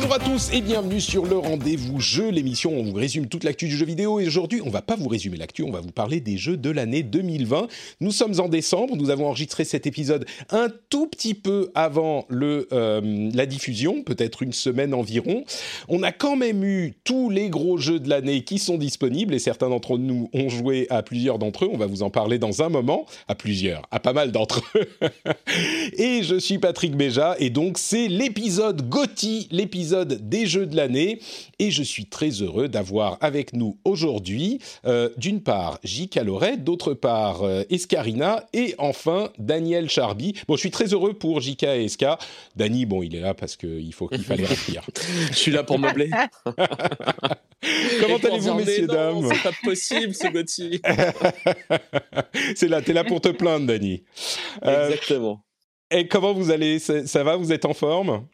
Bonjour 0.00 0.14
à 0.14 0.20
tous 0.20 0.52
et 0.52 0.60
bienvenue 0.60 1.00
sur 1.00 1.26
le 1.26 1.36
rendez-vous 1.36 1.98
jeu, 1.98 2.30
l'émission 2.30 2.70
où 2.70 2.78
on 2.78 2.84
vous 2.84 2.94
résume 2.94 3.26
toute 3.26 3.42
l'actu 3.42 3.66
du 3.66 3.76
jeu 3.76 3.84
vidéo. 3.84 4.20
Et 4.20 4.28
aujourd'hui, 4.28 4.62
on 4.64 4.70
va 4.70 4.80
pas 4.80 4.94
vous 4.94 5.08
résumer 5.08 5.36
l'actu, 5.36 5.64
on 5.64 5.72
va 5.72 5.80
vous 5.80 5.90
parler 5.90 6.20
des 6.20 6.36
jeux 6.36 6.56
de 6.56 6.70
l'année 6.70 7.02
2020. 7.02 7.66
Nous 8.00 8.12
sommes 8.12 8.38
en 8.38 8.48
décembre, 8.48 8.94
nous 8.94 9.10
avons 9.10 9.26
enregistré 9.26 9.64
cet 9.64 9.88
épisode 9.88 10.24
un 10.50 10.68
tout 10.88 11.08
petit 11.08 11.34
peu 11.34 11.72
avant 11.74 12.26
le, 12.28 12.68
euh, 12.72 13.28
la 13.34 13.44
diffusion, 13.44 14.04
peut-être 14.04 14.44
une 14.44 14.52
semaine 14.52 14.94
environ. 14.94 15.42
On 15.88 16.04
a 16.04 16.12
quand 16.12 16.36
même 16.36 16.62
eu 16.62 16.94
tous 17.02 17.28
les 17.28 17.50
gros 17.50 17.76
jeux 17.76 17.98
de 17.98 18.08
l'année 18.08 18.44
qui 18.44 18.60
sont 18.60 18.78
disponibles 18.78 19.34
et 19.34 19.40
certains 19.40 19.68
d'entre 19.68 19.98
nous 19.98 20.30
ont 20.32 20.48
joué 20.48 20.86
à 20.90 21.02
plusieurs 21.02 21.40
d'entre 21.40 21.64
eux. 21.64 21.70
On 21.72 21.76
va 21.76 21.86
vous 21.86 22.04
en 22.04 22.10
parler 22.10 22.38
dans 22.38 22.62
un 22.62 22.68
moment, 22.68 23.04
à 23.26 23.34
plusieurs, 23.34 23.82
à 23.90 23.98
pas 23.98 24.12
mal 24.12 24.30
d'entre 24.30 24.62
eux. 24.76 25.08
et 25.98 26.22
je 26.22 26.38
suis 26.38 26.58
Patrick 26.58 26.96
Béja 26.96 27.34
et 27.40 27.50
donc 27.50 27.78
c'est 27.78 28.06
l'épisode 28.06 28.88
GOTY, 28.88 29.48
l'épisode 29.50 29.87
des 29.94 30.46
jeux 30.46 30.66
de 30.66 30.76
l'année. 30.76 31.20
Et 31.58 31.70
je 31.70 31.82
suis 31.82 32.06
très 32.06 32.30
heureux 32.30 32.68
d'avoir 32.68 33.18
avec 33.20 33.52
nous 33.52 33.78
aujourd'hui, 33.84 34.60
euh, 34.86 35.10
d'une 35.16 35.40
part, 35.40 35.78
J. 35.84 36.08
Caloret, 36.08 36.56
d'autre 36.56 36.94
part, 36.94 37.42
euh, 37.42 37.62
Escarina, 37.70 38.46
et 38.52 38.74
enfin, 38.78 39.30
Daniel 39.38 39.88
Charby. 39.88 40.34
Bon, 40.46 40.54
je 40.54 40.60
suis 40.60 40.70
très 40.70 40.92
heureux 40.92 41.14
pour 41.14 41.40
JK 41.40 41.64
et 41.64 41.84
Esca. 41.84 42.18
Dany, 42.56 42.86
bon, 42.86 43.02
il 43.02 43.14
est 43.14 43.20
là 43.20 43.34
parce 43.34 43.56
qu'il 43.56 43.92
faut 43.92 44.08
qu'il 44.08 44.22
fallait 44.22 44.46
remplir. 44.46 44.82
je 45.30 45.36
suis 45.36 45.52
là 45.52 45.62
pour 45.62 45.78
meubler. 45.78 46.10
Comment 48.00 48.16
allez-vous, 48.16 48.54
messieurs, 48.54 48.86
dames? 48.86 49.28
C'est 49.32 49.42
pas 49.42 49.56
possible, 49.64 50.14
ce 50.14 50.28
Gauthier. 50.28 50.80
c'est 52.54 52.68
là, 52.68 52.82
t'es 52.82 52.92
là 52.92 53.04
pour 53.04 53.20
te 53.20 53.28
plaindre, 53.28 53.66
Dany. 53.66 54.02
Exactement. 54.62 55.42
Euh, 55.42 55.48
et 55.90 56.06
comment 56.06 56.34
vous 56.34 56.50
allez? 56.50 56.78
Ça 56.78 57.24
va? 57.24 57.36
Vous 57.36 57.52
êtes 57.52 57.64
en 57.64 57.74
forme? 57.74 58.26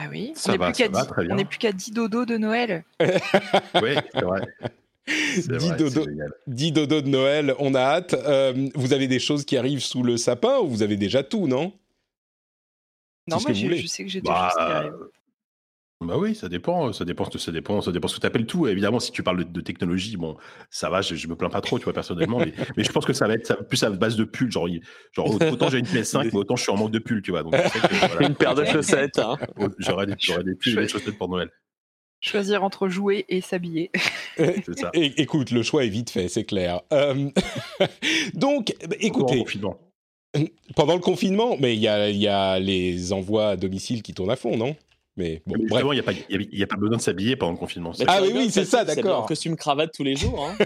Ah 0.00 0.08
oui, 0.10 0.32
ça 0.34 0.50
on 0.50 0.56
n'est 0.56 0.64
plus 0.64 0.72
qu'à 0.72 0.88
va, 0.88 1.02
10, 1.02 1.08
très 1.08 1.24
bien. 1.24 1.34
on 1.34 1.36
n'est 1.36 1.44
plus 1.44 1.58
qu'à 1.58 1.72
10 1.72 1.90
dodos 1.92 2.24
de 2.24 2.38
Noël. 2.38 2.84
oui, 3.00 3.94
c'est 4.14 4.24
vrai. 4.24 4.42
10 5.08 5.48
dodo, 5.78 6.06
10 6.46 6.72
dodo 6.72 7.00
de 7.00 7.08
Noël, 7.08 7.54
on 7.58 7.74
a 7.74 7.80
hâte. 7.80 8.14
Euh, 8.14 8.68
vous 8.74 8.92
avez 8.92 9.08
des 9.08 9.18
choses 9.18 9.44
qui 9.44 9.56
arrivent 9.56 9.82
sous 9.82 10.02
le 10.02 10.16
sapin 10.16 10.58
ou 10.58 10.68
vous 10.68 10.82
avez 10.82 10.96
déjà 10.96 11.22
tout, 11.22 11.46
non? 11.48 11.72
Non, 13.26 13.38
moi 13.40 13.52
je, 13.52 13.86
sais 13.86 14.04
que 14.04 14.10
j'ai 14.10 14.20
des 14.20 14.28
Bah, 14.28 14.50
choses 14.54 14.66
qui 14.66 14.72
arrivent. 14.72 15.08
Bah 16.00 16.16
oui, 16.16 16.36
ça 16.36 16.48
dépend, 16.48 16.92
ça 16.92 17.04
dépend, 17.04 17.28
ça 17.28 17.50
dépend, 17.50 17.80
ça 17.80 17.90
dépend 17.90 18.06
ce 18.06 18.14
que 18.14 18.20
tu 18.20 18.26
appelles 18.26 18.46
tout. 18.46 18.68
Évidemment, 18.68 19.00
si 19.00 19.10
tu 19.10 19.24
parles 19.24 19.38
de, 19.38 19.42
de 19.42 19.60
technologie, 19.60 20.16
bon, 20.16 20.36
ça 20.70 20.88
va, 20.90 21.02
je, 21.02 21.16
je 21.16 21.26
me 21.26 21.34
plains 21.34 21.50
pas 21.50 21.60
trop, 21.60 21.76
tu 21.78 21.84
vois, 21.84 21.92
personnellement, 21.92 22.38
mais, 22.38 22.52
mais 22.76 22.84
je 22.84 22.92
pense 22.92 23.04
que 23.04 23.12
ça 23.12 23.26
va 23.26 23.34
être 23.34 23.46
ça, 23.46 23.56
plus 23.56 23.82
à 23.82 23.90
base 23.90 24.14
de 24.14 24.22
pull, 24.22 24.48
genre, 24.50 24.68
genre 25.12 25.28
autant 25.50 25.68
j'ai 25.70 25.78
une 25.78 25.86
PS5, 25.86 26.24
mais 26.32 26.34
autant 26.36 26.54
je 26.54 26.62
suis 26.62 26.70
en 26.70 26.76
manque 26.76 26.92
de 26.92 27.00
pull, 27.00 27.20
tu 27.20 27.32
vois. 27.32 27.42
Donc, 27.42 27.56
je 27.56 27.68
sais 27.68 27.80
que, 27.80 27.94
voilà, 28.12 28.28
Une 28.28 28.36
paire 28.36 28.54
de 28.54 28.64
chaussettes. 28.64 29.18
Hein. 29.18 29.36
J'aurais 29.78 30.06
des, 30.06 30.14
j'aurais 30.20 30.44
des 30.44 30.54
pulls 30.54 30.78
et 30.78 30.82
des 30.82 30.88
chaussettes 30.88 31.18
pour 31.18 31.28
Noël. 31.28 31.50
Choisir 32.20 32.62
entre 32.62 32.88
jouer 32.88 33.24
et 33.28 33.40
s'habiller. 33.40 33.90
C'est 34.36 34.78
ça. 34.78 34.90
É- 34.94 35.20
Écoute, 35.20 35.50
le 35.50 35.64
choix 35.64 35.84
est 35.84 35.88
vite 35.88 36.10
fait, 36.10 36.28
c'est 36.28 36.44
clair. 36.44 36.80
Euh, 36.92 37.28
donc, 38.34 38.72
bah, 38.88 38.96
écoutez, 39.00 39.38
confinement. 39.38 39.78
pendant 40.76 40.94
le 40.94 41.00
confinement, 41.00 41.56
mais 41.58 41.74
il 41.74 41.80
y 41.80 41.88
a, 41.88 42.08
il 42.08 42.18
y 42.18 42.28
a 42.28 42.58
les 42.60 43.12
envois 43.12 43.50
à 43.50 43.56
domicile 43.56 44.02
qui 44.02 44.14
tournent 44.14 44.30
à 44.30 44.36
fond, 44.36 44.56
non? 44.56 44.76
Mais 45.18 45.42
bon, 45.46 45.56
Mais 45.58 45.66
bref. 45.66 45.68
Justement, 45.82 45.92
il 45.92 45.96
n'y 45.96 46.00
a, 46.00 46.02
pas- 46.04 46.12
il 46.30 46.58
y 46.58 46.62
a- 46.62 46.64
a 46.64 46.66
pas 46.68 46.76
besoin 46.76 46.96
de 46.96 47.02
s'habiller 47.02 47.34
pendant 47.36 47.52
le 47.52 47.58
confinement. 47.58 47.92
Ça. 47.92 48.04
Ah 48.06 48.20
oui, 48.22 48.30
oui, 48.34 48.50
c'est 48.50 48.64
ça, 48.64 48.84
d'accord. 48.84 49.24
en 49.24 49.26
costume 49.26 49.56
cravate 49.56 49.92
tous 49.92 50.04
les 50.04 50.14
jours. 50.16 50.48
Hein. 50.48 50.56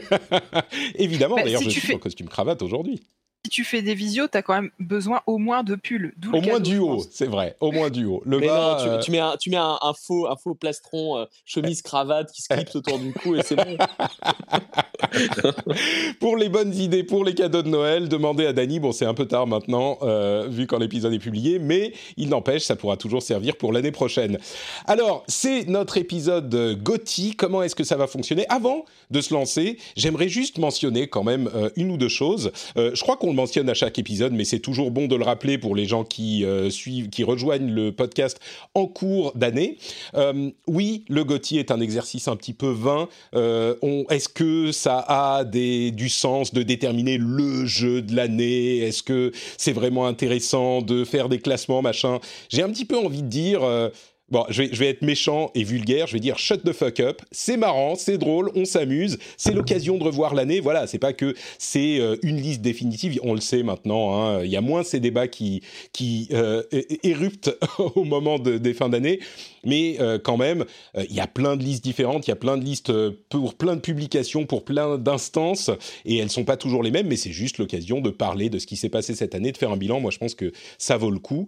Évidemment, 0.97 1.37
Bah, 1.37 1.43
d'ailleurs, 1.45 1.61
si 1.63 1.71
je 1.71 1.79
suis 1.79 1.81
fais- 1.89 1.95
en 1.95 1.99
costume 1.99 2.29
cravate 2.29 2.61
aujourd'hui. 2.63 3.01
Si 3.45 3.51
tu 3.51 3.65
fais 3.65 3.83
des 3.83 3.95
visios, 3.95 4.29
t'as 4.29 4.41
quand 4.41 4.55
même 4.55 4.71
besoin 4.79 5.21
au 5.27 5.37
moins 5.37 5.65
de 5.65 5.75
pulls. 5.75 6.15
Au 6.29 6.31
moins 6.31 6.43
cadeau, 6.43 6.61
du 6.61 6.79
haut, 6.79 7.05
c'est 7.11 7.27
vrai. 7.27 7.57
Au 7.59 7.73
moins 7.73 7.91
du 7.91 8.05
haut. 8.05 8.23
Le 8.25 8.39
Mais 8.39 8.47
bas, 8.47 8.77
non, 8.79 8.85
tu, 8.85 8.89
euh, 8.89 9.01
tu 9.01 9.11
mets, 9.11 9.19
un, 9.19 9.37
tu 9.37 9.51
mets 9.51 9.57
un, 9.57 9.79
un 9.83 9.93
faux, 9.95 10.29
un 10.29 10.37
faux 10.37 10.55
plastron, 10.55 11.19
euh, 11.19 11.25
chemise, 11.45 11.83
cravate 11.83 12.31
qui 12.31 12.43
se 12.43 12.55
clipse 12.55 12.77
autour 12.77 13.01
du 13.01 13.13
cou 13.13 13.35
et 13.35 13.43
c'est 13.43 13.57
bon. 13.57 13.77
pour 16.21 16.37
les 16.37 16.49
bonnes 16.49 16.73
idées, 16.73 17.03
pour 17.03 17.25
les 17.25 17.35
cadeaux 17.35 17.63
de 17.63 17.69
Noël, 17.69 18.09
demandez 18.09 18.47
à 18.47 18.53
Dany. 18.53 18.79
Bon, 18.79 18.93
c'est 18.93 19.07
un 19.07 19.15
peu 19.15 19.27
tard 19.27 19.49
maintenant, 19.49 19.99
euh, 20.03 20.47
vu 20.49 20.69
quand 20.69 20.79
l'épisode 20.79 21.13
est 21.13 21.19
publié, 21.19 21.59
mais 21.59 21.95
il 22.17 22.29
n'empêche, 22.29 22.63
ça 22.63 22.77
pourra 22.77 22.97
toujours 22.97 23.23
servir 23.23 23.57
pour 23.57 23.73
l'année 23.73 23.91
prochaine. 23.91 24.39
Alors, 24.87 25.25
c'est 25.27 25.69
notre 25.69 25.97
épisode 25.97 26.81
GOTY. 26.81 27.35
Comment 27.35 27.65
est-ce 27.65 27.75
que 27.75 27.85
ça 27.85 27.97
va 27.97 28.07
fonctionner? 28.07 28.47
Avant 28.49 28.85
de 29.11 29.21
se 29.21 29.35
lancer, 29.35 29.79
j'aimerais 29.97 30.29
juste 30.29 30.59
mentionner 30.59 31.09
quand 31.09 31.25
même 31.25 31.51
euh, 31.55 31.71
une 31.77 31.91
ou 31.91 31.97
deux 31.97 32.09
choses. 32.09 32.53
Euh, 32.77 32.93
je 32.95 33.03
crois 33.03 33.17
qu'on 33.17 33.32
mentionne 33.33 33.69
à 33.69 33.75
chaque 33.75 33.99
épisode, 33.99 34.33
mais 34.33 34.45
c'est 34.45 34.59
toujours 34.61 34.91
bon 34.91 35.07
de 35.07 35.17
le 35.17 35.25
rappeler 35.25 35.59
pour 35.59 35.75
les 35.77 35.87
gens 35.87 36.05
qui 36.05 36.45
euh, 36.45 36.71
suivent, 36.71 37.09
qui 37.11 37.25
rejoignent 37.25 37.71
le 37.73 37.93
podcast 37.93 38.39
en 38.75 38.87
cours 38.87 39.33
d'année. 39.35 39.79
Euh, 40.15 40.51
oui, 40.67 41.05
le 41.09 41.25
GOTY 41.25 41.59
est 41.59 41.71
un 41.71 41.81
exercice 41.81 42.29
un 42.29 42.37
petit 42.37 42.53
peu 42.55 42.69
vain. 42.71 43.09
Euh, 43.35 43.75
on- 43.83 44.05
Est-ce 44.11 44.29
que 44.29 44.73
ça 44.73 45.05
a 45.09 45.45
du 45.45 46.09
sens 46.09 46.53
de 46.55 46.63
déterminer 46.63 47.19
le 47.19 47.67
jeu 47.67 48.03
de 48.03 48.15
l'année? 48.15 48.79
Est-ce 48.79 49.03
que 49.03 49.33
c'est 49.57 49.73
vraiment 49.73 50.07
intéressant 50.07 50.83
de 50.83 51.05
faire 51.05 51.29
des 51.29 51.39
classements, 51.39 51.83
machin? 51.83 52.19
J'ai 52.49 52.63
un 52.63 52.71
petit 52.71 52.85
peu 52.85 52.97
envie 52.99 53.23
de 53.23 53.29
dire... 53.29 53.61
Bon, 54.33 54.47
je 54.49 54.63
vais, 54.63 54.89
être 54.89 55.03
méchant 55.03 55.51
et 55.55 55.63
vulgaire, 55.63 56.07
je 56.07 56.15
vais 56.15 56.19
dire 56.19 56.39
shut 56.39 56.65
the 56.65 56.73
fuck 56.73 57.01
up. 57.01 57.21
C'est 57.33 57.59
marrant, 57.59 57.97
c'est 57.97 58.17
drôle, 58.17 58.51
on 58.55 58.65
s'amuse, 58.65 59.19
c'est 59.37 59.53
l'occasion 59.53 59.99
de 59.99 60.05
revoir 60.05 60.35
l'année. 60.35 60.61
Voilà, 60.61 60.87
c'est 60.87 60.99
pas 60.99 61.13
que 61.13 61.35
c'est 61.59 62.01
euh, 62.01 62.17
une 62.23 62.41
liste 62.41 62.63
définitive, 62.63 63.21
on 63.25 63.35
le 63.35 63.43
sait 63.43 63.63
maintenant. 63.63 64.15
hein. 64.17 64.43
Il 64.43 64.51
y 64.51 64.57
a 64.57 64.63
moins 64.63 64.85
ces 64.85 65.01
débats 65.01 65.29
qui, 65.29 65.61
qui 65.93 66.29
euh, 66.33 66.63
éruptent 67.03 67.55
au 67.95 68.05
moment 68.05 68.39
de- 68.39 68.57
des 68.57 68.73
fins 68.73 68.89
d'année, 68.89 69.21
mais 69.67 69.97
euh, 70.01 70.19
quand 70.19 70.39
même, 70.39 70.65
il 70.97 71.15
y 71.15 71.21
a 71.21 71.27
plein 71.27 71.57
de 71.59 71.63
listes 71.63 71.85
différentes, 71.85 72.27
il 72.27 72.31
y 72.31 72.33
a 72.33 72.37
plein 72.37 72.57
de 72.57 72.65
listes 72.65 72.91
pour 73.29 73.53
plein 73.53 73.77
de 73.77 73.83
publications, 73.83 74.47
pour 74.47 74.65
plein 74.65 74.97
d'instances, 74.97 75.71
et 76.07 76.17
elles 76.17 76.31
sont 76.31 76.45
pas 76.45 76.57
toujours 76.57 76.83
les 76.83 76.91
mêmes, 76.91 77.07
mais 77.07 77.17
c'est 77.17 77.33
juste 77.33 77.59
l'occasion 77.59 78.01
de 78.01 78.09
parler 78.09 78.49
de 78.49 78.59
ce 78.59 78.67
qui 78.67 78.77
s'est 78.77 78.89
passé 78.89 79.15
cette 79.15 79.35
année, 79.35 79.53
de 79.53 79.59
faire 79.59 79.73
un 79.73 79.77
bilan. 79.77 80.01
Moi, 80.01 80.11
je 80.11 80.17
pense 80.17 80.35
que 80.35 80.53
ça 80.79 80.97
vaut 80.97 81.11
le 81.11 81.19
coup. 81.19 81.47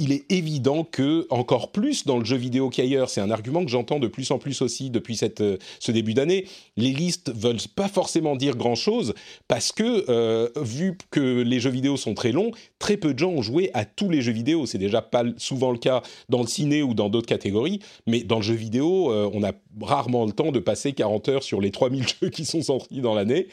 Il 0.00 0.10
est 0.10 0.24
évident 0.32 0.82
que 0.82 1.28
encore 1.30 1.70
plus 1.70 2.04
dans 2.04 2.15
le 2.18 2.24
jeu 2.24 2.36
vidéo 2.36 2.70
qu'ailleurs, 2.70 3.10
c'est 3.10 3.20
un 3.20 3.30
argument 3.30 3.64
que 3.64 3.70
j'entends 3.70 3.98
de 3.98 4.06
plus 4.06 4.30
en 4.30 4.38
plus 4.38 4.62
aussi 4.62 4.90
depuis 4.90 5.18
euh, 5.40 5.56
ce 5.78 5.92
début 5.92 6.14
d'année. 6.14 6.46
Les 6.76 6.92
listes 6.92 7.32
veulent 7.34 7.56
pas 7.74 7.88
forcément 7.88 8.36
dire 8.36 8.56
grand 8.56 8.74
chose 8.74 9.14
parce 9.48 9.72
que 9.72 10.04
euh, 10.08 10.48
vu 10.60 10.96
que 11.10 11.42
les 11.42 11.60
jeux 11.60 11.70
vidéo 11.70 11.96
sont 11.96 12.14
très 12.14 12.32
longs, 12.32 12.50
très 12.78 12.96
peu 12.96 13.14
de 13.14 13.18
gens 13.18 13.30
ont 13.30 13.42
joué 13.42 13.70
à 13.74 13.84
tous 13.84 14.10
les 14.10 14.22
jeux 14.22 14.32
vidéo. 14.32 14.66
C'est 14.66 14.78
déjà 14.78 15.02
pas 15.02 15.24
souvent 15.36 15.70
le 15.70 15.78
cas 15.78 16.02
dans 16.28 16.40
le 16.40 16.46
ciné 16.46 16.82
ou 16.82 16.94
dans 16.94 17.08
d'autres 17.08 17.28
catégories, 17.28 17.80
mais 18.06 18.20
dans 18.20 18.36
le 18.36 18.42
jeu 18.42 18.54
vidéo, 18.54 19.10
euh, 19.12 19.30
on 19.32 19.42
a 19.42 19.52
rarement 19.80 20.24
le 20.26 20.32
temps 20.32 20.52
de 20.52 20.60
passer 20.60 20.92
40 20.92 21.28
heures 21.28 21.42
sur 21.42 21.60
les 21.60 21.70
3000 21.70 22.04
jeux 22.20 22.30
qui 22.30 22.44
sont 22.44 22.62
sortis 22.62 23.00
dans 23.00 23.14
l'année. 23.14 23.48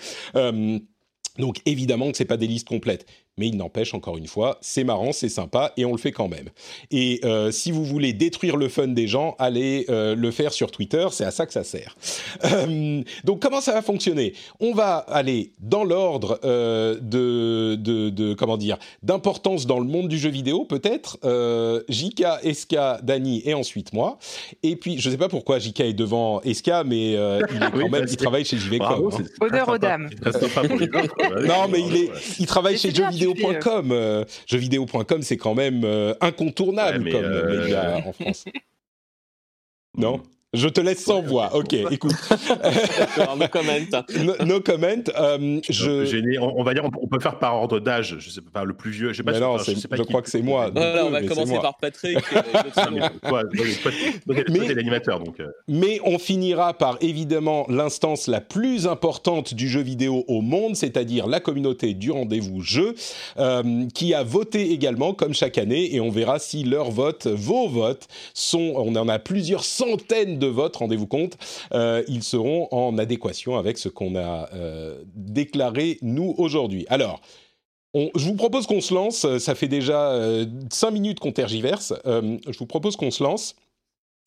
Donc 1.39 1.61
évidemment 1.65 2.11
que 2.11 2.17
c'est 2.17 2.25
pas 2.25 2.37
des 2.37 2.45
listes 2.45 2.67
complètes, 2.67 3.07
mais 3.37 3.47
il 3.47 3.57
n'empêche 3.57 3.93
encore 3.93 4.17
une 4.17 4.27
fois, 4.27 4.57
c'est 4.61 4.83
marrant, 4.83 5.11
c'est 5.11 5.29
sympa 5.29 5.73
et 5.77 5.85
on 5.85 5.91
le 5.91 5.97
fait 5.97 6.11
quand 6.11 6.27
même. 6.27 6.49
Et 6.91 7.19
euh, 7.23 7.51
si 7.51 7.71
vous 7.71 7.83
voulez 7.83 8.13
détruire 8.13 8.57
le 8.57 8.69
fun 8.69 8.87
des 8.89 9.07
gens, 9.07 9.35
allez 9.39 9.85
euh, 9.89 10.15
le 10.15 10.31
faire 10.31 10.53
sur 10.53 10.69
Twitter, 10.71 11.07
c'est 11.11 11.25
à 11.25 11.31
ça 11.31 11.45
que 11.45 11.53
ça 11.53 11.63
sert. 11.63 11.95
Euh, 12.45 13.01
donc 13.23 13.41
comment 13.41 13.61
ça 13.61 13.73
va 13.73 13.81
fonctionner? 13.81 14.33
On 14.59 14.73
va 14.73 14.97
aller 14.97 15.51
dans 15.59 15.83
l'ordre 15.83 16.39
euh, 16.43 16.95
de, 17.01 17.75
de, 17.75 18.09
de 18.09 18.33
comment 18.33 18.57
dire 18.57 18.77
d'importance 19.01 19.65
dans 19.65 19.79
le 19.79 19.85
monde 19.85 20.07
du 20.07 20.17
jeu 20.17 20.29
vidéo 20.29 20.65
peut-être. 20.65 21.17
Euh, 21.23 21.81
JK, 21.89 22.23
Eska, 22.43 22.99
Dany 23.01 23.41
et 23.45 23.53
ensuite 23.53 23.93
moi. 23.93 24.19
Et 24.61 24.75
puis 24.75 24.99
je 24.99 25.09
sais 25.09 25.17
pas 25.17 25.29
pourquoi 25.29 25.57
JK 25.59 25.79
est 25.81 25.93
devant 25.93 26.41
Eska, 26.41 26.83
mais 26.83 27.15
euh, 27.15 27.41
il 27.49 27.57
est 27.57 27.59
quand 27.71 27.77
Oui, 27.77 27.89
même, 27.89 28.05
il 28.07 28.17
travaille 28.17 28.45
chez 28.45 28.57
JVcom. 28.57 29.09
Hein. 29.11 29.23
Honneur 29.41 29.69
aux 29.69 29.77
dames. 29.77 30.09
Non, 31.41 31.67
mais 31.69 31.81
il 31.81 31.95
est, 31.95 32.11
il 32.39 32.45
travaille 32.45 32.77
chez 32.77 32.93
tu 32.93 33.01
jeuxvideo.com. 33.23 33.91
Euh, 33.91 34.25
jeuxvideo.com, 34.47 35.21
c'est 35.21 35.37
quand 35.37 35.55
même 35.55 35.83
euh, 35.83 36.13
incontournable 36.21 37.05
Ouais, 37.05 37.11
comme 37.11 37.23
euh, 37.25 37.61
média 37.61 38.01
en 38.05 38.13
France. 38.13 38.45
Non? 39.95 40.23
Je 40.53 40.67
te 40.67 40.79
laisse 40.81 41.03
sans 41.03 41.21
voix. 41.21 41.55
Ok, 41.55 41.73
écoute. 41.73 42.13
No 43.37 43.47
comment. 43.51 43.73
no, 44.23 44.45
no 44.45 44.61
comment. 44.61 45.03
Euh, 45.17 45.59
je... 45.69 46.05
Gêné. 46.05 46.37
On, 46.39 46.59
on 46.59 46.63
va 46.63 46.73
dire, 46.73 46.83
on, 47.01 47.07
peut 47.07 47.19
faire 47.19 47.39
par 47.39 47.55
ordre 47.55 47.79
d'âge. 47.79 48.17
Je 48.19 48.29
sais 48.29 48.41
pas, 48.41 48.63
le 48.63 48.73
plus 48.73 48.91
vieux. 48.91 49.11
Je 49.11 49.17
sais 49.17 49.23
pas. 49.23 49.31
Mais 49.31 49.37
si- 49.37 49.43
non, 49.43 49.53
enfin, 49.55 49.63
c'est- 49.65 49.75
sais 49.75 49.87
pas 49.87 49.95
je 49.95 50.03
crois 50.03 50.21
que 50.21 50.29
c'est 50.29 50.41
moi. 50.41 50.69
Voilà, 50.73 51.05
on 51.05 51.09
va 51.09 51.21
commencer 51.23 51.57
par 51.59 51.77
Patrick. 51.77 52.17
euh, 52.33 53.43
mais 54.49 54.73
l'animateur, 54.73 55.19
donc. 55.19 55.39
euh, 55.39 55.47
Mais 55.67 55.99
on 56.03 56.19
finira 56.19 56.73
par 56.73 56.97
évidemment 57.01 57.65
l'instance 57.69 58.27
la 58.27 58.41
plus 58.41 58.87
importante 58.87 59.53
du 59.53 59.67
jeu 59.67 59.81
vidéo 59.81 60.23
au 60.27 60.41
monde, 60.41 60.75
c'est-à-dire 60.75 61.27
la 61.27 61.39
communauté 61.39 61.93
du 61.93 62.11
rendez-vous 62.11 62.61
jeu, 62.61 62.95
euh, 63.37 63.85
qui 63.93 64.13
a 64.13 64.23
voté 64.23 64.71
également 64.71 65.13
comme 65.13 65.33
chaque 65.33 65.57
année, 65.57 65.95
et 65.95 65.99
on 65.99 66.09
verra 66.09 66.39
si 66.39 66.63
leurs 66.63 66.91
votes, 66.91 67.27
vos 67.27 67.67
votes, 67.67 68.07
sont, 68.33 68.73
on 68.75 68.95
en 68.95 69.07
a 69.07 69.19
plusieurs 69.19 69.63
centaines 69.63 70.39
de 70.39 70.42
votes, 70.45 70.75
rendez-vous 70.75 71.07
compte, 71.07 71.37
euh, 71.73 72.03
ils 72.07 72.23
seront 72.23 72.67
en 72.71 72.97
adéquation 72.97 73.57
avec 73.57 73.77
ce 73.77 73.89
qu'on 73.89 74.15
a 74.15 74.49
euh, 74.53 75.01
déclaré 75.15 75.97
nous 76.01 76.33
aujourd'hui. 76.37 76.85
Alors. 76.89 77.21
On- 77.95 78.09
je 78.15 78.25
vous 78.25 78.33
propose 78.33 78.65
qu'on 78.65 78.81
se 78.81 78.91
lance, 78.91 79.23
euh, 79.23 79.37
ça 79.37 79.53
fait 79.53 79.67
déjà 79.67 80.19
5 80.71 80.89
minutes 80.89 81.19
qu'on 81.19 81.31
tergiverse, 81.31 81.93
je 82.05 82.57
vous 82.57 82.65
propose 82.65 82.95
qu'on 82.95 83.11
se 83.11 83.21
lance 83.21 83.55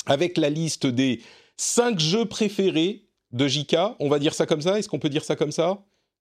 avec 0.07 0.39
la 0.39 0.51
liste 0.51 0.87
des 0.87 1.21
5 1.57 1.99
jeux 1.99 2.27
préférés 2.27 3.03
de 3.33 3.49
JK. 3.49 3.77
On 3.99 4.09
va 4.09 4.21
dire 4.21 4.35
ça 4.35 4.47
comme 4.47 4.61
ça? 4.63 4.79
Est-ce 4.79 4.89
qu'on 4.89 5.01
peut 5.01 5.09
dire 5.09 5.25
ça 5.25 5.35
comme 5.35 5.51
ça? 5.51 5.79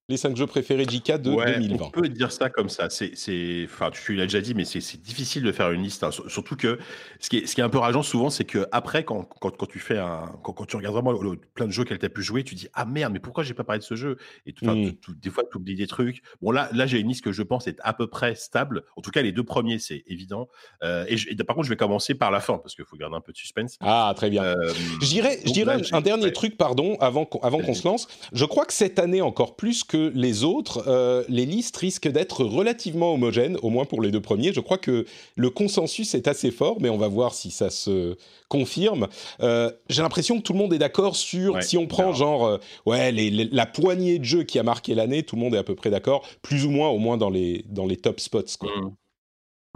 Les 0.08 0.18
5 0.18 0.36
jeux 0.38 0.46
préférés 0.46 0.86
de 0.86 0.92
JK 0.92 1.14
de 1.20 1.32
ouais, 1.32 1.58
2020. 1.60 1.84
on 1.86 1.90
peut 1.90 2.08
dire 2.08 2.32
ça 2.32 2.52
comme 2.52 2.70
ça. 2.70 2.90
C'est, 2.92 3.64
enfin, 3.66 3.90
tu 3.90 4.14
l'as 4.14 4.26
déjà 4.26 4.40
dit, 4.40 4.54
mais 4.54 4.64
c'est, 4.64 4.80
difficile 5.02 5.42
de 5.42 5.52
faire 5.52 5.72
une 5.72 5.82
liste. 5.82 6.04
hein. 6.04 6.12
Sur- 6.12 6.30
Surtout 6.30 6.56
que 6.56 6.78
ce 7.20 7.28
qui 7.28 7.38
est, 7.38 7.48
ce 7.48 7.56
qui 7.56 7.62
est 7.62 7.64
un 7.64 7.70
peu 7.70 7.80
rageant 7.80 8.04
souvent, 8.04 8.30
c'est 8.30 8.44
que 8.44 8.68
après, 8.72 9.04
quand, 9.04 9.24
quand, 9.24 9.50
quand 9.58 9.66
tu 9.66 9.80
fais 9.80 9.98
un, 9.98 10.32
quand, 10.44 10.54
quand 10.54 10.66
tu 10.66 10.76
regardes 10.76 10.94
vraiment 10.94 11.12
le- 11.12 11.32
le- 11.32 11.38
plein 11.56 11.66
de 11.66 11.72
jeux 11.72 11.86
qu'elle 11.86 11.98
t'a 11.98 12.10
pu 12.10 12.22
jouer, 12.22 12.44
tu 12.44 12.54
dis 12.54 12.68
ah 12.76 12.86
merde, 12.86 13.14
mais 13.14 13.20
pourquoi 13.20 13.44
j'ai 13.44 13.56
pas 13.56 13.64
parlé 13.64 13.80
de 13.80 13.84
ce 13.84 13.96
jeu? 13.96 14.18
Et 14.46 14.54
tout- 14.54 14.66
Mm. 14.66 14.92
tout- 14.92 14.98
tout- 15.02 15.16
des 15.16 15.32
fois, 15.32 15.44
tu 15.50 15.58
oublies 15.58 15.74
des 15.76 15.88
trucs. 15.88 16.22
Bon 16.40 16.52
là, 16.52 16.70
là, 16.72 16.86
j'ai 16.86 17.00
une 17.00 17.08
liste 17.08 17.24
que 17.24 17.32
je 17.32 17.42
pense 17.42 17.66
est 17.66 17.80
à 17.82 17.94
peu 17.94 18.06
près 18.06 18.36
stable. 18.36 18.84
En 18.98 19.02
tout 19.02 19.10
cas, 19.10 19.24
les 19.24 19.32
deux 19.32 19.44
premiers, 19.44 19.80
c'est 19.80 20.04
évident. 20.06 20.50
Euh, 20.84 21.06
et, 21.08 21.18
je- 21.18 21.32
et 21.32 21.36
par 21.36 21.56
contre, 21.56 21.66
je 21.66 21.72
vais 21.72 21.78
commencer 21.78 22.14
par 22.14 22.30
la 22.30 22.42
fin 22.42 22.60
parce 22.60 22.76
qu'il 22.76 22.86
faut 22.86 22.96
garder 22.96 23.16
un 23.16 23.22
peu 23.22 23.32
de 23.32 23.38
suspense. 23.38 23.78
Ah, 23.80 24.14
très 24.16 24.30
bien. 24.30 24.44
Euh, 24.44 24.72
Je 25.02 25.08
dirais, 25.08 25.40
je 25.48 25.52
dirais 25.52 25.78
un- 25.94 26.02
dernier 26.02 26.26
ouais. 26.26 26.32
truc, 26.32 26.58
pardon, 26.58 26.96
avant 27.00 27.26
qu'on, 27.26 27.40
avant 27.40 27.58
qu'on 27.58 27.74
se 27.74 27.88
lance. 27.88 28.08
Je 28.34 28.46
crois 28.46 28.66
que 28.66 28.74
cette 28.74 29.00
année, 29.00 29.24
encore 29.24 29.56
plus 29.56 29.84
que 29.84 29.95
les 30.14 30.44
autres, 30.44 30.84
euh, 30.88 31.24
les 31.30 31.46
listes 31.46 31.78
risquent 31.78 32.08
d'être 32.08 32.44
relativement 32.44 33.14
homogènes, 33.14 33.58
au 33.62 33.70
moins 33.70 33.86
pour 33.86 34.02
les 34.02 34.12
deux 34.12 34.22
premiers. 34.22 34.54
Je 34.54 34.60
crois 34.60 34.78
que 34.78 35.06
le 35.36 35.50
consensus 35.50 36.14
est 36.16 36.28
assez 36.28 36.52
fort, 36.52 36.78
mais 36.82 36.90
on 36.90 36.98
va 36.98 37.08
voir 37.08 37.34
si 37.34 37.52
ça 37.52 37.70
se 37.70 38.16
confirme. 38.48 39.08
Euh, 39.42 39.72
j'ai 39.90 40.02
l'impression 40.02 40.38
que 40.38 40.44
tout 40.44 40.54
le 40.54 40.60
monde 40.60 40.74
est 40.74 40.78
d'accord 40.78 41.16
sur, 41.16 41.56
Ouais, 41.56 41.62
si 41.62 41.78
on 41.78 41.88
prend 41.88 42.14
genre, 42.14 42.46
euh, 42.46 42.58
ouais, 42.86 43.12
les- 43.12 43.30
les- 43.30 43.50
la 43.52 43.66
poignée 43.66 44.20
de 44.20 44.24
jeux 44.26 44.44
qui 44.44 44.60
a 44.60 44.64
marqué 44.64 44.96
l'année, 44.96 45.24
tout 45.24 45.36
le 45.36 45.42
monde 45.42 45.56
est 45.56 45.60
à 45.60 45.64
peu 45.64 45.76
près 45.76 45.90
d'accord, 45.90 46.28
plus 46.42 46.66
ou 46.66 46.70
moins, 46.70 46.90
au 46.90 46.98
moins 47.00 47.18
dans 47.18 47.30
les, 47.30 47.66
dans 47.70 47.86
les 47.86 47.98
top 47.98 48.20
spots. 48.20 48.58
Quoi. 48.60 48.72
Mm. 48.78 48.92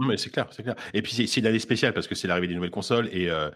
Non, 0.00 0.06
mais 0.06 0.16
c'est 0.16 0.30
clair, 0.30 0.46
c'est 0.50 0.62
clair. 0.62 0.76
Et 0.94 1.02
puis 1.02 1.12
c'est 1.12 1.26
c'est 1.26 1.40
une 1.40 1.46
année 1.46 1.58
spéciale 1.58 1.92
parce 1.92 2.06
que 2.06 2.14
c'est 2.14 2.26
l'arrivée 2.26 2.46
des 2.48 2.54
nouvelles 2.54 2.70
consoles 2.70 3.10
et, 3.12 3.28
euh, 3.28 3.50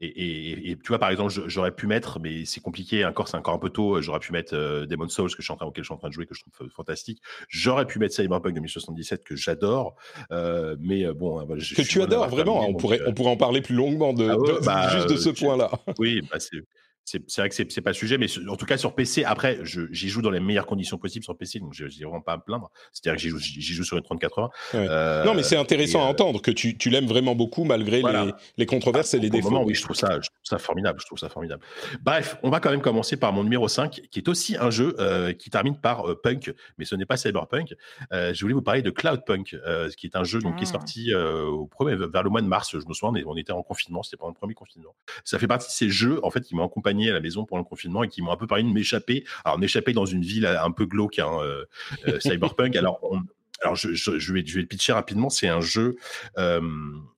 et, 0.00 0.06
et- 0.06 0.70
et 0.70 0.76
tu 0.76 0.88
vois 0.88 0.98
par 0.98 1.10
exemple 1.10 1.32
j'aurais 1.46 1.70
pu 1.74 1.86
mettre, 1.86 2.18
mais 2.20 2.44
c'est 2.44 2.60
compliqué, 2.60 3.04
encore 3.04 3.28
c'est 3.28 3.36
encore 3.36 3.54
un 3.54 3.58
peu 3.58 3.70
tôt. 3.70 4.00
J'aurais 4.02 4.18
pu 4.20 4.32
mettre 4.32 4.54
euh, 4.54 4.86
Demon's 4.86 5.12
Souls 5.14 5.30
que 5.30 5.36
je 5.38 5.42
suis 5.42 5.52
en 5.52 5.56
train 5.56 5.66
auquel 5.66 5.84
je 5.84 5.86
suis 5.88 5.94
en 5.94 5.98
train 5.98 6.08
de 6.08 6.12
jouer 6.14 6.26
que 6.26 6.34
je 6.34 6.42
trouve 6.42 6.68
fantastique. 6.70 7.20
J'aurais 7.48 7.86
pu 7.86 7.98
mettre 7.98 8.14
Cyberpunk 8.14 8.54
2077 8.54 9.24
que 9.24 9.36
j'adore, 9.36 9.94
euh, 10.32 10.76
mais 10.80 11.04
euh, 11.04 11.14
bon 11.14 11.40
je- 11.58 11.74
Que 11.74 11.82
je 11.82 11.88
tu 11.88 12.02
adores, 12.02 12.28
vraiment. 12.28 12.54
terminé, 12.54 12.66
on, 12.68 12.72
donc, 12.72 12.80
pourrait, 12.80 13.00
euh, 13.00 13.04
on 13.08 13.14
pourrait 13.14 13.30
en 13.30 13.36
parler 13.36 13.60
plus 13.62 13.74
longuement 13.74 14.12
de, 14.12 14.28
Ah 14.28 14.38
ouais, 14.38 14.52
de- 14.60 14.64
bah, 14.64 14.88
juste 14.90 15.08
de 15.10 15.16
ce 15.16 15.28
euh, 15.30 15.32
point-là. 15.32 15.70
oui, 15.98 16.20
bah 16.30 16.38
c'est 16.40 16.58
c'est 17.04 17.20
vrai 17.38 17.48
que 17.48 17.54
c'est 17.54 17.80
pas 17.82 17.90
le 17.90 17.94
sujet, 17.94 18.18
mais 18.18 18.26
en 18.48 18.56
tout 18.56 18.66
cas 18.66 18.76
sur 18.76 18.94
PC. 18.94 19.24
Après, 19.24 19.58
j'y 19.62 20.08
joue 20.08 20.22
dans 20.22 20.30
les 20.30 20.40
meilleures 20.40 20.66
conditions 20.66 20.96
possibles 20.98 21.24
sur 21.24 21.36
PC, 21.36 21.60
donc 21.60 21.72
j'ai 21.74 21.86
vraiment 22.04 22.20
pas 22.20 22.32
à 22.32 22.36
me 22.38 22.42
plaindre. 22.42 22.70
C'est-à-dire 22.92 23.16
que 23.16 23.38
j'y 23.38 23.72
joue, 23.74 23.84
sur 23.84 23.96
une 23.96 24.02
3080. 24.02 24.48
Ouais. 24.74 24.86
Euh, 24.88 25.24
Non, 25.24 25.34
mais 25.34 25.42
c'est 25.42 25.56
intéressant 25.56 26.02
à 26.02 26.06
euh, 26.06 26.10
entendre 26.10 26.40
que 26.40 26.50
tu, 26.50 26.76
tu 26.78 26.88
l'aimes 26.90 27.06
vraiment 27.06 27.34
beaucoup 27.34 27.64
malgré 27.64 28.00
Voilà. 28.00 28.24
les, 28.26 28.32
les 28.58 28.66
controverses 28.66 29.12
et 29.14 29.18
les 29.18 29.30
défauts. 29.30 29.50
moment, 29.50 29.64
oui, 29.64 29.74
je 29.74 29.82
trouve 29.82 29.96
ça, 29.96 30.14
je 30.20 30.28
trouve 30.28 30.44
ça 30.44 30.58
formidable. 30.58 30.98
Je 31.00 31.06
trouve 31.06 31.18
ça 31.18 31.28
formidable. 31.28 31.62
Bref, 32.02 32.36
on 32.42 32.50
va 32.50 32.60
quand 32.60 32.70
même 32.70 32.80
commencer 32.82 33.16
par 33.16 33.32
mon 33.32 33.44
numéro 33.44 33.68
5, 33.68 34.00
qui 34.10 34.18
est 34.18 34.28
aussi 34.28 34.56
un 34.56 34.70
jeu 34.70 34.96
euh, 34.98 35.32
qui 35.32 35.50
termine 35.50 35.78
par 35.78 36.08
euh, 36.08 36.20
Punk, 36.20 36.52
mais 36.78 36.84
ce 36.84 36.94
n'est 36.94 37.06
pas 37.06 37.16
Cyberpunk. 37.16 37.74
Euh, 38.12 38.32
je 38.32 38.40
voulais 38.40 38.54
vous 38.54 38.62
parler 38.62 38.82
de 38.82 38.90
Cloudpunk, 38.90 39.54
euh, 39.66 39.90
qui 39.90 40.06
est 40.06 40.16
un 40.16 40.24
jeu 40.24 40.38
donc, 40.40 40.56
qui 40.56 40.64
est 40.64 40.68
Ah. 40.68 40.72
sorti 40.72 41.12
euh, 41.12 41.44
au 41.44 41.66
premier, 41.66 41.94
vers 41.96 42.22
le 42.22 42.30
mois 42.30 42.40
de 42.40 42.46
mars. 42.46 42.70
Je 42.72 42.86
me 42.86 42.94
souviens, 42.94 43.22
on 43.26 43.36
était 43.36 43.52
en 43.52 43.62
confinement, 43.62 44.02
c'était 44.02 44.16
pendant 44.16 44.30
le 44.30 44.38
premier 44.38 44.54
confinement. 44.54 44.94
Ça 45.24 45.38
fait 45.38 45.46
partie 45.46 45.66
de 45.68 45.72
ces 45.72 45.90
jeux, 45.90 46.18
en 46.24 46.30
fait, 46.30 46.40
qui 46.40 46.54
m'ont 46.54 46.64
accompagné 46.64 46.93
à 47.10 47.12
la 47.12 47.20
maison 47.20 47.44
pendant 47.44 47.62
le 47.62 47.68
confinement 47.68 48.02
et 48.04 48.08
qui 48.08 48.22
m'ont 48.22 48.32
un 48.32 48.36
peu 48.36 48.46
permis 48.46 48.64
de 48.64 48.68
m'échapper. 48.72 49.24
Alors, 49.44 49.58
m'échapper 49.58 49.92
dans 49.92 50.06
une 50.06 50.22
ville 50.22 50.46
un 50.46 50.70
peu 50.70 50.86
glauque, 50.86 51.18
hein, 51.18 51.30
euh, 51.42 51.64
euh, 52.08 52.18
Cyberpunk. 52.20 52.76
Alors, 52.76 52.98
on- 53.02 53.22
alors 53.62 53.76
je, 53.76 53.94
je- 53.94 54.18
je 54.18 54.32
vais, 54.32 54.44
je 54.44 54.54
vais 54.56 54.60
le 54.62 54.66
pitcher 54.66 54.92
rapidement. 54.92 55.30
C'est 55.30 55.48
un 55.48 55.60
jeu, 55.60 55.96
euh, 56.38 56.60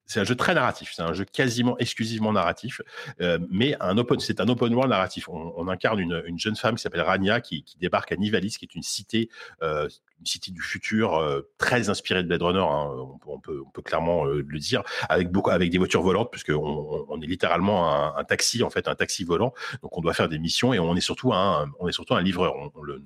c'est 0.06 0.20
un 0.20 0.24
jeu 0.24 0.36
très 0.36 0.54
narratif. 0.54 0.92
C'est 0.94 1.02
un 1.02 1.12
jeu 1.12 1.24
quasiment 1.24 1.76
exclusivement 1.78 2.32
narratif, 2.32 2.80
euh, 3.20 3.38
mais 3.50 3.76
open, 3.80 4.20
c'est 4.20 4.40
un 4.40 4.48
open 4.48 4.72
world 4.72 4.90
narratif. 4.90 5.28
On, 5.28 5.66
incarne 5.68 5.98
une, 5.98 6.22
une 6.26 6.38
jeune 6.38 6.54
femme 6.54 6.76
qui 6.76 6.82
s'appelle 6.82 7.00
Rania, 7.00 7.40
qui, 7.40 7.64
débarque 7.80 8.12
à 8.12 8.16
Nivalis, 8.16 8.56
qui 8.58 8.64
est 8.64 8.74
une 8.74 8.82
cité, 8.82 9.28
euh, 9.62 9.88
une 10.20 10.26
cité 10.26 10.52
du 10.52 10.62
futur 10.62 11.16
euh, 11.16 11.42
très 11.58 11.90
inspirée 11.90 12.22
de 12.22 12.28
Blade 12.28 12.42
Runner. 12.42 12.60
hein, 12.60 12.88
on, 13.26 13.40
peut- 13.40 13.62
clairement 13.84 14.24
le 14.24 14.58
dire, 14.58 14.82
avec 15.08 15.30
des 15.70 15.78
voitures 15.78 16.02
volantes, 16.02 16.30
puisque 16.30 16.52
on, 16.54 17.20
est 17.20 17.26
littéralement 17.26 18.16
un, 18.16 18.24
taxi, 18.24 18.62
en 18.62 18.70
fait, 18.70 18.88
un 18.88 18.94
taxi 18.94 19.24
volant. 19.24 19.52
Donc, 19.82 19.96
on 19.98 20.00
doit 20.00 20.14
faire 20.14 20.28
des 20.28 20.38
missions 20.38 20.72
et 20.72 20.78
on 20.78 20.94
est 20.96 21.00
surtout 21.00 21.32
un, 21.32 21.66
livreur. 22.22 22.54
On 22.74 22.82
le- 22.82 23.02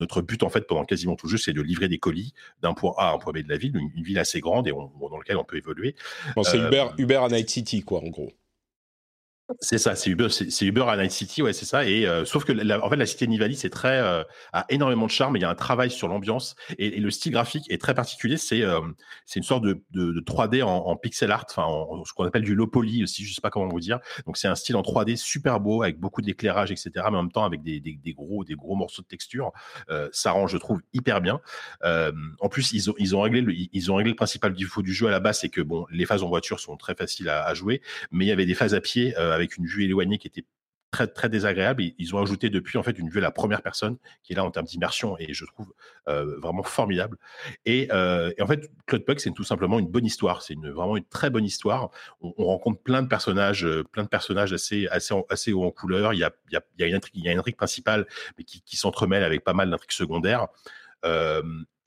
notre 0.00 0.22
but, 0.22 0.42
en 0.42 0.48
fait, 0.48 0.66
pendant 0.66 0.84
quasiment 0.84 1.16
tout 1.16 1.26
le 1.26 1.32
jeu, 1.32 1.38
c'est 1.38 1.52
de 1.52 1.60
livrer 1.62 1.88
des 1.88 1.98
colis 1.98 2.32
d'un 2.62 2.74
point 2.74 2.92
A 2.98 3.10
à 3.10 3.14
un 3.14 3.18
point 3.18 3.32
B 3.32 3.38
de 3.38 3.48
la 3.48 3.56
ville, 3.56 3.76
une, 3.76 3.90
une 3.94 4.02
ville 4.04 4.18
assez 4.18 4.40
grande 4.40 4.68
et 4.68 4.72
on- 4.72 4.90
dans 5.00 5.18
laquelle 5.18 5.36
on 5.38 5.44
peut 5.44 5.56
évoluer. 5.56 5.94
Bon, 6.36 6.42
c'est 6.42 6.58
Euh, 6.58 6.68
Uber, 6.68 6.86
Uber 6.98 7.16
à 7.16 7.28
Night 7.28 7.50
City, 7.50 7.82
quoi, 7.82 8.00
en 8.00 8.08
gros. 8.08 8.32
C'est 9.60 9.78
ça, 9.78 9.94
c'est 9.96 10.10
Uber, 10.10 10.28
c'est 10.28 10.66
Uber 10.66 10.84
à 10.88 10.96
Night 10.98 11.10
City, 11.10 11.40
ouais, 11.40 11.54
c'est 11.54 11.64
ça. 11.64 11.86
Et 11.86 12.06
euh, 12.06 12.26
sauf 12.26 12.44
que 12.44 12.52
la, 12.52 12.84
en 12.84 12.90
fait, 12.90 12.96
la 12.96 13.06
cité 13.06 13.24
de 13.24 13.30
Nivali, 13.30 13.56
c'est 13.56 13.70
très 13.70 13.98
euh, 13.98 14.22
a 14.52 14.66
énormément 14.68 15.06
de 15.06 15.10
charme. 15.10 15.36
Il 15.36 15.40
y 15.40 15.44
a 15.46 15.48
un 15.48 15.54
travail 15.54 15.90
sur 15.90 16.06
l'ambiance 16.06 16.54
et, 16.78 16.90
le 17.00 17.10
style 17.10 17.32
graphique 17.32 17.64
est 17.70 17.80
très 17.80 17.94
particulier. 17.94 18.36
C'est 18.36 18.60
euh, 18.62 18.80
c'est 19.24 19.40
une 19.40 19.44
sorte 19.44 19.64
de, 19.64 19.82
de, 19.92 20.12
de 20.12 20.20
3D 20.20 20.62
en, 20.62 20.94
pixel 20.96 21.30
art, 21.32 21.46
enfin 21.48 21.62
en- 21.64 22.04
ce 22.04 22.12
qu'on 22.12 22.24
appelle 22.24 22.42
du 22.42 22.54
low 22.54 22.66
poly 22.66 23.02
aussi, 23.02 23.24
je 23.24 23.32
sais 23.32 23.40
pas 23.40 23.48
comment 23.48 23.68
vous 23.68 23.80
dire. 23.80 24.00
Donc 24.26 24.36
c'est 24.36 24.48
un 24.48 24.54
style 24.54 24.76
en 24.76 24.82
3D 24.82 25.16
super 25.16 25.60
beau 25.60 25.82
avec 25.82 25.98
beaucoup 25.98 26.20
d'éclairage, 26.20 26.70
etc. 26.70 26.90
Mais 27.10 27.16
en 27.16 27.22
même 27.22 27.32
temps 27.32 27.44
avec 27.44 27.62
des, 27.62 27.80
des, 27.80 27.94
des 27.94 28.12
gros 28.12 28.44
des 28.44 28.54
gros 28.54 28.74
morceaux 28.76 29.00
de 29.02 29.06
texture. 29.08 29.52
Euh, 29.88 30.10
ça 30.12 30.32
rend, 30.32 30.46
je 30.46 30.58
trouve, 30.58 30.82
hyper 30.92 31.22
bien. 31.22 31.40
Euh, 31.84 32.12
en 32.40 32.50
plus, 32.50 32.72
ils 32.72 32.90
ont 32.90 32.94
ils 32.98 33.16
ont 33.16 33.22
réglé 33.22 33.40
le, 33.40 33.54
ils 33.54 33.90
ont 33.90 33.94
réglé 33.94 34.10
le 34.10 34.16
principal 34.16 34.52
défaut 34.52 34.82
du 34.82 34.92
jeu 34.92 35.06
à 35.08 35.10
la 35.10 35.20
base, 35.20 35.40
c'est 35.40 35.48
que 35.48 35.62
bon, 35.62 35.86
les 35.90 36.04
phases 36.04 36.22
en 36.22 36.28
voiture 36.28 36.60
sont 36.60 36.76
très 36.76 36.94
faciles 36.94 37.30
à, 37.30 37.44
à 37.46 37.54
jouer, 37.54 37.80
mais 38.10 38.26
il 38.26 38.28
y 38.28 38.32
avait 38.32 38.46
des 38.46 38.54
phases 38.54 38.74
à 38.74 38.80
pied 38.82 39.16
euh, 39.18 39.37
avec 39.38 39.56
une 39.56 39.66
vue 39.66 39.84
éloignée 39.84 40.18
qui 40.18 40.26
était 40.28 40.44
très 40.90 41.06
très 41.06 41.28
désagréable 41.28 41.82
ils 41.98 42.14
ont 42.14 42.22
ajouté 42.22 42.48
depuis 42.48 42.78
en 42.78 42.82
fait 42.82 42.98
une 42.98 43.10
vue 43.10 43.18
à 43.18 43.22
la 43.22 43.30
première 43.30 43.60
personne 43.60 43.98
qui 44.22 44.32
est 44.32 44.36
là 44.36 44.44
en 44.44 44.50
termes 44.50 44.66
d'immersion 44.66 45.16
et 45.18 45.34
je 45.34 45.44
trouve 45.44 45.72
euh, 46.08 46.38
vraiment 46.38 46.62
formidable 46.62 47.18
et, 47.66 47.88
euh, 47.92 48.32
et 48.38 48.42
en 48.42 48.46
fait 48.46 48.70
Cloudpunk 48.86 49.20
c'est 49.20 49.32
tout 49.32 49.44
simplement 49.44 49.78
une 49.78 49.88
bonne 49.88 50.06
histoire 50.06 50.40
c'est 50.40 50.54
vraiment 50.56 50.96
une 50.96 51.04
très 51.04 51.28
bonne 51.30 51.44
histoire. 51.44 51.90
On, 52.20 52.32
on 52.38 52.46
rencontre 52.46 52.80
plein 52.82 53.02
de 53.02 53.08
personnages 53.08 53.66
euh, 53.66 53.84
plein 53.84 54.04
de 54.04 54.08
personnages 54.08 54.52
assez 54.52 54.86
assez 54.88 55.12
en- 55.12 55.26
assez 55.28 55.52
haut 55.52 55.64
en 55.64 55.70
couleur 55.70 56.14
il 56.14 56.20
y 56.20 56.24
a 56.24 56.32
il 56.50 56.58
y 56.78 56.82
a, 56.82 56.86
une 56.86 56.94
intrigue 56.94 57.16
il 57.16 57.24
y 57.24 57.28
a 57.28 57.32
une 57.32 57.38
intrigue 57.38 57.56
principale 57.56 58.06
mais 58.38 58.44
qui, 58.44 58.76
s'entremêle 58.76 59.24
avec 59.24 59.44
pas 59.44 59.52
mal 59.52 59.68
d'intrigues 59.70 59.92
secondaires 59.92 60.46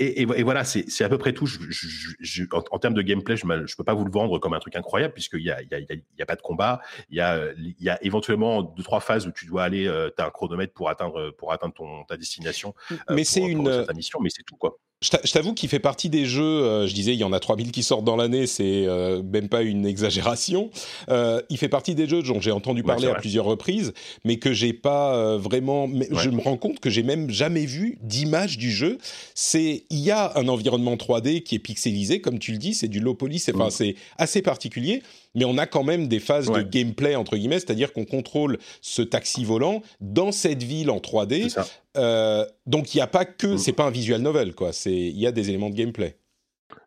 et, 0.01 0.21
et, 0.21 0.27
et 0.39 0.43
voilà, 0.43 0.63
c'est 0.63 1.03
à 1.03 1.09
peu 1.09 1.17
près 1.17 1.33
tout. 1.33 1.45
Je, 1.45 1.59
je- 1.69 2.15
je- 2.19 2.43
en, 2.51 2.63
en 2.71 2.79
termes 2.79 2.93
de 2.93 3.01
gameplay, 3.01 3.37
je 3.37 3.45
ne 3.45 3.75
peux 3.77 3.83
pas 3.83 3.93
vous 3.93 4.05
le 4.05 4.11
vendre 4.11 4.39
comme 4.39 4.53
un 4.53 4.59
truc 4.59 4.75
incroyable, 4.75 5.13
puisqu'il 5.13 5.43
n'y 5.43 5.49
a, 5.49 5.61
il 5.61 5.67
y 5.71 5.75
a, 5.75 5.79
y 5.79 5.83
a- 5.91 5.95
y 6.19 6.21
a 6.21 6.25
pas 6.25 6.35
de 6.35 6.41
combat. 6.41 6.81
Il 7.09 7.17
y, 7.17 7.21
a, 7.21 7.35
euh, 7.35 7.53
y 7.79 7.89
a 7.89 8.03
éventuellement 8.03 8.63
deux, 8.63 8.83
trois 8.83 8.99
phases 8.99 9.27
où 9.27 9.31
tu 9.31 9.45
dois 9.45 9.63
aller, 9.63 9.83
tu 10.15 10.21
as 10.23 10.25
un 10.25 10.29
chronomètre 10.31 10.73
pour 10.73 10.89
atteindre, 10.89 11.31
pour 11.37 11.51
atteindre 11.53 11.73
ton, 11.73 12.03
ta 12.05 12.17
destination. 12.17 12.73
euh, 12.91 12.95
Mais 13.15 13.23
c'est 13.23 13.41
une, 13.41 13.61
mission, 13.93 14.19
mais 14.21 14.29
c'est 14.29 14.43
tout, 14.43 14.55
quoi. 14.57 14.77
Je 15.03 15.09
t'a- 15.09 15.21
je 15.23 15.31
t'avoue 15.31 15.55
qu'il 15.55 15.67
fait 15.67 15.79
partie 15.79 16.09
des 16.09 16.25
jeux, 16.25 16.43
euh, 16.43 16.85
je 16.87 16.93
disais, 16.93 17.13
il 17.13 17.19
y 17.19 17.23
en 17.23 17.33
a 17.33 17.39
3000 17.39 17.71
qui 17.71 17.81
sortent 17.81 18.05
dans 18.05 18.15
l'année, 18.15 18.45
c'est 18.45 18.85
euh, 18.85 19.23
même 19.23 19.49
pas 19.49 19.63
une 19.63 19.87
exagération. 19.87 20.69
Euh, 21.09 21.41
il 21.49 21.57
fait 21.57 21.69
partie 21.69 21.95
des 21.95 22.07
jeux 22.07 22.21
dont 22.21 22.39
j'ai 22.39 22.51
entendu 22.51 22.83
parler 22.83 23.07
à 23.07 23.15
plusieurs 23.15 23.45
reprises, 23.45 23.93
mais 24.25 24.37
que 24.37 24.53
j'ai 24.53 24.73
pas 24.73 25.15
euh, 25.15 25.37
vraiment. 25.39 25.85
Ouais. 25.87 26.07
Je 26.11 26.29
me 26.29 26.39
rends 26.39 26.55
compte 26.57 26.79
que 26.79 26.91
j'ai 26.91 27.01
même 27.01 27.31
jamais 27.31 27.65
vu 27.65 27.97
d'image 28.03 28.59
du 28.59 28.69
jeu. 28.69 28.99
C'est, 29.33 29.85
il 29.89 29.99
y 29.99 30.11
a 30.11 30.33
un 30.37 30.47
environnement 30.47 30.95
3D 30.95 31.41
qui 31.41 31.55
est 31.55 31.59
pixelisé, 31.59 32.21
comme 32.21 32.37
tu 32.37 32.51
le 32.51 32.59
dis, 32.59 32.75
c'est 32.75 32.87
du 32.87 32.99
low 32.99 33.15
poly, 33.15 33.39
c'est, 33.39 33.55
Mm. 33.55 33.69
c'est 33.71 33.95
assez 34.19 34.43
particulier, 34.43 35.01
mais 35.35 35.45
on 35.45 35.57
a 35.57 35.65
quand 35.65 35.83
même 35.83 36.07
des 36.07 36.19
phases 36.19 36.47
de 36.47 36.61
gameplay 36.61 37.15
entre 37.15 37.35
guillemets, 37.37 37.59
c'est-à-dire 37.59 37.93
qu'on 37.93 38.05
contrôle 38.05 38.57
ce 38.81 39.01
taxi 39.01 39.43
volant 39.45 39.81
dans 39.99 40.31
cette 40.31 40.63
ville 40.63 40.89
en 40.89 40.97
3D. 40.99 41.43
C'est 41.43 41.49
ça. 41.49 41.67
Euh, 41.97 42.45
donc 42.65 42.93
il 42.93 42.97
n'y 42.97 43.01
a 43.01 43.07
pas 43.07 43.25
que, 43.25 43.47
Mm. 43.47 43.57
c'est 43.57 43.73
pas 43.73 43.83
un 43.85 43.91
visual 43.91 44.21
novel 44.21 44.53
quoi. 44.53 44.71
Il 44.85 45.17
y 45.19 45.27
a 45.27 45.31
des 45.31 45.49
éléments 45.49 45.69
de 45.69 45.75
gameplay. 45.75 46.15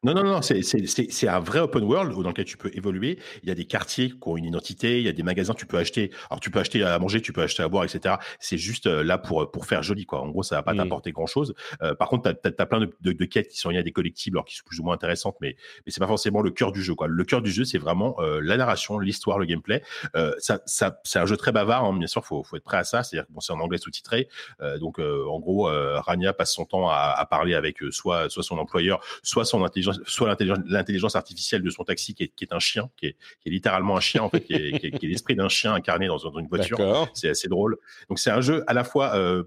Non, 0.02 0.12
non, 0.14 0.22
non, 0.22 0.42
c'est- 0.42 0.62
c'est 0.62 0.86
c'est- 0.86 1.10
c'est 1.10 1.28
un 1.28 1.40
vrai 1.40 1.60
open 1.60 1.82
world 1.84 2.12
dans 2.12 2.28
lequel 2.28 2.44
tu 2.44 2.56
peux 2.58 2.70
évoluer. 2.74 3.18
Il 3.42 3.48
y 3.48 3.52
a 3.52 3.54
des 3.54 3.64
quartiers 3.64 4.10
qui 4.10 4.16
ont 4.26 4.36
une 4.36 4.44
identité, 4.44 4.98
il 4.98 5.04
y 5.04 5.08
a 5.08 5.12
des 5.12 5.22
magasins, 5.22 5.54
tu 5.54 5.64
peux 5.66 5.78
acheter. 5.78 6.10
Alors, 6.30 6.40
tu 6.40 6.50
peux 6.50 6.58
acheter 6.58 6.82
à 6.82 6.98
manger, 6.98 7.20
tu 7.22 7.32
peux 7.32 7.42
acheter 7.42 7.62
à 7.62 7.68
boire, 7.68 7.84
etc. 7.84 8.16
C'est 8.38 8.58
juste 8.58 8.86
euh, 8.86 9.02
là 9.02 9.16
pour, 9.18 9.50
pour 9.50 9.64
faire 9.66 9.82
joli, 9.82 10.04
quoi. 10.04 10.20
En 10.20 10.28
gros, 10.28 10.42
ça 10.42 10.56
va 10.56 10.62
pas 10.62 10.74
Mm. 10.74 10.78
t'apporter 10.78 11.12
grand 11.12 11.26
chose. 11.26 11.54
par 11.98 12.08
contre, 12.08 12.32
tu 12.42 12.48
as, 12.58 12.66
plein 12.66 12.80
de, 12.80 12.90
de- 13.00 13.12
de 13.12 13.24
quêtes 13.24 13.48
qui 13.48 13.58
sont 13.58 13.70
liées 13.70 13.78
à 13.78 13.82
des 13.82 13.92
collectibles, 13.92 14.36
alors 14.36 14.44
qui 14.44 14.56
sont 14.56 14.64
plus 14.66 14.80
ou 14.80 14.84
moins 14.84 14.94
intéressantes, 14.94 15.36
mais, 15.40 15.56
mais 15.86 15.92
c'est 15.92 16.00
pas 16.00 16.06
forcément 16.06 16.40
le 16.42 16.50
cœur 16.50 16.72
du 16.72 16.82
jeu, 16.82 16.94
quoi. 16.94 17.06
Le 17.08 17.24
cœur 17.24 17.40
du 17.42 17.50
jeu, 17.50 17.64
c'est 17.64 17.78
vraiment 17.78 18.16
euh, 18.20 18.40
la 18.42 18.56
narration, 18.56 18.98
l'histoire, 18.98 19.38
le 19.38 19.46
gameplay. 19.46 19.82
Euh, 20.16 20.32
ça, 20.38 20.60
ça, 20.66 21.00
c'est 21.04 21.18
un 21.18 21.26
jeu 21.26 21.36
très 21.36 21.52
bavard, 21.52 21.84
hein, 21.84 21.96
bien 21.96 22.06
sûr, 22.06 22.24
faut, 22.24 22.42
faut 22.42 22.56
être 22.56 22.62
prêt 22.64 22.76
à 22.78 22.84
ça. 22.84 23.02
C'est-à-dire 23.02 23.26
que 23.26 23.32
bon, 23.32 23.40
c'est 23.40 23.52
en 23.52 23.60
anglais 23.60 23.78
sous-titré. 23.78 24.28
Euh, 24.60 24.78
donc, 24.78 24.98
euh, 24.98 25.24
en 25.28 25.40
gros, 25.40 25.68
euh, 25.68 25.98
Rania 26.00 26.32
passe 26.32 26.52
son 26.54 26.64
temps 26.64 26.88
à, 26.88 27.14
à 27.16 27.24
parler 27.26 27.54
avec 27.54 27.82
euh, 27.82 27.90
soit, 27.90 28.28
soit 28.30 28.42
son 28.42 28.58
employeur, 28.58 29.00
soit 29.22 29.44
son 29.44 29.62
soit 29.82 30.36
l'intelligence 30.66 31.16
artificielle 31.16 31.62
de 31.62 31.70
son 31.70 31.84
taxi 31.84 32.14
qui 32.14 32.24
est, 32.24 32.28
qui 32.28 32.44
est 32.44 32.52
un 32.52 32.58
chien, 32.58 32.90
qui 32.96 33.06
est, 33.06 33.16
qui 33.40 33.48
est, 33.48 33.50
littéralement 33.50 33.96
un 33.96 34.00
chien 34.00 34.22
en 34.22 34.30
fait, 34.30 34.40
qui 34.40 34.54
est, 34.54 34.98
qui 34.98 35.06
l'esprit 35.06 35.36
d'un 35.36 35.48
chien 35.48 35.74
incarné 35.74 36.06
dans, 36.06 36.18
dans 36.18 36.38
une 36.38 36.48
voiture. 36.48 37.08
C'est 37.14 37.28
assez 37.28 37.48
drôle. 37.48 37.76
Donc 38.08 38.18
c'est 38.18 38.30
un 38.30 38.40
jeu 38.40 38.64
à 38.66 38.74
la 38.74 38.84
fois 38.84 39.14
euh, 39.16 39.44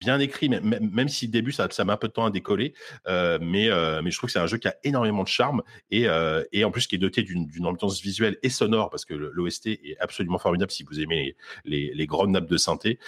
bien 0.00 0.18
écrit, 0.20 0.48
même, 0.48 0.90
même 0.92 1.08
si 1.08 1.26
au 1.26 1.30
début 1.30 1.52
ça, 1.52 1.66
ça 1.70 1.84
met 1.84 1.92
un 1.92 1.96
peu 1.96 2.08
de 2.08 2.12
temps 2.12 2.26
à 2.26 2.30
décoller, 2.30 2.74
euh, 3.06 3.38
mais, 3.40 3.70
euh, 3.70 4.02
mais 4.02 4.10
je 4.10 4.18
trouve 4.18 4.28
que 4.28 4.32
c'est 4.32 4.38
un 4.38 4.46
jeu 4.46 4.58
qui 4.58 4.68
a 4.68 4.76
énormément 4.84 5.22
de 5.22 5.28
charme 5.28 5.62
et, 5.90 6.08
euh, 6.08 6.44
et 6.52 6.64
en 6.64 6.70
plus 6.70 6.86
qui 6.86 6.96
est 6.96 6.98
doté 6.98 7.22
d'une 7.22 7.66
ambiance 7.66 8.00
visuelle 8.00 8.36
et 8.42 8.50
sonore 8.50 8.90
parce 8.90 9.04
que 9.04 9.14
l'OST 9.14 9.66
est 9.66 9.96
absolument 10.00 10.38
formidable 10.38 10.70
si 10.70 10.84
vous 10.84 11.00
aimez 11.00 11.34
les, 11.64 11.86
les, 11.88 11.94
les 11.94 12.06
grandes 12.06 12.30
nappes 12.30 12.48
de 12.48 12.56
synthé, 12.56 12.98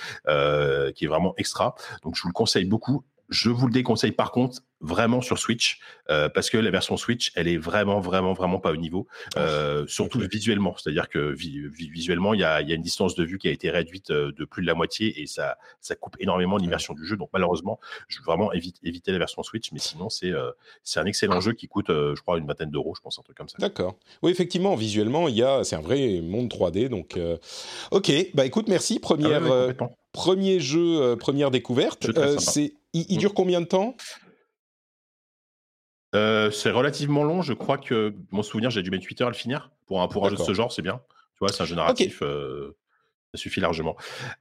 qui 0.94 1.04
est 1.04 1.08
vraiment 1.08 1.34
extra. 1.36 1.74
Donc 2.02 2.16
je 2.16 2.22
vous 2.22 2.28
le 2.28 2.34
conseille 2.34 2.64
beaucoup. 2.64 3.04
Je 3.28 3.50
vous 3.50 3.66
le 3.66 3.72
déconseille 3.72 4.12
par 4.12 4.32
contre 4.32 4.62
vraiment 4.80 5.22
sur 5.22 5.38
Switch 5.38 5.80
euh, 6.10 6.28
parce 6.28 6.50
que 6.50 6.58
la 6.58 6.70
version 6.70 6.96
Switch 6.96 7.32
elle 7.34 7.48
est 7.48 7.56
vraiment 7.56 8.00
vraiment 8.00 8.34
vraiment 8.34 8.58
pas 8.58 8.70
au 8.70 8.76
niveau 8.76 9.06
euh, 9.36 9.86
surtout 9.86 10.18
okay. 10.18 10.28
visuellement. 10.28 10.74
C'est 10.76 10.90
à 10.90 10.92
dire 10.92 11.08
que 11.08 11.32
vi 11.32 11.66
visuellement 11.68 12.34
il 12.34 12.40
y 12.40 12.44
a, 12.44 12.60
y 12.60 12.72
a, 12.72 12.74
une 12.74 12.82
distance 12.82 13.14
de 13.14 13.24
vue 13.24 13.38
qui 13.38 13.48
a 13.48 13.50
été 13.50 13.70
réduite 13.70 14.10
euh, 14.10 14.32
de 14.32 14.44
plus 14.44 14.62
de 14.62 14.66
la 14.66 14.74
moitié 14.74 15.20
et 15.20 15.26
ça 15.26 15.56
ça 15.80 15.94
coupe 15.94 16.16
énormément 16.20 16.58
l'immersion 16.58 16.94
du 16.94 17.06
jeu. 17.06 17.16
Donc 17.16 17.30
malheureusement 17.32 17.80
je 18.08 18.18
veux 18.18 18.24
vraiment 18.24 18.52
évite, 18.52 18.76
éviter 18.82 19.12
la 19.12 19.18
version 19.18 19.42
Switch 19.42 19.72
mais 19.72 19.78
sinon 19.78 20.10
c'est 20.10 20.32
c'est 20.82 21.00
un 21.00 21.06
excellent 21.06 21.40
jeu 21.40 21.52
qui 21.52 21.68
coûte 21.68 21.88
je 21.88 22.20
crois 22.20 22.38
une 22.38 22.46
vingtaine 22.46 22.70
d'euros 22.70 22.94
je 22.94 23.00
pense 23.00 23.18
un 23.18 23.22
truc 23.22 23.36
comme 23.36 23.48
ça. 23.48 23.56
D'accord. 23.58 23.96
Oui 24.22 24.30
effectivement 24.30 24.74
visuellement 24.74 25.28
il 25.28 25.36
y 25.36 25.42
a 25.42 25.64
c'est 25.64 25.76
un 25.76 25.80
vrai 25.80 26.20
monde 26.20 26.48
3D 26.48 26.88
donc 26.88 27.18
ok. 27.90 28.12
Bah 28.34 28.44
écoute 28.44 28.68
merci. 28.68 28.98
Première 28.98 29.42
ah 29.46 29.66
ouais, 29.68 29.76
premier 30.12 30.60
jeu 30.60 31.16
première 31.16 31.50
découverte. 31.50 32.08
C'est 32.38 32.74
il, 33.00 33.06
il, 33.08 33.18
dure 33.18 33.34
combien 33.34 33.60
de 33.60 33.66
temps? 33.66 33.96
Euh, 36.14 36.50
c'est 36.50 36.70
relativement 36.70 37.24
long. 37.24 37.42
Je 37.42 37.52
crois 37.52 37.78
que 37.78 38.14
mon 38.30 38.42
souvenir, 38.42 38.70
j'ai 38.70 38.82
dû 38.82 38.90
mettre 38.90 39.06
8 39.06 39.20
heures 39.20 39.28
à 39.28 39.30
le 39.30 39.36
finir. 39.36 39.70
Pour 39.86 40.02
un, 40.02 40.08
pour 40.08 40.26
un 40.26 40.30
jeu 40.30 40.36
de 40.36 40.42
ce 40.42 40.54
genre, 40.54 40.72
c'est 40.72 40.82
bien. 40.82 41.00
Tu 41.34 41.38
vois, 41.40 41.48
c'est 41.48 41.62
un 41.62 41.66
jeu 41.66 41.76
narratif. 41.76 42.22
Okay. 42.22 42.30
Euh, 42.30 42.76
ça 43.36 43.42
suffit 43.42 43.60
largement. 43.60 43.96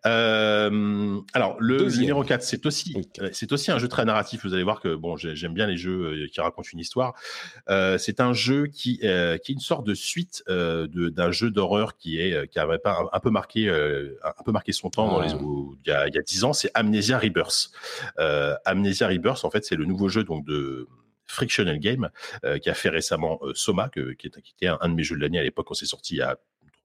Euh, 0.05 1.19
alors, 1.33 1.57
le 1.59 1.77
Deuxième. 1.77 2.01
numéro 2.01 2.23
4, 2.23 2.41
c'est 2.41 2.65
aussi, 2.65 2.93
oui. 2.95 3.07
c'est 3.33 3.51
aussi 3.51 3.71
un 3.71 3.77
jeu 3.77 3.87
très 3.87 4.05
narratif. 4.05 4.45
Vous 4.45 4.53
allez 4.53 4.63
voir 4.63 4.79
que 4.79 4.95
bon, 4.95 5.17
j'aime 5.17 5.53
bien 5.53 5.67
les 5.67 5.77
jeux 5.77 6.27
qui 6.31 6.41
racontent 6.41 6.69
une 6.71 6.79
histoire. 6.79 7.13
c'est 7.67 8.19
un 8.19 8.33
jeu 8.33 8.67
qui, 8.67 8.99
qui 8.99 9.05
est 9.05 9.49
une 9.49 9.59
sorte 9.59 9.85
de 9.85 9.93
suite 9.93 10.43
d'un 10.47 11.31
jeu 11.31 11.51
d'horreur 11.51 11.97
qui, 11.97 12.19
est, 12.19 12.47
qui 12.49 12.59
avait 12.59 12.77
pas 12.77 12.97
un, 13.11 13.19
peu 13.19 13.29
marqué, 13.29 13.69
un 13.69 14.43
peu 14.43 14.51
marqué 14.51 14.71
son 14.71 14.89
temps 14.89 15.07
ah. 15.09 15.13
dans 15.13 15.21
les, 15.21 15.33
où, 15.33 15.77
il, 15.85 15.89
y 15.89 15.91
a, 15.91 16.07
il 16.07 16.15
y 16.15 16.17
a 16.17 16.21
10 16.21 16.43
ans. 16.43 16.53
C'est 16.53 16.71
Amnesia 16.73 17.17
Rebirth. 17.17 17.71
Amnesia 18.65 19.07
Rebirth, 19.07 19.43
en 19.45 19.49
fait, 19.49 19.65
c'est 19.65 19.75
le 19.75 19.85
nouveau 19.85 20.09
jeu 20.09 20.23
donc, 20.23 20.45
de 20.45 20.87
Frictional 21.25 21.79
Game, 21.79 22.09
euh, 22.43 22.57
qui 22.57 22.69
a 22.69 22.73
fait 22.73 22.89
récemment 22.89 23.39
euh, 23.43 23.53
Soma, 23.55 23.89
que, 23.89 24.13
qui, 24.13 24.27
est, 24.27 24.41
qui, 24.41 24.53
était 24.53 24.67
un, 24.67 24.77
un, 24.81 24.89
de 24.89 24.93
mes 24.93 25.03
jeux 25.03 25.15
de 25.15 25.21
l'année 25.21 25.39
à 25.39 25.43
l'époque, 25.43 25.69
on 25.69 25.73
s'est 25.73 25.85
sorti 25.85 26.15
il 26.15 26.17
y 26.17 26.21
a 26.21 26.37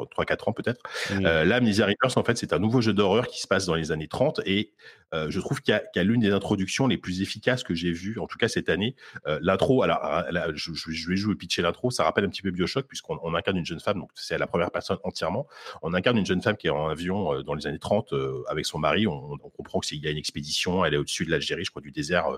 3-4 0.04 0.48
ans 0.50 0.52
peut-être. 0.52 0.80
Mmh. 1.10 1.26
Euh, 1.26 1.44
là, 1.44 1.56
Amnesia 1.56 1.86
en 2.02 2.24
fait, 2.24 2.36
c'est 2.36 2.52
un 2.52 2.58
nouveau 2.58 2.80
jeu 2.80 2.92
d'horreur 2.92 3.26
qui 3.26 3.40
se 3.40 3.46
passe 3.46 3.66
dans 3.66 3.74
les 3.74 3.92
années 3.92 4.08
30 4.08 4.40
et 4.46 4.72
euh, 5.12 5.30
je 5.30 5.40
trouve 5.40 5.60
qu'il 5.60 5.72
y 5.72 5.76
a, 5.76 5.80
qu 5.80 5.98
a 5.98 6.04
l'une 6.04 6.20
des 6.20 6.32
introductions 6.32 6.86
les 6.86 6.98
plus 6.98 7.20
efficaces 7.22 7.64
que 7.64 7.74
j'ai 7.74 7.92
vues, 7.92 8.18
en 8.18 8.26
tout 8.26 8.38
cas 8.38 8.48
cette 8.48 8.68
année. 8.68 8.94
Euh, 9.26 9.38
l'intro, 9.42 9.82
alors 9.82 10.00
là, 10.30 10.48
je, 10.54 10.72
je, 10.72 11.08
vais 11.08 11.16
jouer 11.16 11.34
pitcher 11.34 11.62
l'intro, 11.62 11.90
ça 11.90 12.04
rappelle 12.04 12.24
un 12.24 12.28
petit 12.28 12.42
peu 12.42 12.50
Bioshock 12.50 12.86
puisqu'on 12.86 13.18
on 13.22 13.34
incarne 13.34 13.56
une 13.56 13.66
jeune 13.66 13.80
femme, 13.80 13.98
donc 13.98 14.10
c'est 14.14 14.38
la 14.38 14.46
première 14.46 14.70
personne 14.70 14.98
entièrement. 15.02 15.46
On 15.82 15.94
incarne 15.94 16.18
une 16.18 16.26
jeune 16.26 16.42
femme 16.42 16.56
qui 16.56 16.68
est 16.68 16.70
en 16.70 16.88
avion 16.88 17.34
euh, 17.34 17.42
dans 17.42 17.54
les 17.54 17.66
années 17.66 17.78
30 17.78 18.12
euh, 18.12 18.42
avec 18.48 18.66
son 18.66 18.78
mari. 18.78 19.06
On, 19.06 19.32
on 19.32 19.50
comprend 19.50 19.80
qu'il 19.80 20.02
y 20.02 20.06
a 20.06 20.10
une 20.10 20.18
expédition, 20.18 20.84
elle 20.84 20.94
est 20.94 20.98
au-dessus 20.98 21.24
de 21.24 21.30
l'Algérie, 21.30 21.64
je 21.64 21.70
crois 21.70 21.82
du 21.82 21.90
désert. 21.90 22.28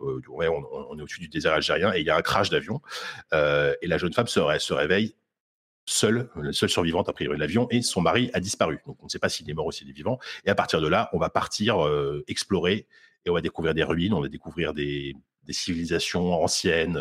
Euh, 0.00 0.20
ouais, 0.28 0.48
on, 0.48 0.62
on 0.90 0.98
est 0.98 1.02
au-dessus 1.02 1.20
du 1.20 1.28
désert 1.28 1.52
algérien 1.52 1.92
et 1.94 2.00
il 2.00 2.06
y 2.06 2.10
a 2.10 2.16
un 2.16 2.22
crash 2.22 2.50
d'avion. 2.50 2.80
et 3.32 3.86
la 3.86 3.98
jeune 3.98 4.12
femme 4.12 4.26
se, 4.26 4.40
se 4.58 4.72
réveille 4.72 5.14
seule, 5.84 6.30
la 6.36 6.52
seule 6.52 6.68
survivante 6.68 7.08
a 7.08 7.12
priori 7.12 7.36
de 7.36 7.40
l'avion, 7.40 7.66
et 7.70 7.82
son 7.82 8.00
mari 8.00 8.30
a 8.34 8.40
disparu. 8.40 8.80
Donc 8.86 8.96
on 9.00 9.06
ne 9.06 9.10
sait 9.10 9.18
pas 9.18 9.28
s'il 9.28 9.48
est 9.50 9.54
mort 9.54 9.66
ou 9.66 9.72
s'il 9.72 9.88
est 9.88 9.92
vivant. 9.92 10.18
Et 10.44 10.50
à 10.50 10.54
partir 10.54 10.80
de 10.80 10.88
là, 10.88 11.08
on 11.12 11.18
va 11.18 11.30
partir 11.30 11.84
euh, 11.84 12.24
explorer 12.28 12.86
et 13.24 13.30
on 13.30 13.34
va 13.34 13.40
découvrir 13.40 13.74
des 13.74 13.84
ruines, 13.84 14.14
on 14.14 14.20
va 14.20 14.28
découvrir 14.28 14.74
des, 14.74 15.14
des 15.44 15.52
civilisations 15.52 16.32
anciennes. 16.42 17.00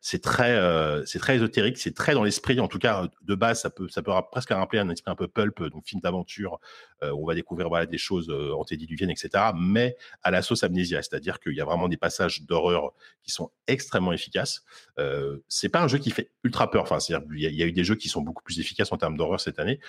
C'est 0.00 0.22
très, 0.22 0.56
euh, 0.56 1.04
c'est 1.06 1.18
très 1.18 1.36
ésotérique, 1.36 1.78
c'est 1.78 1.94
très 1.94 2.14
dans 2.14 2.24
l'esprit. 2.24 2.60
En 2.60 2.68
tout 2.68 2.78
cas, 2.78 3.08
de 3.22 3.34
base, 3.34 3.60
ça 3.60 3.70
peut, 3.70 3.88
ça 3.88 4.02
peut 4.02 4.12
presque 4.30 4.50
rappeler 4.50 4.80
un 4.80 4.88
esprit 4.90 5.10
un 5.10 5.16
peu 5.16 5.28
pulp, 5.28 5.62
donc 5.70 5.86
film 5.86 6.00
d'aventure. 6.00 6.60
Euh, 7.02 7.12
on 7.12 7.26
va 7.26 7.34
découvrir 7.34 7.70
des 7.86 7.98
choses 7.98 8.28
euh, 8.28 8.52
antédiluviennes, 8.54 9.10
etc. 9.10 9.44
Mais 9.56 9.96
à 10.22 10.30
la 10.30 10.42
sauce 10.42 10.64
amnésia, 10.64 11.02
c'est-à-dire 11.02 11.40
qu'il 11.40 11.54
y 11.54 11.60
a 11.60 11.64
vraiment 11.64 11.88
des 11.88 11.96
passages 11.96 12.42
d'horreur 12.42 12.92
qui 13.22 13.30
sont 13.30 13.50
extrêmement 13.66 14.12
efficaces. 14.12 14.64
Euh, 14.98 15.38
c'est 15.48 15.68
pas 15.68 15.80
un 15.80 15.88
jeu 15.88 15.98
qui 15.98 16.10
fait 16.10 16.30
ultra 16.44 16.70
peur. 16.70 16.82
Enfin, 16.82 16.98
il 17.08 17.38
y, 17.38 17.54
y, 17.54 17.62
a 17.62 17.66
eu 17.66 17.72
des 17.72 17.84
jeux 17.84 17.94
qui 17.94 18.08
sont 18.08 18.20
beaucoup 18.20 18.42
plus 18.42 18.60
efficaces 18.60 18.92
en 18.92 18.98
termes 18.98 19.16
d'horreur 19.16 19.40
cette 19.40 19.58
année. 19.58 19.80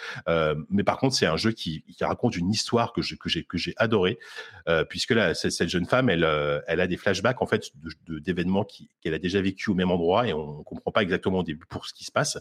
Mais 0.70 0.84
par 0.84 0.98
contre, 0.98 1.16
c'est 1.16 1.26
un 1.26 1.38
jeu 1.38 1.52
qui, 1.52 1.84
raconte 2.02 2.36
une 2.36 2.50
histoire 2.50 2.94
que 2.94 3.02
j'ai 3.02 3.18
que 3.18 3.30
j'ai 3.30 3.76
puisque 4.90 5.12
là, 5.12 5.34
cette 5.34 5.70
jeune 5.70 5.86
femme, 5.86 6.10
elle, 6.10 6.24
a 6.24 6.88
des 6.88 6.98
flashbacks 6.98 7.42
en 7.42 7.48
fait 7.48 7.72
d'événements 8.08 8.66
qu'elle 9.02 9.14
a 9.14 9.20
déjà 9.20 9.42
vécu 9.42 9.70
au 9.70 9.74
même 9.74 9.92
endroit 9.92 10.28
et 10.28 10.34
on 10.34 10.64
comprend 10.64 10.92
pas 10.92 11.04
exactement 11.04 11.40
au 11.40 11.44
début 11.44 11.66
pour 11.68 11.86
ce 11.86 11.94
qui 11.94 12.06
se 12.06 12.12
passe. 12.12 12.38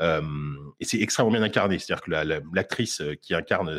Et 0.00 0.84
c'est 0.84 1.00
extrêmement 1.00 1.32
bien 1.32 1.42
incarné, 1.42 1.78
c'est-à-dire 1.78 2.02
que 2.02 2.10
l'actrice 2.54 3.00
la, 3.00 3.06
la, 3.08 3.16
qui 3.16 3.34
incarne 3.34 3.70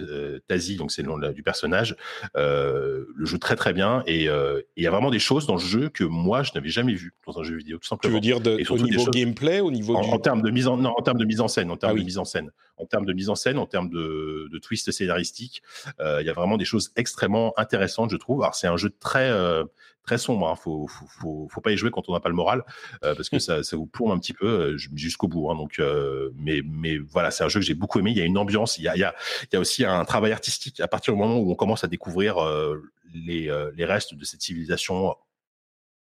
Tazi, 0.48 0.76
donc 0.76 0.92
c'est 0.92 1.02
le 1.02 1.08
nom 1.08 1.18
du 1.18 1.44
personnage, 1.44 1.96
euh, 2.36 3.06
le 3.16 3.26
joue 3.26 3.38
très 3.38 3.56
très 3.56 3.74
bien 3.74 4.04
et 4.06 4.26
il 4.26 4.84
y 4.84 4.88
a 4.88 4.92
vraiment 4.92 5.12
des 5.12 5.20
choses 5.20 5.48
dans 5.48 5.56
le 5.56 5.62
jeu 5.62 5.90
que 5.90 6.04
moi 6.04 6.44
je 6.44 6.52
n'avais 6.56 6.70
jamais 6.70 6.94
vu 6.94 7.14
dans 7.26 7.40
un 7.40 7.44
jeu 7.44 7.56
vidéo, 7.56 7.78
tout 7.78 7.88
simplement. 7.88 8.12
Tu 8.12 8.16
veux 8.16 8.22
dire 8.22 8.40
de, 8.42 8.52
au 8.70 8.78
niveau 8.78 9.06
choses, 9.06 9.12
gameplay, 9.12 9.60
au 9.60 9.72
niveau 9.72 9.96
en, 9.96 10.02
du... 10.02 10.10
en 10.10 10.20
termes 10.20 10.42
de 10.42 10.50
mise 10.52 10.68
en, 10.68 10.78
non, 10.78 10.94
en 10.98 11.02
termes 11.02 11.20
de 11.20 11.26
mise 11.26 11.42
en 11.42 11.48
scène, 11.48 11.72
en 11.72 11.78
termes 11.78 11.92
ah 11.92 11.96
oui. 11.96 12.02
de 12.02 12.06
mise 12.06 12.18
en 12.18 12.26
scène, 12.26 12.52
en 12.78 12.86
termes 12.86 13.06
de 13.06 13.14
mise 13.14 13.30
en 13.30 13.36
scène, 13.36 13.58
en 13.58 13.66
termes 13.66 13.90
de, 13.90 14.48
de 14.52 14.60
twist 14.60 14.92
scénaristique, 14.92 15.62
il 16.00 16.26
y 16.26 16.30
a 16.30 16.34
vraiment 16.34 16.58
des 16.58 16.66
choses 16.66 16.92
extrêmement 16.96 17.54
intéressantes, 17.58 18.12
je 18.12 18.18
trouve. 18.18 18.42
Alors 18.44 18.56
c'est 18.56 18.68
un 18.68 18.78
jeu 18.78 18.92
très 19.00 19.32
très 20.08 20.18
sombre. 20.18 20.48
Hein. 20.48 20.56
Faut, 20.56 20.88
faut, 20.88 21.06
faut, 21.08 21.48
faut, 21.52 21.62
pas 21.62 21.72
y 21.72 21.78
jouer 21.78 21.92
quand 21.92 22.10
on 22.10 22.14
n'a 22.14 22.20
pas 22.20 22.30
le 22.30 22.36
moral, 22.36 22.64
euh, 23.04 23.14
parce 23.14 23.30
que 23.30 23.38
ça, 23.48 23.62
ça 23.62 23.78
vous 23.78 23.86
plombe 23.86 24.12
un 24.12 24.18
petit 24.18 24.34
peu 24.34 24.48
euh, 24.48 24.78
jusqu'au 24.78 25.28
bout. 25.28 25.52
Hein. 25.52 25.56
Donc, 25.56 25.78
euh, 25.78 26.32
mais, 26.36 26.62
mais 26.66 26.98
voilà, 26.98 27.30
c'est 27.30 27.44
un 27.44 27.50
jeu 27.50 27.60
que 27.60 27.66
j'ai 27.66 27.76
beaucoup 27.76 28.00
aimé. 28.00 28.12
Il 28.12 28.18
y 28.18 28.22
a 28.22 28.26
une 28.26 28.38
ambiance, 28.38 28.80
il 28.80 28.84
y 28.84 28.88
a, 28.88 28.96
il 28.96 29.00
y 29.00 29.04
a, 29.04 29.14
il 29.44 29.50
y 29.54 29.56
a 29.58 29.60
aussi 29.60 29.86
un 29.86 30.04
travail 30.06 30.32
artistique 30.32 30.80
à 30.80 30.88
partir 30.88 31.14
du 31.14 31.20
moment 31.20 31.38
où 31.38 31.52
on 31.52 31.56
commence 31.56 31.84
à 31.84 31.88
découvrir 31.88 32.38
les, 33.14 33.52
les 33.76 33.86
restes 33.86 34.16
de 34.16 34.26
cette 34.26 34.42
civilisation 34.42 35.16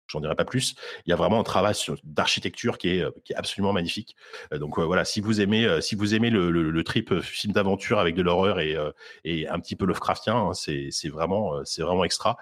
j'en 0.06 0.20
dirai 0.20 0.34
pas 0.34 0.44
plus. 0.44 0.74
Il 1.06 1.10
y 1.10 1.12
a 1.12 1.16
vraiment 1.16 1.40
un 1.40 1.44
travail 1.44 1.74
d'architecture 2.04 2.78
qui 2.78 2.90
est, 2.90 3.04
qui 3.24 3.32
est 3.32 3.36
absolument 3.36 3.72
magnifique. 3.72 4.16
Donc 4.52 4.78
euh, 4.78 4.84
voilà, 4.84 5.04
si 5.04 5.20
vous 5.20 5.40
aimez, 5.40 5.64
euh, 5.64 5.80
si 5.80 5.94
vous 5.94 6.14
aimez 6.14 6.30
le, 6.30 6.50
le, 6.50 6.70
le 6.70 6.84
trip 6.84 7.20
film 7.20 7.52
d'aventure 7.52 7.98
avec 7.98 8.14
de 8.14 8.22
l'horreur 8.22 8.60
et, 8.60 8.76
euh, 8.76 8.90
et 9.24 9.48
un 9.48 9.58
petit 9.58 9.76
peu 9.76 9.86
Lovecraftien, 9.86 10.36
hein, 10.36 10.54
c'est, 10.54 10.88
c'est 10.90 11.08
vraiment, 11.08 11.64
c'est 11.64 11.82
vraiment 11.82 12.04
extra. 12.04 12.36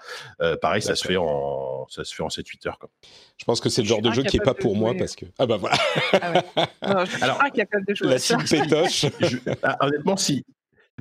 pareil, 0.61 0.81
ça 0.81 0.95
se 0.95 1.05
fait 1.05 1.17
en, 1.17 1.87
ça 1.89 2.03
se 2.03 2.13
fait 2.13 2.23
en 2.23 2.27
7-8 2.27 2.67
heures. 2.67 2.79
Quoi. 2.79 2.89
Je 3.37 3.45
pense 3.45 3.59
que 3.59 3.69
c'est 3.69 3.81
le 3.81 3.87
genre 3.87 4.01
de 4.01 4.11
jeu 4.11 4.23
qui 4.23 4.37
est 4.37 4.43
pas 4.43 4.53
pour 4.53 4.75
moi 4.75 4.93
parce 4.97 5.15
que 5.15 5.25
ah 5.39 5.45
bah 5.45 5.57
voilà. 5.57 5.77
Ah 6.13 6.31
ouais. 6.31 6.43
non, 6.87 7.05
je 7.05 7.11
suis 7.11 7.23
Alors, 7.23 7.41
incapable 7.41 7.85
de 7.87 7.95
jouer. 7.95 8.09
La 8.09 8.19
cible 8.19 8.43
pétoche. 8.43 9.05
je, 9.21 9.37
ah, 9.63 9.77
honnêtement, 9.81 10.17
si 10.17 10.45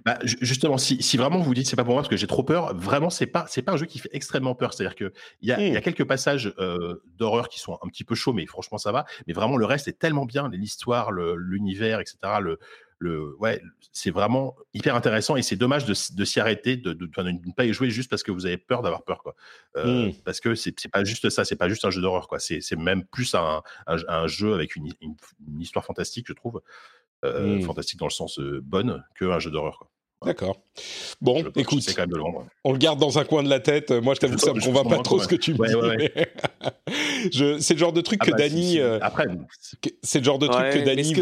bah, 0.05 0.19
justement, 0.23 0.79
si, 0.79 1.03
si, 1.03 1.17
vraiment 1.17 1.39
vous 1.39 1.53
dites 1.53 1.67
c'est 1.67 1.77
pas 1.77 1.85
pour 1.85 1.93
moi 1.93 2.03
parce 2.03 2.09
que 2.09 2.17
j'ai 2.17 2.27
trop 2.27 2.43
peur, 2.43 2.75
vraiment 2.75 3.11
c'est 3.11 3.27
pas 3.27 3.45
c'est 3.49 3.63
pas 3.63 3.73
un 3.73 3.77
jeu 3.77 3.87
qui 3.87 3.99
fait 3.99 4.09
extrêmement 4.13 4.55
peur. 4.55 4.73
C'est-à-dire 4.73 4.97
que 4.97 5.13
il 5.43 5.49
y 5.49 5.53
a, 5.53 5.59
mmh. 5.59 5.73
y 5.75 5.77
a 5.77 5.81
quelques 5.81 6.05
passages 6.05 6.55
euh, 6.59 7.03
d'horreur 7.19 7.49
qui 7.49 7.61
sont 7.61 7.79
un 7.83 7.89
petit 7.89 8.05
peu 8.05 8.15
chauds, 8.15 8.33
mais 8.33 8.47
franchement 8.47 8.79
ça 8.79 8.93
va. 8.93 9.05
Mais 9.27 9.35
vraiment 9.35 9.57
le 9.57 9.67
reste 9.67 9.89
est 9.89 9.99
tellement 9.99 10.25
bien, 10.25 10.49
l'histoire, 10.49 11.13
l'univers, 11.13 12.01
etc. 12.01 12.17
Le, 12.41 12.59
le 12.99 13.35
ouais, 13.39 13.61
c'est 13.93 14.11
vraiment 14.11 14.57
hyper 14.75 14.95
intéressant 14.95 15.37
et 15.37 15.43
c'est 15.43 15.57
dommage 15.57 15.87
de, 15.87 15.95
de 16.15 16.25
s'y 16.25 16.39
arrêter, 16.39 16.77
de, 16.77 16.93
de, 16.93 17.07
de, 17.07 17.23
ne 17.23 17.53
pas 17.55 17.65
y 17.65 17.73
jouer 17.73 17.91
juste 17.91 18.11
parce 18.11 18.23
que 18.23 18.31
vous 18.31 18.47
avez 18.47 18.59
peur 18.59 18.83
d'avoir 18.83 19.03
peur, 19.05 19.23
quoi. 19.23 19.35
Euh, 19.77 20.09
mmh. 20.09 20.15
Parce 20.25 20.41
que 20.41 20.55
c'est 20.55 20.73
pas 20.91 21.03
juste 21.05 21.31
ça, 21.31 21.45
c'est 21.45 21.57
pas 21.57 21.69
juste 21.69 21.85
un 21.85 21.91
jeu 21.91 22.03
d'horreur, 22.03 22.29
quoi. 22.29 22.39
C'est 22.39 22.77
même 22.77 23.05
plus 23.05 23.35
un, 23.35 23.63
un, 23.87 23.97
un, 24.07 24.27
jeu 24.27 24.55
avec 24.55 24.77
une, 24.77 24.93
une, 25.01 25.17
une 25.49 25.61
histoire 25.61 25.85
fantastique, 25.85 26.27
je 26.29 26.35
trouve. 26.35 26.61
Euh, 27.25 27.59
mmh. 27.59 27.63
fantastique 27.63 27.99
dans 27.99 28.07
le 28.07 28.13
sens 28.13 28.39
euh, 28.39 28.61
bonne 28.63 29.05
qu'un 29.19 29.39
jeu 29.39 29.51
d'horreur. 29.51 29.85
D'accord. 30.25 30.59
Bon, 31.21 31.45
écoute, 31.57 31.83
quand 31.95 32.03
même 32.03 32.11
de 32.11 32.21
on 32.65 32.73
le 32.73 32.79
garde 32.79 32.99
dans 32.99 33.19
un 33.19 33.25
coin 33.25 33.43
de 33.43 33.49
la 33.49 33.61
tête. 33.61 33.91
Moi, 33.91 34.15
je 34.15 34.21
t'avoue 34.21 34.35
que 34.35 34.41
ça 34.41 34.53
me 34.53 34.61
convainc 34.61 34.89
pas 34.89 34.99
trop 34.99 35.19
ce 35.19 35.29
que 35.29 35.35
tu 35.35 35.55
me 35.55 35.59
ouais, 35.59 35.69
dis. 35.69 35.75
Ouais, 35.75 35.97
ouais. 35.97 36.35
Je, 37.33 37.59
c'est 37.59 37.75
le 37.75 37.79
genre 37.81 37.93
de 37.93 38.01
truc 38.01 38.21
Ah 38.23 38.27
que 38.27 38.31
bah, 38.33 38.37
Dany, 38.39 38.63
si- 38.63 38.71
si- 38.75 38.81
Après, 38.81 39.27
que- 39.83 39.91
c'est 40.03 40.19
le 40.21 40.25
genre 40.25 40.39
de 40.39 40.47
truc 40.47 40.65
que 40.73 40.85
Dany 40.85 41.13
que 41.13 41.21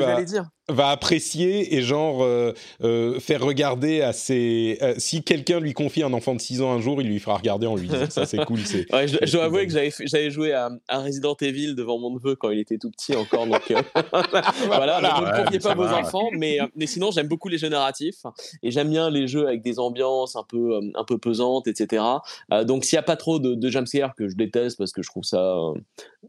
va, 0.71 0.90
apprécier 0.90 1.75
et 1.76 1.81
genre 1.83 2.23
euh, 2.23 2.52
euh, 2.85 3.19
faire 3.21 3.43
regarder 3.43 4.02
à 4.02 4.12
ses. 4.12 4.76
euh, 4.83 4.95
si 4.99 5.23
quelqu'un 5.23 5.61
lui 5.61 5.73
confie 5.73 6.02
un 6.02 6.12
enfant 6.12 6.35
de 6.35 6.40
6 6.40 6.61
ans 6.61 6.71
un 6.73 6.81
jour, 6.81 7.00
il 7.00 7.09
lui 7.09 7.19
fera 7.21 7.37
regarder 7.38 7.67
en 7.67 7.75
lui 7.76 7.88
disant 7.88 8.11
ça 8.11 8.26
c'est 8.26 8.45
cool. 8.45 8.59
C'est 8.61 8.87
Ouais, 8.93 9.09
je, 9.09 9.33
dois 9.33 9.45
avouer 9.45 9.67
que 9.67 9.73
j'avais, 9.73 10.31
joué 10.31 10.52
à, 10.52 10.71
à 10.88 10.99
Resident 11.00 11.35
Evil 11.40 11.75
devant 11.75 11.99
mon 11.99 12.11
neveu 12.14 12.37
quand 12.37 12.50
il 12.50 12.59
était 12.59 12.76
tout 12.78 12.90
petit 12.90 13.17
encore. 13.17 13.47
Donc 13.47 13.62
euh, 13.71 13.81
voilà, 14.67 15.00
ne 15.00 15.25
Ouais, 15.25 15.45
confiez 15.45 15.59
pas 15.59 15.75
vos 15.75 15.85
va. 15.85 15.99
enfants. 16.00 16.28
Mais, 16.33 16.59
mais 16.76 16.87
sinon, 16.87 17.11
j'aime 17.11 17.28
beaucoup 17.28 17.49
les 17.49 17.59
jeux 17.59 17.69
narratifs 17.71 18.25
et 18.62 18.71
j'aime 18.71 18.90
bien 18.90 19.09
les 19.11 19.26
jeux 19.26 19.47
avec 19.47 19.62
des 19.62 19.78
ambiances 19.78 20.37
un 20.37 20.45
peu, 20.49 20.78
un 20.95 21.05
peu 21.05 21.19
pesantes, 21.19 21.67
etc. 21.67 22.05
Euh, 22.52 22.64
donc 22.64 22.85
s'il 22.85 22.97
n'y 22.97 23.00
a 23.00 23.05
pas 23.05 23.17
trop 23.17 23.38
de, 23.38 23.55
de 23.55 23.71
jumpscares 23.71 24.14
que 24.14 24.28
je 24.28 24.37
déteste 24.37 24.76
parce 24.78 24.93
que 24.93 25.02
je 25.02 25.09
trouve 25.09 25.25
ça, 25.25 25.40
euh, 25.40 25.73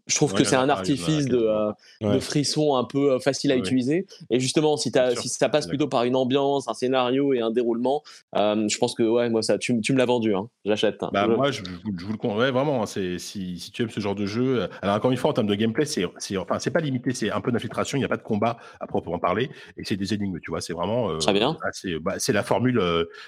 je 0.06 0.16
trouve 0.16 0.34
Ouais, 0.34 0.40
que 0.40 0.44
c'est 0.44 0.56
un 0.56 0.70
artifice 0.70 1.26
de, 1.26 1.38
euh, 1.38 1.72
Ouais. 2.02 2.16
de 2.16 2.20
frissons 2.20 2.76
un 2.76 2.84
peu 2.84 3.14
euh, 3.14 3.20
facile 3.20 3.52
à 3.52 3.56
Ouais. 3.56 3.60
utiliser. 3.62 4.06
Et 4.30 4.40
justement, 4.40 4.78
si, 4.78 4.92
ça 4.92 5.50
passe 5.50 5.68
plutôt 5.68 5.88
par 5.88 6.04
une 6.04 6.16
ambiance, 6.16 6.68
un 6.68 6.74
scénario 6.74 7.34
et 7.34 7.40
un 7.42 7.52
déroulement, 7.52 8.04
euh, 8.36 8.68
je 8.68 8.78
pense 8.78 8.94
que 8.96 9.04
ouais, 9.04 9.30
moi 9.30 9.42
ça, 9.42 9.58
tu, 9.58 9.74
me 9.74 9.98
l'as 9.98 10.06
vendu, 10.06 10.36
hein. 10.36 10.50
j'achète. 10.66 11.00
Bah, 11.12 11.26
Je- 11.30 11.36
moi, 11.36 11.52
je, 11.52 11.62
je 11.64 12.06
vous- 12.06 12.12
le 12.12 12.18
con- 12.18 12.38
ouais, 12.38 12.52
vraiment. 12.52 12.84
hein, 12.84 12.86
si, 12.86 13.20
si 13.20 13.72
tu 13.72 13.82
aimes 13.84 13.90
ce 13.90 14.00
genre 14.00 14.16
de 14.16 14.26
jeu. 14.26 14.62
euh, 14.64 14.68
Alors 14.82 14.96
encore 14.96 15.12
une 15.12 15.18
fois, 15.18 15.32
en 15.32 15.34
termes 15.34 15.48
de 15.48 15.56
gameplay, 15.56 15.86
c'est, 15.86 16.06
enfin, 16.38 16.58
pas 16.72 16.80
limité. 16.80 17.14
C'est 17.14 17.32
un 17.32 17.42
peu 17.42 17.52
d'infiltration. 17.52 17.98
Il 17.98 18.02
n'y 18.02 18.06
a 18.06 18.10
pas 18.10 18.18
de 18.18 18.24
combat 18.24 18.58
à 18.80 18.88
proprement 18.88 19.20
parler, 19.20 19.50
et 19.78 19.84
c'est 19.84 19.98
des 19.98 20.14
énigmes. 20.14 20.40
Tu 20.40 20.52
vois, 20.52 20.62
c'est 20.62 20.74
vraiment. 20.74 21.10
euh, 21.12 21.18
Très 21.18 21.34
bien. 21.34 21.58
bah, 22.02 22.16
c'est 22.20 22.34
la 22.34 22.44
formule 22.44 22.82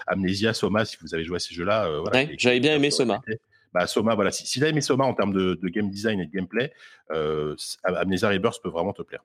Amnesia, 0.08 0.54
Soma. 0.54 0.86
Si 0.86 0.98
vous 1.02 1.14
avez 1.16 1.24
joué 1.24 1.38
à 1.38 1.40
ces 1.40 1.54
jeux-là, 1.56 1.90
voilà. 2.02 2.28
J'avais 2.38 2.60
bien 2.60 2.76
aimé 2.76 2.92
Soma. 2.92 3.22
Bah, 3.74 3.88
Soma, 3.88 4.16
voilà. 4.16 4.32
Si, 4.32 4.46
si 4.46 4.60
tu 4.60 4.66
as 4.66 4.70
aimé 4.70 4.82
Soma 4.82 5.06
en 5.06 5.14
termes 5.14 5.34
de, 5.34 5.56
de 5.62 5.70
game 5.70 5.90
design 5.90 6.20
et 6.20 6.26
de 6.26 6.32
gameplay, 6.32 6.72
euh, 7.12 7.56
Amnesia 7.84 8.30
Rebirth 8.30 8.62
peut 8.62 8.70
vraiment 8.70 8.94
te 8.94 9.02
plaire. 9.02 9.24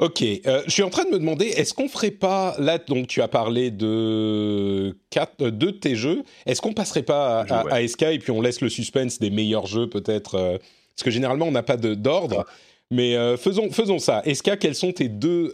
Ok, 0.00 0.22
euh, 0.22 0.62
je 0.64 0.70
suis 0.70 0.82
en 0.82 0.88
train 0.88 1.04
de 1.04 1.10
me 1.10 1.18
demander, 1.18 1.44
est-ce 1.44 1.74
qu'on 1.74 1.86
ferait 1.86 2.10
pas, 2.10 2.54
là 2.58 2.78
donc 2.78 3.06
tu 3.06 3.20
as 3.20 3.28
parlé 3.28 3.70
de 3.70 4.96
quatre, 5.10 5.42
euh, 5.42 5.50
deux 5.50 5.72
de 5.72 5.76
tes 5.76 5.94
jeux, 5.94 6.22
est-ce 6.46 6.62
qu'on 6.62 6.72
passerait 6.72 7.02
pas 7.02 7.40
à, 7.42 7.64
ouais. 7.64 7.72
à 7.84 7.86
SK 7.86 8.04
et 8.04 8.18
puis 8.18 8.30
on 8.30 8.40
laisse 8.40 8.62
le 8.62 8.70
suspense 8.70 9.18
des 9.18 9.28
meilleurs 9.28 9.66
jeux 9.66 9.90
peut-être 9.90 10.36
euh, 10.36 10.56
Parce 10.96 11.04
que 11.04 11.10
généralement 11.10 11.44
on 11.44 11.50
n'a 11.50 11.62
pas 11.62 11.76
d'ordre, 11.76 12.46
mais 12.90 13.14
faisons, 13.36 13.70
faisons 13.70 13.98
ça. 13.98 14.22
SK, 14.24 14.58
quels 14.58 14.74
sont 14.74 14.92
tes 14.92 15.08
deux 15.08 15.52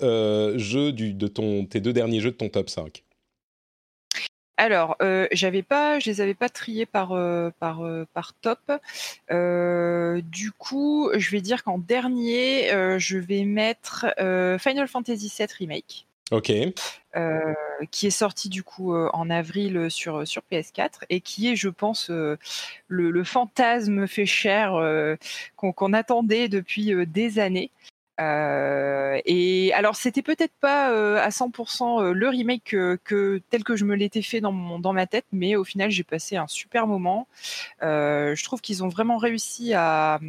jeux 0.58 0.92
du, 0.92 1.12
de 1.12 1.26
ton, 1.26 1.66
tes 1.66 1.80
deux 1.80 1.92
derniers 1.92 2.20
jeux 2.20 2.30
de 2.30 2.36
ton 2.36 2.48
top 2.48 2.70
5 2.70 3.02
Alors, 4.58 4.96
euh, 5.02 5.28
j'avais 5.32 5.62
pas, 5.62 5.98
je 5.98 6.08
les 6.08 6.20
avais 6.20 6.34
pas 6.34 6.48
triés 6.48 6.86
par 6.86 7.12
euh, 7.12 7.50
par 7.58 7.84
euh, 7.84 8.06
par 8.14 8.32
top. 8.34 8.72
Euh, 9.30 10.22
du 10.24 10.50
coup, 10.50 11.10
je 11.14 11.30
vais 11.30 11.42
dire 11.42 11.62
qu'en 11.62 11.78
dernier, 11.78 12.70
je 12.98 13.18
vais 13.18 13.44
mettre 13.44 14.06
Final 14.58 14.88
Fantasy 14.88 15.32
VII 15.36 15.48
Remake, 15.58 16.06
Ok, 16.30 16.52
qui 17.90 18.06
est 18.06 18.10
sorti 18.10 18.48
du 18.48 18.62
coup 18.62 18.94
en 18.94 19.28
avril 19.28 19.90
sur 19.90 20.26
sur 20.26 20.42
PS4 20.50 21.04
et 21.10 21.20
qui 21.20 21.48
est, 21.48 21.56
je 21.56 21.68
pense, 21.68 22.08
le, 22.08 22.38
le 22.88 23.24
fantasme 23.24 24.06
fait 24.06 24.26
cher 24.26 24.72
qu'on 25.56 25.92
attendait 25.92 26.48
depuis 26.48 26.94
des 27.06 27.38
années. 27.38 27.70
Euh, 28.20 29.20
et 29.24 29.72
alors, 29.74 29.96
c'était 29.96 30.22
peut-être 30.22 30.54
pas 30.60 30.90
euh, 30.90 31.18
à 31.18 31.28
100% 31.30 32.02
euh, 32.02 32.12
le 32.12 32.28
remake 32.28 32.74
que, 33.04 33.42
tel 33.50 33.64
que 33.64 33.76
je 33.76 33.84
me 33.84 33.94
l'étais 33.94 34.22
fait 34.22 34.40
dans, 34.40 34.52
ma 34.52 35.06
tête, 35.06 35.26
mais 35.32 35.56
au 35.56 35.64
final, 35.64 35.90
j'ai 35.90 36.04
passé 36.04 36.36
un 36.36 36.46
super 36.46 36.86
moment. 36.86 37.28
Euh, 37.82 38.34
je 38.34 38.44
trouve 38.44 38.60
qu'ils 38.60 38.84
ont 38.84 38.88
vraiment 38.88 39.18
réussi 39.18 39.74
à, 39.74 40.20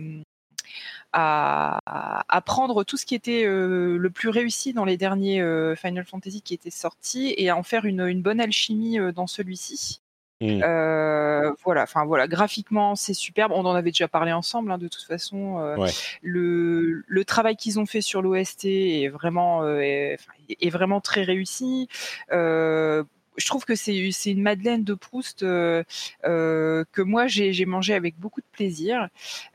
à, 1.13 1.79
à 2.27 2.41
prendre 2.41 2.83
tout 2.83 2.97
ce 2.97 3.05
qui 3.05 3.15
était 3.15 3.45
le 3.45 4.09
plus 4.09 4.29
réussi 4.29 4.73
dans 4.73 4.85
les 4.85 4.97
derniers 4.97 5.41
Final 5.77 6.05
Fantasy 6.05 6.41
qui 6.41 6.53
étaient 6.53 6.69
sortis 6.69 7.33
et 7.37 7.49
à 7.49 7.57
en 7.57 7.63
faire 7.63 7.85
une, 7.85 8.21
bonne 8.21 8.41
alchimie 8.41 8.99
dans 9.13 9.27
celui-ci. 9.27 10.01
Mm. 10.39 10.61
Euh, 10.63 11.51
voilà, 11.63 11.83
enfin 11.83 12.05
voilà, 12.05 12.27
graphiquement 12.27 12.95
c'est 12.95 13.13
superbe. 13.13 13.51
On 13.55 13.65
en 13.65 13.73
avait 13.73 13.91
déjà 13.91 14.07
parlé 14.07 14.31
ensemble, 14.31 14.71
hein, 14.71 14.77
de 14.77 14.87
toute 14.87 15.03
façon. 15.03 15.59
Euh, 15.59 15.75
Ouais. 15.77 15.91
le, 16.21 17.03
le 17.07 17.25
travail 17.25 17.55
qu'ils 17.55 17.79
ont 17.79 17.85
fait 17.85 18.01
sur 18.01 18.21
l'OST 18.21 18.65
est 18.65 19.09
vraiment 19.09 19.63
euh, 19.63 19.79
est, 19.81 20.69
vraiment 20.69 21.01
très 21.01 21.23
réussi. 21.23 21.87
Euh, 22.31 23.03
je 23.37 23.45
trouve 23.45 23.65
que 23.65 23.75
c'est 23.75 23.93
une 24.25 24.41
Madeleine 24.41 24.83
de 24.83 24.95
Proust 24.95 25.41
que 25.41 27.01
moi 27.01 27.27
j'ai 27.27 27.53
j'ai 27.53 27.65
mangé 27.65 27.93
avec 27.93 28.17
beaucoup 28.19 28.41
de 28.41 28.47
plaisir. 28.51 29.09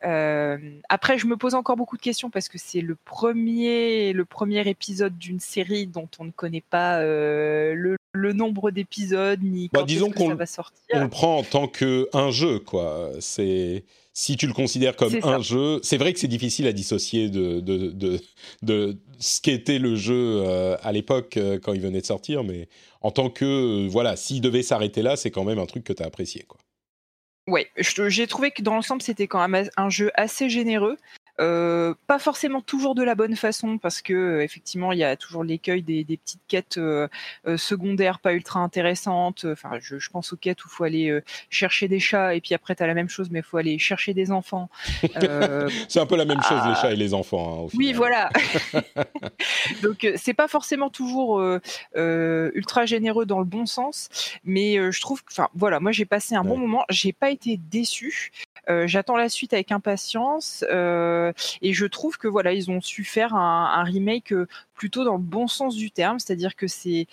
Euh, 0.04 0.56
après, 0.88 1.18
je 1.18 1.26
me 1.26 1.36
pose 1.36 1.54
encore 1.54 1.76
beaucoup 1.76 1.96
de 1.96 2.02
questions 2.02 2.30
parce 2.30 2.48
que 2.48 2.58
c'est 2.58 2.80
le 2.80 2.94
premier 2.94 4.12
le 4.12 4.24
premier 4.24 4.68
épisode 4.68 5.18
d'une 5.18 5.40
série 5.40 5.86
dont 5.86 6.08
on 6.20 6.24
ne 6.24 6.30
connaît 6.30 6.62
pas 6.68 7.00
euh, 7.00 7.74
le, 7.74 7.96
le 8.12 8.32
nombre 8.32 8.70
d'épisodes 8.70 9.40
ni 9.42 9.68
Bah, 9.72 9.80
quand 9.80 9.86
disons 9.86 10.10
qu'on 10.10 10.28
ça 10.28 10.34
va 10.34 10.46
sortir. 10.46 10.80
on 10.92 11.00
le 11.02 11.08
prend 11.08 11.38
en 11.38 11.42
tant 11.42 11.68
que 11.68 12.08
un 12.12 12.30
jeu, 12.30 12.58
quoi. 12.58 13.10
C'est 13.20 13.84
si 14.14 14.36
tu 14.36 14.46
le 14.46 14.52
considères 14.52 14.94
comme 14.96 15.14
un 15.22 15.40
jeu, 15.40 15.80
c'est 15.82 15.96
vrai 15.96 16.12
que 16.12 16.18
c'est 16.18 16.28
difficile 16.28 16.66
à 16.66 16.72
dissocier 16.72 17.30
de 17.30 17.60
de, 17.60 17.90
de, 17.90 18.20
de 18.62 18.98
ce 19.18 19.40
qu'était 19.40 19.78
le 19.78 19.96
jeu 19.96 20.42
euh, 20.44 20.76
à 20.82 20.92
l'époque 20.92 21.36
euh, 21.36 21.58
quand 21.58 21.72
il 21.72 21.80
venait 21.80 22.00
de 22.02 22.06
sortir, 22.06 22.44
mais 22.44 22.68
en 23.00 23.10
tant 23.10 23.30
que 23.30 23.44
euh, 23.86 23.88
voilà, 23.88 24.16
s'il 24.16 24.40
devait 24.42 24.62
s'arrêter 24.62 25.00
là, 25.02 25.16
c'est 25.16 25.30
quand 25.30 25.44
même 25.44 25.58
un 25.58 25.66
truc 25.66 25.84
que 25.84 25.92
tu 25.92 26.02
as 26.02 26.06
apprécié, 26.06 26.42
quoi. 26.42 26.58
Ouais, 27.48 27.68
j'ai 27.76 28.28
trouvé 28.28 28.52
que 28.52 28.62
dans 28.62 28.74
l'ensemble, 28.74 29.02
c'était 29.02 29.26
quand 29.26 29.46
même 29.48 29.68
un 29.76 29.90
jeu 29.90 30.12
assez 30.14 30.48
généreux. 30.48 30.96
Euh, 31.42 31.94
pas 32.06 32.18
forcément 32.20 32.60
toujours 32.60 32.94
de 32.94 33.02
la 33.02 33.14
bonne 33.14 33.34
façon 33.36 33.76
parce 33.76 34.00
que 34.00 34.12
euh, 34.12 34.42
effectivement 34.44 34.92
il 34.92 34.98
y 35.00 35.04
a 35.04 35.16
toujours 35.16 35.42
l'écueil 35.44 35.82
des, 35.82 36.04
des 36.04 36.16
petites 36.16 36.40
quêtes 36.46 36.78
euh, 36.78 37.08
secondaires 37.56 38.20
pas 38.20 38.32
ultra 38.32 38.60
intéressantes. 38.60 39.44
Enfin, 39.50 39.72
je, 39.80 39.98
je 39.98 40.10
pense 40.10 40.32
aux 40.32 40.36
quêtes 40.36 40.64
où 40.64 40.68
il 40.68 40.74
faut 40.74 40.84
aller 40.84 41.20
chercher 41.50 41.88
des 41.88 41.98
chats 42.00 42.34
et 42.34 42.40
puis 42.40 42.54
après 42.54 42.74
t'as 42.76 42.86
la 42.86 42.94
même 42.94 43.08
chose 43.08 43.28
mais 43.30 43.40
il 43.40 43.44
faut 43.44 43.56
aller 43.56 43.78
chercher 43.78 44.14
des 44.14 44.30
enfants. 44.30 44.70
C'est 45.88 46.00
un 46.00 46.06
peu 46.06 46.16
la 46.16 46.24
même 46.24 46.42
chose 46.42 46.60
les 46.64 46.72
Ah. 46.72 46.78
chats 46.80 46.92
et 46.92 46.96
les 46.96 47.12
enfants. 47.12 47.54
hein, 47.54 47.60
au 47.64 47.70
oui, 47.76 47.92
voilà. 47.92 48.30
Donc 49.82 50.06
c'est 50.16 50.34
pas 50.34 50.48
forcément 50.48 50.90
toujours 50.90 51.42
ultra 51.94 52.86
généreux 52.86 53.26
dans 53.26 53.38
le 53.38 53.44
bon 53.44 53.66
sens, 53.66 54.08
mais 54.44 54.92
je 54.92 55.00
trouve, 55.00 55.22
que- 55.24 55.32
enfin 55.32 55.48
voilà, 55.54 55.80
moi 55.80 55.92
j'ai 55.92 56.04
passé 56.04 56.34
un 56.34 56.44
bon 56.44 56.56
moment, 56.58 56.84
j'ai 56.88 57.12
pas 57.12 57.30
été 57.30 57.56
déçu. 57.56 58.30
Euh, 58.70 58.86
J'attends 58.86 59.16
la 59.16 59.28
suite 59.28 59.52
avec 59.54 59.72
impatience 59.72 60.64
euh, 60.70 61.32
et 61.62 61.72
je 61.72 61.86
trouve 61.86 62.16
que 62.18 62.28
voilà 62.28 62.52
ils 62.52 62.70
ont 62.70 62.80
su 62.80 63.04
faire 63.04 63.34
un, 63.34 63.72
un 63.74 63.82
remake 63.82 64.32
euh, 64.32 64.46
plutôt 64.74 65.04
dans 65.04 65.14
le 65.14 65.22
bon 65.22 65.48
sens 65.48 65.74
du 65.74 65.90
terme, 65.90 66.18
c'est-à-dire 66.18 66.54
que 66.56 66.66
c'est 66.66 67.06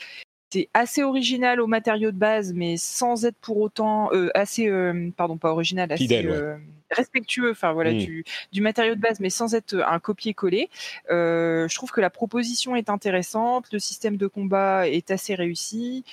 c'est 0.51 0.67
assez 0.73 1.03
original 1.03 1.61
au 1.61 1.67
matériau 1.67 2.11
de 2.11 2.17
base, 2.17 2.53
mais 2.53 2.75
sans 2.77 3.25
être 3.25 3.37
pour 3.39 3.57
autant 3.59 4.11
euh, 4.13 4.31
assez, 4.33 4.67
euh, 4.67 5.11
pardon, 5.15 5.37
pas 5.37 5.51
original, 5.51 5.91
assez 5.91 6.03
Fidèle, 6.05 6.27
ouais. 6.27 6.35
euh, 6.35 6.57
respectueux, 6.89 7.51
enfin 7.51 7.71
voilà, 7.71 7.91
Mm. 7.93 7.97
du, 7.99 8.23
du 8.51 8.61
matériau 8.61 8.95
de 8.95 8.99
base, 8.99 9.19
mais 9.19 9.29
sans 9.29 9.53
être 9.53 9.75
un 9.75 9.99
copier-coller. 9.99 10.69
Je 11.07 11.75
trouve 11.75 11.91
que 11.91 12.01
la 12.01 12.09
proposition 12.09 12.75
est 12.75 12.89
intéressante, 12.89 13.67
le 13.71 13.77
système 13.77 14.17
de 14.17 14.25
combat 14.25 14.87
est 14.87 15.11
assez 15.11 15.35
réussi. 15.35 16.03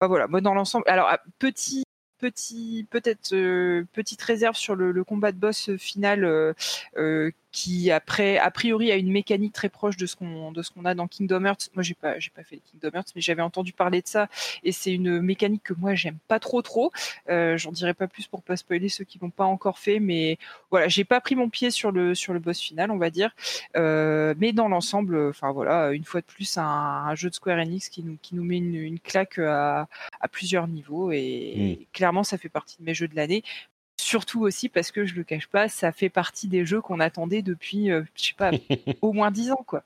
Bah 0.00 0.06
voilà, 0.08 0.26
moi 0.28 0.40
dans 0.40 0.54
l'ensemble, 0.54 0.84
alors 0.88 1.08
petit 1.38 1.84
petit 2.20 2.86
peut-être 2.90 3.32
euh, 3.34 3.84
petite 3.92 4.22
réserve 4.22 4.56
sur 4.56 4.76
le, 4.76 4.92
le 4.92 5.04
combat 5.04 5.32
de 5.32 5.38
boss 5.38 5.76
final 5.76 6.24
euh, 6.24 6.52
euh, 6.96 7.30
qui 7.52 7.90
après 7.90 8.38
a 8.38 8.50
priori 8.50 8.92
a 8.92 8.96
une 8.96 9.10
mécanique 9.10 9.52
très 9.52 9.68
proche 9.68 9.96
de 9.96 10.06
ce 10.06 10.14
qu'on 10.16 10.52
de 10.52 10.62
ce 10.62 10.70
qu'on 10.70 10.84
a 10.84 10.94
dans 10.94 11.08
Kingdom 11.08 11.44
Hearts. 11.44 11.70
Moi 11.74 11.82
j'ai 11.82 11.94
pas 11.94 12.18
j'ai 12.18 12.30
pas 12.30 12.44
fait 12.44 12.60
Kingdom 12.70 12.96
Hearts 12.96 13.08
mais 13.14 13.20
j'avais 13.20 13.42
entendu 13.42 13.72
parler 13.72 14.02
de 14.02 14.06
ça 14.08 14.28
et 14.62 14.72
c'est 14.72 14.92
une 14.92 15.20
mécanique 15.20 15.62
que 15.64 15.74
moi 15.74 15.94
j'aime 15.94 16.18
pas 16.28 16.38
trop 16.38 16.62
trop. 16.62 16.92
Euh, 17.28 17.56
J'en 17.56 17.72
dirai 17.72 17.94
pas 17.94 18.06
plus 18.06 18.26
pour 18.26 18.42
pas 18.42 18.56
spoiler 18.56 18.88
ceux 18.88 19.04
qui 19.04 19.18
l'ont 19.18 19.30
pas 19.30 19.44
encore 19.44 19.78
fait 19.78 19.98
mais 20.00 20.38
voilà 20.70 20.88
j'ai 20.88 21.04
pas 21.04 21.20
pris 21.20 21.34
mon 21.34 21.48
pied 21.48 21.70
sur 21.70 21.90
le 21.92 22.14
sur 22.14 22.32
le 22.32 22.38
boss 22.38 22.60
final 22.60 22.90
on 22.90 22.98
va 22.98 23.10
dire. 23.10 23.34
Euh, 23.76 24.34
mais 24.38 24.52
dans 24.52 24.68
l'ensemble 24.68 25.28
enfin 25.28 25.50
voilà 25.52 25.90
une 25.92 26.04
fois 26.04 26.20
de 26.20 26.26
plus 26.26 26.56
un, 26.56 26.64
un 26.64 27.14
jeu 27.14 27.30
de 27.30 27.34
Square 27.34 27.58
Enix 27.58 27.88
qui 27.88 28.02
nous 28.02 28.16
qui 28.22 28.34
nous 28.34 28.44
met 28.44 28.58
une, 28.58 28.74
une 28.74 29.00
claque 29.00 29.38
à 29.38 29.88
à 30.20 30.28
plusieurs 30.28 30.68
niveaux 30.68 31.10
et 31.12 31.86
clairement 31.92 32.22
ça 32.22 32.38
fait 32.38 32.48
partie 32.48 32.76
de 32.78 32.84
mes 32.84 32.94
jeux 32.94 33.08
de 33.08 33.16
l'année. 33.16 33.42
Surtout 34.00 34.42
aussi 34.42 34.68
parce 34.68 34.90
que 34.90 35.04
je 35.04 35.14
le 35.14 35.24
cache 35.24 35.46
pas, 35.46 35.68
ça 35.68 35.92
fait 35.92 36.08
partie 36.08 36.48
des 36.48 36.64
jeux 36.64 36.80
qu'on 36.80 37.00
attendait 37.00 37.42
depuis, 37.42 37.90
euh, 37.90 38.02
je 38.14 38.28
sais 38.28 38.34
pas, 38.36 38.50
au 39.02 39.12
moins 39.12 39.30
dix 39.30 39.50
ans 39.50 39.64
quoi. 39.66 39.84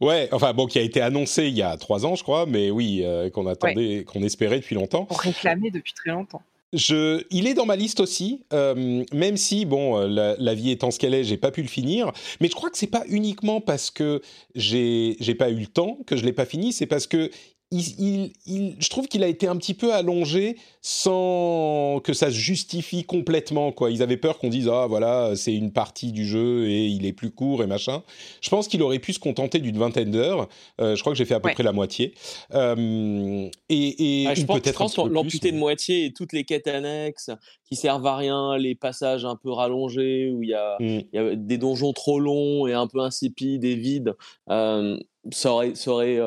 Ouais, 0.00 0.28
enfin 0.32 0.52
bon, 0.52 0.66
qui 0.66 0.78
a 0.78 0.82
été 0.82 1.00
annoncé 1.00 1.46
il 1.46 1.54
y 1.54 1.62
a 1.62 1.76
trois 1.76 2.06
ans, 2.06 2.14
je 2.14 2.22
crois, 2.22 2.46
mais 2.46 2.70
oui, 2.70 3.02
euh, 3.02 3.30
qu'on 3.30 3.46
attendait, 3.46 4.04
qu'on 4.04 4.22
espérait 4.22 4.60
depuis 4.60 4.74
longtemps. 4.74 5.06
On 5.10 5.14
réclamait 5.14 5.70
depuis 5.70 5.94
très 5.94 6.10
longtemps. 6.10 6.42
Je, 6.72 7.24
il 7.30 7.46
est 7.46 7.54
dans 7.54 7.64
ma 7.64 7.76
liste 7.76 8.00
aussi, 8.00 8.42
euh, 8.52 9.04
même 9.12 9.36
si 9.36 9.64
bon, 9.64 9.98
euh, 9.98 10.08
la, 10.08 10.36
la 10.38 10.54
vie 10.54 10.70
étant 10.70 10.90
ce 10.90 10.98
qu'elle 10.98 11.14
est, 11.14 11.24
j'ai 11.24 11.36
pas 11.36 11.50
pu 11.50 11.62
le 11.62 11.68
finir. 11.68 12.12
Mais 12.40 12.48
je 12.48 12.54
crois 12.54 12.70
que 12.70 12.76
c'est 12.76 12.88
pas 12.88 13.04
uniquement 13.08 13.60
parce 13.60 13.90
que 13.90 14.20
j'ai 14.54 15.16
j'ai 15.20 15.34
pas 15.34 15.48
eu 15.48 15.60
le 15.60 15.66
temps 15.66 15.98
que 16.06 16.16
je 16.16 16.24
l'ai 16.24 16.32
pas 16.32 16.44
fini, 16.44 16.72
c'est 16.72 16.86
parce 16.86 17.06
que 17.06 17.30
il, 17.72 18.32
il, 18.46 18.76
je 18.78 18.88
trouve 18.88 19.08
qu'il 19.08 19.24
a 19.24 19.26
été 19.26 19.48
un 19.48 19.56
petit 19.56 19.74
peu 19.74 19.92
allongé 19.92 20.56
sans 20.82 22.00
que 22.04 22.12
ça 22.12 22.30
se 22.30 22.36
justifie 22.36 23.02
complètement. 23.02 23.72
Quoi. 23.72 23.90
Ils 23.90 24.02
avaient 24.02 24.16
peur 24.16 24.38
qu'on 24.38 24.50
dise 24.50 24.68
ah 24.68 24.86
voilà 24.86 25.34
c'est 25.34 25.52
une 25.52 25.72
partie 25.72 26.12
du 26.12 26.24
jeu 26.24 26.68
et 26.68 26.86
il 26.86 27.06
est 27.06 27.12
plus 27.12 27.32
court 27.32 27.64
et 27.64 27.66
machin. 27.66 28.04
Je 28.40 28.50
pense 28.50 28.68
qu'il 28.68 28.82
aurait 28.82 29.00
pu 29.00 29.12
se 29.12 29.18
contenter 29.18 29.58
d'une 29.58 29.78
vingtaine 29.78 30.12
d'heures. 30.12 30.48
Euh, 30.80 30.94
je 30.94 31.00
crois 31.00 31.12
que 31.12 31.18
j'ai 31.18 31.24
fait 31.24 31.34
à 31.34 31.40
peu 31.40 31.50
près 31.50 31.64
la 31.64 31.72
moitié. 31.72 32.14
Euh, 32.54 33.48
et, 33.68 34.22
et 34.22 34.26
ah, 34.28 34.34
je 34.34 34.44
pense, 34.44 34.60
peut-être 34.60 35.08
l'amputer 35.08 35.50
de 35.50 35.58
moitié 35.58 36.04
et 36.04 36.12
toutes 36.12 36.32
les 36.32 36.44
quêtes 36.44 36.68
annexes 36.68 37.30
qui 37.64 37.74
servent 37.74 38.06
à 38.06 38.16
rien, 38.16 38.56
les 38.58 38.76
passages 38.76 39.24
un 39.24 39.34
peu 39.34 39.50
rallongés 39.50 40.30
où 40.30 40.44
il 40.44 40.50
y 40.50 40.54
a, 40.54 40.76
mm. 40.78 41.00
y 41.12 41.18
a 41.18 41.34
des 41.34 41.58
donjons 41.58 41.92
trop 41.92 42.20
longs 42.20 42.68
et 42.68 42.74
un 42.74 42.86
peu 42.86 43.00
insipides 43.00 43.64
et 43.64 43.74
vides, 43.74 44.14
euh, 44.50 44.96
ça 45.32 45.52
aurait, 45.52 45.74
ça 45.74 45.90
aurait 45.90 46.20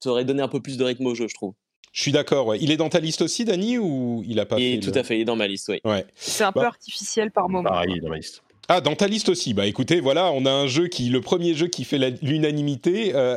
ça 0.00 0.10
aurait 0.10 0.24
donné 0.24 0.42
un 0.42 0.48
peu 0.48 0.60
plus 0.60 0.76
de 0.76 0.84
rythme 0.84 1.06
au 1.06 1.14
jeu, 1.14 1.26
je 1.28 1.34
trouve. 1.34 1.54
Je 1.92 2.02
suis 2.02 2.12
d'accord. 2.12 2.46
Ouais. 2.46 2.58
Il 2.60 2.70
est 2.70 2.76
dans 2.76 2.90
ta 2.90 3.00
liste 3.00 3.22
aussi, 3.22 3.44
Dani, 3.46 3.78
ou 3.78 4.22
il 4.26 4.38
a 4.38 4.44
pas 4.44 4.58
fait 4.58 4.80
Tout 4.80 4.92
à 4.94 5.02
fait, 5.02 5.16
il 5.16 5.20
est 5.22 5.24
dans 5.24 5.36
ma 5.36 5.46
liste, 5.46 5.68
oui. 5.70 5.80
Ouais. 5.84 6.04
C'est 6.14 6.44
un 6.44 6.52
peu 6.52 6.60
bah. 6.60 6.66
artificiel 6.66 7.30
par 7.30 7.48
moment. 7.48 7.70
Ah, 7.72 7.84
il 7.88 7.96
est 7.96 8.00
dans 8.00 8.10
ma 8.10 8.16
liste. 8.16 8.42
Ah, 8.68 8.80
dans 8.80 8.96
ta 8.96 9.06
liste 9.06 9.28
aussi. 9.28 9.54
Bah 9.54 9.66
écoutez, 9.66 10.00
voilà, 10.00 10.32
on 10.32 10.44
a 10.44 10.50
un 10.50 10.66
jeu 10.66 10.88
qui, 10.88 11.08
le 11.08 11.20
premier 11.20 11.54
jeu 11.54 11.68
qui 11.68 11.84
fait 11.84 11.98
l'unanimité, 12.20 13.12
euh, 13.14 13.36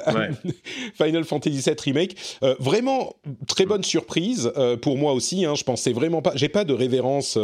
Final 0.96 1.24
Fantasy 1.24 1.60
VII 1.60 1.76
Remake. 1.86 2.16
Euh, 2.44 2.56
vraiment 2.60 3.14
très 3.48 3.66
bonne 3.66 3.84
surprise 3.84 4.52
euh, 4.58 4.76
pour 4.76 4.98
moi 4.98 5.14
aussi. 5.14 5.46
Hein, 5.46 5.54
je 5.56 5.64
pensais 5.64 5.94
vraiment 5.94 6.22
pas. 6.22 6.32
J'ai 6.36 6.50
pas 6.50 6.64
de 6.64 6.74
révérence 6.74 7.38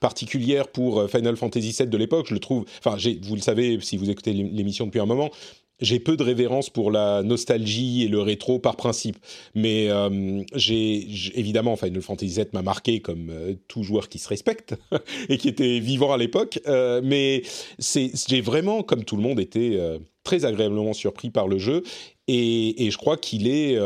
particulière 0.00 0.68
pour 0.68 1.08
Final 1.08 1.36
Fantasy 1.36 1.74
VII 1.78 1.88
de 1.88 1.96
l'époque. 1.96 2.26
Je 2.28 2.34
le 2.34 2.40
trouve. 2.40 2.64
Enfin, 2.84 2.96
vous 3.22 3.34
le 3.36 3.40
savez 3.40 3.78
si 3.80 3.96
vous 3.96 4.10
écoutez 4.10 4.32
l'émission 4.32 4.86
depuis 4.86 5.00
un 5.00 5.06
moment 5.06 5.30
j'ai 5.80 6.00
peu 6.00 6.16
de 6.16 6.22
révérence 6.22 6.70
pour 6.70 6.90
la 6.90 7.22
nostalgie 7.22 8.04
et 8.04 8.08
le 8.08 8.20
rétro 8.20 8.58
par 8.58 8.76
principe. 8.76 9.16
Mais 9.54 9.88
euh, 9.88 10.42
j'ai 10.54 11.06
évidemment 11.38 11.76
Final 11.76 12.02
Fantasy 12.02 12.34
VII 12.34 12.46
m'a 12.52 12.62
marqué 12.62 13.00
comme 13.00 13.30
euh, 13.30 13.54
tout 13.68 13.82
joueur 13.82 14.08
qui 14.08 14.18
se 14.18 14.28
respecte 14.28 14.74
et 15.28 15.38
qui 15.38 15.48
était 15.48 15.78
vivant 15.78 16.12
à 16.12 16.16
l'époque. 16.16 16.60
Euh, 16.66 17.00
mais 17.02 17.42
j'ai 17.78 18.40
vraiment, 18.40 18.82
comme 18.82 19.04
tout 19.04 19.16
le 19.16 19.22
monde, 19.22 19.40
été 19.40 19.78
très 20.24 20.44
agréablement 20.44 20.92
surpris 20.92 21.30
par 21.30 21.48
le 21.48 21.58
jeu. 21.58 21.82
Et, 22.26 22.86
et 22.86 22.90
je 22.90 22.98
crois 22.98 23.16
qu'il 23.16 23.48
est, 23.48 23.78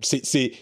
c'est 0.00 0.52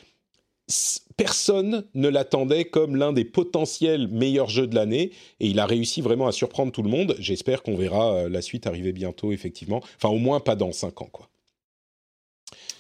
personne 1.17 1.85
ne 1.95 2.09
l'attendait 2.09 2.65
comme 2.65 2.97
l'un 2.97 3.13
des 3.13 3.25
potentiels 3.25 4.09
meilleurs 4.09 4.49
jeux 4.49 4.67
de 4.67 4.75
l'année 4.75 5.13
et 5.41 5.47
il 5.47 5.59
a 5.61 5.67
réussi 5.67 6.01
vraiment 6.01 6.27
à 6.27 6.33
surprendre 6.33 6.73
tout 6.73 6.83
le 6.83 6.91
monde. 6.91 7.15
J'espère 7.19 7.63
qu'on 7.63 7.77
verra 7.77 8.15
euh, 8.15 8.29
la 8.29 8.43
suite 8.43 8.67
arriver 8.67 8.93
bientôt, 8.93 9.33
effectivement. 9.33 9.81
Enfin, 9.97 10.09
au 10.09 10.19
moins 10.19 10.41
pas 10.41 10.57
dans 10.57 10.73
5 10.73 11.03
ans, 11.03 11.09
quoi. 11.11 11.29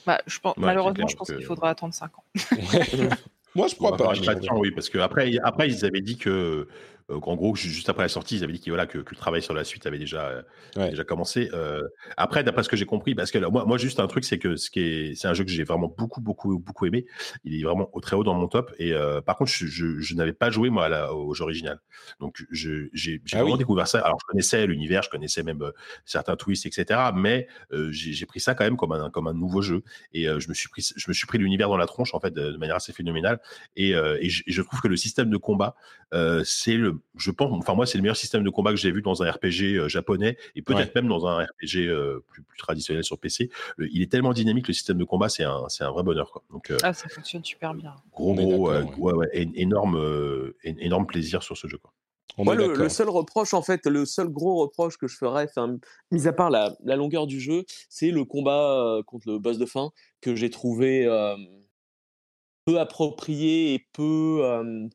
Bah, 0.05 0.21
je 0.27 0.39
pense, 0.41 0.57
malheureusement, 0.57 1.07
je 1.07 1.17
pense 1.17 1.31
qu'il 1.31 1.45
faudra 1.45 1.71
attendre 1.71 1.95
5 1.95 2.11
ans. 2.19 2.25
Moi, 3.55 3.69
je 3.69 3.75
crois 3.75 3.97
pas. 3.97 4.15
oui, 4.57 4.71
parce 4.71 4.89
qu'après, 4.89 5.31
après, 5.43 5.69
ils 5.69 5.85
avaient 5.85 6.01
dit 6.01 6.17
que 6.17 6.67
en 7.21 7.37
gros, 7.37 7.55
juste 7.55 7.89
après 7.89 8.05
la 8.05 8.09
sortie, 8.09 8.37
ils 8.37 8.45
avaient 8.45 8.53
dit 8.53 8.61
que, 8.61 8.71
voilà, 8.71 8.87
que, 8.87 8.99
le 8.99 9.17
travail 9.17 9.43
sur 9.43 9.55
la 9.55 9.65
suite 9.65 9.87
avait 9.87 9.99
déjà, 9.99 10.29
euh, 10.77 10.89
déjà 10.89 11.05
commencé. 11.05 11.51
Euh, 11.53 11.83
après, 12.17 12.45
d'après 12.45 12.63
ce 12.63 12.69
que 12.69 12.77
j'ai 12.77 12.87
compris, 12.87 13.15
parce 13.15 13.31
que 13.31 13.39
moi, 13.39 13.65
moi, 13.65 13.79
juste 13.79 14.01
un 14.01 14.07
truc, 14.07 14.25
c'est 14.25 14.39
que 14.39 14.57
c'est 14.57 15.15
un 15.25 15.35
jeu 15.35 15.45
que 15.45 15.51
j'ai 15.51 15.65
vraiment 15.65 15.93
beaucoup, 15.97 16.21
beaucoup, 16.21 16.59
beaucoup 16.59 16.87
aimé. 16.87 17.07
Il 17.45 17.59
est 17.59 17.63
vraiment 17.63 17.91
au 17.93 18.01
très 18.01 18.17
haut 18.17 18.25
dans 18.25 18.35
mon 18.35 18.49
top. 18.49 18.73
Et 18.79 18.93
par 19.27 19.37
contre, 19.37 19.51
je, 19.51 20.15
n'avais 20.15 20.33
pas 20.33 20.51
joué 20.51 20.71
moi 20.71 20.87
à 20.87 21.13
au 21.13 21.35
jeu 21.35 21.45
original. 21.45 21.81
Donc, 22.21 22.45
j'ai 22.51 22.91
ah 23.33 23.43
vraiment 23.43 23.57
découvert 23.57 23.89
ça. 23.89 24.01
Alors, 24.01 24.19
je 24.21 24.27
connaissais 24.27 24.67
l'univers, 24.67 25.03
je 25.03 25.11
connaissais 25.11 25.43
même 25.43 25.63
certains 26.05 26.37
twists, 26.37 26.67
etc. 26.67 27.01
Mais 27.15 27.47
j'ai 27.91 28.27
pris 28.27 28.41
ça 28.41 28.55
quand 28.55 28.65
même 28.65 28.77
comme 28.77 28.93
un, 28.93 29.11
comme 29.11 29.27
un 29.27 29.35
nouveau 29.35 29.63
jeu. 29.63 29.83
Et 30.13 30.25
je 30.25 30.49
me 30.49 30.55
suis 30.55 30.69
pris, 30.69 30.87
je 30.95 31.05
me 31.09 31.13
suis 31.13 31.27
pris 31.27 31.39
l'univers 31.39 31.69
dans 31.69 31.77
la 31.77 31.87
tronche 31.87 32.15
en 32.15 32.21
fait 32.21 32.33
de, 32.33 32.57
manière 32.57 32.77
assez 32.77 32.93
phénoménale. 32.93 33.41
Et, 33.77 33.91
et, 33.91 34.29
je, 34.29 34.43
et, 34.47 34.53
je, 34.53 34.63
trouve 34.63 34.81
que 34.81 34.89
le 34.89 34.97
système 34.97 35.31
de 35.31 35.37
combat, 35.37 35.75
c'est 36.45 36.77
le 36.77 37.02
je 37.17 37.31
pense, 37.31 37.53
enfin 37.53 37.75
moi, 37.75 37.87
c'est 37.87 37.99
le 37.99 38.03
meilleur 38.03 38.17
système 38.17 38.43
de 38.43 38.51
combat 38.51 38.71
que 38.71 38.77
j'ai 38.77 38.91
vu 38.91 39.03
dans 39.03 39.23
un 39.23 39.31
RPG 39.31 39.77
euh, 39.77 39.89
japonais 39.89 40.37
et 40.55 40.63
peut-être 40.63 40.95
même 40.95 41.09
dans 41.09 41.27
un 41.27 41.45
RPG 41.45 41.79
euh, 41.79 42.25
plus, 42.29 42.43
traditionnel 42.59 43.05
sur 43.05 43.19
PC. 43.19 43.51
il 43.79 44.03
est 44.03 44.11
tellement 44.11 44.33
dynamique 44.33 44.69
le 44.69 44.75
système 44.75 44.99
de 44.99 45.05
combat, 45.05 45.29
c'est 45.29 45.45
un, 45.45 45.69
c'est 45.69 45.85
un 45.85 45.91
vrai 45.91 46.03
bonheur. 46.03 46.31
Quoi. 46.31 46.43
Donc, 46.51 46.71
euh, 46.71 46.79
ah, 46.83 46.93
ça 46.93 47.09
fonctionne 47.09 47.45
super 47.45 47.75
bien. 47.75 47.95
Gros, 48.13 48.35
gros, 48.35 49.15
ouais. 49.15 49.29
énorme, 49.33 50.53
énorme 50.65 51.07
plaisir 51.07 51.43
sur 51.43 51.57
ce 51.57 51.67
jeu. 51.67 51.79
Quoi. 51.79 51.93
Moi, 52.39 52.55
le, 52.55 52.89
seul 52.89 53.11
reproche, 53.11 53.53
en 53.53 53.63
fait, 53.63 53.85
le 53.87 54.07
seul 54.07 54.29
gros 54.29 54.57
reproche 54.57 54.97
que 54.97 55.07
je 55.07 55.17
ferais, 55.17 55.49
mis 56.11 56.27
à 56.27 56.33
part 56.33 56.51
la, 56.51 56.75
la 56.83 56.97
longueur 56.97 57.27
du 57.27 57.41
jeu, 57.41 57.65
c'est 57.91 58.11
le 58.11 58.25
combat 58.25 59.01
contre 59.07 59.31
le 59.31 59.39
boss 59.39 59.59
de 59.59 59.67
fin 59.67 59.91
que 60.23 60.35
j'ai 60.35 60.49
trouvé 60.49 61.07
peu 62.65 62.79
approprié 62.79 63.75
et 63.75 63.87
peu, 63.93 64.43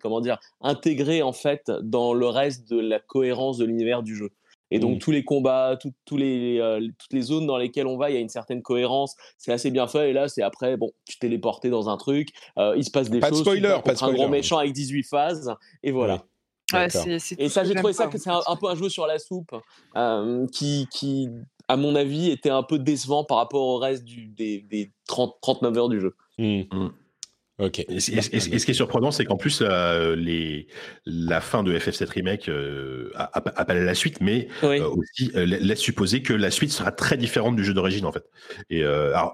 comment 0.02 0.22
dire, 0.22 0.40
intégré 0.62 1.22
en 1.22 1.34
fait 1.34 1.72
dans 1.82 2.14
le 2.14 2.28
reste 2.28 2.70
de 2.70 2.80
la 2.80 3.00
cohérence 3.00 3.58
de 3.58 3.66
l'univers 3.66 4.04
du 4.04 4.16
jeu. 4.16 4.32
Et 4.70 4.80
donc 4.80 4.98
mmh. 4.98 5.00
tous 5.00 5.12
les 5.12 5.24
combats, 5.24 5.78
tous 6.06 6.18
les, 6.18 6.60
toutes 7.00 7.14
les 7.14 7.22
zones 7.22 7.48
dans 7.48 7.58
lesquelles 7.58 7.88
on 7.88 7.98
va, 7.98 8.10
il 8.10 8.16
y 8.16 8.18
a 8.18 8.20
une 8.20 8.30
certaine 8.30 8.62
cohérence. 8.62 9.16
C'est 9.38 9.54
assez 9.54 9.72
bien 9.72 9.88
fait. 9.88 10.10
Et 10.10 10.14
là, 10.14 10.28
c'est 10.28 10.42
après, 10.42 10.76
bon, 10.76 10.92
tu 11.06 11.18
t'es 11.18 11.28
téléporté 11.28 11.70
dans 11.70 11.90
un 11.90 11.98
truc, 11.98 12.30
il 12.58 12.84
se 12.84 12.92
passe 12.92 13.10
des 13.10 13.20
pas 13.20 13.30
choses. 13.30 13.40
De 13.40 13.44
spoiler, 13.44 13.78
pas 13.84 13.94
de 13.94 14.04
un 14.04 14.14
gros 14.14 14.28
méchant 14.28 14.58
avec 14.58 14.74
18 14.74 15.04
phases, 15.04 15.54
et 15.84 15.92
voilà. 15.92 16.24
et 16.74 17.50
ça, 17.50 17.64
j'ai 17.64 17.76
trouvé 17.76 17.94
ça 17.94 18.08
que 18.08 18.18
c'est 18.18 18.30
un, 18.30 18.56
peu 18.60 18.68
un 18.68 18.76
jeu 18.76 18.90
sur 18.90 19.08
la 19.08 19.20
soupe 19.20 19.56
qui, 20.52 20.88
qui, 20.92 21.30
à 21.68 21.78
mon 21.78 21.96
avis, 21.96 22.30
était 22.30 22.50
un 22.50 22.64
peu 22.64 22.80
décevant 22.80 23.24
par 23.24 23.38
rapport 23.38 23.62
au 23.62 23.78
reste 23.78 24.04
du, 24.04 24.28
des, 24.28 24.62
des 24.62 24.92
30, 25.08 25.36
39 25.42 25.78
heures 25.78 25.90
du 25.90 26.00
jeu. 26.00 26.16
Mmh. 26.38 26.64
Mmh. 26.72 26.90
Ok. 27.60 27.80
Et, 27.80 28.00
ce 28.00 28.66
qui 28.66 28.72
est 28.72 28.74
surprenant, 28.74 29.10
c'est 29.10 29.26
qu'en 29.26 29.36
plus, 29.36 29.64
euh, 29.64 30.16
les, 30.16 30.68
la 31.08 31.42
fin 31.42 31.64
de 31.64 31.76
FF7 31.76 32.08
Remake 32.08 32.50
euh, 32.50 33.12
appelle 33.16 33.78
à 33.78 33.84
la 33.84 33.96
suite, 33.96 34.22
mais 34.22 34.48
euh, 34.64 34.88
aussi 34.90 35.32
laisse 35.34 35.80
supposer 35.80 36.22
que 36.22 36.34
la 36.34 36.52
suite 36.52 36.72
sera 36.72 36.92
très 36.92 37.18
différente 37.18 37.56
du 37.56 37.64
jeu 37.64 37.74
d'origine, 37.74 38.06
en 38.06 38.12
fait. 38.12 38.30
Et 38.70 38.86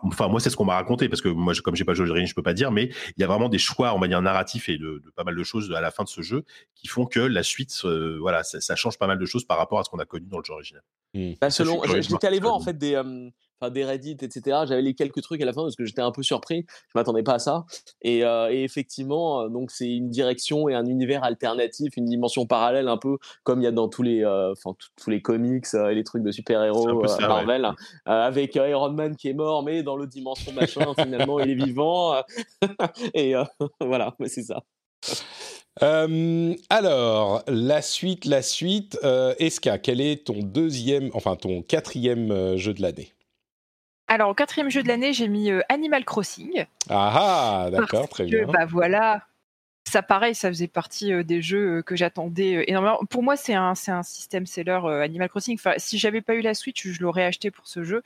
enfin, 0.03 0.29
moi, 0.29 0.39
c'est 0.39 0.49
ce 0.49 0.55
qu'on 0.55 0.63
m'a 0.63 0.75
raconté, 0.75 1.09
parce 1.09 1.21
que 1.21 1.27
moi, 1.27 1.53
je, 1.53 1.61
comme 1.61 1.75
j'ai 1.75 1.83
pas 1.83 1.93
joué 1.93 2.05
au 2.05 2.07
d'origine, 2.07 2.27
je 2.27 2.35
peux 2.35 2.43
pas 2.43 2.53
dire, 2.53 2.71
mais 2.71 2.91
il 3.17 3.21
y 3.21 3.23
a 3.25 3.27
vraiment 3.27 3.49
des 3.49 3.57
choix, 3.57 3.93
on 3.93 3.99
va 3.99 4.07
dire, 4.07 4.21
narratifs 4.21 4.69
et 4.69 4.77
de, 4.77 5.03
pas 5.17 5.25
mal 5.25 5.35
de 5.35 5.43
choses 5.43 5.73
à 5.75 5.81
la 5.81 5.91
fin 5.91 6.03
de 6.03 6.09
ce 6.09 6.21
jeu 6.21 6.45
qui 6.75 6.87
font 6.87 7.05
que 7.05 7.19
la 7.19 7.43
suite, 7.43 7.77
voilà, 8.21 8.43
ça, 8.43 8.75
change 8.77 8.97
pas 8.97 9.07
mal 9.07 9.19
de 9.19 9.25
choses 9.25 9.43
par 9.43 9.57
rapport 9.57 9.79
à 9.79 9.83
ce 9.83 9.89
qu'on 9.89 9.99
a 9.99 10.05
connu 10.05 10.27
dans 10.27 10.37
le 10.37 10.45
jeu 10.45 10.53
original. 10.53 10.83
Mmh. 11.13 11.33
Bah, 11.41 11.49
selon, 11.49 11.81
j'étais 11.99 12.27
allé 12.27 12.39
voir 12.39 12.55
en 12.55 12.61
fait 12.61 12.77
des, 12.77 12.95
des 13.69 13.85
Reddit, 13.85 14.17
etc. 14.21 14.59
J'avais 14.67 14.81
les 14.81 14.93
quelques 14.93 15.21
trucs 15.21 15.41
à 15.41 15.45
la 15.45 15.53
fin 15.53 15.63
parce 15.63 15.75
que 15.75 15.85
j'étais 15.85 16.01
un 16.01 16.11
peu 16.11 16.23
surpris. 16.23 16.65
Je 16.69 16.91
m'attendais 16.95 17.23
pas 17.23 17.35
à 17.35 17.39
ça. 17.39 17.65
Et, 18.01 18.23
euh, 18.23 18.49
effectivement, 18.51 19.41
euh, 19.41 19.49
donc 19.49 19.71
c'est 19.71 19.89
une 19.89 20.09
direction 20.09 20.69
et 20.69 20.75
un 20.75 20.85
univers 20.85 21.23
alternatif, 21.23 21.95
une 21.97 22.05
dimension 22.05 22.45
parallèle, 22.45 22.87
un 22.87 22.97
peu 22.97 23.17
comme 23.43 23.61
il 23.61 23.63
y 23.63 23.67
a 23.67 23.71
dans 23.71 23.87
tous 23.87 24.03
les, 24.03 24.23
euh, 24.23 24.51
enfin 24.51 24.75
tous 24.95 25.09
les 25.09 25.21
comics 25.21 25.65
et 25.73 25.95
les 25.95 26.03
trucs 26.03 26.23
de 26.23 26.31
super-héros 26.31 27.01
Marvel, 27.19 27.69
avec 28.05 28.55
Iron 28.55 28.91
Man 28.91 29.15
qui 29.15 29.29
est 29.29 29.33
mort, 29.33 29.63
mais 29.63 29.83
dans 29.83 29.95
l'autre 29.95 30.11
dimension 30.11 30.51
machin, 30.53 30.93
finalement 30.97 31.39
il 31.39 31.51
est 31.51 31.65
vivant. 31.65 32.15
et 33.13 33.33
voilà, 33.79 34.15
c'est 34.27 34.43
ça. 34.43 34.63
alors, 36.69 37.43
la 37.47 37.81
suite, 37.81 38.25
la 38.25 38.41
suite. 38.41 38.97
Euh, 39.03 39.33
Eska, 39.39 39.77
quel 39.77 40.01
est 40.01 40.25
ton 40.25 40.39
deuxième, 40.39 41.09
enfin 41.13 41.35
ton 41.35 41.61
quatrième 41.61 42.57
jeu 42.57 42.73
de 42.73 42.81
l'année? 42.81 43.12
Alors, 44.07 44.29
au 44.29 44.33
quatrième 44.33 44.69
jeu 44.69 44.83
de 44.83 44.87
l'année, 44.87 45.13
j'ai 45.13 45.27
mis 45.27 45.49
euh, 45.49 45.61
Animal 45.69 46.03
Crossing. 46.03 46.65
Ah, 46.89 47.65
ah 47.65 47.71
d'accord, 47.71 48.09
très 48.09 48.25
bien. 48.25 48.45
Bah 48.45 48.65
voilà, 48.65 49.25
ça 49.89 50.03
pareil, 50.03 50.35
ça 50.35 50.49
faisait 50.49 50.67
partie 50.67 51.13
euh, 51.13 51.23
des 51.23 51.41
jeux 51.41 51.77
euh, 51.77 51.81
que 51.81 51.95
j'attendais 51.95 52.65
énormément. 52.67 52.99
Pour 53.09 53.23
moi, 53.23 53.37
c'est 53.37 53.53
un, 53.53 53.73
un 53.87 54.03
système 54.03 54.45
seller 54.45 54.81
Animal 55.01 55.29
Crossing. 55.29 55.55
Enfin, 55.55 55.73
si 55.77 55.97
j'avais 55.97 56.21
pas 56.21 56.35
eu 56.35 56.41
la 56.41 56.53
Switch, 56.53 56.85
je 56.85 57.01
l'aurais 57.01 57.23
acheté 57.23 57.49
pour 57.49 57.65
ce 57.65 57.83
jeu. 57.83 58.03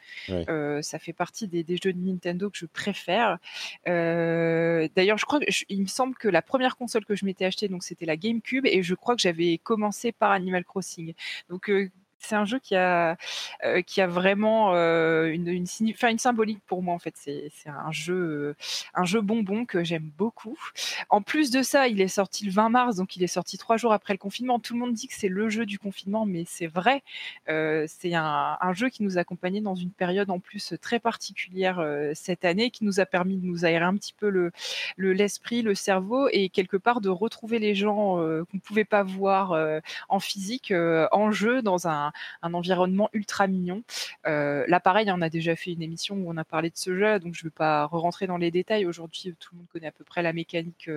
ça 0.81 0.99
fait 0.99 1.13
partie 1.13 1.47
des, 1.47 1.65
jeux 1.83 1.93
de 1.93 1.99
Nintendo 1.99 2.49
que 2.51 2.57
je 2.57 2.67
préfère. 2.67 3.39
D'ailleurs, 3.85 5.17
je 5.17 5.25
crois, 5.25 5.39
il 5.67 5.81
me 5.81 5.87
semble 5.87 6.15
que 6.15 6.27
la 6.27 6.43
première 6.43 6.77
console 6.77 7.05
que 7.05 7.15
je 7.15 7.25
m'étais 7.25 7.45
achetée, 7.45 7.67
donc 7.69 7.83
c'était 7.83 8.05
la 8.05 8.17
GameCube, 8.17 8.67
et 8.67 8.83
je 8.83 8.93
crois 8.93 9.15
que 9.15 9.21
j'avais 9.21 9.57
commencé 9.57 10.11
par 10.11 10.31
Animal 10.31 10.63
Crossing. 10.63 11.15
Donc 11.49 11.71
c'est 12.19 12.35
un 12.35 12.45
jeu 12.45 12.59
qui 12.59 12.75
a, 12.75 13.17
qui 13.85 14.01
a 14.01 14.07
vraiment 14.07 14.73
euh, 14.73 15.25
une, 15.27 15.47
une, 15.47 15.65
une, 15.79 16.19
symbolique 16.19 16.61
pour 16.65 16.81
moi 16.83 16.93
en 16.93 16.99
fait. 16.99 17.13
C'est 17.17 17.51
un 17.67 17.91
jeu, 17.91 18.55
un 18.93 19.05
jeu 19.05 19.21
bonbon 19.21 19.65
que 19.65 19.83
j'aime 19.83 20.09
beaucoup. 20.17 20.57
En 21.09 21.21
plus 21.21 21.51
de 21.51 21.61
ça, 21.61 21.87
il 21.87 22.01
est 22.01 22.07
sorti 22.07 22.45
le 22.45 22.51
20 22.51 22.69
mars, 22.69 22.95
donc 22.95 23.15
il 23.15 23.23
est 23.23 23.27
sorti 23.27 23.57
trois 23.57 23.77
jours 23.77 23.93
après 23.93 24.13
le 24.13 24.17
confinement. 24.17 24.59
Tout 24.59 24.73
le 24.73 24.79
monde 24.79 24.93
dit 24.93 25.07
que 25.07 25.13
c'est 25.15 25.27
le 25.27 25.49
jeu 25.49 25.65
du 25.65 25.79
confinement, 25.79 26.25
mais 26.25 26.43
c'est 26.47 26.67
vrai. 26.67 27.03
C'est 27.47 28.13
un, 28.13 28.73
jeu 28.73 28.89
qui 28.89 29.03
nous 29.03 29.17
a 29.17 29.21
accompagnés 29.21 29.61
dans 29.61 29.75
une 29.75 29.91
période 29.91 30.29
en 30.29 30.39
plus 30.39 30.73
très 30.81 30.99
particulière 30.99 31.83
cette 32.13 32.45
année, 32.45 32.69
qui 32.71 32.83
nous 32.83 32.99
a 32.99 33.05
permis 33.05 33.37
de 33.37 33.45
nous 33.45 33.65
aérer 33.65 33.85
un 33.85 33.95
petit 33.95 34.13
peu 34.13 34.29
le 34.29 34.51
l'esprit, 34.97 35.61
le, 35.61 35.75
cerveau 35.75 36.27
et 36.31 36.49
quelque 36.49 36.77
part 36.77 37.01
de 37.01 37.09
retrouver 37.09 37.59
les 37.59 37.75
gens 37.75 38.17
qu'on 38.51 38.59
pouvait 38.59 38.85
pas 38.85 39.03
voir 39.03 39.55
en 40.09 40.19
physique 40.19 40.73
en 41.11 41.31
jeu 41.31 41.61
dans 41.61 41.87
un 41.87 42.06
un, 42.41 42.53
environnement 42.53 43.09
ultra 43.13 43.47
mignon. 43.47 43.83
là, 44.25 44.79
pareil, 44.79 45.09
on 45.11 45.21
a 45.21 45.29
déjà 45.29 45.55
fait 45.55 45.73
une 45.73 45.81
émission 45.81 46.15
où 46.15 46.31
on 46.31 46.37
a 46.37 46.43
parlé 46.43 46.69
de 46.69 46.77
ce 46.77 46.97
jeu, 46.97 47.19
donc 47.19 47.35
je 47.35 47.43
ne 47.43 47.49
vais 47.49 47.53
pas 47.53 47.85
rentrer 47.85 48.27
dans 48.27 48.37
les 48.37 48.51
détails. 48.51 48.85
Aujourd'hui, 48.85 49.35
tout 49.39 49.49
le 49.53 49.59
monde 49.59 49.67
connaît 49.67 49.87
à 49.87 49.91
peu 49.91 50.03
près 50.03 50.21
la 50.21 50.33
mécanique, 50.33 50.89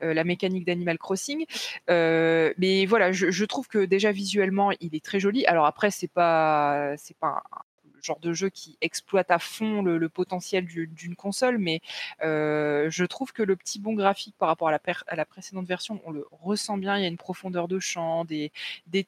la 0.00 0.24
mécanique 0.24 0.66
d'Animal 0.66 0.98
Crossing. 0.98 1.46
mais 1.88 2.86
voilà, 2.86 3.12
je, 3.12 3.30
je, 3.30 3.44
trouve 3.44 3.68
que 3.68 3.84
déjà 3.84 4.12
visuellement, 4.12 4.70
il 4.80 4.94
est 4.94 5.04
très 5.04 5.20
joli. 5.20 5.46
Alors 5.46 5.66
après, 5.66 5.90
c'est 5.90 6.08
pas, 6.08 6.94
c'est 6.96 7.16
pas 7.16 7.42
genre 8.04 8.20
de 8.20 8.32
jeu 8.32 8.48
qui 8.50 8.76
exploite 8.80 9.30
à 9.30 9.38
fond 9.38 9.82
le, 9.82 10.08
potentiel 10.08 10.64
d'une 10.66 11.14
console, 11.14 11.58
mais 11.58 11.80
euh, 12.22 12.90
je 12.90 13.04
trouve 13.04 13.32
que 13.32 13.42
le 13.42 13.56
petit 13.56 13.78
bon 13.78 13.94
graphique 13.94 14.34
par 14.38 14.48
rapport 14.48 14.68
à 14.68 14.72
la, 14.72 15.24
précédente 15.24 15.66
version, 15.66 16.00
on 16.04 16.10
le 16.10 16.26
ressent 16.30 16.76
bien. 16.78 16.96
Il 16.96 17.02
y 17.02 17.04
a 17.04 17.08
une 17.08 17.16
profondeur 17.16 17.68
de 17.68 17.78
champ, 17.78 18.24
des, 18.24 18.52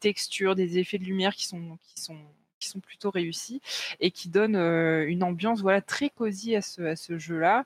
textures, 0.00 0.54
des 0.54 0.78
effets 0.78 0.98
de 0.98 1.04
lumière 1.04 1.34
qui 1.34 1.46
sont, 1.46 1.78
plutôt 2.82 3.10
réussis 3.10 3.60
et 3.98 4.12
qui 4.12 4.28
donnent 4.28 4.54
euh, 4.54 5.04
une 5.08 5.24
ambiance 5.24 5.64
très 5.84 6.10
cosy 6.10 6.54
à 6.54 6.62
ce, 6.62 7.18
jeu-là. 7.18 7.64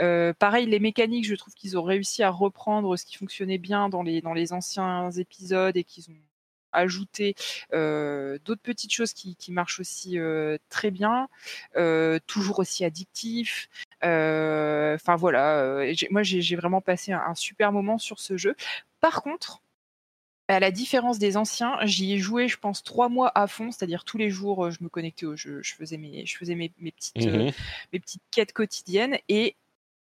Euh, 0.00 0.34
pareil, 0.34 0.66
les 0.66 0.80
mécaniques, 0.80 1.26
je 1.26 1.34
trouve 1.34 1.54
qu'ils 1.54 1.78
ont 1.78 1.82
réussi 1.82 2.22
à 2.22 2.30
reprendre 2.30 2.96
ce 2.96 3.06
qui 3.06 3.16
fonctionnait 3.16 3.58
bien 3.58 3.88
dans 3.88 4.02
les 4.02 4.52
anciens 4.52 5.10
épisodes 5.12 5.76
et 5.76 5.84
qu'ils 5.84 6.10
ont 6.10 6.33
ajouter 6.74 7.34
d'autres 7.72 8.62
petites 8.62 8.92
choses 8.92 9.12
qui, 9.12 9.36
marchent 9.50 9.80
aussi 9.80 10.18
très 10.68 10.90
bien, 10.90 11.28
toujours 12.26 12.58
aussi 12.58 12.84
addictif. 12.84 13.68
Enfin 14.02 15.16
voilà, 15.16 15.84
moi 16.10 16.22
j'ai 16.22 16.56
vraiment 16.56 16.80
passé 16.80 17.12
un, 17.12 17.34
super 17.34 17.72
moment 17.72 17.98
sur 17.98 18.18
ce 18.20 18.36
jeu. 18.36 18.54
Par 19.00 19.22
contre, 19.22 19.60
à 20.48 20.60
la 20.60 20.70
différence 20.70 21.18
des 21.18 21.36
anciens, 21.36 21.78
j'y 21.84 22.12
ai 22.12 22.18
joué, 22.18 22.48
je 22.48 22.58
pense, 22.58 22.82
trois 22.82 23.08
mois 23.08 23.32
à 23.34 23.46
fond, 23.46 23.70
c'est-à-dire 23.70 24.04
tous 24.04 24.18
les 24.18 24.30
jours, 24.30 24.70
je 24.70 24.82
me 24.82 24.88
connectais 24.88 25.26
au 25.26 25.36
jeu, 25.36 25.60
je 25.62 25.74
faisais 25.74 25.96
mes, 25.96 26.26
je 26.26 26.36
faisais 26.36 26.54
mes, 26.54 26.68
petites, 26.68 27.16
mmh 27.16 27.50
mes 27.92 28.00
petites 28.00 28.22
quêtes 28.30 28.52
quotidiennes, 28.52 29.18
et 29.28 29.56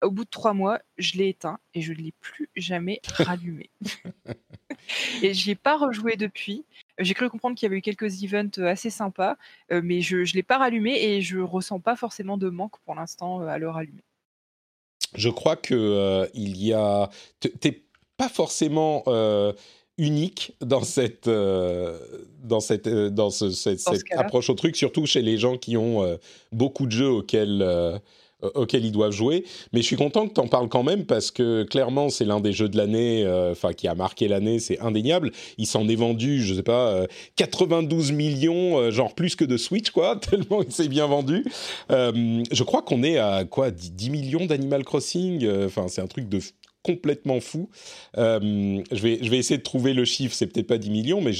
au 0.01 0.11
bout 0.11 0.25
de 0.25 0.29
trois 0.29 0.53
mois, 0.53 0.79
je 0.97 1.17
l'ai 1.17 1.29
éteint 1.29 1.59
et 1.73 1.81
je 1.81 1.93
ne 1.93 1.97
l'ai 1.97 2.13
plus 2.19 2.49
jamais 2.55 3.01
rallumé. 3.17 3.69
et 5.23 5.33
je 5.33 5.45
n'y 5.45 5.51
ai 5.51 5.55
pas 5.55 5.77
rejoué 5.77 6.15
depuis. 6.15 6.65
J'ai 6.99 7.13
cru 7.13 7.29
comprendre 7.29 7.55
qu'il 7.55 7.65
y 7.65 7.69
avait 7.69 7.77
eu 7.77 7.81
quelques 7.81 8.23
events 8.23 8.59
euh, 8.59 8.67
assez 8.67 8.89
sympas, 8.89 9.37
euh, 9.71 9.81
mais 9.83 10.01
je 10.01 10.17
ne 10.17 10.33
l'ai 10.33 10.43
pas 10.43 10.57
rallumé 10.57 10.97
et 11.01 11.21
je 11.21 11.39
ressens 11.39 11.79
pas 11.79 11.95
forcément 11.95 12.37
de 12.37 12.49
manque 12.49 12.77
pour 12.85 12.95
l'instant 12.95 13.41
euh, 13.41 13.47
à 13.47 13.57
le 13.57 13.69
rallumer. 13.69 14.03
Je 15.15 15.29
crois 15.29 15.55
que 15.55 16.27
il 16.33 16.61
y 16.61 16.73
a. 16.73 17.09
T'es 17.39 17.83
pas 18.17 18.27
forcément 18.27 19.05
unique 19.97 20.53
dans 20.59 20.83
cette 20.83 21.29
dans 21.29 22.59
cette 22.59 22.89
dans 22.89 23.29
cette, 23.29 23.87
approche 24.11 24.49
au 24.49 24.53
truc, 24.53 24.75
surtout 24.75 25.05
chez 25.05 25.21
les 25.21 25.37
gens 25.37 25.57
qui 25.57 25.77
ont 25.77 26.19
beaucoup 26.51 26.87
de 26.87 26.91
jeux 26.91 27.09
auxquels 27.09 27.63
euh, 28.43 28.51
auquel 28.53 28.85
ils 28.85 28.91
doivent 28.91 29.13
jouer. 29.13 29.45
Mais 29.73 29.81
je 29.81 29.87
suis 29.87 29.95
content 29.95 30.27
que 30.27 30.33
tu 30.35 30.39
en 30.39 30.47
parles 30.47 30.69
quand 30.69 30.83
même 30.83 31.05
parce 31.05 31.31
que 31.31 31.63
clairement, 31.63 32.09
c'est 32.09 32.23
l'un 32.23 32.39
des 32.39 32.53
jeux 32.53 32.69
de 32.69 32.77
l'année, 32.77 33.23
euh, 33.25 33.53
enfin, 33.53 33.73
qui 33.73 33.87
a 33.87 33.95
marqué 33.95 34.27
l'année, 34.27 34.59
c'est 34.59 34.79
indéniable. 34.79 35.31
Il 35.57 35.65
s'en 35.65 35.87
est 35.87 35.95
vendu, 35.95 36.43
je 36.43 36.53
sais 36.53 36.61
pas, 36.61 37.07
92 37.35 38.11
euh, 38.11 38.13
millions, 38.13 38.91
genre 38.91 39.15
plus 39.15 39.35
que 39.35 39.43
de 39.43 39.57
Switch, 39.57 39.89
quoi, 39.89 40.15
tellement 40.21 40.61
il 40.61 40.71
s'est 40.71 40.87
bien 40.87 41.07
vendu. 41.07 41.45
je 41.89 42.63
crois 42.63 42.83
qu'on 42.83 43.01
est 43.01 43.17
à 43.17 43.43
quoi 43.43 43.71
10 43.71 44.11
millions 44.11 44.45
d'Animal 44.45 44.83
Crossing. 44.83 45.47
Enfin, 45.65 45.87
c'est 45.87 46.01
un 46.01 46.07
truc 46.07 46.29
de 46.29 46.39
complètement 46.83 47.39
fou. 47.39 47.69
je, 48.15 49.01
vais, 49.01 49.17
je 49.19 49.31
vais 49.31 49.37
essayer 49.37 49.57
de 49.57 49.63
trouver 49.63 49.95
le 49.95 50.05
chiffre, 50.05 50.35
c'est 50.35 50.45
peut-être 50.45 50.67
pas 50.67 50.77
10 50.77 50.91
millions, 50.91 51.21
mais 51.21 51.31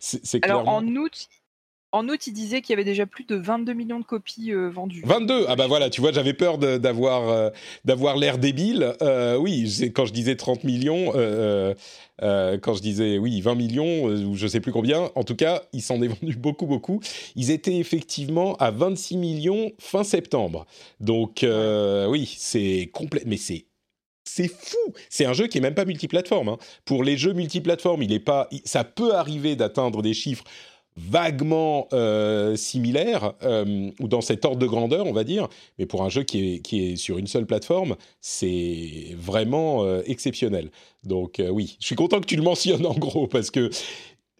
c'est 0.00 0.40
clairement... 0.40 0.62
Alors 0.62 0.68
en 0.68 0.86
août, 0.96 1.28
en 1.92 2.08
août, 2.08 2.26
il 2.26 2.32
disait 2.32 2.60
qu'il 2.62 2.70
y 2.70 2.74
avait 2.74 2.84
déjà 2.84 3.06
plus 3.06 3.24
de 3.24 3.34
22 3.34 3.72
millions 3.72 3.98
de 3.98 4.04
copies 4.04 4.52
euh, 4.52 4.70
vendues. 4.70 5.02
22 5.04 5.46
Ah 5.48 5.56
bah 5.56 5.66
voilà, 5.66 5.90
tu 5.90 6.00
vois, 6.00 6.12
j'avais 6.12 6.34
peur 6.34 6.58
d'avoir 6.58 7.28
euh, 7.28 7.50
d'avoir 7.84 8.16
l'air 8.16 8.38
débile. 8.38 8.94
Euh, 9.02 9.36
oui, 9.36 9.90
quand 9.94 10.06
je 10.06 10.12
disais 10.12 10.36
30 10.36 10.64
millions, 10.64 11.12
quand 11.12 12.74
je 12.74 12.80
disais 12.80 13.18
oui 13.18 13.40
20 13.40 13.54
millions, 13.54 14.04
ou 14.04 14.36
je 14.36 14.46
sais 14.46 14.60
plus 14.60 14.72
combien, 14.72 15.10
en 15.14 15.24
tout 15.24 15.36
cas, 15.36 15.62
il 15.72 15.82
s'en 15.82 16.00
est 16.02 16.08
vendu 16.08 16.36
beaucoup, 16.36 16.66
beaucoup. 16.66 17.00
Ils 17.34 17.50
étaient 17.50 17.78
effectivement 17.78 18.54
à 18.56 18.70
26 18.70 19.16
millions 19.16 19.72
fin 19.78 20.04
septembre. 20.04 20.66
Donc 21.00 21.44
oui, 21.44 22.32
c'est 22.38 22.88
complet, 22.92 23.22
mais 23.26 23.36
c'est 23.36 23.66
c'est 24.24 24.48
fou. 24.48 24.94
C'est 25.08 25.24
un 25.24 25.32
jeu 25.32 25.48
qui 25.48 25.58
est 25.58 25.60
même 25.60 25.74
pas 25.74 25.84
multiplateforme. 25.84 26.50
Hein. 26.50 26.58
Pour 26.84 27.02
les 27.02 27.16
jeux 27.16 27.32
multiplateformes, 27.32 28.02
il 28.02 28.12
est 28.12 28.20
pas. 28.20 28.48
Ça 28.64 28.84
peut 28.84 29.14
arriver 29.14 29.56
d'atteindre 29.56 30.02
des 30.02 30.14
chiffres 30.14 30.44
vaguement 31.08 31.88
euh, 31.92 32.56
similaire, 32.56 33.32
euh, 33.42 33.90
ou 34.00 34.08
dans 34.08 34.20
cet 34.20 34.44
ordre 34.44 34.58
de 34.58 34.66
grandeur, 34.66 35.06
on 35.06 35.12
va 35.12 35.24
dire, 35.24 35.48
mais 35.78 35.86
pour 35.86 36.02
un 36.02 36.08
jeu 36.08 36.22
qui 36.22 36.60
est, 36.72 36.96
sur 36.96 37.18
une 37.18 37.26
seule 37.26 37.46
plateforme, 37.46 37.96
c'est 38.20 39.14
vraiment 39.16 39.84
euh, 39.84 40.02
exceptionnel. 40.06 40.70
Donc 41.04 41.42
oui, 41.50 41.76
je 41.80 41.86
suis 41.86 41.96
content 41.96 42.20
que 42.20 42.26
tu 42.26 42.36
le 42.36 42.42
mentionnes 42.42 42.84
en 42.86 42.94
gros, 42.94 43.26
parce 43.26 43.50
que 43.50 43.70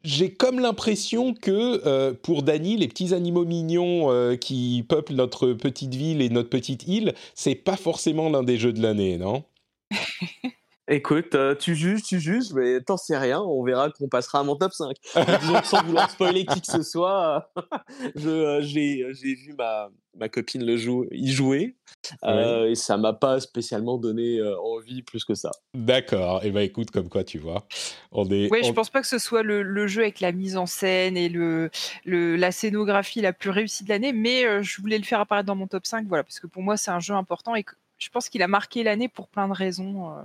j'ai 0.04 0.30
comme 0.30 0.60
l'impression 0.60 1.34
que 1.34 2.12
pour 2.22 2.42
Dany, 2.42 2.76
les 2.76 2.88
petits 2.88 3.14
animaux 3.14 3.44
mignons 3.44 4.36
qui 4.38 4.84
peuplent 4.88 5.14
notre 5.14 5.52
petite 5.52 5.94
ville 5.94 6.22
et 6.22 6.28
notre 6.28 6.48
petite 6.50 6.86
île, 6.86 7.14
c'est 7.34 7.54
pas 7.54 7.76
forcément 7.76 8.28
l'un 8.28 8.42
des 8.42 8.58
jeux 8.58 8.72
de 8.72 8.82
l'année, 8.82 9.18
non? 9.18 9.42
Écoute, 10.92 11.36
euh, 11.36 11.54
tu 11.54 11.76
juges, 11.76 12.02
tu 12.02 12.18
juges, 12.18 12.52
mais 12.52 12.80
t'en 12.80 12.96
sais 12.96 13.16
rien, 13.16 13.40
on 13.40 13.62
verra 13.62 13.90
qu'on 13.90 14.08
passera 14.08 14.40
à 14.40 14.42
mon 14.42 14.56
top 14.56 14.72
5. 14.72 14.96
Disons 15.40 15.62
sans 15.62 15.84
vouloir 15.84 16.10
spoiler 16.10 16.44
qui 16.44 16.60
que 16.60 16.66
ce 16.66 16.82
soit, 16.82 17.48
euh, 18.26 18.60
j'ai, 18.60 19.06
vu 19.22 19.54
ma, 19.56 19.88
ma 20.18 20.28
copine 20.28 20.66
le 20.66 20.76
jouer, 20.76 21.06
y 21.12 21.30
jouer, 21.30 21.76
euh, 22.24 22.68
et 22.68 22.74
ça 22.74 22.96
m'a 22.96 23.12
pas 23.12 23.38
spécialement 23.38 23.98
donné 23.98 24.42
envie 24.64 25.02
plus 25.02 25.24
que 25.24 25.34
ça. 25.34 25.52
D'accord, 25.74 26.42
et 26.42 26.48
eh 26.48 26.50
ben 26.50 26.62
écoute, 26.62 26.90
comme 26.90 27.08
quoi 27.08 27.22
tu 27.22 27.38
vois. 27.38 27.68
On 28.10 28.28
est, 28.28 28.50
ouais, 28.50 28.64
je 28.64 28.72
pense 28.72 28.90
pas 28.90 29.00
que 29.00 29.06
ce 29.06 29.18
soit 29.18 29.44
le, 29.44 29.86
jeu 29.86 30.02
avec 30.02 30.18
la 30.18 30.32
mise 30.32 30.56
en 30.56 30.66
scène 30.66 31.16
et 31.16 31.28
le, 31.28 31.70
la 32.04 32.50
scénographie 32.50 33.20
la 33.20 33.32
plus 33.32 33.50
réussie 33.50 33.84
de 33.84 33.90
l'année, 33.90 34.12
mais 34.12 34.60
je 34.64 34.80
voulais 34.80 34.98
le 34.98 35.04
faire 35.04 35.20
apparaître 35.20 35.46
dans 35.46 35.54
mon 35.54 35.68
top 35.68 35.86
5, 35.86 36.08
voilà, 36.08 36.24
parce 36.24 36.40
que 36.40 36.48
pour 36.48 36.62
moi 36.62 36.76
c'est 36.76 36.90
un 36.90 36.98
jeu 36.98 37.14
important 37.14 37.54
et 37.54 37.64
je 37.98 38.08
pense 38.08 38.28
qu'il 38.28 38.42
a 38.42 38.48
marqué 38.48 38.82
l'année 38.82 39.08
pour 39.08 39.28
plein 39.28 39.46
de 39.46 39.54
raisons. 39.54 40.16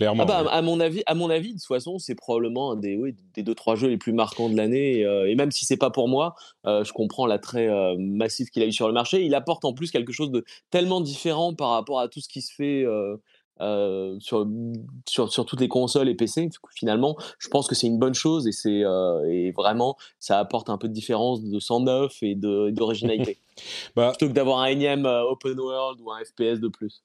Ah 0.00 0.24
bah, 0.24 0.44
à, 0.50 0.62
mon 0.62 0.80
avis, 0.80 1.02
à 1.06 1.14
mon 1.14 1.30
avis, 1.30 1.54
de 1.54 1.58
toute 1.58 1.66
façon, 1.66 1.98
c'est 1.98 2.14
probablement 2.14 2.72
un 2.72 2.76
des, 2.76 2.96
oui, 2.96 3.16
des 3.34 3.42
deux 3.42 3.54
trois 3.54 3.74
jeux 3.74 3.88
les 3.88 3.96
plus 3.96 4.12
marquants 4.12 4.48
de 4.48 4.56
l'année. 4.56 5.04
Euh, 5.04 5.28
et, 5.28 5.34
même 5.34 5.50
si 5.50 5.64
c'est 5.64 5.76
pas 5.76 5.90
pour 5.90 6.08
moi, 6.08 6.34
euh, 6.66 6.84
je 6.84 6.92
comprends 6.92 7.26
l'attrait 7.26 7.68
euh, 7.68 7.96
massif 7.98 8.50
qu'il 8.50 8.62
a 8.62 8.66
eu 8.66 8.72
sur 8.72 8.86
le 8.86 8.94
marché. 8.94 9.24
Il 9.24 9.34
apporte 9.34 9.64
en 9.64 9.72
plus 9.72 9.90
quelque 9.90 10.12
chose 10.12 10.30
de 10.30 10.44
tellement 10.70 11.00
différent 11.00 11.54
par 11.54 11.70
rapport 11.70 12.00
à 12.00 12.08
tout 12.08 12.20
ce 12.20 12.28
qui 12.28 12.42
se 12.42 12.52
fait 12.52 12.84
sur, 14.20 14.46
sur, 15.06 15.32
sur, 15.32 15.46
toutes 15.46 15.60
les 15.60 15.68
consoles 15.68 16.08
et 16.08 16.14
PC. 16.14 16.48
Finalement, 16.74 17.16
je 17.38 17.48
pense 17.48 17.66
que 17.66 17.74
c'est 17.74 17.88
une 17.88 17.98
bonne 17.98 18.14
chose 18.14 18.46
et 18.46 18.52
c'est 18.52 18.82
et 19.28 19.52
vraiment 19.52 19.96
ça 20.20 20.38
apporte 20.38 20.70
un 20.70 20.78
peu 20.78 20.88
de 20.88 20.92
différence 20.92 21.42
de 21.42 21.58
109 21.58 22.16
et 22.22 22.34
d'originalité. 22.36 23.38
bah, 23.96 24.10
Plutôt 24.10 24.28
que 24.28 24.34
d'avoir 24.34 24.60
un 24.60 24.66
énième 24.66 25.06
open 25.06 25.58
world 25.58 26.00
ou 26.00 26.12
un 26.12 26.18
FPS 26.24 26.60
de 26.60 26.68
plus. 26.68 27.02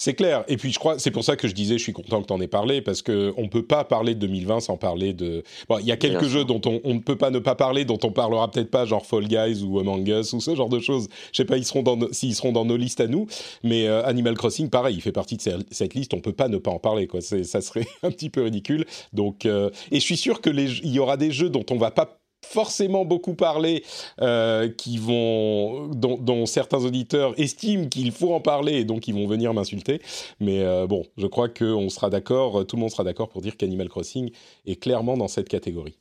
C'est 0.00 0.14
clair. 0.14 0.44
Et 0.46 0.56
puis 0.56 0.72
je 0.72 0.78
crois, 0.78 1.00
c'est 1.00 1.10
pour 1.10 1.24
ça 1.24 1.34
que 1.34 1.48
je 1.48 1.54
disais, 1.54 1.76
je 1.76 1.82
suis 1.82 1.92
content 1.92 2.22
que 2.22 2.28
tu 2.28 2.32
en 2.32 2.40
aies 2.40 2.46
parlé, 2.46 2.80
parce 2.80 3.02
qu'on 3.02 3.12
ne 3.12 3.48
peut 3.48 3.64
pas 3.64 3.82
parler 3.82 4.14
de 4.14 4.20
2020 4.20 4.60
sans 4.60 4.76
parler 4.76 5.12
de... 5.12 5.42
Bon, 5.68 5.78
il 5.78 5.86
y 5.86 5.92
a 5.92 5.96
quelques 5.96 6.28
jeux 6.28 6.44
dont 6.44 6.60
on, 6.66 6.94
ne 6.94 7.00
peut 7.00 7.16
pas 7.16 7.30
ne 7.30 7.40
pas 7.40 7.56
parler, 7.56 7.84
dont 7.84 7.98
on 8.04 8.12
parlera 8.12 8.48
peut-être 8.48 8.70
pas, 8.70 8.84
genre 8.84 9.04
Fall 9.04 9.26
Guys 9.26 9.64
ou 9.64 9.80
Among 9.80 10.06
Us 10.06 10.32
ou 10.34 10.40
ce 10.40 10.54
genre 10.54 10.68
de 10.68 10.78
choses. 10.78 11.08
Je 11.32 11.38
sais 11.38 11.44
pas, 11.44 11.56
ils 11.56 11.64
seront 11.64 11.82
dans 11.82 11.98
s'ils 12.12 12.36
seront 12.36 12.52
dans 12.52 12.64
nos 12.64 12.76
listes 12.76 13.00
à 13.00 13.08
nous, 13.08 13.26
mais 13.64 13.88
euh, 13.88 14.06
Animal 14.06 14.36
Crossing, 14.36 14.70
pareil, 14.70 14.94
il 14.94 15.02
fait 15.02 15.10
partie 15.10 15.36
de 15.36 15.42
cette 15.72 15.94
liste, 15.94 16.14
on 16.14 16.20
peut 16.20 16.32
pas 16.32 16.46
ne 16.46 16.58
pas 16.58 16.70
en 16.70 16.78
parler, 16.78 17.08
quoi. 17.08 17.20
Ça 17.20 17.60
serait 17.60 17.86
un 18.04 18.12
petit 18.12 18.30
peu 18.30 18.42
ridicule. 18.42 18.86
Donc, 19.12 19.46
euh, 19.46 19.70
et 19.90 19.96
je 19.96 20.04
suis 20.04 20.16
sûr 20.16 20.40
que 20.40 20.50
les, 20.50 20.78
il 20.78 20.92
y 20.92 21.00
aura 21.00 21.16
des 21.16 21.32
jeux 21.32 21.50
dont 21.50 21.66
on 21.70 21.76
va 21.76 21.90
pas 21.90 22.20
forcément 22.44 23.04
beaucoup 23.04 23.34
parlé, 23.34 23.84
euh, 24.20 24.68
qui 24.68 24.98
vont, 24.98 25.88
dont, 25.88 26.46
certains 26.46 26.84
auditeurs 26.84 27.38
estiment 27.38 27.88
qu'il 27.88 28.12
faut 28.12 28.32
en 28.32 28.40
parler 28.40 28.74
et 28.74 28.84
donc 28.84 29.08
ils 29.08 29.14
vont 29.14 29.26
venir 29.26 29.52
m'insulter. 29.52 30.00
Mais 30.40 30.62
euh, 30.62 30.86
bon, 30.86 31.04
je 31.16 31.26
crois 31.26 31.48
qu'on 31.48 31.88
sera 31.88 32.10
d'accord, 32.10 32.66
tout 32.66 32.76
le 32.76 32.80
monde 32.80 32.90
sera 32.90 33.04
d'accord 33.04 33.28
pour 33.28 33.42
dire 33.42 33.56
qu'Animal 33.56 33.88
Crossing 33.88 34.30
est 34.66 34.76
clairement 34.76 35.16
dans 35.16 35.28
cette 35.28 35.48
catégorie. 35.48 35.98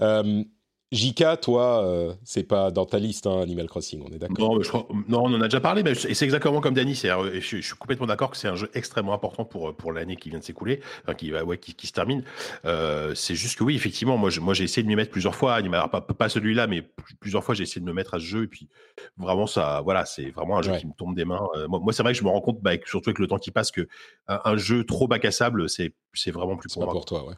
Euh, 0.00 0.44
Jika, 0.90 1.36
toi, 1.36 1.84
euh, 1.84 2.14
c'est 2.24 2.44
pas 2.44 2.70
dans 2.70 2.86
ta 2.86 2.98
liste, 2.98 3.26
hein, 3.26 3.42
Animal 3.42 3.66
Crossing, 3.66 4.02
on 4.06 4.10
est 4.10 4.18
d'accord 4.18 4.58
non, 5.06 5.24
on 5.24 5.34
en 5.34 5.40
a 5.42 5.44
déjà 5.44 5.60
parlé, 5.60 5.82
mais 5.82 5.94
c'est 5.94 6.24
exactement 6.24 6.62
comme 6.62 6.72
Dany. 6.72 6.94
Je, 6.94 7.40
je, 7.40 7.60
suis 7.60 7.74
complètement 7.74 8.06
d'accord 8.06 8.30
que 8.30 8.38
c'est 8.38 8.48
un 8.48 8.56
jeu 8.56 8.70
extrêmement 8.72 9.12
important 9.12 9.44
pour, 9.44 9.74
pour 9.74 9.92
l'année 9.92 10.16
qui 10.16 10.30
vient 10.30 10.38
de 10.38 10.44
s'écouler, 10.44 10.80
enfin, 11.02 11.14
qui, 11.14 11.30
ouais, 11.30 11.58
qui, 11.58 11.74
qui, 11.74 11.86
se 11.86 11.92
termine. 11.92 12.24
Euh, 12.64 13.14
c'est 13.14 13.34
juste 13.34 13.58
que 13.58 13.64
oui, 13.64 13.76
effectivement, 13.76 14.16
moi, 14.16 14.30
moi 14.40 14.54
j'ai 14.54 14.64
essayé 14.64 14.82
de 14.82 14.88
m'y 14.88 14.96
mettre 14.96 15.10
plusieurs 15.10 15.34
fois. 15.34 15.56
Animal, 15.56 15.90
pas, 15.90 16.00
pas 16.00 16.28
celui-là, 16.30 16.66
mais 16.66 16.82
plusieurs 17.20 17.44
fois, 17.44 17.54
j'ai 17.54 17.64
essayé 17.64 17.82
de 17.82 17.86
me 17.86 17.92
mettre 17.92 18.14
à 18.14 18.18
ce 18.18 18.24
jeu. 18.24 18.44
Et 18.44 18.48
puis, 18.48 18.68
vraiment, 19.18 19.46
ça, 19.46 19.82
voilà, 19.84 20.06
c'est 20.06 20.30
vraiment 20.30 20.56
un 20.56 20.62
jeu 20.62 20.74
qui 20.78 20.86
me 20.86 20.94
tombe 20.94 21.14
des 21.14 21.26
mains. 21.26 21.46
Euh, 21.56 21.68
moi, 21.68 21.92
c'est 21.92 22.02
vrai 22.02 22.12
que 22.12 22.18
je 22.18 22.24
me 22.24 22.30
rends 22.30 22.40
compte, 22.40 22.62
bah, 22.62 22.72
surtout 22.86 23.10
avec 23.10 23.18
le 23.18 23.26
temps 23.26 23.38
qui 23.38 23.50
passe, 23.50 23.70
que 23.70 23.86
un, 24.26 24.56
jeu 24.56 24.84
trop 24.84 25.06
bac 25.06 25.24
à 25.26 25.30
sable, 25.30 25.68
c'est 25.68 25.92
c'est 26.14 26.30
vraiment 26.30 26.56
plus 26.56 26.72
pour 26.72 26.80
pas 26.80 26.86
moi. 26.86 26.94
pour 26.94 27.04
toi, 27.04 27.26
ouais. 27.26 27.34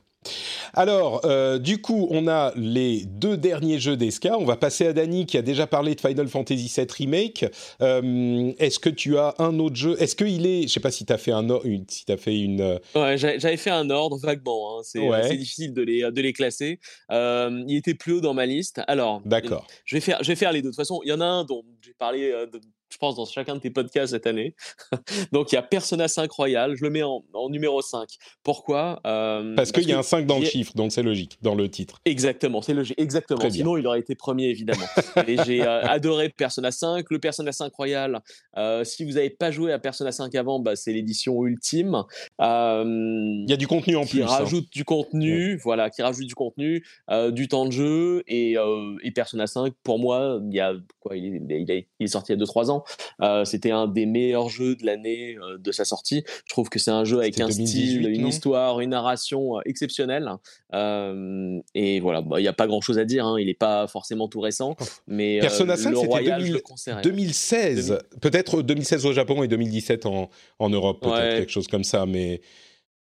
Alors, 0.75 1.23
euh, 1.25 1.59
du 1.59 1.81
coup, 1.81 2.07
on 2.11 2.29
a 2.29 2.53
les 2.57 3.05
deux 3.07 3.37
derniers 3.37 3.79
jeux 3.79 3.97
d'Esca. 3.97 4.37
On 4.39 4.45
va 4.45 4.57
passer 4.57 4.87
à 4.87 4.93
Dany 4.93 5.27
qui 5.27 5.37
a 5.39 5.43
déjà 5.43 5.67
parlé 5.67 5.95
de 5.95 6.01
Final 6.01 6.29
Fantasy 6.29 6.73
VII 6.75 6.87
Remake. 6.99 7.47
Euh, 7.81 8.53
Est-ce 8.59 8.79
que 8.79 8.91
tu 8.91 9.17
as 9.19 9.35
un 9.39 9.59
autre 9.59 9.77
jeu? 9.77 9.97
Est-ce 10.01 10.15
qu'il 10.15 10.47
est, 10.47 10.63
je 10.63 10.69
sais 10.69 10.81
pas 10.81 10.91
si 10.91 11.05
tu 11.05 11.13
as 11.13 11.19
fait 11.19 11.33
un, 11.33 11.49
une- 11.65 11.87
si 11.89 12.05
fait 12.19 12.39
une. 12.39 12.61
euh, 12.61 12.79
Ouais, 12.95 13.17
j'avais 13.19 13.57
fait 13.57 13.71
un 13.71 13.89
ordre 13.91 14.19
vaguement. 14.19 14.79
hein, 14.79 14.83
C'est 14.85 15.01
Ouais. 15.01 15.37
difficile 15.37 15.73
de 15.73 15.83
les, 15.83 16.03
de 16.11 16.21
les 16.21 16.33
classer. 16.33 16.79
Euh, 17.11 17.65
il 17.67 17.77
était 17.77 17.95
plus 17.95 18.15
haut 18.15 18.21
dans 18.21 18.35
ma 18.35 18.47
liste. 18.47 18.81
Alors, 18.87 19.23
D'accord. 19.25 19.67
je 19.85 19.97
vais 19.97 20.01
faire, 20.01 20.19
je 20.23 20.29
vais 20.29 20.37
faire 20.37 20.53
les 20.53 20.61
deux. 20.63 20.69
De 20.69 20.73
toute 20.73 20.77
façon, 20.77 21.01
il 21.05 21.09
y 21.09 21.13
en 21.13 21.21
a 21.21 21.25
un 21.27 21.45
dont 21.45 21.65
j'ai 21.85 21.95
parlé, 21.95 22.31
de- 22.53 22.61
je 22.91 22.99
pense, 22.99 23.17
dans 23.17 23.25
chacun 23.25 23.55
de 23.55 23.61
tes 23.61 23.71
podcasts 23.71 24.13
cette 24.13 24.27
année. 24.27 24.55
Donc, 25.33 25.53
il 25.53 25.55
y 25.55 25.59
a 25.59 25.63
Persona 25.63 26.09
5 26.09 26.31
Royal. 26.31 26.75
Je 26.77 26.83
le 26.85 26.91
mets 26.91 27.03
en, 27.03 27.23
en 27.35 27.49
numéro 27.49 27.81
5. 27.83 28.09
Pourquoi? 28.43 29.01
Euh, 29.07 29.55
Parce 29.55 29.73
qu'il 29.73 29.89
y 29.89 29.93
a 29.93 29.99
un 29.99 30.03
5 30.03 30.27
dans 30.27 30.39
le 30.39 30.45
chiffre, 30.45 30.73
donc 30.75 30.93
c'est 30.93 31.03
logique 31.03 31.39
dans 31.43 31.55
le 31.55 31.69
titre. 31.69 32.01
Exactement, 32.05 32.63
c'est 32.63 32.75
logique. 32.75 32.99
Exactement. 33.01 33.49
Sinon, 33.51 33.77
il 33.77 33.87
aurait 33.87 34.01
été 34.01 34.15
premier, 34.15 34.47
évidemment. 34.49 34.85
Et 35.29 35.37
j'ai 35.45 35.63
euh, 35.63 35.83
adoré 35.83 36.29
Persona 36.31 36.71
5. 36.71 37.07
Le 37.11 37.19
Persona 37.19 37.53
5 37.53 37.73
Royal, 37.75 38.21
euh, 38.57 38.85
si 38.85 39.05
vous 39.05 39.13
n'avez 39.13 39.31
pas 39.31 39.51
joué 39.51 39.73
à 39.73 39.79
Persona 39.79 40.13
5 40.13 40.35
avant, 40.35 40.59
bah, 40.59 40.77
c'est 40.77 40.93
l'édition 40.93 41.45
ultime. 41.47 42.03
Euh, 42.41 42.85
Il 42.87 43.51
y 43.51 43.53
a 43.53 43.57
du 43.57 43.67
contenu 43.67 43.97
en 43.97 44.03
qui 44.05 44.17
plus. 44.17 44.23
hein. 44.23 44.27
rajoute 44.27 44.71
du 44.73 44.85
contenu, 44.85 45.57
voilà, 45.59 45.91
qui 45.91 46.03
rajoute 46.03 46.27
du 46.27 46.35
contenu, 46.35 46.85
euh, 47.11 47.31
du 47.31 47.49
temps 47.49 47.67
de 47.67 47.73
jeu 47.73 48.23
et, 48.27 48.57
euh, 48.59 48.97
et 49.03 49.11
Persona 49.11 49.47
5 49.47 49.73
pour 49.83 49.99
moi, 49.99 50.41
il 50.49 50.55
y 50.55 50.61
a 50.61 50.75
quoi, 51.01 51.17
il 51.17 51.37
est, 51.37 51.61
il 51.61 51.71
est- 51.71 51.87
il 51.99 52.05
est 52.05 52.09
sorti 52.09 52.33
il 52.33 52.39
y 52.39 52.43
a 52.43 52.45
2-3 52.45 52.71
ans. 52.71 52.80
Euh, 53.23 53.45
C'était 53.45 53.71
un 53.71 53.87
des 53.87 54.07
meilleurs 54.07 54.49
jeux 54.49 54.77
de 54.77 54.85
l'année 54.87 55.37
euh, 55.37 55.59
de 55.59 55.73
sa 55.73 55.85
sortie. 55.85 56.25
Je 56.47 56.51
trouve 56.53 56.69
que 56.69 56.79
c'est 56.79 56.91
un 56.91 57.05
jeu 57.05 57.19
avec 57.19 57.39
un 57.41 57.47
2018, 57.49 57.87
style, 57.87 58.09
une 58.09 58.27
histoire, 58.27 58.81
une 58.81 58.91
narration 58.91 59.59
euh, 59.59 59.63
exceptionnelle. 59.65 60.31
Euh, 60.75 61.61
et 61.75 62.01
voilà, 62.01 62.23
bah, 62.23 62.39
il 62.39 62.43
n'y 62.43 62.49
a 62.49 62.53
pas 62.53 62.67
grand 62.67 62.81
chose 62.81 62.99
à 62.99 63.05
dire. 63.05 63.27
hein, 63.27 63.37
Il 63.39 63.47
n'est 63.47 63.55
pas 63.55 63.87
forcément 63.87 64.29
tout 64.29 64.41
récent, 64.41 64.77
mais 65.07 65.39
euh, 65.39 65.41
Persona 65.43 65.77
5, 65.77 65.91
le 65.91 65.97
c'était 65.97 66.07
Royal, 66.09 66.39
2000 66.41 66.53
je 66.53 66.57
le 66.57 66.63
conseillerais. 66.63 67.03
2016, 67.03 67.99
peut-être 68.21 68.63
2016 68.63 69.07
au 69.07 69.13
Japon 69.13 69.43
et 69.43 69.49
2017 69.49 70.07
en, 70.07 70.31
en 70.59 70.71
Europe, 70.71 71.01
peut-être 71.01 71.15
Ouais. 71.15 71.39
quelque 71.39 71.51
chose 71.53 71.67
comme 71.69 71.85
ça, 71.85 72.07
mais 72.07 72.41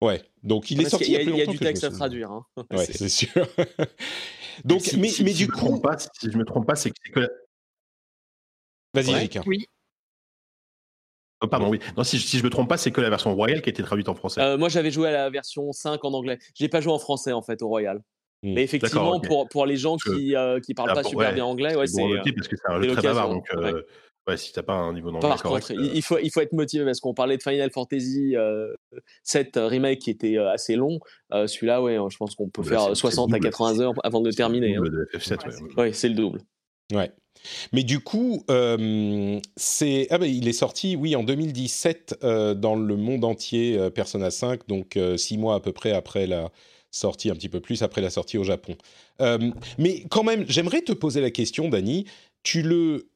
ouais. 0.00 0.22
Donc 0.42 0.70
il 0.70 0.78
est 0.80 0.84
Parce 0.84 0.90
sorti 0.92 1.12
y 1.12 1.16
a, 1.16 1.22
il 1.22 1.28
y 1.28 1.30
a 1.30 1.32
plus 1.32 1.34
il 1.34 1.38
y 1.38 1.48
a 1.48 1.52
du 1.52 1.58
texte 1.58 1.84
à 1.84 1.90
traduire. 1.90 2.30
hein. 2.30 2.44
Ouais, 2.70 2.84
C'est- 2.90 3.08
sûr. 3.08 3.28
Donc, 4.64 4.80
Si- 4.82 4.98
mais, 4.98 5.08
si- 5.08 5.22
mais 5.24 5.30
si 5.32 5.36
du 5.46 5.48
coup, 5.48 5.78
pas, 5.80 5.96
si 5.98 6.08
je 6.32 6.36
me 6.36 6.44
trompe 6.44 6.66
pas, 6.66 6.74
c'est 6.74 6.90
que, 6.90 6.96
c'est 7.04 7.12
que 7.12 7.20
la- 7.20 7.28
vas-y, 8.94 9.12
Ouais. 9.12 9.18
Rika. 9.20 9.42
Oui. 9.46 9.66
oh, 11.42 11.46
pardon, 11.46 11.68
oui. 11.68 11.79
Non, 11.96 12.05
si, 12.05 12.18
je- 12.18 12.27
si 12.27 12.38
je 12.38 12.44
me 12.44 12.51
trompe 12.51 12.68
pas, 12.68 12.77
c'est 12.77 12.90
que 12.90 13.01
la 13.01 13.11
version 13.11 13.35
royale 13.35 13.62
qui 13.62 13.68
a 13.68 13.72
été 13.72 13.83
traduite 13.83 14.09
en 14.09 14.14
français. 14.14 14.40
Euh, 14.40 14.59
moi, 14.59 14.68
j'avais 14.68 14.90
joué 14.90 15.09
à 15.09 15.12
la 15.12 15.31
version 15.31 15.70
5 15.72 16.05
en 16.05 16.12
anglais. 16.12 16.38
J'ai 16.55 16.68
pas 16.68 16.81
joué 16.81 16.92
en 16.92 16.98
français 16.98 17.33
en 17.33 17.42
fait 17.42 17.62
au 17.62 17.68
Royal. 17.68 17.98
Hmm. 18.42 18.55
Mais 18.55 18.62
effectivement, 18.62 19.20
pour, 19.20 19.48
pour 19.48 19.66
les 19.66 19.77
gens 19.77 19.96
qui 19.96 20.37
euh, 20.37 20.61
qui 20.61 20.72
parlent 20.72 20.90
Ah, 20.90 20.94
pas 20.94 21.03
bon, 21.03 21.09
super 21.09 21.29
ouais, 21.31 21.35
bien 21.35 21.44
anglais, 21.44 21.74
ouais, 21.74 21.88
c'est 21.88 22.01
bon 22.01 22.12
euh, 22.12 22.20
parce 22.37 22.46
que 22.46 22.57
c'est 22.57 22.70
un 22.72 22.81
jeu 22.81 22.92
très 22.92 23.03
bavard. 23.03 23.31
Donc, 23.31 23.44
euh, 23.55 23.83
ouais, 24.29 24.37
si 24.37 24.53
t'as 24.53 24.62
pas 24.62 24.74
un 24.74 24.92
niveau 24.92 25.11
d'anglais 25.11 25.29
Par 25.29 25.42
correct. 25.42 25.66
contre, 25.68 25.81
euh, 25.81 25.90
il 25.92 26.03
faut, 26.03 26.18
il 26.20 26.31
faut 26.31 26.40
être 26.40 26.53
motivé 26.53 26.85
parce 26.85 27.01
qu'on 27.01 27.14
parlait 27.14 27.37
de 27.37 27.42
Final 27.42 27.68
Fantasy 27.72 28.37
euh, 28.37 28.72
7 29.24 29.55
remake 29.57 29.98
qui 29.98 30.11
était 30.11 30.38
euh, 30.38 30.51
assez 30.53 30.77
long. 30.77 31.01
Euh, 31.33 31.48
Celui-là, 31.48 31.83
ouais, 31.83 31.96
je 32.11 32.16
pense 32.16 32.37
qu'on 32.37 32.48
peut 32.48 32.62
Bah, 32.62 32.68
faire 32.68 32.81
c'est- 32.83 32.90
euh, 32.90 32.94
c'est 32.94 33.01
60 33.01 33.31
à 33.33 33.38
double. 33.38 33.44
80 33.48 33.81
heures 33.81 33.94
avant 34.05 34.20
de 34.20 34.29
le 34.29 34.35
terminer. 34.35 34.77
hein. 34.77 34.83
double 34.83 34.90
de 34.92 35.18
FF7, 35.18 35.31
Ouais, 35.40 35.46
ouais. 35.46 35.53
c'est- 35.53 35.81
Oui, 35.81 35.94
c'est 35.94 36.09
le 36.09 36.14
double. 36.14 36.40
Ouais. 36.92 37.11
Mais 37.72 37.85
du 37.85 38.01
coup, 38.01 38.44
euh, 38.51 39.38
c'est 39.57 40.09
ah 40.11 40.18
ben 40.18 40.27
il 40.27 40.48
est 40.48 40.53
sorti, 40.53 40.96
oui, 40.96 41.14
en 41.14 41.22
2017 41.22 42.18
euh, 42.24 42.55
dans 42.55 42.74
le 42.74 42.96
monde 42.96 43.24
entier, 43.24 43.79
euh, 43.79 43.90
Persona 43.90 44.31
5, 44.31 44.66
donc 44.66 44.96
euh, 44.96 45.16
six 45.16 45.38
mois 45.38 45.55
à 45.55 45.61
peu 45.61 45.72
près 45.72 45.92
après 45.92 46.27
la 46.27 46.51
sortie, 46.90 47.31
un 47.31 47.35
petit 47.35 47.48
peu 47.48 47.61
plus 47.61 47.83
après 47.83 48.01
la 48.01 48.11
sortie 48.11 48.38
au 48.38 48.44
Japon. 48.44 48.77
Euh, 49.20 49.51
mais 49.79 50.05
quand 50.11 50.24
même, 50.24 50.44
j'aimerais 50.48 50.81
te 50.83 50.92
poser 50.92 51.20
la 51.20 51.31
question, 51.31 51.68
Dany. 51.68 52.07
Tu 52.42 52.62
le 52.62 53.09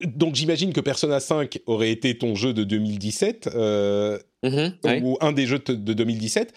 donc 0.00 0.34
j'imagine 0.34 0.72
que 0.72 0.80
Persona 0.80 1.20
5 1.20 1.60
aurait 1.66 1.90
été 1.92 2.18
ton 2.18 2.34
jeu 2.34 2.52
de 2.52 2.64
2017 2.64 3.50
euh, 3.54 4.18
Mhm, 4.42 4.74
ouais. 4.84 5.00
ou 5.02 5.16
un 5.22 5.32
des 5.32 5.46
jeux 5.46 5.60
de 5.60 5.92
2017. 5.94 6.52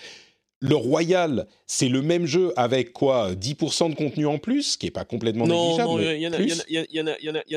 Le 0.60 0.76
Royal, 0.76 1.48
c'est 1.68 1.88
le 1.88 2.02
même 2.02 2.26
jeu 2.26 2.52
avec 2.56 2.92
quoi 2.92 3.34
10% 3.36 3.92
de 3.92 3.96
contenu 3.96 4.26
en 4.26 4.40
plus, 4.40 4.64
ce 4.64 4.78
qui 4.80 4.88
est 4.88 4.92
pas 4.92 5.06
complètement 5.06 5.46
Non, 5.46 5.64
négligeable. 5.78 5.90
non, 5.90 6.00
il 6.00 6.22
y, 6.22 6.28
en 6.28 6.34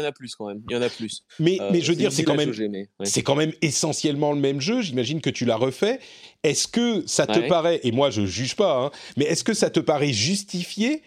a- 0.04 0.12
plus. 0.12 0.34
quand 0.36 0.48
même. 0.48 0.60
Il 0.68 0.74
y 0.74 0.76
en 0.76 0.82
a 0.82 0.88
plus. 0.90 1.24
Mais, 1.38 1.58
Euh, 1.60 1.70
mais 1.72 1.80
je 1.80 1.90
veux 1.92 1.96
dire, 1.96 2.12
c'est 2.12 2.24
quand 2.24 2.34
même, 2.34 2.50
ouais. 2.50 2.88
c'est 3.04 3.22
quand 3.22 3.36
même 3.36 3.52
essentiellement 3.62 4.32
le 4.32 4.40
même 4.40 4.60
jeu. 4.60 4.82
J'imagine 4.82 5.22
que 5.22 5.30
tu 5.30 5.46
l'as 5.46 5.56
refait. 5.56 5.98
Est-ce 6.42 6.68
que 6.68 7.02
ça 7.06 7.26
te 7.26 7.38
paraît, 7.48 7.80
et 7.84 7.92
moi 7.92 8.10
je 8.10 8.26
juge 8.26 8.54
pas, 8.54 8.76
hein, 8.84 8.90
mais 9.16 9.24
est-ce 9.24 9.44
que 9.44 9.54
ça 9.54 9.70
te 9.70 9.80
paraît 9.80 10.12
justifié 10.12 11.02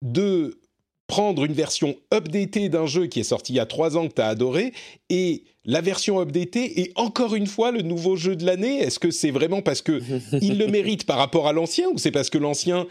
de 0.00 0.60
prendre 1.06 1.44
une 1.44 1.52
version 1.52 1.96
updatée 2.12 2.68
d'un 2.68 2.86
jeu 2.86 3.06
qui 3.06 3.20
est 3.20 3.24
sorti 3.24 3.52
il 3.52 3.56
y 3.56 3.60
a 3.60 3.66
trois 3.66 3.96
ans 3.96 4.08
que 4.08 4.14
tu 4.14 4.22
as 4.22 4.28
adoré 4.28 4.72
et 5.10 5.44
la 5.66 5.80
version 5.80 6.20
updatée 6.20 6.80
et 6.80 6.92
encore 6.94 7.34
une 7.34 7.46
fois 7.46 7.70
le 7.72 7.82
nouveau 7.82 8.16
jeu 8.16 8.36
de 8.36 8.44
l'année. 8.44 8.78
Est-ce 8.80 8.98
que 8.98 9.10
c'est 9.10 9.30
vraiment 9.30 9.62
parce 9.62 9.82
que 9.82 10.00
il 10.40 10.58
le 10.58 10.66
mérite 10.66 11.04
par 11.04 11.18
rapport 11.18 11.46
à 11.46 11.52
l'ancien 11.52 11.88
ou 11.90 11.98
c'est 11.98 12.10
parce 12.10 12.30
que 12.30 12.38
l'ancien 12.38 12.86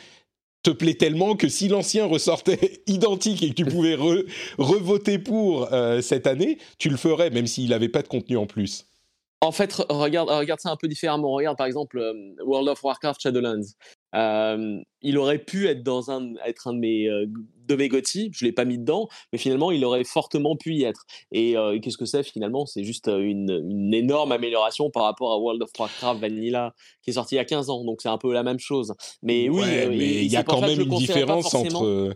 te 0.63 0.69
plaît 0.71 0.93
tellement 0.93 1.36
que 1.36 1.49
si 1.49 1.67
l'ancien 1.67 2.06
ressortait 2.06 2.84
identique 2.88 3.43
et 3.43 3.49
que 3.49 3.56
tu 3.56 3.65
pouvais 3.65 3.95
re- 3.95 4.26
revoter 4.58 5.19
pour 5.19 5.73
euh, 5.73 6.02
cette 6.02 6.26
année, 6.26 6.58
tu 6.78 6.89
le 6.89 6.97
ferais 6.97 7.30
même 7.32 7.47
s'il 7.47 7.69
n'avait 7.69 7.89
pas 7.89 8.02
de 8.02 8.08
contenu 8.08 8.38
en 8.38 8.45
plus? 8.45 8.86
En 9.43 9.51
fait, 9.51 9.73
re- 9.73 9.86
regarde, 9.89 10.29
regarde 10.29 10.60
ça 10.60 10.69
un 10.71 10.77
peu 10.77 10.88
différemment. 10.88 11.32
Regarde 11.32 11.58
par 11.58 11.67
exemple 11.67 11.97
euh, 11.99 12.13
World 12.45 12.69
of 12.69 12.84
Warcraft 12.84 13.21
Shadowlands. 13.21 13.73
Euh, 14.15 14.79
il 15.01 15.17
aurait 15.17 15.39
pu 15.39 15.67
être 15.67 15.84
dans 15.84 16.12
un, 16.12 16.34
être 16.45 16.67
un 16.67 16.73
de 16.73 16.79
mes 16.79 17.08
euh, 17.08 17.25
de 17.67 17.75
mes. 17.75 17.89
Je 17.89 18.45
l'ai 18.45 18.51
pas 18.51 18.65
mis 18.65 18.77
dedans, 18.77 19.08
mais 19.32 19.39
finalement, 19.39 19.71
il 19.71 19.84
aurait 19.86 20.03
fortement 20.03 20.56
pu 20.56 20.73
y 20.75 20.84
être. 20.84 21.06
Et 21.32 21.58
euh, 21.58 21.79
qu'est-ce 21.79 21.97
que 21.97 22.06
c'est 22.06 22.23
finalement? 22.23 22.65
C'est 22.65 22.84
juste 22.84 23.08
une, 23.08 23.49
une 23.69 23.93
énorme 23.93 24.32
amélioration 24.32 24.89
par 24.89 25.03
rapport 25.03 25.34
à 25.34 25.38
World 25.39 25.62
of 25.62 25.69
Warcraft 25.77 26.21
Vanilla 26.21 26.73
qui 27.01 27.10
est 27.10 27.13
sorti 27.13 27.36
il 27.36 27.38
y 27.38 27.41
a 27.41 27.45
15 27.45 27.69
ans. 27.69 27.84
Donc 27.84 28.01
c'est 28.01 28.10
un 28.10 28.17
peu 28.17 28.32
la 28.34 28.43
même 28.43 28.60
chose. 28.60 28.93
Mais 29.21 29.49
oui, 29.49 29.62
Ouais, 29.62 29.88
mais 29.89 30.23
il 30.25 30.32
y 30.32 30.38
a 30.38 30.43
quand 30.43 30.62
même 30.62 30.79
une 30.79 30.89
différence 30.97 31.53
entre. 31.53 32.15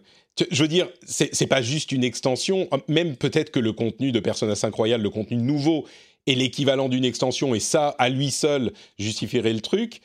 Je 0.51 0.61
veux 0.61 0.67
dire, 0.67 0.87
c'est 1.03 1.47
pas 1.47 1.61
juste 1.63 1.91
une 1.91 2.03
extension. 2.03 2.69
Même 2.87 3.15
peut-être 3.15 3.49
que 3.51 3.59
le 3.59 3.73
contenu 3.73 4.11
de 4.11 4.19
Persona 4.19 4.53
5 4.55 4.73
Royal, 4.73 5.01
le 5.01 5.09
contenu 5.09 5.37
nouveau, 5.37 5.85
est 6.27 6.35
l'équivalent 6.35 6.89
d'une 6.89 7.05
extension, 7.05 7.55
et 7.55 7.59
ça, 7.59 7.95
à 7.97 8.09
lui 8.09 8.29
seul, 8.29 8.71
justifierait 8.99 9.53
le 9.53 9.61
truc. 9.61 10.01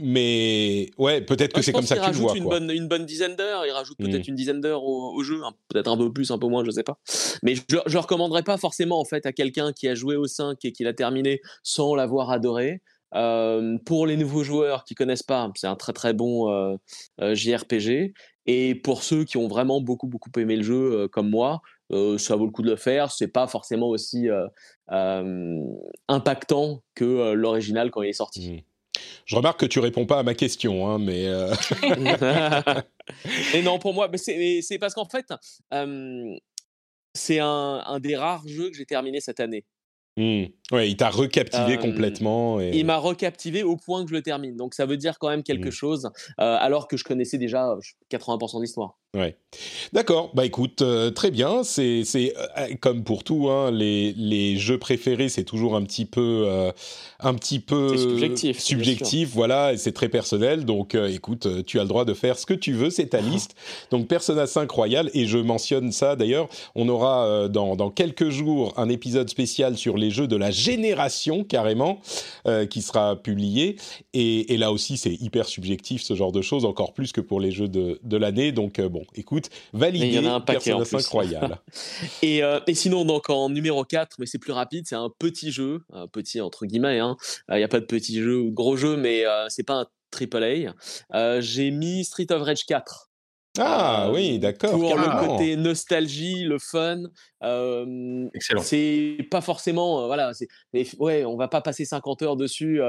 Mais 0.00 0.90
ouais, 0.96 1.20
peut-être 1.20 1.52
que 1.52 1.60
c'est 1.60 1.72
comme 1.72 1.84
ça 1.84 1.96
qu'il 1.96 2.04
que 2.04 2.10
tu 2.12 2.20
le 2.20 2.26
rajoute 2.26 2.28
vois. 2.28 2.36
une 2.36 2.44
quoi. 2.44 2.60
bonne, 2.60 2.70
une 2.70 2.86
bonne 2.86 3.04
dizaine 3.04 3.34
d'heures. 3.34 3.66
Il 3.66 3.72
rajoute 3.72 3.98
peut-être 3.98 4.28
une 4.28 4.36
dizaine 4.36 4.60
d'heures 4.60 4.84
au, 4.84 5.12
au 5.12 5.22
jeu, 5.24 5.42
hein, 5.44 5.52
peut-être 5.68 5.90
un 5.90 5.96
peu 5.96 6.12
plus, 6.12 6.30
un 6.30 6.38
peu 6.38 6.46
moins, 6.46 6.64
je 6.64 6.70
sais 6.70 6.84
pas. 6.84 6.98
Mais 7.42 7.56
je, 7.56 7.62
le 7.84 7.98
recommanderais 7.98 8.44
pas 8.44 8.58
forcément 8.58 9.00
en 9.00 9.04
fait 9.04 9.26
à 9.26 9.32
quelqu'un 9.32 9.72
qui 9.72 9.88
a 9.88 9.96
joué 9.96 10.14
au 10.14 10.26
5 10.26 10.64
et 10.64 10.72
qui 10.72 10.84
l'a 10.84 10.94
terminé 10.94 11.40
sans 11.64 11.96
l'avoir 11.96 12.30
adoré. 12.30 12.80
Euh, 13.14 13.78
pour 13.86 14.06
les 14.06 14.16
nouveaux 14.16 14.44
joueurs 14.44 14.84
qui 14.84 14.94
connaissent 14.94 15.22
pas, 15.22 15.50
c'est 15.56 15.66
un 15.66 15.76
très 15.76 15.94
très 15.94 16.12
bon 16.12 16.52
euh, 16.52 16.76
euh, 17.20 17.34
JRPG. 17.34 18.12
Et 18.46 18.74
pour 18.76 19.02
ceux 19.02 19.24
qui 19.24 19.36
ont 19.36 19.48
vraiment 19.48 19.80
beaucoup 19.80 20.06
beaucoup 20.06 20.30
aimé 20.36 20.56
le 20.56 20.62
jeu, 20.62 21.08
comme 21.08 21.28
moi, 21.28 21.60
euh, 21.92 22.18
ça 22.18 22.36
vaut 22.36 22.46
le 22.46 22.50
coup 22.50 22.62
de 22.62 22.70
le 22.70 22.76
faire. 22.76 23.10
C'est 23.10 23.28
pas 23.28 23.46
forcément 23.46 23.88
aussi 23.88 24.28
euh, 24.28 24.46
euh, 24.92 25.62
impactant 26.08 26.82
que 26.94 27.04
euh, 27.04 27.34
l'original 27.34 27.90
quand 27.90 28.02
il 28.02 28.10
est 28.10 28.12
sorti. 28.14 28.52
Mm. 28.52 28.60
Je 29.26 29.36
remarque 29.36 29.60
que 29.60 29.66
tu 29.66 29.78
réponds 29.78 30.06
pas 30.06 30.18
à 30.18 30.22
ma 30.22 30.34
question, 30.34 30.88
hein, 30.88 30.98
mais 30.98 31.26
euh, 31.28 31.54
Et 33.54 33.62
non, 33.62 33.78
pour 33.78 33.94
moi, 33.94 34.08
mais 34.08 34.18
c'est 34.18 34.78
parce 34.78 34.94
qu'en 34.94 35.04
fait, 35.04 35.26
euh, 35.74 36.34
c'est 37.14 37.38
un, 37.38 37.82
un 37.86 38.00
des 38.00 38.16
rares 38.16 38.46
jeux 38.48 38.70
que 38.70 38.76
j'ai 38.76 38.86
terminé 38.86 39.20
cette 39.20 39.40
année. 39.40 39.64
hmm. 40.16 40.46
Ouais, 40.72 40.88
il 40.90 40.96
t'a 40.96 41.10
recaptivé 41.10 41.74
Euh, 41.74 41.76
complètement. 41.78 42.60
Et... 42.60 42.70
Il 42.74 42.84
m'a 42.86 42.96
recaptivé 42.98 43.62
au 43.62 43.76
point 43.76 44.02
que 44.04 44.10
je 44.10 44.14
le 44.14 44.22
termine. 44.22 44.56
Donc 44.56 44.74
ça 44.74 44.86
veut 44.86 44.96
dire 44.96 45.18
quand 45.18 45.28
même 45.28 45.42
quelque 45.42 45.68
Mm. 45.68 45.72
chose, 45.72 46.10
euh, 46.40 46.56
alors 46.60 46.88
que 46.88 46.96
je 46.96 47.04
connaissais 47.04 47.38
déjà 47.38 47.70
euh, 47.70 47.80
80% 48.10 48.58
de 48.58 48.62
l'histoire. 48.62 48.96
Ouais. 49.16 49.36
D'accord. 49.94 50.30
Bah 50.34 50.44
écoute, 50.44 50.82
euh, 50.82 51.10
très 51.10 51.30
bien. 51.30 51.62
C'est 51.64 52.02
comme 52.80 53.04
pour 53.04 53.24
tout, 53.24 53.48
hein, 53.48 53.70
les 53.70 54.12
les 54.12 54.56
jeux 54.58 54.76
préférés, 54.78 55.30
c'est 55.30 55.44
toujours 55.44 55.76
un 55.76 55.82
petit 55.82 56.04
peu 56.04 56.46
un 57.20 57.34
petit 57.34 57.58
peu 57.58 57.96
subjectif, 57.96 58.58
subjectif, 58.60 59.30
voilà. 59.32 59.72
Et 59.72 59.78
c'est 59.78 59.92
très 59.92 60.10
personnel. 60.10 60.66
Donc 60.66 60.94
écoute, 60.94 61.64
tu 61.64 61.78
as 61.80 61.82
le 61.84 61.88
droit 61.88 62.04
de 62.04 62.12
faire 62.12 62.38
ce 62.38 62.44
que 62.44 62.52
tu 62.52 62.74
veux. 62.74 62.90
C'est 62.90 63.06
ta 63.06 63.20
liste. 63.32 63.54
Donc 63.90 64.08
Persona 64.08 64.46
5 64.46 64.70
Royal. 64.70 65.10
Et 65.14 65.24
je 65.26 65.38
mentionne 65.38 65.90
ça 65.90 66.14
d'ailleurs. 66.14 66.48
On 66.74 66.86
aura 66.90 67.48
dans 67.48 67.76
dans 67.76 67.90
quelques 67.90 68.28
jours 68.28 68.74
un 68.76 68.90
épisode 68.90 69.30
spécial 69.30 69.78
sur 69.78 69.96
les 69.96 70.10
jeux 70.10 70.26
de 70.28 70.36
la 70.36 70.50
génération 70.58 71.44
carrément 71.44 72.00
euh, 72.46 72.66
qui 72.66 72.82
sera 72.82 73.16
publié. 73.16 73.76
Et, 74.12 74.52
et 74.52 74.56
là 74.56 74.72
aussi, 74.72 74.96
c'est 74.96 75.14
hyper 75.14 75.46
subjectif 75.46 76.02
ce 76.02 76.14
genre 76.14 76.32
de 76.32 76.42
choses, 76.42 76.64
encore 76.64 76.92
plus 76.92 77.12
que 77.12 77.20
pour 77.20 77.40
les 77.40 77.50
jeux 77.50 77.68
de, 77.68 78.00
de 78.02 78.16
l'année. 78.16 78.52
Donc 78.52 78.78
euh, 78.78 78.88
bon, 78.88 79.04
écoute, 79.14 79.50
validé. 79.72 80.06
Il 80.06 80.14
y 80.14 80.18
en 80.18 80.26
a 80.26 80.34
un 80.34 80.40
paquet, 80.40 80.72
en 80.72 80.84
5 80.84 80.98
plus. 80.98 81.06
Royal. 81.08 81.58
Et, 82.22 82.42
euh, 82.42 82.60
et 82.66 82.74
sinon, 82.74 83.04
donc 83.04 83.30
en 83.30 83.48
numéro 83.48 83.84
4, 83.84 84.16
mais 84.18 84.26
c'est 84.26 84.38
plus 84.38 84.52
rapide, 84.52 84.86
c'est 84.86 84.96
un 84.96 85.10
petit 85.18 85.52
jeu, 85.52 85.82
un 85.92 86.06
petit 86.06 86.40
entre 86.40 86.66
guillemets, 86.66 86.98
hein. 86.98 87.16
il 87.50 87.56
n'y 87.56 87.62
a 87.62 87.68
pas 87.68 87.80
de 87.80 87.86
petit 87.86 88.20
jeu 88.20 88.38
ou 88.38 88.50
de 88.50 88.54
gros 88.54 88.76
jeu, 88.76 88.96
mais 88.96 89.24
c'est 89.48 89.62
pas 89.62 89.74
un 89.74 89.86
AAA. 90.12 91.40
j'ai 91.40 91.70
mis 91.70 92.04
Street 92.04 92.26
of 92.30 92.42
Rage 92.42 92.64
4 92.66 93.07
ah 93.58 94.10
oui, 94.12 94.38
d'accord. 94.38 94.70
Pour 94.70 94.96
le 94.96 95.26
côté 95.26 95.56
nostalgie, 95.56 96.44
le 96.44 96.58
fun. 96.58 97.04
Excellent. 98.34 98.62
C'est 98.62 99.18
pas 99.30 99.40
forcément, 99.40 100.06
voilà, 100.06 100.32
c'est, 100.34 100.48
ouais, 100.98 101.24
on 101.24 101.36
va 101.36 101.48
pas 101.48 101.60
passer 101.60 101.84
50 101.84 102.22
heures 102.22 102.36
dessus 102.36 102.80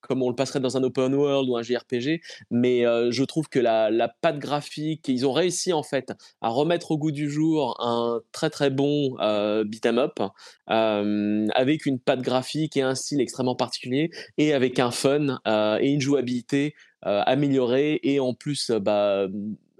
comme 0.00 0.22
on 0.22 0.28
le 0.28 0.34
passerait 0.34 0.60
dans 0.60 0.76
un 0.76 0.82
open 0.82 1.14
world 1.14 1.48
ou 1.48 1.56
un 1.56 1.62
JRPG, 1.62 2.20
mais 2.50 2.82
je 2.82 3.24
trouve 3.24 3.48
que 3.48 3.58
la, 3.58 3.90
la 3.90 4.08
patte 4.08 4.38
graphique, 4.38 5.08
ils 5.08 5.26
ont 5.26 5.32
réussi 5.32 5.72
en 5.72 5.82
fait 5.82 6.12
à 6.40 6.48
remettre 6.48 6.92
au 6.92 6.98
goût 6.98 7.10
du 7.10 7.30
jour 7.30 7.76
un 7.80 8.20
très 8.32 8.50
très 8.50 8.70
bon 8.70 9.16
beat'em 9.64 9.98
up 9.98 10.20
avec 10.68 11.86
une 11.86 11.98
patte 11.98 12.22
graphique 12.22 12.76
et 12.76 12.82
un 12.82 12.94
style 12.94 13.20
extrêmement 13.20 13.56
particulier 13.56 14.10
et 14.36 14.52
avec 14.52 14.78
un 14.78 14.90
fun 14.90 15.38
et 15.80 15.88
une 15.88 16.00
jouabilité 16.00 16.74
améliorée 17.02 18.00
et 18.02 18.20
en 18.20 18.34
plus 18.34 18.70
bah 18.70 19.26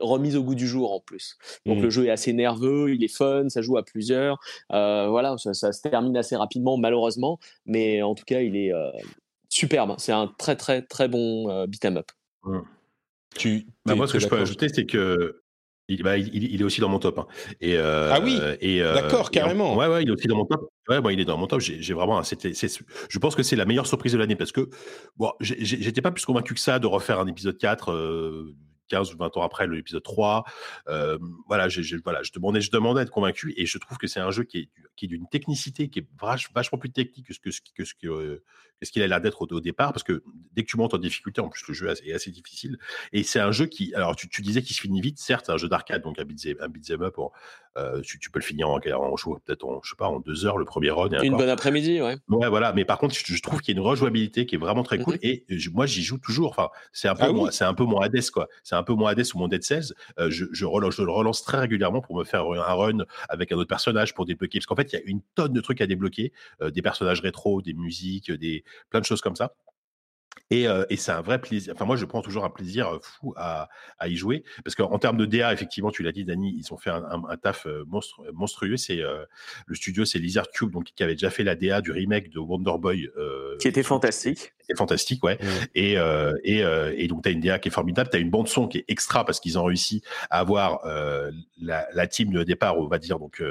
remise 0.01 0.37
au 0.37 0.43
goût 0.43 0.55
du 0.55 0.67
jour 0.67 0.93
en 0.93 1.01
plus. 1.01 1.37
Donc 1.67 1.81
le 1.81 1.89
mmh. 1.89 1.91
jeu 1.91 2.07
est 2.07 2.11
assez 2.11 2.33
nerveux, 2.33 2.95
il 2.95 3.03
est 3.05 3.15
fun, 3.15 3.49
ça 3.49 3.63
joue 3.63 3.77
à 3.77 3.85
plusieurs. 3.85 4.39
Euh, 4.73 5.09
voilà, 5.09 5.37
ça, 5.39 5.73
se 5.73 5.83
termine 5.83 6.17
assez 6.17 6.37
rapidement 6.37 6.77
malheureusement, 6.77 7.39
mais 7.67 8.03
en 8.03 8.15
tout 8.15 8.25
cas 8.25 8.41
il 8.41 8.57
est 8.57 8.73
euh, 8.73 8.91
superbe. 9.49 9.95
C'est 9.99 10.13
un 10.13 10.33
très 10.39 10.57
très 10.57 10.83
très 10.83 11.09
bon 11.09 11.51
euh, 11.51 11.67
beat'em 11.67 11.97
up. 11.97 12.11
Mmh. 12.45 12.59
Tu, 13.37 13.67
bah, 13.85 13.95
moi 13.95 14.07
ce 14.07 14.15
que 14.15 14.19
je 14.19 14.29
peux 14.29 14.39
ajouter 14.39 14.69
c'est 14.69 14.87
que 14.87 15.43
il, 15.91 16.03
bah, 16.03 16.19
il, 16.19 16.61
est 16.61 16.65
aussi 16.65 16.83
dans 16.83 16.91
mon 16.91 16.99
top. 16.99 17.19
Hein. 17.19 17.27
Et, 17.63 17.79
ah 17.79 18.21
oui, 18.23 18.39
d'accord, 18.79 19.31
carrément. 19.31 19.75
ouais, 19.75 19.87
ouais, 19.87 20.03
il 20.03 20.09
est 20.09 20.13
aussi 20.13 20.29
dans 20.29 20.37
mon 20.37 20.45
top. 20.45 20.69
Ouais, 20.89 21.15
il 21.15 21.21
est 21.21 21.25
dans 21.25 21.39
mon 21.39 21.47
top. 21.47 21.61
J'ai 21.61 21.95
vraiment. 21.95 22.23
C'était, 22.23 22.53
je 22.53 23.19
pense 23.19 23.35
que 23.35 23.43
c'est 23.43 23.57
la 23.57 23.65
meilleure 23.65 23.87
surprise 23.87 24.13
de 24.13 24.19
l'année 24.19 24.37
parce 24.37 24.53
que 24.53 24.69
bon, 25.17 25.33
j'étais 25.41 26.03
pas 26.03 26.11
plus 26.11 26.27
convaincu 26.27 26.53
que 26.53 26.61
ça 26.61 26.79
de 26.79 26.87
refaire 26.87 27.21
un 27.21 27.27
épisode 27.27 27.57
4 27.57 27.95
15 28.89 29.15
ou 29.15 29.19
20 29.19 29.37
ans 29.37 29.43
après 29.43 29.67
l'épisode 29.67 30.03
3. 30.03 30.45
voilà, 31.47 31.69
je 31.69 31.97
voilà, 32.03 32.23
je 32.23 32.33
demandais, 32.33 32.61
je 32.61 32.71
demandais 32.71 33.01
à 33.01 33.03
être 33.03 33.11
convaincu 33.11 33.55
et 33.57 33.67
je 33.67 33.79
trouve 33.79 33.99
que 33.99 34.07
c'est 34.07 34.21
un 34.21 34.31
jeu 34.31 34.45
qui 34.45 34.59
est, 34.59 34.69
qui 34.97 35.07
est 35.07 35.09
d'une 35.09 35.29
technicité 35.29 35.89
qui 35.89 36.01
est 36.01 36.07
vachement 36.21 36.79
plus 36.79 36.91
technique 36.91 37.27
que 37.29 37.35
ce 37.35 37.41
que, 37.41 37.51
ce 37.51 37.61
que, 37.95 38.43
ce 38.83 38.93
qu'il 38.93 39.03
a 39.03 39.07
l'air 39.07 39.21
d'être 39.21 39.43
au, 39.43 39.61
départ, 39.61 39.93
parce 39.93 40.03
que 40.03 40.23
dès 40.53 40.63
que 40.63 40.71
tu 40.71 40.77
montes 40.77 40.95
en 40.95 40.99
difficulté, 40.99 41.41
en 41.41 41.49
plus 41.49 41.67
le 41.69 41.75
jeu 41.75 41.89
est 41.89 42.13
assez, 42.13 42.31
difficile. 42.31 42.79
Et 43.13 43.23
c'est 43.23 43.41
un 43.41 43.53
jeu 43.53 43.67
qui, 43.67 43.95
alors 43.95 44.15
tu, 44.17 44.43
disais 44.43 44.63
qu'il 44.63 44.77
se 44.77 44.81
finit 44.81 45.01
vite, 45.01 45.19
certes, 45.19 45.47
c'est 45.47 45.53
un 45.53 45.57
jeu 45.57 45.69
d'arcade, 45.69 46.03
donc 46.03 46.19
un 46.19 46.25
beat'em, 46.25 47.03
up, 47.03 47.17
euh, 47.77 48.01
tu, 48.01 48.31
peux 48.31 48.39
le 48.39 48.45
finir 48.45 48.69
en, 48.69 48.77
en 48.77 48.81
peut-être 48.81 49.65
en, 49.65 49.81
je 49.83 49.91
sais 49.91 49.97
pas, 49.97 50.09
en 50.09 50.21
deux 50.21 50.47
heures 50.47 50.59
le 50.59 50.65
premier 50.65 50.91
run. 50.91 51.09
Une 51.23 51.37
bonne 51.37 51.49
après-midi, 51.49 52.01
ouais. 52.01 52.17
Ouais, 52.29 52.49
voilà. 52.49 52.73
Mais 52.73 52.85
par 52.85 52.99
contre, 52.99 53.15
je, 53.15 53.43
trouve 53.43 53.61
qu'il 53.61 53.75
y 53.75 53.79
a 53.79 53.81
une 53.81 53.87
rejouabilité 53.87 54.47
qui 54.47 54.57
est 54.57 54.59
vraiment 54.59 54.83
très 54.83 54.99
cool. 54.99 55.15
Mmh 55.15 55.19
et 55.23 55.45
moi, 55.73 55.87
j'y 55.87 56.03
joue 56.03 56.19
toujours. 56.19 56.51
Enfin, 56.51 56.69
c'est 56.93 57.09
un 57.09 57.15
peu, 57.15 57.25
ah 57.27 57.51
c'est 57.51 57.65
un 57.65 57.75
peu 57.75 57.85
mon 57.85 57.99
Hades, 57.99 58.31
quoi. 58.31 58.49
C'est 58.63 58.75
un 58.75 58.83
peu 58.83 58.95
mon 58.95 59.07
Hades 59.07 59.27
ou 59.35 59.39
mon 59.39 59.49
Dead 59.49 59.63
Cells. 59.63 59.95
Euh, 60.19 60.31
je, 60.31 60.45
je, 60.53 60.65
relance, 60.65 60.97
je 60.97 61.03
le 61.03 61.11
relance 61.11 61.43
très 61.43 61.59
régulièrement 61.59 62.01
pour 62.01 62.17
me 62.17 62.25
faire 62.25 62.45
un 62.45 62.75
run 62.75 63.05
avec 63.29 63.53
un 63.53 63.57
autre 63.57 63.69
personnage 63.69 64.15
pour 64.15 64.27
débloquer. 64.27 64.59
Parce 64.59 64.67
qu'en 64.67 64.77
fait, 64.77 64.93
il 64.93 64.97
y 64.97 64.99
a 64.99 65.03
une 65.05 65.21
tonne 65.35 65.53
de 65.53 65.61
trucs 65.61 65.81
à 65.81 65.87
débloquer, 65.87 66.33
euh, 66.63 66.71
des 66.71 66.83
personnages 66.83 67.21
rétro, 67.21 67.63
des 67.63 67.75
musiques, 67.75 68.31
des 68.31 68.65
plein 68.91 69.01
de 69.01 69.05
choses 69.05 69.21
comme 69.21 69.37
ça. 69.37 69.55
Et, 70.51 70.67
et 70.91 70.97
c'est 70.97 71.13
un 71.13 71.21
vrai 71.21 71.41
plaisir. 71.41 71.75
Enfin, 71.75 71.85
moi, 71.85 71.97
je 71.97 72.05
prends 72.05 72.23
toujours 72.23 72.45
un 72.45 72.51
plaisir 72.51 72.99
fou 73.03 73.35
à, 73.37 73.69
à 73.99 74.09
y 74.09 74.17
jouer. 74.17 74.45
Parce 74.65 74.75
qu'en 74.75 74.99
termes 74.99 75.17
de 75.17 75.27
DA, 75.27 75.53
effectivement, 75.53 75.91
tu 75.91 76.03
l'as 76.03 76.13
dit, 76.13 76.25
Dani, 76.25 76.55
ils 76.59 76.73
ont 76.73 76.77
fait 76.77 76.91
un, 76.91 77.23
un, 77.29 77.37
taf 77.37 77.67
monstrueux. 78.33 78.77
C'est 78.77 79.01
le 79.67 79.75
studio, 79.75 80.05
c'est 80.05 80.19
Lizard 80.19 80.49
Cube, 80.51 80.71
donc 80.71 80.87
qui 80.95 81.03
avait 81.03 81.15
déjà 81.15 81.31
fait 81.31 81.45
la 81.45 81.55
DA 81.55 81.81
du 81.81 81.93
remake 81.93 82.31
de 82.31 82.39
Wonder 82.39 82.79
Boy. 82.79 83.09
qui 83.61 83.69
était 83.69 83.83
fantastique. 83.83 84.55
Qui 84.67 84.75
fantastique, 84.77 85.25
ouais. 85.25 85.39
Mmh. 85.41 85.47
Et, 85.75 85.93
et, 86.45 86.65
et, 86.97 87.09
donc, 87.09 87.23
tu 87.23 87.29
as 87.29 87.33
une 87.33 87.41
DA 87.41 87.59
qui 87.59 87.69
est 87.69 87.73
formidable. 87.73 88.11
Tu 88.11 88.17
as 88.17 88.21
une 88.21 88.31
bande-son 88.31 88.69
qui 88.69 88.79
est 88.79 88.85
extra 88.89 89.25
parce 89.25 89.41
qu'ils 89.41 89.59
ont 89.59 89.65
réussi 89.65 90.03
à 90.31 90.41
avoir 90.41 90.81
la, 91.61 91.87
la, 91.93 92.07
team 92.07 92.33
de 92.33 92.43
départ, 92.43 92.79
on 92.79 92.87
va 92.87 92.99
dire, 92.99 93.19
donc 93.19 93.43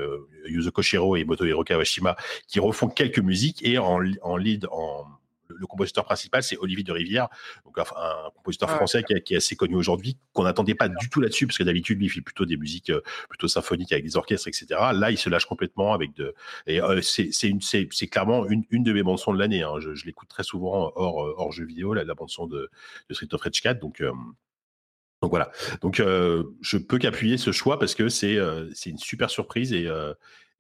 Yuzo 0.48 0.72
Koshiro 0.72 1.16
et 1.16 1.26
Motohiro 1.26 1.64
Kawashima, 1.64 2.16
qui 2.48 2.60
refont 2.60 2.88
quelques 2.88 3.20
musiques 3.20 3.64
et 3.64 3.78
en, 3.78 4.00
en 4.22 4.38
lead, 4.38 4.68
en 4.72 5.06
le 5.50 5.68
compositeur 5.68 6.06
principal, 6.06 6.44
c'est 6.44 6.58
Olivier 6.58 6.84
de 6.84 6.92
Rivière, 6.92 7.30
donc 7.66 7.78
un, 7.80 8.30
compositeur 8.36 8.70
français 8.70 9.04
qui, 9.04 9.34
est 9.34 9.38
assez 9.38 9.56
connu 9.56 9.76
aujourd'hui, 9.76 10.18
qu'on 10.34 10.44
n'attendait 10.44 10.76
pas 10.76 10.88
du 10.90 11.10
tout 11.10 11.22
là-dessus, 11.22 11.48
parce 11.48 11.58
que 11.58 11.64
d'habitude, 11.64 11.98
lui, 12.00 12.06
il 12.06 12.10
fait 12.10 12.22
plutôt 12.22 12.46
des 12.46 12.58
musiques 12.58 12.90
euh, 12.90 13.02
plutôt 13.30 13.48
symphoniques 13.48 13.92
avec 13.92 14.04
des 14.04 14.18
orchestres, 14.18 14.48
etc. 14.48 14.68
Là, 14.94 15.12
il 15.12 15.18
se 15.18 15.30
lâche 15.30 15.46
complètement 15.46 15.94
avec 15.94 16.14
de. 16.16 16.34
Et 16.66 16.82
euh, 16.82 17.02
c'est 17.02 18.08
clairement 18.08 18.46
une, 18.48 18.64
une, 18.70 18.84
de 18.84 18.94
mes 18.94 19.04
bandes 19.04 19.20
son 19.20 19.34
de 19.34 19.40
l'année. 19.40 19.64
Hein. 19.64 19.80
Je, 19.80 20.06
l'écoute 20.06 20.30
très 20.30 20.44
souvent 20.44 20.92
hors, 20.96 21.24
euh, 21.26 21.34
hors 21.38 21.52
jeu 21.52 21.66
vidéo, 21.66 21.94
la, 21.94 22.04
la 22.04 22.14
bande 22.14 22.30
son 22.30 22.48
de, 22.48 22.70
de, 23.10 23.14
Street 23.14 23.28
of 23.34 23.42
Rage 23.42 23.62
4. 23.62 23.80
Donc. 23.80 24.02
donc 24.02 25.32
voilà. 25.32 25.52
Donc 25.82 25.98
je 25.98 26.78
peux 26.78 26.98
qu'appuyer 26.98 27.38
ce 27.38 27.52
choix 27.52 27.80
parce 27.80 27.96
que 27.96 28.10
c'est 28.10 28.38
c'est 28.74 28.90
une 28.90 29.00
super 29.00 29.30
surprise 29.30 29.74
et, 29.74 29.90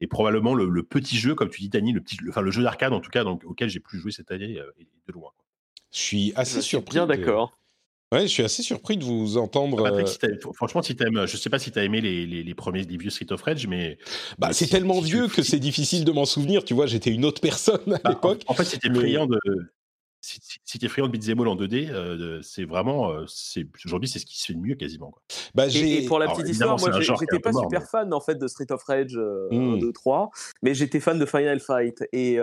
et 0.01 0.07
probablement 0.07 0.53
le, 0.53 0.83
petit 0.83 1.17
jeu, 1.17 1.35
comme 1.35 1.49
tu 1.49 1.61
dis, 1.61 1.69
Tani, 1.69 1.93
le, 1.93 2.01
petit, 2.01 2.17
enfin, 2.29 2.41
le 2.41 2.51
jeu 2.51 2.63
d'arcade 2.63 2.93
en 2.93 2.99
tout 2.99 3.11
cas 3.11 3.23
donc, 3.23 3.43
auquel 3.45 3.69
j'ai 3.69 3.79
plus 3.79 3.99
joué 3.99 4.11
cette 4.11 4.31
année 4.31 4.59
euh, 4.59 4.71
de 5.07 5.13
loin. 5.13 5.31
Je 5.91 5.99
suis 5.99 6.33
assez 6.35 6.61
surpris. 6.61 6.95
Bien 6.95 7.07
d'accord. 7.07 7.57
Ouais, 8.13 8.21
je 8.21 8.27
suis 8.27 8.43
assez 8.43 8.63
surpris 8.63 8.95
de 8.95 9.03
vous 9.03 9.37
entendre. 9.37 9.83
Patrick, 9.83 10.07
euh, 10.23 10.51
franchement, 10.53 10.81
si 10.81 10.95
aimes, 11.01 11.25
je 11.25 11.35
sais 11.35 11.49
pas 11.49 11.59
si 11.59 11.71
tu 11.71 11.79
as 11.79 11.83
aimé 11.83 11.99
les, 11.99 12.25
les, 12.25 12.55
premiers 12.55 12.83
les 12.83 12.97
vieux 12.97 13.09
Street 13.09 13.31
of 13.31 13.41
Rage, 13.41 13.67
mais. 13.67 13.97
Bah, 14.37 14.53
c'est 14.53 14.67
tellement 14.67 15.01
vieux 15.01 15.27
que 15.27 15.41
c'est 15.41 15.59
difficile 15.59 16.05
de 16.05 16.11
m'en 16.13 16.23
souvenir. 16.23 16.63
Tu 16.63 16.73
vois, 16.73 16.85
j'étais 16.85 17.09
une 17.09 17.25
autre 17.25 17.41
personne 17.41 17.93
à 17.93 17.99
bah, 18.01 18.09
l'époque. 18.11 18.43
En, 18.47 18.53
fait, 18.53 18.63
c'était 18.63 18.89
brillant 18.89 19.27
de, 19.27 19.37
si, 20.27 20.59
si 20.65 20.79
tu 20.79 20.85
es 20.85 20.89
friand 20.89 21.07
de 21.07 21.11
beat'em 21.11 21.39
all 21.39 21.47
en 21.47 21.55
2D, 21.55 21.89
euh, 21.89 22.41
c'est 22.41 22.65
vraiment, 22.65 23.11
euh, 23.11 23.25
aujourd'hui, 23.85 24.09
c'est 24.09 24.19
ce 24.19 24.25
qui 24.25 24.39
se 24.39 24.47
fait 24.47 24.53
de 24.53 24.59
mieux 24.59 24.75
quasiment. 24.75 25.11
Quoi. 25.11 25.21
Bah, 25.55 25.67
et, 25.73 26.05
pour 26.05 26.19
la 26.19 26.27
petite 26.27 26.49
histoire, 26.49 26.77
moi, 26.79 26.91
j'étais 26.99 27.39
pas 27.39 27.53
super 27.53 27.83
fan 27.89 28.13
en 28.13 28.19
fait 28.19 28.35
de 28.35 28.47
Street 28.47 28.71
of 28.71 28.83
Rage 28.83 29.17
1, 29.51 29.77
2, 29.77 29.93
3, 29.93 30.29
mais 30.61 30.73
j'étais 30.73 30.99
fan 30.99 31.17
de 31.17 31.25
Final 31.25 31.59
Fight 31.59 32.03
et 32.11 32.39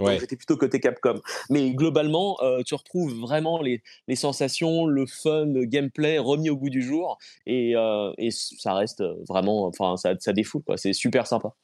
j'étais 0.00 0.36
plutôt 0.36 0.56
côté 0.56 0.80
Capcom. 0.80 1.20
Mais 1.50 1.72
globalement, 1.72 2.38
euh, 2.42 2.62
tu 2.64 2.74
retrouves 2.74 3.14
vraiment 3.20 3.60
les, 3.60 3.82
les, 4.08 4.16
sensations, 4.16 4.86
le 4.86 5.04
fun, 5.06 5.46
le 5.46 5.64
gameplay 5.64 6.18
remis 6.18 6.50
au 6.50 6.56
goût 6.56 6.70
du 6.70 6.82
jour 6.82 7.18
et, 7.44 7.74
et 8.18 8.30
ça 8.30 8.74
reste 8.74 9.02
vraiment, 9.28 9.66
enfin, 9.66 9.96
ça, 9.96 10.14
ça 10.18 10.32
défoule 10.32 10.62
quoi. 10.62 10.76
C'est 10.76 10.94
super 10.94 11.26
sympa. 11.26 11.54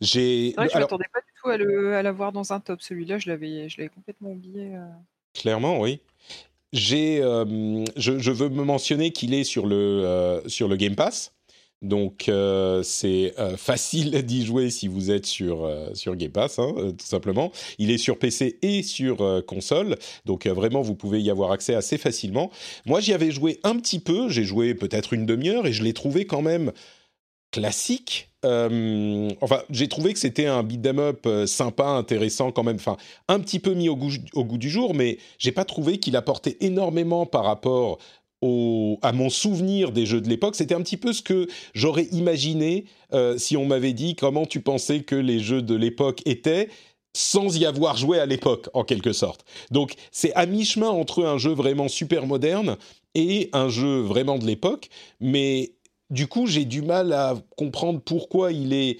J'ai. 0.00 0.54
Ouais, 0.56 0.68
je 0.72 0.78
m'attendais 0.78 1.06
pas 1.12 1.20
du 1.20 1.32
tout 1.40 1.48
à 1.48 2.02
l'avoir 2.02 2.32
dans 2.32 2.52
un 2.52 2.60
top. 2.60 2.80
Celui-là, 2.82 3.18
je 3.18 3.28
l'avais, 3.28 3.68
je 3.68 3.78
l'avais 3.78 3.90
complètement 3.90 4.30
oublié. 4.30 4.74
Euh. 4.74 4.86
Clairement, 5.34 5.80
oui. 5.80 6.00
J'ai, 6.72 7.22
euh, 7.22 7.84
je, 7.96 8.18
je, 8.18 8.30
veux 8.30 8.50
me 8.50 8.62
mentionner 8.62 9.10
qu'il 9.10 9.32
est 9.32 9.44
sur 9.44 9.66
le, 9.66 9.76
euh, 9.76 10.46
sur 10.48 10.68
le 10.68 10.76
Game 10.76 10.94
Pass. 10.94 11.32
Donc 11.80 12.28
c'est 12.82 13.34
facile 13.56 14.10
d'y 14.24 14.44
jouer 14.44 14.68
si 14.68 14.88
vous 14.88 15.12
êtes 15.12 15.26
sur, 15.26 15.70
sur 15.94 16.16
Game 16.16 16.32
Pass, 16.32 16.58
hein, 16.58 16.74
tout 16.76 17.06
simplement. 17.06 17.52
Il 17.78 17.92
est 17.92 17.98
sur 17.98 18.18
PC 18.18 18.58
et 18.62 18.82
sur 18.82 19.44
console, 19.46 19.96
donc 20.24 20.48
vraiment 20.48 20.82
vous 20.82 20.96
pouvez 20.96 21.22
y 21.22 21.30
avoir 21.30 21.52
accès 21.52 21.76
assez 21.76 21.96
facilement. 21.96 22.50
Moi 22.84 22.98
j'y 22.98 23.14
avais 23.14 23.30
joué 23.30 23.60
un 23.62 23.76
petit 23.76 24.00
peu, 24.00 24.28
j'ai 24.28 24.42
joué 24.42 24.74
peut-être 24.74 25.12
une 25.12 25.24
demi-heure 25.24 25.68
et 25.68 25.72
je 25.72 25.84
l'ai 25.84 25.92
trouvé 25.92 26.26
quand 26.26 26.42
même 26.42 26.72
classique. 27.52 28.27
Euh, 28.44 29.30
enfin, 29.40 29.62
j'ai 29.70 29.88
trouvé 29.88 30.12
que 30.12 30.18
c'était 30.18 30.46
un 30.46 30.62
beat'em 30.62 31.00
up 31.00 31.26
euh, 31.26 31.46
sympa, 31.46 31.86
intéressant 31.86 32.52
quand 32.52 32.62
même. 32.62 32.76
Enfin, 32.76 32.96
un 33.26 33.40
petit 33.40 33.58
peu 33.58 33.74
mis 33.74 33.88
au 33.88 33.96
goût, 33.96 34.58
du 34.58 34.70
jour, 34.70 34.94
mais 34.94 35.18
j'ai 35.38 35.52
pas 35.52 35.64
trouvé 35.64 35.98
qu'il 35.98 36.16
apportait 36.16 36.56
énormément 36.60 37.26
par 37.26 37.44
rapport 37.44 37.98
à 39.02 39.12
mon 39.12 39.30
souvenir 39.30 39.90
des 39.90 40.06
jeux 40.06 40.20
de 40.20 40.28
l'époque. 40.28 40.54
C'était 40.54 40.76
un 40.76 40.82
petit 40.82 40.96
peu 40.96 41.12
ce 41.12 41.22
que 41.22 41.48
j'aurais 41.74 42.06
imaginé 42.12 42.84
euh, 43.12 43.36
si 43.36 43.56
on 43.56 43.64
m'avait 43.64 43.92
dit 43.92 44.14
comment 44.14 44.46
tu 44.46 44.60
pensais 44.60 45.00
que 45.00 45.16
les 45.16 45.40
jeux 45.40 45.62
de 45.62 45.74
l'époque 45.74 46.22
étaient 46.24 46.68
sans 47.14 47.58
y 47.58 47.66
avoir 47.66 47.96
joué 47.96 48.20
à 48.20 48.26
l'époque, 48.26 48.68
en 48.74 48.84
quelque 48.84 49.12
sorte. 49.12 49.44
Donc, 49.72 49.94
c'est 50.12 50.32
à 50.34 50.46
mi-chemin 50.46 50.88
entre 50.88 51.24
un 51.24 51.36
jeu 51.36 51.52
vraiment 51.52 51.88
super 51.88 52.26
moderne 52.26 52.76
et 53.14 53.50
un 53.52 53.68
jeu 53.68 54.00
vraiment 54.00 54.38
de 54.38 54.44
l'époque, 54.44 54.88
mais 55.18 55.72
du 56.10 56.26
coup, 56.26 56.46
j'ai 56.46 56.64
du 56.64 56.82
mal 56.82 57.12
à 57.12 57.36
comprendre 57.56 58.00
pourquoi 58.00 58.52
il 58.52 58.72
est 58.72 58.98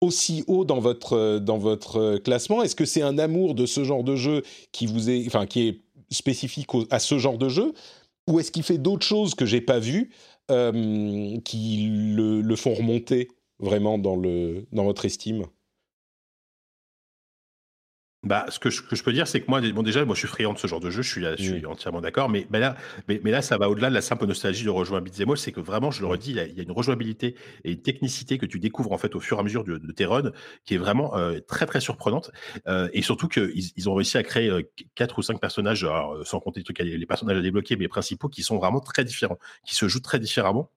aussi 0.00 0.44
haut 0.46 0.64
dans 0.64 0.80
votre, 0.80 1.14
euh, 1.14 1.38
dans 1.38 1.58
votre 1.58 1.96
euh, 1.96 2.18
classement. 2.18 2.62
Est-ce 2.62 2.74
que 2.74 2.84
c'est 2.84 3.02
un 3.02 3.18
amour 3.18 3.54
de 3.54 3.66
ce 3.66 3.84
genre 3.84 4.02
de 4.02 4.16
jeu 4.16 4.42
qui, 4.72 4.86
vous 4.86 5.10
est, 5.10 5.26
enfin, 5.26 5.46
qui 5.46 5.68
est 5.68 5.80
spécifique 6.10 6.68
à 6.90 6.98
ce 6.98 7.18
genre 7.18 7.38
de 7.38 7.48
jeu? 7.48 7.72
Ou 8.28 8.40
est-ce 8.40 8.50
qu'il 8.50 8.62
fait 8.62 8.78
d'autres 8.78 9.06
choses 9.06 9.34
que 9.34 9.44
j'ai 9.44 9.60
pas 9.60 9.78
vues 9.78 10.10
euh, 10.50 11.38
qui 11.44 11.88
le, 12.16 12.40
le, 12.40 12.56
font 12.56 12.74
remonter 12.74 13.28
vraiment 13.58 13.98
dans, 13.98 14.16
le, 14.16 14.66
dans 14.72 14.84
votre 14.84 15.04
estime? 15.04 15.44
Bah, 18.22 18.44
ce 18.50 18.58
que 18.58 18.68
je, 18.68 18.82
que 18.82 18.96
je 18.96 19.02
peux 19.02 19.14
dire, 19.14 19.26
c'est 19.26 19.40
que 19.40 19.46
moi, 19.48 19.62
bon, 19.72 19.82
déjà, 19.82 20.04
moi, 20.04 20.14
je 20.14 20.20
suis 20.20 20.28
friand 20.28 20.52
de 20.52 20.58
ce 20.58 20.66
genre 20.66 20.80
de 20.80 20.90
jeu, 20.90 21.00
je 21.00 21.10
suis, 21.10 21.22
je 21.22 21.42
suis 21.42 21.64
entièrement 21.64 22.02
d'accord, 22.02 22.28
mais, 22.28 22.46
mais, 22.50 22.60
là, 22.60 22.76
mais, 23.08 23.18
mais, 23.24 23.30
là, 23.30 23.40
ça 23.40 23.56
va 23.56 23.70
au-delà 23.70 23.88
de 23.88 23.94
la 23.94 24.02
simple 24.02 24.26
nostalgie 24.26 24.62
de 24.62 24.68
rejoindre 24.68 25.04
Beat'em 25.06 25.34
c'est 25.36 25.52
que 25.52 25.60
vraiment, 25.60 25.90
je 25.90 26.02
le 26.02 26.06
redis, 26.06 26.32
il 26.32 26.36
y, 26.36 26.40
a, 26.40 26.44
il 26.44 26.54
y, 26.54 26.60
a, 26.60 26.62
une 26.62 26.70
rejouabilité 26.70 27.34
et 27.64 27.72
une 27.72 27.80
technicité 27.80 28.36
que 28.36 28.44
tu 28.44 28.58
découvres 28.58 28.92
en 28.92 28.98
fait 28.98 29.14
au 29.14 29.20
fur 29.20 29.38
et 29.38 29.40
à 29.40 29.42
mesure 29.42 29.64
de, 29.64 29.78
de 29.78 29.92
tes 29.92 30.04
runs, 30.04 30.32
qui 30.66 30.74
est 30.74 30.78
vraiment 30.78 31.16
euh, 31.16 31.40
très 31.40 31.64
très 31.64 31.80
surprenante, 31.80 32.30
euh, 32.68 32.90
et 32.92 33.00
surtout 33.00 33.26
qu'ils 33.26 33.72
ils 33.74 33.88
ont 33.88 33.94
réussi 33.94 34.18
à 34.18 34.22
créer 34.22 34.50
euh, 34.50 34.62
quatre 34.94 35.18
ou 35.18 35.22
cinq 35.22 35.40
personnages, 35.40 35.84
alors, 35.84 36.16
euh, 36.16 36.24
sans 36.24 36.40
compter 36.40 36.60
les, 36.60 36.64
trucs, 36.64 36.78
les 36.80 37.06
personnages 37.06 37.38
à 37.38 37.42
débloquer, 37.42 37.76
mais 37.76 37.88
principaux, 37.88 38.28
qui 38.28 38.42
sont 38.42 38.58
vraiment 38.58 38.80
très 38.80 39.02
différents, 39.02 39.38
qui 39.64 39.74
se 39.74 39.88
jouent 39.88 40.00
très 40.00 40.18
différemment. 40.18 40.70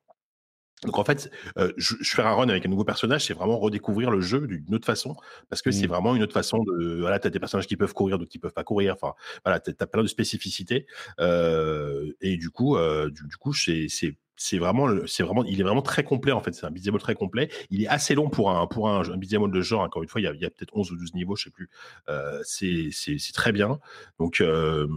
Donc 0.84 0.98
en 0.98 1.04
fait, 1.04 1.32
euh, 1.58 1.72
je, 1.78 1.96
je, 2.02 2.16
fais 2.16 2.22
un 2.22 2.34
run 2.34 2.50
avec 2.50 2.66
un 2.66 2.70
nouveau 2.70 2.84
personnage, 2.84 3.26
c'est 3.26 3.34
vraiment 3.34 3.58
redécouvrir 3.58 4.12
le 4.12 4.20
jeu 4.20 4.46
d'une 4.48 4.76
autre 4.76 4.86
façon, 4.86 5.16
parce 5.50 5.62
que 5.62 5.70
mmh. 5.70 5.74
c'est 5.74 5.88
vraiment 5.88 6.16
une 6.16 6.24
autre 6.24 6.34
façon 6.34 6.58
de. 6.64 7.00
Voilà, 7.00 7.20
tu 7.20 7.28
as 7.28 7.30
des 7.30 7.40
personnages 7.40 7.68
qui 7.68 7.78
peuvent 7.78 7.94
courir, 7.94 8.18
d'autres 8.18 8.32
qui 8.32 8.40
peuvent 8.40 8.54
pas 8.54 8.64
courir. 8.64 8.94
Enfin, 8.94 9.14
voilà, 9.46 9.60
tu 9.60 9.72
as, 9.78 9.88
plein 9.88 10.04
de 10.04 10.08
spécificités. 10.08 10.86
Euh, 11.20 12.12
et 12.22 12.38
du 12.38 12.50
coup, 12.50 12.76
euh, 12.76 13.10
du, 13.10 13.28
du, 13.28 13.38
coup, 13.38 13.54
c'est 13.54 13.88
c'est 14.36 14.58
vraiment, 14.58 14.88
c'est 15.06 15.24
vraiment, 15.24 15.44
il 15.46 15.60
est 15.60 15.64
vraiment 15.64 15.82
très 15.82 16.04
complet 16.04 16.32
en 16.32 16.42
fait. 16.42 16.54
C'est 16.54 16.66
un 16.66 16.72
beat'em 16.72 16.98
très 16.98 17.16
complet. 17.16 17.50
Il 17.70 17.84
est 17.84 17.88
assez 17.88 18.16
long 18.16 18.30
pour 18.30 18.52
un 18.52 18.66
pour 18.68 18.90
un, 18.90 19.08
un 19.10 19.18
beat'em 19.18 19.50
de 19.50 19.62
genre. 19.62 19.82
Encore 19.82 20.04
une 20.04 20.10
fois, 20.10 20.22
il 20.22 20.26
y 20.26 20.28
a, 20.28 20.32
a 20.32 20.50
peut-être 20.50 20.76
11 20.76 20.92
ou 20.92 20.96
12 20.98 21.14
niveaux, 21.14 21.36
je 21.36 21.46
sais 21.46 21.50
plus. 21.50 21.70
Euh, 22.10 22.42
c'est 22.44 22.92
très 23.34 23.52
bien. 23.52 23.80
Donc 24.20 24.42
euh, 24.42 24.88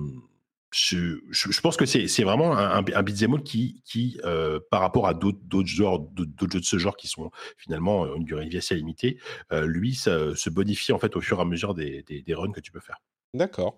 je, 0.73 1.19
je, 1.31 1.61
pense 1.61 1.77
que 1.77 1.87
c'est 1.87 2.23
vraiment 2.23 2.57
un, 2.57 2.79
un 2.79 3.03
beat'em 3.03 3.43
qui, 3.43 3.83
qui 3.85 4.19
euh, 4.25 4.61
par 4.71 4.81
rapport 4.81 5.07
à 5.07 5.15
d'autres 5.15 5.67
jeux, 5.67 5.87
de 6.13 6.61
ce 6.61 6.79
genre 6.79 6.97
qui 6.97 7.09
sont 7.09 7.31
finalement 7.57 8.15
une 8.15 8.25
durée 8.25 8.45
de 8.45 8.51
vie 8.51 8.59
assez 8.59 8.75
limitée, 8.75 9.19
euh, 9.53 9.67
lui, 9.67 9.95
ça, 9.95 10.35
se 10.35 10.51
bonifie 10.51 10.93
en 10.93 10.99
fait 10.99 11.17
au 11.17 11.21
fur 11.21 11.39
et 11.39 11.43
à 11.43 11.45
mesure 11.45 11.75
des, 11.75 12.03
des, 12.03 12.23
des 12.23 12.35
runs 12.35 12.53
que 12.53 12.61
tu 12.61 12.73
peux 12.73 12.81
faire. 12.81 12.99
D'accord. 13.35 13.77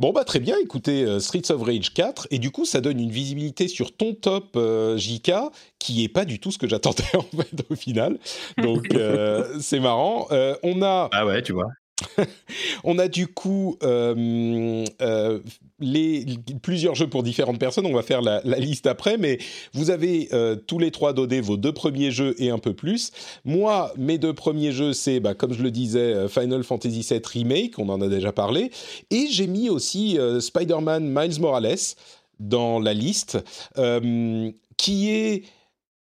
Bon 0.00 0.12
bah 0.12 0.24
très 0.24 0.40
bien, 0.40 0.56
écoutez 0.60 1.04
euh, 1.04 1.20
Streets 1.20 1.52
of 1.52 1.62
Rage 1.62 1.94
4 1.94 2.26
et 2.32 2.40
du 2.40 2.50
coup 2.50 2.64
ça 2.64 2.80
donne 2.80 2.98
une 2.98 3.12
visibilité 3.12 3.68
sur 3.68 3.96
ton 3.96 4.12
top 4.12 4.56
euh, 4.56 4.96
JK 4.96 5.30
qui 5.78 6.02
est 6.02 6.08
pas 6.08 6.24
du 6.24 6.40
tout 6.40 6.50
ce 6.50 6.58
que 6.58 6.66
j'attendais 6.68 7.04
en 7.14 7.22
fait 7.22 7.64
au 7.70 7.76
final. 7.76 8.18
Donc 8.58 8.86
euh, 8.94 9.60
c'est 9.60 9.78
marrant. 9.78 10.26
Euh, 10.32 10.56
on 10.64 10.82
a 10.82 11.08
Ah 11.12 11.24
ouais, 11.24 11.42
tu 11.42 11.52
vois. 11.52 11.68
on 12.84 12.98
a 12.98 13.08
du 13.08 13.28
coup 13.28 13.76
euh, 13.82 14.84
euh, 15.00 15.40
les, 15.78 16.26
plusieurs 16.62 16.94
jeux 16.94 17.08
pour 17.08 17.22
différentes 17.22 17.58
personnes. 17.58 17.86
On 17.86 17.94
va 17.94 18.02
faire 18.02 18.22
la, 18.22 18.40
liste 18.58 18.86
après, 18.86 19.16
mais 19.16 19.38
vous 19.72 19.90
avez 19.90 20.28
euh, 20.32 20.56
tous 20.56 20.78
les 20.78 20.90
trois 20.90 21.12
dodé 21.12 21.40
vos 21.40 21.56
deux 21.56 21.72
premiers 21.72 22.10
jeux 22.10 22.34
et 22.38 22.50
un 22.50 22.58
peu 22.58 22.74
plus. 22.74 23.12
Moi, 23.44 23.92
mes 23.96 24.18
deux 24.18 24.32
premiers 24.32 24.72
jeux, 24.72 24.92
c'est, 24.92 25.20
bah, 25.20 25.34
comme 25.34 25.52
je 25.52 25.62
le 25.62 25.70
disais, 25.70 26.28
Final 26.28 26.64
Fantasy 26.64 27.06
VII 27.08 27.20
Remake, 27.24 27.78
on 27.78 27.88
en 27.88 28.00
a 28.00 28.08
déjà 28.08 28.32
parlé, 28.32 28.70
et 29.10 29.26
j'ai 29.30 29.46
mis 29.46 29.70
aussi 29.70 30.18
Spider-Man 30.40 31.08
Miles 31.08 31.40
Morales 31.40 31.76
dans 32.40 32.80
la 32.80 32.94
liste, 32.94 33.38
qui 34.76 35.10
est, 35.10 35.44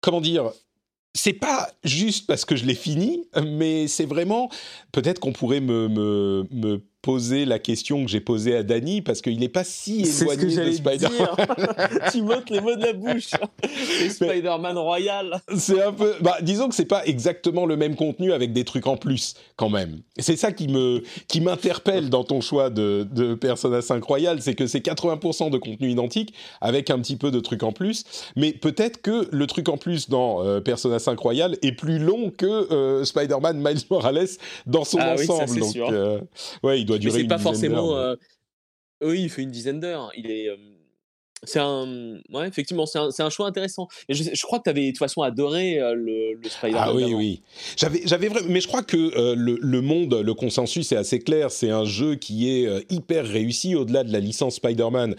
comment 0.01 0.21
dire, 0.21 0.51
c'est 1.15 1.33
pas 1.33 1.69
juste 1.83 2.27
parce 2.27 2.43
que 2.45 2.55
je 2.55 2.65
l'ai 2.65 2.75
fini, 2.75 3.25
mais 3.41 3.87
c'est 3.87 4.05
vraiment 4.05 4.49
peut-être 4.91 5.19
qu'on 5.19 5.31
pourrait 5.31 5.61
me, 5.61 5.87
me, 5.87 6.45
me 6.51 6.83
poser 7.05 7.45
la 7.45 7.59
question 7.59 8.03
que 8.03 8.09
j'ai 8.09 8.19
posée 8.19 8.55
à 8.55 8.63
Dany 8.63 9.03
parce 9.03 9.21
qu'il 9.21 9.39
n'est 9.39 9.47
pas 9.47 9.63
si 9.63 10.01
éloigné 10.01 10.49
ce 10.49 10.59
de 10.61 10.71
Spider-Man. 10.71 11.27
tu 12.11 12.23
m'ôtes 12.23 12.49
les 12.49 12.61
mots 12.61 12.75
de 12.75 12.81
la 12.81 12.93
bouche. 12.93 13.29
Spider-Man 14.09 14.75
Royal. 14.75 15.39
C'est 15.55 15.83
un 15.83 15.93
peu. 15.93 16.15
Bah, 16.21 16.37
disons 16.41 16.67
que 16.67 16.73
c'est 16.73 16.85
pas 16.85 17.05
exactement 17.05 17.67
le 17.67 17.77
même 17.77 17.95
contenu 17.95 18.33
avec 18.33 18.53
des 18.53 18.63
trucs 18.63 18.87
en 18.87 18.97
plus 18.97 19.35
quand 19.55 19.69
même. 19.69 19.99
C'est 20.17 20.35
ça 20.35 20.51
qui 20.51 20.67
me 20.67 21.03
qui 21.27 21.41
m'interpelle 21.41 22.09
dans 22.09 22.23
ton 22.23 22.41
choix 22.41 22.71
de, 22.71 23.07
de 23.11 23.35
Persona 23.35 23.83
5 23.83 24.03
Royal, 24.03 24.41
c'est 24.41 24.55
que 24.55 24.65
c'est 24.65 24.83
80% 24.83 25.51
de 25.51 25.59
contenu 25.59 25.91
identique 25.91 26.33
avec 26.59 26.89
un 26.89 26.97
petit 26.97 27.17
peu 27.17 27.29
de 27.29 27.39
trucs 27.39 27.61
en 27.61 27.71
plus. 27.71 28.03
Mais 28.35 28.51
peut-être 28.51 29.03
que 29.03 29.29
le 29.31 29.45
truc 29.45 29.69
en 29.69 29.77
plus 29.77 30.09
dans 30.09 30.43
euh, 30.43 30.59
Persona 30.59 30.97
5 30.97 31.19
Royal 31.19 31.55
est 31.61 31.73
plus 31.73 31.99
long 31.99 32.31
que 32.35 32.73
euh, 32.73 33.05
Spider-Man 33.05 33.61
Miles 33.63 33.85
Morales 33.91 34.27
dans 34.65 34.83
son 34.83 34.97
ah 34.99 35.13
ensemble. 35.13 35.43
Oui, 35.51 35.53
ça, 35.53 35.59
Donc, 35.59 35.71
sûr. 35.71 35.89
euh, 35.91 36.19
ouais, 36.63 36.81
il 36.81 36.85
doit 36.85 36.94
durer 36.97 37.13
c'est 37.13 37.21
une 37.21 37.27
pas 37.27 37.37
forcément. 37.37 37.97
Euh... 37.97 38.15
Oui, 39.01 39.23
il 39.23 39.29
fait 39.29 39.43
une 39.43 39.51
dizaine 39.51 39.79
d'heures. 39.79 40.11
Il 40.15 40.31
est. 40.31 40.49
Euh... 40.49 40.57
C'est 41.43 41.59
un, 41.59 42.15
ouais, 42.33 42.47
effectivement, 42.47 42.85
c'est 42.85 42.97
un, 42.97 43.09
un, 43.19 43.29
choix 43.29 43.47
intéressant. 43.47 43.87
Et 44.09 44.15
je, 44.15 44.23
je 44.33 44.41
crois 44.43 44.59
que 44.59 44.63
tu 44.63 44.69
avais 44.69 44.87
de 44.87 44.91
toute 44.91 44.97
façon 44.97 45.21
adoré 45.21 45.79
euh, 45.79 45.93
le, 45.93 46.33
le 46.33 46.49
Spider-Man. 46.49 46.83
Ah 46.87 46.93
oui, 46.93 47.13
oui. 47.13 47.41
J'avais, 47.77 48.01
j'avais 48.05 48.29
vraiment, 48.29 48.47
mais 48.49 48.61
je 48.61 48.67
crois 48.67 48.83
que 48.83 48.97
euh, 48.97 49.35
le, 49.35 49.57
le, 49.61 49.81
monde, 49.81 50.13
le 50.15 50.33
consensus 50.33 50.91
est 50.91 50.95
assez 50.95 51.19
clair. 51.19 51.51
C'est 51.51 51.69
un 51.69 51.85
jeu 51.85 52.15
qui 52.15 52.49
est 52.49 52.67
euh, 52.67 52.81
hyper 52.89 53.27
réussi 53.27 53.75
au-delà 53.75 54.03
de 54.03 54.11
la 54.11 54.19
licence 54.19 54.55
Spider-Man 54.55 55.15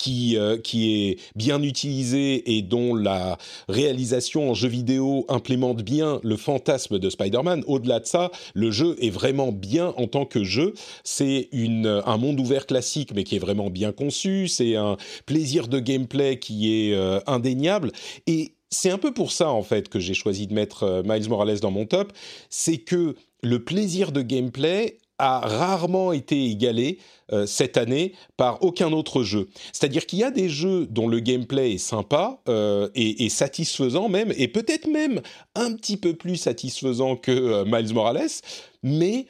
qui, 0.00 0.38
euh, 0.38 0.56
qui 0.56 0.94
est 0.94 1.18
bien 1.36 1.62
utilisé 1.62 2.56
et 2.56 2.62
dont 2.62 2.94
la 2.94 3.36
réalisation 3.68 4.50
en 4.50 4.54
jeu 4.54 4.68
vidéo 4.68 5.26
implémente 5.28 5.82
bien 5.82 6.20
le 6.22 6.38
fantasme 6.38 6.98
de 6.98 7.10
Spider-Man. 7.10 7.64
Au-delà 7.66 8.00
de 8.00 8.06
ça, 8.06 8.30
le 8.54 8.70
jeu 8.70 8.96
est 8.98 9.10
vraiment 9.10 9.52
bien 9.52 9.92
en 9.98 10.06
tant 10.06 10.24
que 10.24 10.42
jeu. 10.42 10.72
C'est 11.04 11.50
un 11.52 12.16
monde 12.16 12.40
ouvert 12.40 12.64
classique, 12.64 13.12
mais 13.14 13.24
qui 13.24 13.36
est 13.36 13.40
vraiment 13.40 13.68
bien 13.68 13.92
conçu. 13.92 14.48
C'est 14.48 14.74
un 14.74 14.96
plaisir 15.26 15.68
de 15.68 15.78
gameplay 15.78 16.38
qui 16.38 16.72
est 16.72 16.94
euh, 16.94 17.20
indéniable. 17.26 17.92
Et 18.26 18.54
c'est 18.70 18.90
un 18.90 18.98
peu 18.98 19.12
pour 19.12 19.32
ça, 19.32 19.50
en 19.50 19.62
fait, 19.62 19.90
que 19.90 20.00
j'ai 20.00 20.14
choisi 20.14 20.46
de 20.46 20.54
mettre 20.54 20.84
euh, 20.84 21.02
Miles 21.04 21.28
Morales 21.28 21.60
dans 21.60 21.70
mon 21.70 21.84
top. 21.84 22.14
C'est 22.48 22.78
que 22.78 23.16
le 23.42 23.62
plaisir 23.62 24.12
de 24.12 24.22
gameplay 24.22 24.96
a 25.20 25.40
rarement 25.40 26.12
été 26.12 26.46
égalé 26.46 26.98
euh, 27.32 27.46
cette 27.46 27.76
année 27.76 28.14
par 28.36 28.62
aucun 28.64 28.90
autre 28.92 29.22
jeu. 29.22 29.48
C'est-à-dire 29.72 30.06
qu'il 30.06 30.18
y 30.18 30.24
a 30.24 30.30
des 30.30 30.48
jeux 30.48 30.86
dont 30.86 31.06
le 31.06 31.20
gameplay 31.20 31.74
est 31.74 31.78
sympa 31.78 32.40
euh, 32.48 32.88
et, 32.94 33.28
satisfaisant 33.28 34.08
même, 34.08 34.32
et 34.36 34.48
peut-être 34.48 34.88
même 34.88 35.20
un 35.54 35.74
petit 35.74 35.96
peu 35.96 36.14
plus 36.14 36.36
satisfaisant 36.36 37.16
que 37.16 37.30
euh, 37.30 37.64
Miles 37.66 37.94
Morales, 37.94 38.30
mais 38.82 39.26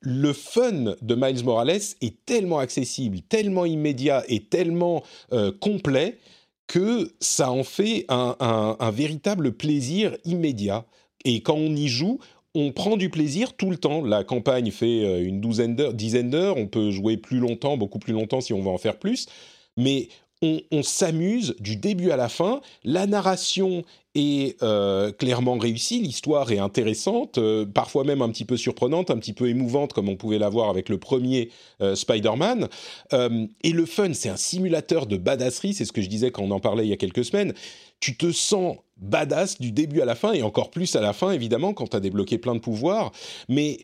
le 0.00 0.32
fun 0.32 0.94
de 1.00 1.14
Miles 1.14 1.44
Morales 1.44 1.80
est 2.00 2.24
tellement 2.26 2.58
accessible, 2.58 3.20
tellement 3.22 3.64
immédiat 3.64 4.22
et 4.28 4.44
tellement 4.44 5.02
complet 5.60 6.18
que 6.68 7.10
ça 7.18 7.50
en 7.50 7.64
fait 7.64 8.04
un, 8.08 8.36
un 8.78 8.90
véritable 8.92 9.52
plaisir 9.52 10.16
immédiat. 10.24 10.84
Et 11.24 11.42
quand 11.42 11.56
on 11.56 11.74
y 11.74 11.88
joue, 11.88 12.20
on 12.58 12.72
prend 12.72 12.96
du 12.96 13.08
plaisir 13.08 13.54
tout 13.54 13.70
le 13.70 13.76
temps. 13.76 14.02
La 14.04 14.24
campagne 14.24 14.70
fait 14.70 15.04
euh, 15.04 15.24
une 15.24 15.40
douzaine 15.40 15.76
d'heures, 15.76 15.94
dizaine 15.94 16.30
d'heures. 16.30 16.56
On 16.56 16.66
peut 16.66 16.90
jouer 16.90 17.16
plus 17.16 17.38
longtemps, 17.38 17.76
beaucoup 17.76 17.98
plus 17.98 18.12
longtemps 18.12 18.40
si 18.40 18.52
on 18.52 18.60
veut 18.60 18.70
en 18.70 18.78
faire 18.78 18.98
plus. 18.98 19.26
Mais 19.76 20.08
on, 20.42 20.82
s'amuse 20.82 21.56
du 21.60 21.76
début 21.76 22.10
à 22.10 22.16
la 22.16 22.28
fin. 22.28 22.60
La 22.84 23.06
narration 23.06 23.82
est 24.14 24.60
euh, 24.62 25.12
clairement 25.12 25.58
réussie, 25.58 26.00
l'histoire 26.00 26.50
est 26.52 26.58
intéressante, 26.58 27.38
euh, 27.38 27.66
parfois 27.66 28.04
même 28.04 28.22
un 28.22 28.30
petit 28.30 28.44
peu 28.44 28.56
surprenante, 28.56 29.10
un 29.10 29.18
petit 29.18 29.32
peu 29.32 29.48
émouvante 29.48 29.92
comme 29.92 30.08
on 30.08 30.16
pouvait 30.16 30.38
l'avoir 30.38 30.70
avec 30.70 30.88
le 30.88 30.98
premier 30.98 31.50
euh, 31.80 31.94
Spider-Man. 31.94 32.68
et 33.12 33.72
le 33.72 33.86
fun, 33.86 34.12
c'est 34.14 34.28
un 34.28 34.36
simulateur 34.36 35.06
de 35.06 35.16
badasserie, 35.16 35.74
c'est 35.74 35.84
ce 35.84 35.92
que 35.92 36.02
je 36.02 36.08
disais 36.08 36.30
quand 36.30 36.42
on 36.42 36.50
en 36.50 36.60
parlait 36.60 36.86
il 36.86 36.90
y 36.90 36.94
a 36.94 36.96
quelques 36.96 37.24
semaines. 37.24 37.52
Tu 38.00 38.16
te 38.16 38.30
sens 38.30 38.76
badass 38.96 39.60
du 39.60 39.72
début 39.72 40.00
à 40.00 40.04
la 40.04 40.14
fin, 40.14 40.32
et 40.32 40.42
encore 40.42 40.70
plus 40.70 40.94
à 40.96 41.00
la 41.00 41.12
fin, 41.12 41.30
évidemment, 41.30 41.72
quand 41.72 41.88
tu 41.88 41.96
as 41.96 42.00
débloqué 42.00 42.38
plein 42.38 42.54
de 42.54 42.60
pouvoirs. 42.60 43.12
Mais 43.48 43.78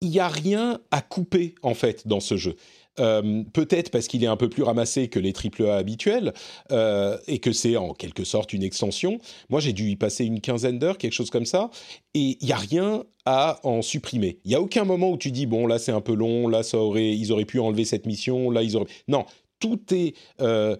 il 0.00 0.10
n'y 0.10 0.18
a 0.18 0.28
rien 0.28 0.80
à 0.90 1.02
couper, 1.02 1.54
en 1.62 1.74
fait, 1.74 2.06
dans 2.06 2.20
ce 2.20 2.36
jeu. 2.36 2.56
Euh, 2.98 3.44
peut-être 3.52 3.90
parce 3.90 4.08
qu'il 4.08 4.24
est 4.24 4.28
un 4.28 4.36
peu 4.36 4.48
plus 4.48 4.62
ramassé 4.62 5.08
que 5.08 5.20
les 5.20 5.32
AAA 5.32 5.76
habituels 5.76 6.32
euh, 6.72 7.16
et 7.28 7.38
que 7.38 7.52
c'est 7.52 7.76
en 7.76 7.94
quelque 7.94 8.24
sorte 8.24 8.52
une 8.52 8.62
extension. 8.62 9.18
Moi, 9.48 9.60
j'ai 9.60 9.72
dû 9.72 9.88
y 9.90 9.96
passer 9.96 10.24
une 10.24 10.40
quinzaine 10.40 10.78
d'heures, 10.78 10.98
quelque 10.98 11.12
chose 11.12 11.30
comme 11.30 11.46
ça, 11.46 11.70
et 12.14 12.36
il 12.40 12.46
n'y 12.46 12.52
a 12.52 12.56
rien 12.56 13.04
à 13.26 13.60
en 13.62 13.80
supprimer. 13.82 14.38
Il 14.44 14.48
n'y 14.48 14.54
a 14.54 14.60
aucun 14.60 14.84
moment 14.84 15.10
où 15.10 15.16
tu 15.16 15.30
dis 15.30 15.46
bon 15.46 15.66
là 15.66 15.78
c'est 15.78 15.92
un 15.92 16.00
peu 16.00 16.14
long, 16.14 16.48
là 16.48 16.62
ça 16.62 16.78
aurait, 16.78 17.10
ils 17.10 17.32
auraient 17.32 17.44
pu 17.44 17.60
enlever 17.60 17.84
cette 17.84 18.06
mission, 18.06 18.50
là 18.50 18.62
ils 18.62 18.76
auraient. 18.76 18.90
Non, 19.08 19.24
tout 19.60 19.80
est 19.92 20.14
euh, 20.40 20.76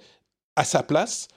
à 0.56 0.64
sa 0.64 0.82
place 0.82 1.28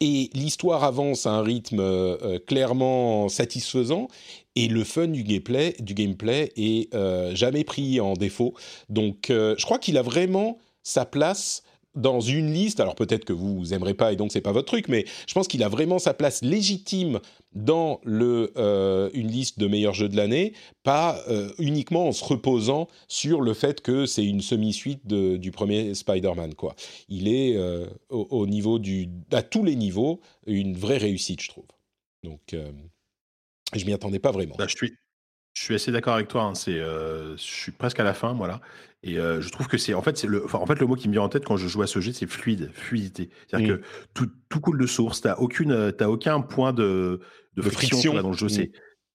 et 0.00 0.30
l'histoire 0.34 0.84
avance 0.84 1.26
à 1.26 1.30
un 1.30 1.42
rythme 1.42 1.80
euh, 1.80 2.38
clairement 2.38 3.28
satisfaisant 3.28 4.08
et 4.56 4.68
le 4.68 4.82
fun 4.84 5.08
du 5.08 5.22
gameplay, 5.22 5.76
du 5.78 5.94
gameplay 5.94 6.52
est 6.56 6.92
euh, 6.94 7.34
jamais 7.34 7.64
pris 7.64 8.00
en 8.00 8.14
défaut. 8.14 8.54
Donc 8.88 9.30
euh, 9.30 9.54
je 9.58 9.64
crois 9.64 9.78
qu'il 9.78 9.98
a 9.98 10.02
vraiment 10.02 10.58
sa 10.82 11.04
place 11.04 11.62
dans 11.94 12.20
une 12.20 12.52
liste, 12.52 12.80
alors 12.80 12.94
peut-être 12.94 13.24
que 13.24 13.32
vous, 13.32 13.74
aimerez 13.74 13.94
pas 13.94 14.12
et 14.12 14.16
donc 14.16 14.32
c'est 14.32 14.40
pas 14.40 14.52
votre 14.52 14.68
truc, 14.68 14.88
mais 14.88 15.04
je 15.26 15.34
pense 15.34 15.48
qu'il 15.48 15.62
a 15.62 15.68
vraiment 15.68 15.98
sa 15.98 16.14
place 16.14 16.42
légitime 16.42 17.20
dans 17.52 18.00
le, 18.04 18.52
euh, 18.56 19.10
une 19.12 19.28
liste 19.28 19.58
de 19.58 19.66
meilleurs 19.66 19.94
jeux 19.94 20.08
de 20.08 20.16
l'année, 20.16 20.54
pas 20.82 21.20
euh, 21.28 21.50
uniquement 21.58 22.08
en 22.08 22.12
se 22.12 22.24
reposant 22.24 22.88
sur 23.08 23.40
le 23.40 23.54
fait 23.54 23.80
que 23.80 24.06
c'est 24.06 24.24
une 24.24 24.40
semi-suite 24.40 25.06
du 25.06 25.50
premier 25.50 25.94
Spider-Man. 25.94 26.54
Quoi. 26.54 26.74
Il 27.08 27.28
est 27.28 27.56
euh, 27.56 27.86
au, 28.08 28.26
au, 28.30 28.46
niveau 28.46 28.78
du, 28.78 29.08
à 29.32 29.42
tous 29.42 29.64
les 29.64 29.74
niveaux 29.74 30.20
une 30.46 30.76
vraie 30.76 30.98
réussite, 30.98 31.42
je 31.42 31.48
trouve. 31.48 31.66
Donc 32.22 32.54
je 33.74 33.84
m'y 33.84 33.92
attendais 33.92 34.18
pas 34.18 34.30
vraiment. 34.30 34.54
Bah, 34.56 34.66
je 34.68 34.76
suis 34.76 34.94
Je 35.54 35.62
suis 35.62 35.74
assez 35.74 35.90
d'accord 35.90 36.14
avec 36.14 36.28
toi. 36.28 36.42
Hein. 36.42 36.54
C'est, 36.54 36.78
je 36.78 37.34
suis 37.36 37.72
presque 37.72 37.98
à 37.98 38.04
la 38.04 38.14
fin, 38.14 38.34
voilà. 38.34 38.60
Et 39.02 39.14
je 39.14 39.48
trouve 39.48 39.66
que 39.66 39.78
c'est 39.78 39.94
en 39.94 40.02
fait 40.02 40.18
c'est 40.18 40.26
le 40.26 40.44
en 40.54 40.66
fait 40.66 40.78
le 40.78 40.86
mot 40.86 40.94
qui 40.94 41.08
me 41.08 41.14
vient 41.14 41.22
en 41.22 41.30
tête 41.30 41.44
quand 41.46 41.56
je 41.56 41.66
joue 41.66 41.80
à 41.80 41.86
ce 41.86 42.00
jeu 42.00 42.12
c'est 42.12 42.26
fluide, 42.26 42.70
fluidité. 42.74 43.30
C'est-à-dire 43.48 43.78
que 43.78 43.82
tout, 44.12 44.30
tout 44.50 44.60
coule 44.60 44.78
de 44.78 44.86
source. 44.86 45.22
T'as 45.22 45.36
aucune 45.36 45.92
t'as 45.92 46.08
aucun 46.08 46.42
point 46.42 46.74
de 46.74 47.20
de, 47.54 47.62
friction, 47.62 48.14
là, 48.14 48.22
dans 48.22 48.30
le 48.30 48.36
jeu. 48.36 48.48
C'est 48.48 48.70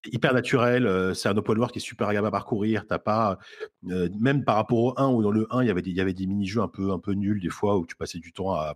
hyper 0.05 0.33
naturel. 0.33 1.15
c'est 1.15 1.29
un 1.29 1.37
open 1.37 1.57
world 1.57 1.71
qui 1.71 1.79
est 1.79 1.81
super 1.81 2.07
agréable 2.07 2.27
à 2.27 2.31
parcourir. 2.31 2.85
T'as 2.87 2.99
pas 2.99 3.39
même 3.83 4.43
par 4.43 4.55
rapport 4.55 4.77
au 4.77 4.93
1 4.97 5.09
où 5.09 5.23
dans 5.23 5.31
le 5.31 5.47
1 5.49 5.63
il 5.63 5.67
y 5.67 5.71
avait 5.71 5.81
des 5.81 5.89
il 5.89 5.97
y 5.97 6.01
avait 6.01 6.13
des 6.13 6.27
mini 6.27 6.45
jeux 6.45 6.61
un 6.61 6.67
peu 6.67 6.91
un 6.91 6.99
peu 6.99 7.13
nuls 7.13 7.41
des 7.41 7.49
fois 7.49 7.77
où 7.77 7.85
tu 7.85 7.95
passais 7.95 8.19
du 8.19 8.31
temps 8.31 8.53
à 8.53 8.75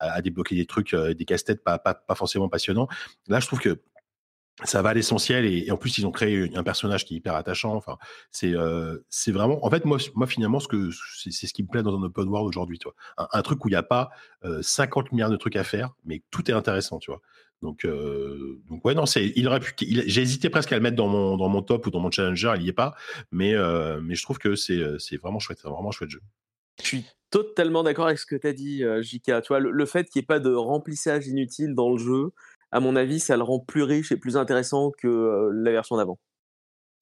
à, 0.00 0.22
débloquer 0.22 0.54
des 0.54 0.66
trucs, 0.66 0.94
des 0.94 1.24
casse-têtes 1.24 1.64
pas, 1.64 1.78
pas, 1.78 1.94
pas 1.94 2.14
forcément 2.14 2.48
passionnants. 2.48 2.88
Là, 3.26 3.40
je 3.40 3.46
trouve 3.46 3.60
que 3.60 3.80
ça 4.64 4.82
va 4.82 4.90
à 4.90 4.94
l'essentiel 4.94 5.46
et, 5.46 5.70
en 5.70 5.76
plus 5.76 5.98
ils 5.98 6.06
ont 6.06 6.10
créé 6.10 6.50
un 6.54 6.62
personnage 6.62 7.04
qui 7.04 7.14
est 7.14 7.16
hyper 7.18 7.34
attachant. 7.34 7.74
Enfin, 7.74 7.96
c'est 8.30 8.54
euh, 8.54 8.98
c'est 9.08 9.32
vraiment. 9.32 9.64
En 9.64 9.70
fait, 9.70 9.84
moi, 9.84 9.98
moi 10.14 10.26
finalement, 10.26 10.60
ce 10.60 10.68
que 10.68 10.90
c'est 11.30 11.46
ce 11.46 11.52
qui 11.52 11.62
me 11.62 11.68
plaît 11.68 11.82
dans 11.82 11.96
un 11.96 12.02
open 12.02 12.28
world 12.28 12.48
aujourd'hui, 12.48 12.78
un, 13.16 13.42
truc 13.42 13.64
où 13.64 13.68
il 13.68 13.72
n'y 13.72 13.76
a 13.76 13.82
pas 13.82 14.10
50 14.60 15.06
euh, 15.06 15.08
milliards 15.12 15.30
de 15.30 15.36
trucs 15.36 15.56
à 15.56 15.64
faire, 15.64 15.94
mais 16.04 16.22
tout 16.30 16.50
est 16.50 16.54
intéressant, 16.54 16.98
tu 16.98 17.10
vois. 17.10 17.20
Donc, 17.62 17.84
euh, 17.84 18.60
donc 18.68 18.84
ouais, 18.84 18.94
non, 18.94 19.06
c'est. 19.06 19.32
J'ai 19.36 20.22
hésité 20.22 20.50
presque 20.50 20.72
à 20.72 20.76
le 20.76 20.82
mettre 20.82 20.96
dans 20.96 21.08
mon 21.08 21.36
dans 21.36 21.48
mon 21.48 21.62
top 21.62 21.86
ou 21.86 21.90
dans 21.90 22.00
mon 22.00 22.10
challenger, 22.10 22.54
il 22.56 22.62
y 22.62 22.68
est 22.68 22.72
pas, 22.72 22.94
mais 23.30 23.54
mais 24.02 24.14
je 24.14 24.22
trouve 24.22 24.38
que 24.38 24.54
c'est 24.54 24.82
c'est 24.98 25.16
vraiment 25.16 25.38
chouette, 25.38 25.58
c'est 25.62 25.68
vraiment 25.68 25.90
chouette 25.90 26.10
jeu. 26.10 26.20
Je 26.80 26.86
suis 26.86 27.04
totalement 27.30 27.82
d'accord 27.82 28.06
avec 28.06 28.18
ce 28.18 28.26
que 28.26 28.36
tu 28.36 28.46
as 28.46 28.52
dit, 28.52 28.84
vois, 29.48 29.58
le, 29.58 29.72
le 29.72 29.86
fait 29.86 30.08
qu'il 30.08 30.20
n'y 30.20 30.24
ait 30.24 30.26
pas 30.26 30.38
de 30.38 30.54
remplissage 30.54 31.26
inutile 31.26 31.74
dans 31.74 31.90
le 31.90 31.98
jeu, 31.98 32.30
à 32.72 32.80
mon 32.80 32.96
avis, 32.96 33.20
ça 33.20 33.36
le 33.36 33.42
rend 33.42 33.60
plus 33.60 33.82
riche 33.82 34.12
et 34.12 34.16
plus 34.16 34.36
intéressant 34.36 34.90
que 34.92 35.50
la 35.52 35.70
version 35.72 35.96
d'avant. 35.96 36.18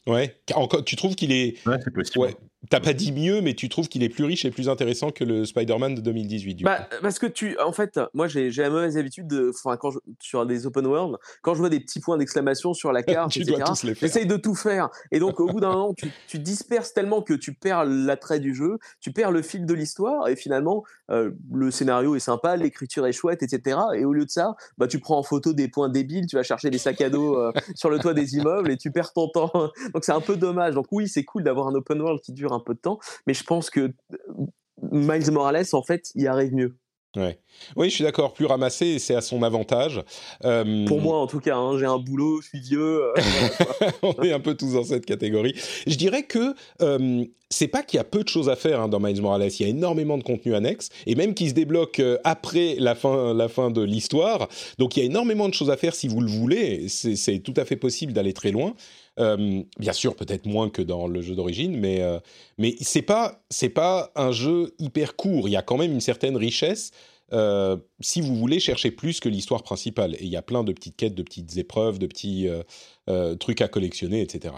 Ouais, 0.07 0.41
tu 0.85 0.97
trouves 0.97 1.15
qu'il 1.15 1.33
est. 1.33 1.67
Ouais, 1.67 1.79
c'est 1.83 1.93
possible. 1.93 2.37
T'as 2.71 2.81
pas 2.81 2.95
dit 2.95 3.13
mieux, 3.13 3.43
mais 3.43 3.55
tu 3.55 3.69
trouves 3.69 3.89
qu'il 3.89 4.03
est 4.03 4.09
plus 4.09 4.25
riche 4.25 4.45
et 4.45 4.51
plus 4.51 4.69
intéressant 4.69 5.11
que 5.11 5.23
le 5.23 5.45
Spider-Man 5.45 5.95
de 5.95 6.01
2018. 6.01 6.55
Du 6.55 6.65
bah, 6.65 6.89
parce 7.01 7.19
que 7.19 7.27
tu, 7.27 7.57
en 7.61 7.73
fait, 7.73 8.01
moi 8.13 8.27
j'ai 8.27 8.51
la 8.51 8.71
mauvaise 8.71 8.97
habitude 8.97 9.29
de, 9.29 9.51
enfin, 9.51 9.77
quand 9.77 9.91
je, 9.91 9.99
sur 10.21 10.45
des 10.47 10.67
open 10.67 10.87
world, 10.87 11.17
quand 11.43 11.55
je 11.55 11.61
vois 11.61 11.69
des 11.69 11.79
petits 11.79 12.01
points 12.01 12.19
d'exclamation 12.19 12.75
sur 12.75 12.93
la 12.93 13.03
carte, 13.05 13.33
j'essaye 13.33 14.27
de 14.27 14.37
tout 14.37 14.55
faire. 14.55 14.89
Et 15.13 15.21
donc 15.21 15.39
au 15.39 15.47
bout 15.47 15.61
d'un 15.61 15.71
moment, 15.71 15.95
tu, 15.95 16.11
tu, 16.27 16.39
disperses 16.39 16.93
tellement 16.93 17.23
que 17.23 17.35
tu 17.35 17.53
perds 17.53 17.85
l'attrait 17.85 18.41
du 18.41 18.55
jeu, 18.55 18.79
tu 19.01 19.13
perds 19.13 19.31
le 19.31 19.43
fil 19.43 19.65
de 19.65 19.75
l'histoire, 19.75 20.27
et 20.29 20.35
finalement, 20.35 20.83
euh, 21.11 21.31
le 21.53 21.71
scénario 21.71 22.17
est 22.17 22.21
sympa, 22.21 22.57
l'écriture 22.57 23.07
est 23.07 23.13
chouette, 23.13 23.43
etc. 23.43 23.79
Et 23.95 24.05
au 24.05 24.13
lieu 24.13 24.25
de 24.25 24.31
ça, 24.31 24.57
bah, 24.77 24.89
tu 24.89 24.99
prends 24.99 25.19
en 25.19 25.23
photo 25.23 25.53
des 25.53 25.69
points 25.69 25.89
débiles, 25.89 26.27
tu 26.27 26.37
vas 26.37 26.43
chercher 26.43 26.71
des 26.71 26.79
sacs 26.79 27.01
à 27.01 27.11
dos 27.11 27.37
euh, 27.37 27.53
sur 27.75 27.91
le 27.91 27.99
toit 27.99 28.15
des 28.15 28.37
immeubles 28.37 28.71
et 28.71 28.77
tu 28.77 28.91
perds 28.91 29.13
ton 29.13 29.29
temps. 29.29 29.71
Donc 29.97 30.05
c'est 30.05 30.13
un 30.13 30.21
peu 30.21 30.37
dommage. 30.37 30.75
Donc 30.75 30.89
oui, 30.93 31.09
c'est 31.09 31.25
cool 31.25 31.43
d'avoir 31.43 31.69
un 31.69 31.75
open 31.75 31.99
world 32.03 32.21
qui 32.21 32.33
dure 32.33 32.53
un 32.53 32.61
peu 32.61 32.75
de 32.75 32.79
temps, 32.79 32.99
mais 33.27 33.33
je 33.33 33.43
pense 33.43 33.71
que 33.71 33.95
Miles 34.93 35.31
Morales, 35.33 35.65
en 35.73 35.83
fait, 35.83 36.13
y 36.15 36.27
arrive 36.27 36.53
mieux. 36.55 36.77
Ouais. 37.17 37.39
Oui, 37.77 37.89
je 37.89 37.95
suis 37.95 38.05
d'accord, 38.05 38.35
plus 38.35 38.45
ramassé, 38.45 38.99
c'est 38.99 39.15
à 39.15 39.23
son 39.23 39.43
avantage. 39.43 40.03
Euh, 40.45 40.85
Pour 40.85 41.01
moi, 41.01 41.17
en 41.17 41.27
tout 41.27 41.41
cas, 41.41 41.57
hein, 41.57 41.79
j'ai 41.79 41.87
un 41.87 41.97
boulot, 41.97 42.43
je 42.43 42.49
suis 42.49 42.61
vieux. 42.61 43.05
Euh, 43.05 43.15
On 44.03 44.23
est 44.23 44.33
un 44.33 44.41
peu 44.41 44.55
tous 44.55 44.75
dans 44.75 44.85
cette 44.85 45.07
catégorie. 45.07 45.55
Je 45.87 45.97
dirais 45.97 46.25
que 46.25 46.55
euh, 46.83 47.25
c'est 47.49 47.69
pas 47.69 47.83
qu'il 47.83 47.97
y 47.97 48.01
a 48.01 48.05
peu 48.05 48.23
de 48.23 48.29
choses 48.29 48.51
à 48.51 48.57
faire 48.57 48.83
hein, 48.83 48.89
dans 48.89 49.01
Miles 49.01 49.23
Morales, 49.23 49.49
il 49.49 49.63
y 49.63 49.65
a 49.65 49.69
énormément 49.69 50.19
de 50.19 50.25
contenu 50.25 50.55
annexe, 50.55 50.91
et 51.07 51.15
même 51.15 51.33
qui 51.33 51.49
se 51.49 51.55
débloque 51.55 52.03
après 52.25 52.77
la 52.79 52.95
fin, 52.95 53.33
la 53.33 53.49
fin 53.49 53.71
de 53.71 53.81
l'histoire. 53.81 54.49
Donc 54.79 54.99
il 54.99 55.01
y 55.01 55.03
a 55.05 55.07
énormément 55.07 55.49
de 55.49 55.55
choses 55.55 55.71
à 55.71 55.79
faire 55.79 55.95
si 55.95 56.09
vous 56.09 56.21
le 56.21 56.31
voulez, 56.31 56.87
c'est 56.89 57.39
tout 57.39 57.55
à 57.57 57.65
fait 57.65 57.77
possible 57.77 58.13
d'aller 58.13 58.35
très 58.35 58.51
loin. 58.51 58.75
Euh, 59.19 59.63
bien 59.79 59.93
sûr, 59.93 60.15
peut-être 60.15 60.47
moins 60.47 60.69
que 60.69 60.83
dans 60.83 61.07
le 61.07 61.23
jeu 61.23 61.35
d'origine, 61.35 61.77
mais 61.79 62.03
euh, 62.03 62.19
mais 62.59 62.75
c'est 62.81 63.03
pas 63.03 63.43
un 64.15 64.33
jeu 64.33 64.75
hyper 64.79 65.17
court. 65.17 65.49
Il 65.49 65.53
y 65.53 65.57
a 65.57 65.63
quand 65.63 65.79
même 65.79 65.93
une 65.93 66.01
certaine 66.01 66.37
richesse. 66.37 66.91
Euh, 67.33 67.77
si 68.01 68.21
vous 68.21 68.37
voulez 68.37 68.61
chercher 68.61 68.91
plus 68.91 69.21
que 69.21 69.29
l'histoire 69.29 69.63
principale, 69.63 70.15
et 70.17 70.25
il 70.25 70.29
y 70.29 70.37
a 70.37 70.43
plein 70.43 70.65
de 70.65 70.73
petites 70.73 70.97
quêtes, 70.97 71.15
de 71.15 71.23
petites 71.23 71.57
épreuves, 71.57 71.99
de 71.99 72.07
petits 72.07 72.49
trucs 73.41 73.61
à 73.63 73.69
collectionner, 73.69 74.21
etc. 74.21 74.55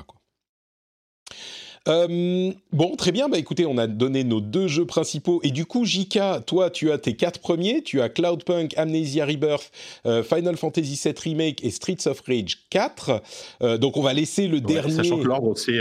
Euh, 1.88 2.52
bon, 2.72 2.96
très 2.96 3.12
bien. 3.12 3.28
Bah 3.28 3.38
écoutez, 3.38 3.66
on 3.66 3.78
a 3.78 3.86
donné 3.86 4.24
nos 4.24 4.40
deux 4.40 4.68
jeux 4.68 4.86
principaux. 4.86 5.40
Et 5.42 5.50
du 5.50 5.64
coup, 5.64 5.84
Jika, 5.84 6.40
toi, 6.44 6.70
tu 6.70 6.90
as 6.90 6.98
tes 6.98 7.16
quatre 7.16 7.40
premiers. 7.40 7.82
Tu 7.82 8.00
as 8.00 8.08
Cloudpunk, 8.08 8.76
Amnesia 8.76 9.24
Rebirth, 9.24 9.70
euh, 10.06 10.22
Final 10.22 10.56
Fantasy 10.56 11.00
VII 11.02 11.14
Remake 11.22 11.64
et 11.64 11.70
Streets 11.70 12.06
of 12.06 12.20
Rage 12.26 12.58
4. 12.70 13.22
Euh, 13.62 13.78
donc, 13.78 13.96
on 13.96 14.02
va 14.02 14.12
laisser 14.12 14.48
le 14.48 14.60
dernier. 14.60 14.94
Sachant 14.94 15.18
que 15.18 15.26
l'ordre, 15.26 15.56
c'est 15.56 15.78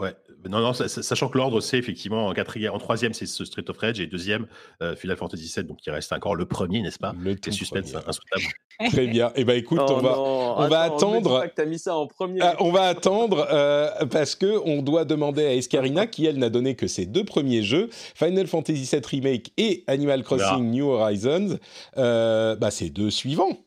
Ouais, 0.00 0.12
non, 0.48 0.58
non, 0.60 0.72
sachant 0.72 1.28
que 1.28 1.38
l'ordre, 1.38 1.60
c'est 1.60 1.78
effectivement 1.78 2.26
en 2.26 2.32
quatrième, 2.32 2.72
en 2.72 2.78
troisième, 2.78 3.14
c'est 3.14 3.26
ce 3.26 3.44
Street 3.44 3.64
of 3.68 3.78
Rage 3.78 4.00
et 4.00 4.08
deuxième, 4.08 4.48
euh, 4.82 4.96
Final 4.96 5.16
Fantasy 5.16 5.52
VII, 5.54 5.64
donc 5.64 5.86
il 5.86 5.90
reste 5.90 6.12
encore 6.12 6.34
le 6.34 6.46
premier, 6.46 6.82
n'est-ce 6.82 6.98
pas? 6.98 7.14
Le 7.16 7.36
suspense 7.50 7.94
insoutenable. 7.94 8.54
Très 8.90 9.06
bien. 9.06 9.28
Et 9.28 9.42
eh 9.42 9.44
ben 9.44 9.56
écoute, 9.56 9.78
on 9.78 9.98
va, 9.98 10.18
on 10.18 10.66
va 10.66 10.80
attendre. 10.80 11.46
As 11.56 11.64
mis 11.64 11.78
ça 11.78 11.96
en 11.96 12.08
premier. 12.08 12.40
Ah, 12.42 12.56
on 12.58 12.72
va 12.72 12.88
attendre 12.88 13.46
euh, 13.52 14.04
parce 14.06 14.34
que 14.34 14.60
on 14.64 14.82
doit 14.82 15.04
demander 15.04 15.46
à 15.46 15.54
Escarina, 15.54 16.08
qui 16.08 16.26
elle 16.26 16.38
n'a 16.38 16.50
donné 16.50 16.74
que 16.74 16.88
ses 16.88 17.06
deux 17.06 17.24
premiers 17.24 17.62
jeux, 17.62 17.88
Final 17.92 18.48
Fantasy 18.48 18.88
VII 18.90 19.00
Remake 19.04 19.52
et 19.58 19.84
Animal 19.86 20.24
Crossing 20.24 20.72
New 20.72 20.88
Horizons, 20.88 21.58
euh, 21.98 22.56
bah, 22.56 22.72
ces 22.72 22.90
deux 22.90 23.10
suivants. 23.10 23.63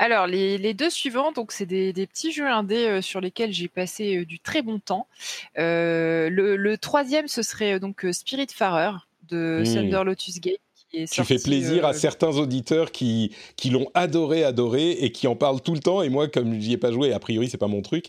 Alors, 0.00 0.26
les, 0.26 0.72
deux 0.72 0.88
suivants, 0.88 1.30
donc 1.30 1.52
c'est 1.52 1.66
des, 1.66 1.92
petits 1.92 2.32
jeux 2.32 2.48
indés 2.48 2.86
euh, 2.86 3.02
sur 3.02 3.20
lesquels 3.20 3.52
j'ai 3.52 3.68
passé 3.68 4.16
euh, 4.16 4.24
du 4.24 4.38
très 4.38 4.62
bon 4.62 4.78
temps. 4.78 5.06
Euh, 5.58 6.30
le, 6.30 6.78
troisième, 6.78 7.28
ce 7.28 7.42
serait 7.42 7.78
donc 7.78 8.06
Spirit 8.10 8.46
Farer 8.50 8.92
de 9.28 9.60
mmh. 9.60 9.74
Thunder 9.74 10.02
Lotus 10.06 10.40
Gate. 10.40 10.60
Tu 10.90 11.24
fais 11.24 11.38
plaisir 11.38 11.84
à 11.84 11.92
certains 11.92 12.30
auditeurs 12.30 12.92
qui, 12.92 13.32
qui 13.56 13.68
l'ont 13.68 13.90
adoré, 13.92 14.42
adoré 14.42 14.92
et 14.92 15.12
qui 15.12 15.28
en 15.28 15.36
parlent 15.36 15.60
tout 15.60 15.74
le 15.74 15.80
temps. 15.80 16.02
Et 16.02 16.08
moi, 16.08 16.28
comme 16.28 16.58
j'y 16.58 16.72
ai 16.72 16.78
pas 16.78 16.90
joué, 16.90 17.12
a 17.12 17.18
priori, 17.18 17.50
c'est 17.50 17.58
pas 17.58 17.68
mon 17.68 17.82
truc. 17.82 18.06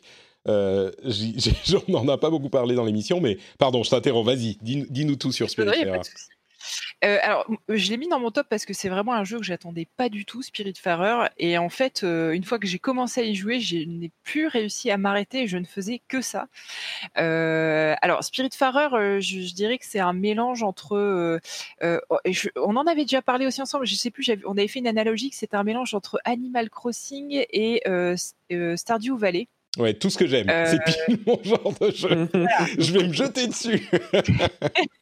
Euh, 0.47 0.91
on 1.87 1.91
n'en 1.91 2.07
a 2.07 2.17
pas 2.17 2.29
beaucoup 2.29 2.49
parlé 2.49 2.73
dans 2.73 2.85
l'émission, 2.85 3.19
mais 3.19 3.37
pardon, 3.59 3.83
je 3.83 3.89
t'interromps. 3.89 4.25
Vas-y, 4.25 4.57
dis-nous 4.61 5.15
tout 5.17 5.33
sur 5.33 5.49
Spirit 5.49 5.83
Farer. 5.83 5.99
Euh, 7.03 7.17
alors, 7.21 7.45
je 7.69 7.89
l'ai 7.89 7.97
mis 7.97 8.07
dans 8.07 8.19
mon 8.19 8.31
top 8.31 8.47
parce 8.49 8.65
que 8.65 8.73
c'est 8.73 8.89
vraiment 8.89 9.13
un 9.13 9.23
jeu 9.23 9.37
que 9.39 9.43
j'attendais 9.43 9.87
pas 9.97 10.09
du 10.09 10.25
tout, 10.25 10.41
Spirit 10.41 10.71
Spiritfarer. 10.71 11.29
Et 11.37 11.57
en 11.57 11.69
fait, 11.69 12.03
euh, 12.03 12.31
une 12.31 12.43
fois 12.43 12.59
que 12.59 12.67
j'ai 12.67 12.79
commencé 12.79 13.21
à 13.21 13.23
y 13.23 13.35
jouer, 13.35 13.59
je 13.59 13.77
n'ai 13.77 14.11
plus 14.23 14.47
réussi 14.47 14.91
à 14.91 14.97
m'arrêter. 14.97 15.47
Je 15.47 15.57
ne 15.57 15.65
faisais 15.65 16.01
que 16.07 16.21
ça. 16.21 16.47
Euh, 17.17 17.95
alors, 18.01 18.23
Spiritfarer, 18.23 19.21
je, 19.21 19.41
je 19.41 19.53
dirais 19.53 19.77
que 19.77 19.85
c'est 19.85 19.99
un 19.99 20.13
mélange 20.13 20.63
entre. 20.63 21.39
Oh, 22.09 22.17
on 22.57 22.75
en 22.75 22.87
avait 22.87 23.03
déjà 23.03 23.21
parlé 23.21 23.45
aussi 23.45 23.61
ensemble. 23.61 23.85
Je 23.85 23.95
sais 23.95 24.11
plus. 24.11 24.29
On 24.45 24.51
avait 24.51 24.67
fait 24.67 24.79
une 24.79 24.87
analogie 24.87 25.29
que 25.29 25.35
c'est 25.35 25.53
un 25.53 25.63
mélange 25.63 25.93
entre 25.93 26.19
Animal 26.25 26.69
Crossing 26.69 27.45
et 27.49 27.83
Stardew 28.75 29.17
Valley. 29.17 29.47
Ouais, 29.77 29.93
tout 29.93 30.09
ce 30.09 30.17
que 30.17 30.27
j'aime. 30.27 30.47
C'est 30.65 30.83
pile 30.83 31.19
mon 31.25 31.41
genre 31.43 31.73
de 31.79 31.91
jeu. 31.91 32.27
je 32.77 32.91
vais 32.91 33.07
me 33.07 33.13
jeter 33.13 33.47
dessus. 33.47 33.89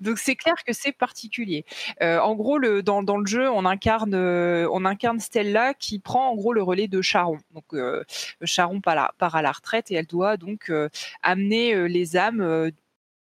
Donc 0.00 0.18
c'est 0.18 0.36
clair 0.36 0.54
que 0.66 0.72
c'est 0.72 0.92
particulier. 0.92 1.64
Euh, 2.02 2.18
en 2.18 2.34
gros, 2.34 2.58
dans, 2.82 3.16
le 3.16 3.26
jeu, 3.26 3.48
on 3.50 3.64
incarne, 3.64 4.14
euh, 4.14 4.68
on 4.72 4.84
incarne 4.84 5.20
Stella 5.20 5.74
qui 5.74 5.98
prend 5.98 6.30
en 6.30 6.34
gros 6.34 6.52
le 6.52 6.62
relais 6.62 6.88
de 6.88 7.00
Charon. 7.00 7.38
Donc 7.54 7.64
euh, 7.72 8.02
Charon 8.44 8.80
part, 8.80 9.12
à 9.20 9.42
la 9.42 9.52
retraite 9.52 9.90
et 9.90 9.94
elle 9.94 10.06
doit 10.06 10.36
donc 10.36 10.72
amener 11.22 11.88
les 11.88 12.16
âmes 12.16 12.70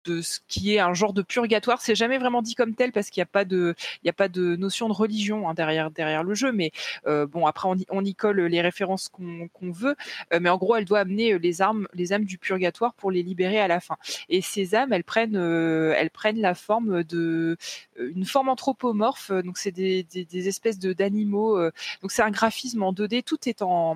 de 0.05 0.21
ce 0.21 0.41
qui 0.49 0.75
est 0.75 0.79
un 0.79 0.95
genre 0.95 1.13
de 1.13 1.23
purgatoire. 1.23 1.81
C'est 1.81 1.95
jamais 1.95 2.19
vraiment 2.19 2.43
dit 2.43 2.55
comme 2.55 2.75
tel 2.75 2.93
parce 2.93 3.11
qu'il 3.11 3.21
n'y 3.21 3.25
a 3.25 3.27
pas 3.27 3.45
de, 3.45 3.75
il 4.03 4.07
y 4.07 4.11
a 4.11 4.13
pas 4.13 4.29
de 4.29 4.57
notion 4.57 4.89
de 4.89 4.95
religion 4.95 5.49
hein, 5.49 5.55
derrière 5.55 5.91
derrière 5.91 6.23
le 6.23 6.35
jeu. 6.35 6.53
Mais 6.53 6.71
euh, 7.07 7.27
bon, 7.27 7.47
après 7.47 7.69
on 7.69 7.75
y, 7.75 7.87
on 7.91 8.05
y, 8.05 8.15
colle 8.15 8.41
les 8.43 8.61
références 8.61 9.09
qu'on 9.09 9.73
veut. 9.73 9.97
Euh, 10.33 10.39
mais 10.41 10.49
en 10.49 10.59
gros, 10.59 10.77
elle 10.77 10.85
doit 10.85 11.01
amener 11.01 11.33
euh, 11.33 11.39
les 11.39 11.63
armes, 11.63 11.89
les 11.95 12.13
âmes 12.13 12.25
du 12.25 12.39
purgatoire 12.39 12.95
pour 12.95 13.11
les 13.11 13.23
libérer 13.23 13.59
à 13.59 13.69
la 13.69 13.81
fin. 13.81 13.97
Et 14.29 14.41
ces 14.41 14.75
âmes, 14.75 14.93
elles 14.93 15.05
prennent, 15.05 15.37
elles 15.37 16.11
prennent 16.11 16.41
la 16.41 16.55
forme 16.55 17.05
de 17.05 17.57
une 17.99 18.25
forme 18.25 18.49
anthropomorphe. 18.49 19.31
Donc 19.31 19.59
c'est 19.59 19.73
des, 19.73 20.03
des, 20.05 20.49
espèces 20.49 20.79
de 20.79 20.93
d'animaux. 20.93 21.59
donc 22.03 22.13
c'est 22.13 22.23
un 22.23 22.31
graphisme 22.31 22.83
en 22.83 22.93
2D. 22.93 23.23
Tout 23.23 23.49
est 23.49 23.63
en 23.63 23.95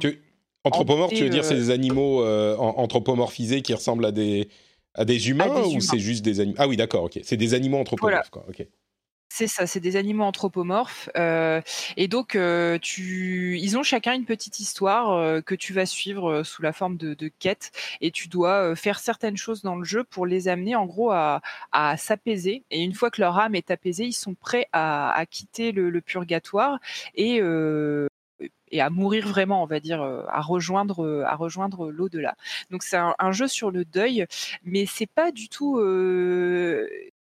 Anthropomorphe, 0.64 1.14
tu 1.14 1.22
veux 1.22 1.30
dire, 1.30 1.44
c'est 1.44 1.54
des 1.54 1.70
animaux 1.70 2.24
anthropomorphisés 2.24 3.62
qui 3.62 3.74
ressemblent 3.74 4.04
à 4.04 4.12
des, 4.12 4.48
à 4.98 5.04
des 5.04 5.30
humains 5.30 5.62
ou 5.62 5.80
c'est 5.80 5.98
juste 5.98 6.24
des 6.24 6.40
animaux 6.40 6.56
Ah 6.58 6.68
oui, 6.68 6.76
d'accord, 6.76 7.04
ok. 7.04 7.20
C'est 7.22 7.36
des 7.36 7.54
animaux 7.54 7.78
anthropomorphes, 7.78 8.30
quoi. 8.30 8.44
Ok. 8.48 8.66
C'est 9.30 9.46
ça, 9.46 9.66
c'est 9.66 9.78
des 9.78 9.96
animaux 9.96 10.24
anthropomorphes. 10.24 11.10
Euh, 11.16 11.60
et 11.96 12.08
donc, 12.08 12.34
euh, 12.34 12.78
tu, 12.80 13.58
ils 13.60 13.76
ont 13.76 13.82
chacun 13.82 14.14
une 14.14 14.24
petite 14.24 14.58
histoire 14.58 15.12
euh, 15.12 15.40
que 15.40 15.54
tu 15.54 15.72
vas 15.72 15.86
suivre 15.86 16.42
sous 16.42 16.62
la 16.62 16.72
forme 16.72 16.96
de, 16.96 17.14
de 17.14 17.28
quêtes. 17.38 17.70
Et 18.00 18.10
tu 18.10 18.28
dois 18.28 18.74
faire 18.74 18.98
certaines 18.98 19.36
choses 19.36 19.62
dans 19.62 19.76
le 19.76 19.84
jeu 19.84 20.02
pour 20.02 20.26
les 20.26 20.48
amener, 20.48 20.74
en 20.74 20.86
gros, 20.86 21.12
à, 21.12 21.42
à 21.72 21.96
s'apaiser. 21.96 22.64
Et 22.70 22.82
une 22.82 22.94
fois 22.94 23.10
que 23.10 23.20
leur 23.20 23.38
âme 23.38 23.54
est 23.54 23.70
apaisée, 23.70 24.06
ils 24.06 24.12
sont 24.12 24.34
prêts 24.34 24.66
à, 24.72 25.12
à 25.12 25.26
quitter 25.26 25.72
le, 25.72 25.90
le, 25.90 26.00
purgatoire 26.00 26.80
et 27.14 27.40
et 28.70 28.80
à 28.80 28.90
mourir 28.90 29.26
vraiment, 29.26 29.62
on 29.62 29.66
va 29.66 29.80
dire, 29.80 30.02
à 30.02 30.40
rejoindre, 30.40 31.24
à 31.26 31.34
rejoindre 31.36 31.90
l'au-delà. 31.90 32.36
Donc 32.70 32.82
c'est 32.82 32.96
un, 32.96 33.14
un, 33.18 33.32
jeu 33.32 33.48
sur 33.48 33.70
le 33.70 33.84
deuil, 33.84 34.26
mais 34.64 34.86
c'est 34.86 35.06
pas 35.06 35.32
du 35.32 35.48
tout 35.48 35.78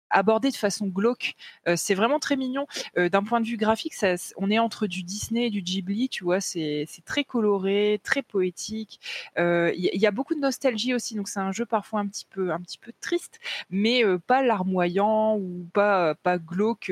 abordé 0.09 0.49
de 0.49 0.55
façon 0.55 0.87
glauque. 0.87 1.35
Euh, 1.67 1.75
c'est 1.75 1.95
vraiment 1.95 2.19
très 2.19 2.35
mignon. 2.35 2.67
Euh, 2.97 3.09
d'un 3.09 3.23
point 3.23 3.41
de 3.41 3.45
vue 3.45 3.57
graphique, 3.57 3.93
ça, 3.93 4.15
on 4.37 4.49
est 4.49 4.59
entre 4.59 4.87
du 4.87 5.03
Disney 5.03 5.47
et 5.47 5.49
du 5.49 5.61
Ghibli, 5.61 6.09
tu 6.09 6.23
vois, 6.23 6.41
c'est 6.41 6.87
très 7.05 7.23
coloré, 7.23 7.99
très 8.03 8.21
poétique. 8.21 8.99
Il 9.37 9.41
euh, 9.41 9.71
y, 9.75 9.97
y, 9.97 10.07
a 10.07 10.11
beaucoup 10.11 10.35
de 10.35 10.39
nostalgie 10.39 10.93
aussi, 10.93 11.15
donc 11.15 11.27
c'est 11.27 11.39
un 11.39 11.51
jeu 11.51 11.65
parfois 11.65 11.99
un 11.99 12.07
petit 12.07 12.25
peu, 12.29 12.51
un 12.51 12.59
petit 12.59 12.77
peu 12.77 12.91
triste, 13.01 13.39
mais 13.69 14.03
pas 14.27 14.43
larmoyant 14.43 15.37
ou 15.37 15.67
pas, 15.73 16.15
pas 16.15 16.37
glauque. 16.37 16.91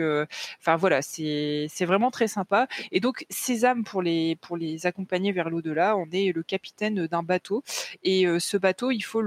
Enfin 0.59 0.75
voilà, 0.75 1.01
c'est 1.01 1.67
vraiment 1.81 2.11
très 2.11 2.27
sympa. 2.27 2.67
Et 2.91 2.99
donc 2.99 3.25
Sésame 3.29 3.83
pour 3.83 4.01
les, 4.01 4.35
pour 4.37 4.57
les 4.57 4.85
accompagner 4.85 5.31
vers 5.31 5.49
l'au-delà, 5.49 5.97
on 5.97 6.07
est 6.11 6.31
le 6.33 6.43
capitaine 6.43 7.07
d'un 7.07 7.23
bateau 7.23 7.63
et 8.03 8.25
ce 8.39 8.57
bateau, 8.57 8.91
il 8.91 9.01
faut 9.01 9.21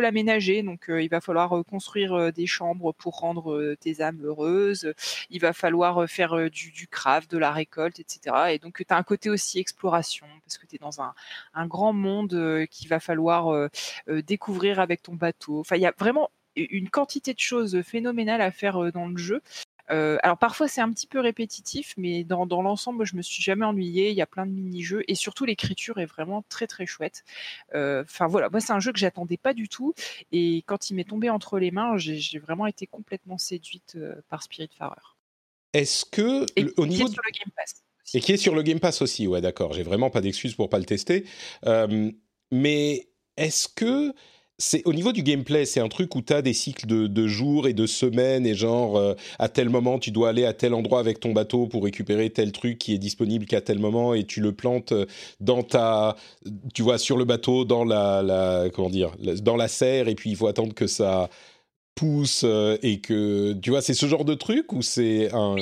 l'aménager, 0.00 0.62
donc 0.62 0.86
il 0.88 1.08
va 1.08 1.20
falloir 1.20 1.64
construire 1.64 2.32
des 2.32 2.46
chambres 2.46 2.92
pour 2.92 3.13
rendre 3.14 3.74
tes 3.80 4.00
âmes 4.02 4.20
heureuses. 4.24 4.92
Il 5.30 5.40
va 5.40 5.52
falloir 5.52 6.08
faire 6.08 6.50
du, 6.50 6.88
craft, 6.88 7.30
de 7.30 7.38
la 7.38 7.52
récolte, 7.52 8.00
etc. 8.00 8.36
Et 8.50 8.58
donc, 8.58 8.84
tu 8.86 8.94
as 8.94 8.96
un 8.96 9.02
côté 9.02 9.30
aussi 9.30 9.58
exploration, 9.58 10.26
parce 10.44 10.58
que 10.58 10.66
tu 10.66 10.76
es 10.76 10.78
dans 10.78 11.00
un, 11.00 11.14
un 11.54 11.66
grand 11.66 11.92
monde 11.92 12.66
qu'il 12.70 12.88
va 12.88 13.00
falloir 13.00 13.68
découvrir 14.08 14.80
avec 14.80 15.02
ton 15.02 15.14
bateau. 15.14 15.60
Enfin, 15.60 15.76
il 15.76 15.82
y 15.82 15.86
a 15.86 15.94
vraiment 15.98 16.30
une 16.56 16.90
quantité 16.90 17.34
de 17.34 17.40
choses 17.40 17.82
phénoménales 17.82 18.40
à 18.40 18.50
faire 18.50 18.92
dans 18.92 19.08
le 19.08 19.16
jeu. 19.16 19.42
Euh, 19.90 20.18
alors 20.22 20.38
parfois 20.38 20.68
c'est 20.68 20.80
un 20.80 20.90
petit 20.90 21.06
peu 21.06 21.20
répétitif, 21.20 21.94
mais 21.96 22.24
dans, 22.24 22.46
dans 22.46 22.62
l'ensemble 22.62 23.04
je 23.04 23.16
me 23.16 23.22
suis 23.22 23.42
jamais 23.42 23.64
ennuyée. 23.64 24.10
Il 24.10 24.16
y 24.16 24.22
a 24.22 24.26
plein 24.26 24.46
de 24.46 24.50
mini-jeux 24.52 25.02
et 25.08 25.14
surtout 25.14 25.44
l'écriture 25.44 25.98
est 25.98 26.06
vraiment 26.06 26.44
très 26.48 26.66
très 26.66 26.86
chouette. 26.86 27.24
Enfin 27.74 28.26
voilà, 28.26 28.48
moi 28.50 28.60
c'est 28.60 28.72
un 28.72 28.80
jeu 28.80 28.92
que 28.92 28.98
j'attendais 28.98 29.36
pas 29.36 29.54
du 29.54 29.68
tout 29.68 29.94
et 30.32 30.62
quand 30.66 30.90
il 30.90 30.94
m'est 30.94 31.08
tombé 31.08 31.30
entre 31.30 31.58
les 31.58 31.70
mains, 31.70 31.96
j'ai 31.96 32.38
vraiment 32.38 32.66
été 32.66 32.86
complètement 32.86 33.38
séduite 33.38 33.98
par 34.28 34.42
Spiritfarer. 34.42 35.00
Est-ce 35.72 36.04
que 36.04 36.46
et, 36.56 36.66
au 36.76 36.86
niveau 36.86 37.08
sur 37.08 37.22
le 37.24 37.32
Game 37.32 37.52
Pass 37.56 37.84
et 38.12 38.20
qui 38.20 38.32
est 38.32 38.36
sur 38.36 38.54
le 38.54 38.62
Game 38.62 38.80
Pass 38.80 39.02
aussi, 39.02 39.26
ouais 39.26 39.40
d'accord. 39.40 39.72
J'ai 39.72 39.82
vraiment 39.82 40.10
pas 40.10 40.20
d'excuses 40.20 40.54
pour 40.54 40.68
pas 40.68 40.78
le 40.78 40.84
tester, 40.84 41.24
euh, 41.66 42.10
mais 42.50 43.08
est-ce 43.36 43.68
que 43.68 44.12
au 44.84 44.92
niveau 44.92 45.12
du 45.12 45.22
gameplay, 45.22 45.64
c'est 45.64 45.80
un 45.80 45.88
truc 45.88 46.14
où 46.14 46.22
tu 46.22 46.32
as 46.32 46.40
des 46.40 46.52
cycles 46.52 46.86
de, 46.86 47.26
jours 47.26 47.66
et 47.66 47.72
de 47.72 47.86
semaines 47.86 48.46
et 48.46 48.54
genre 48.54 48.96
euh, 48.96 49.14
à 49.38 49.48
tel 49.48 49.68
moment 49.68 49.98
tu 49.98 50.12
dois 50.12 50.28
aller 50.28 50.44
à 50.44 50.52
tel 50.52 50.74
endroit 50.74 51.00
avec 51.00 51.18
ton 51.18 51.32
bateau 51.32 51.66
pour 51.66 51.82
récupérer 51.84 52.30
tel 52.30 52.52
truc 52.52 52.78
qui 52.78 52.94
est 52.94 52.98
disponible 52.98 53.46
qu'à 53.46 53.60
tel 53.60 53.78
moment 53.78 54.14
et 54.14 54.24
tu 54.24 54.40
le 54.40 54.52
plantes 54.52 54.92
euh, 54.92 55.06
dans 55.40 55.62
ta 55.62 56.16
tu 56.72 56.82
vois 56.82 56.98
sur 56.98 57.16
le 57.16 57.24
bateau 57.24 57.64
dans 57.64 57.84
la 57.84 58.66
comment 58.72 58.90
dire 58.90 59.10
dans 59.42 59.56
la 59.56 59.68
serre 59.68 60.06
et 60.08 60.14
puis 60.14 60.30
il 60.30 60.36
faut 60.36 60.46
attendre 60.46 60.74
que 60.74 60.86
ça 60.86 61.30
pousse 61.94 62.42
euh, 62.44 62.76
et 62.82 63.00
que 63.00 63.52
tu 63.52 63.70
vois 63.70 63.80
c'est 63.80 63.94
ce 63.94 64.06
genre 64.06 64.24
de 64.24 64.34
truc 64.34 64.72
ou 64.72 64.82
c'est 64.82 65.32
un 65.32 65.56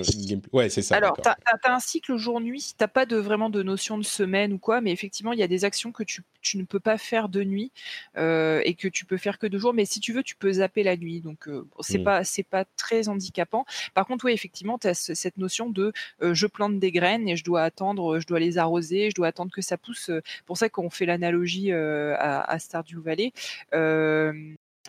ouais 0.53 0.71
c'est 0.71 0.81
ça 0.81 0.97
alors 0.97 1.17
tu 1.21 1.29
as, 1.29 1.37
un 1.65 1.81
cycle 1.81 2.17
jour-nuit 2.17 2.73
t'as 2.77 2.89
pas 2.89 3.05
de 3.05 3.17
vraiment 3.17 3.51
de 3.51 3.63
notion 3.63 3.99
de 3.99 4.03
semaine 4.03 4.53
ou 4.53 4.59
quoi 4.59 4.81
mais 4.81 4.93
effectivement 4.93 5.33
il 5.33 5.39
y 5.39 5.43
a 5.43 5.49
des 5.49 5.65
actions 5.65 5.93
que 5.93 6.03
tu, 6.03 6.23
tu 6.41 6.57
ne 6.57 6.65
peux 6.65 6.81
pas 6.81 6.97
faire 6.97 7.29
de 7.29 7.45
nuit 7.45 7.71
euh, 8.17 8.63
et 8.65 8.75
que 8.75 8.89
tu 8.89 9.05
peux 9.05 9.19
faire 9.19 9.39
que 9.39 9.47
de 9.47 9.59
jour 9.59 9.75
mais 9.75 9.85
si 9.85 10.01
tu 10.01 10.13
veux 10.13 10.23
tu 10.23 10.35
peux 10.35 10.55
zapper 10.55 10.83
la 10.83 10.97
nuit 10.97 11.21
donc 11.21 11.49
euh, 11.49 11.67
c'est 11.81 11.99
mmh. 11.99 12.05
pas 12.05 12.25
c'est 12.25 12.43
pas 12.43 12.65
très 12.77 13.09
handicapant. 13.09 13.65
Par 13.95 14.07
contre 14.07 14.25
oui 14.25 14.33
effectivement 14.33 14.79
tu 14.79 14.89
as 14.89 14.95
cette 14.95 15.37
notion 15.37 15.69
de 15.69 15.93
je 16.21 16.47
plante 16.47 16.79
des 16.79 16.93
graines 16.93 17.29
et 17.29 17.37
je 17.37 17.45
dois 17.45 17.63
attendre 17.63 18.21
je 18.21 18.27
dois 18.27 18.41
les 18.41 18.57
arroser 18.57 19.11
je 19.11 19.15
dois 19.15 19.27
attendre 19.29 19.51
que 19.53 19.63
ça 19.63 19.77
pousse 19.77 20.11
pour 20.47 20.57
ça 20.57 20.69
qu'on 20.71 20.89
fait 20.89 21.07
l'analogie 21.07 21.73
à, 21.73 22.41
à, 22.41 22.59
Stardew 22.59 23.01
Valley 23.01 23.33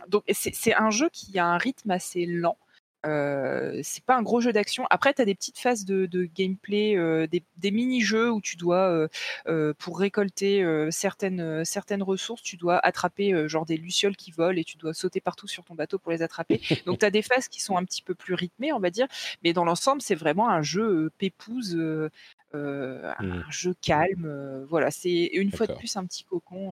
donc 0.08 0.24
c'est 0.32 0.74
un 0.76 0.90
jeu 0.90 1.10
qui 1.12 1.40
a 1.40 1.46
un 1.46 1.58
rythme 1.58 1.92
assez 1.92 2.26
lent. 2.26 2.58
Euh, 3.06 3.82
c'est 3.84 4.04
pas 4.04 4.16
un 4.16 4.22
gros 4.22 4.40
jeu 4.40 4.54
d'action. 4.54 4.86
Après, 4.90 5.14
tu 5.14 5.22
as 5.22 5.26
des 5.26 5.36
petites 5.36 5.60
phases 5.60 5.86
de, 5.86 6.26
gameplay, 6.26 6.96
euh, 6.98 7.28
des, 7.28 7.72
mini-jeux 7.72 8.32
où 8.32 8.42
tu 8.42 8.56
dois, 8.56 8.90
euh, 8.90 9.08
euh, 9.48 9.74
pour 9.78 10.00
récolter 10.00 10.64
certaines, 10.90 11.66
certaines 11.66 12.04
ressources, 12.04 12.42
tu 12.42 12.58
dois 12.58 12.80
attraper 12.80 13.48
genre 13.48 13.66
des 13.66 13.78
lucioles 13.78 14.16
qui 14.16 14.32
volent 14.32 14.58
et 14.58 14.64
tu 14.64 14.78
dois 14.78 14.94
sauter 14.94 15.22
partout 15.22 15.48
sur 15.48 15.64
ton 15.64 15.76
bateau 15.76 16.00
pour 16.00 16.12
les 16.12 16.22
attraper. 16.22 16.62
Donc, 16.86 17.00
tu 17.00 17.06
as 17.06 17.12
des 17.12 17.22
phases 17.22 17.48
qui 17.48 17.62
sont 17.62 17.78
un 17.78 17.84
petit 17.84 18.02
peu 18.02 18.16
plus 18.16 18.34
rythmées, 18.34 18.74
on 18.74 18.80
va 18.80 18.90
dire. 18.90 19.08
Mais 19.44 19.54
dans 19.54 19.66
l'ensemble, 19.66 20.02
c'est 20.02 20.16
vraiment 20.16 20.50
un 20.50 20.62
jeu 20.62 21.12
pépouze, 21.18 21.76
un 22.54 23.24
mmh. 23.24 23.44
jeu 23.50 23.74
calme. 23.82 24.66
voilà, 24.70 24.92
c'est 24.92 25.30
une 25.34 25.52
fois 25.52 25.68
de 25.68 25.74
plus 25.74 25.96
un 25.98 26.06
petit 26.06 26.24
cocon. 26.24 26.72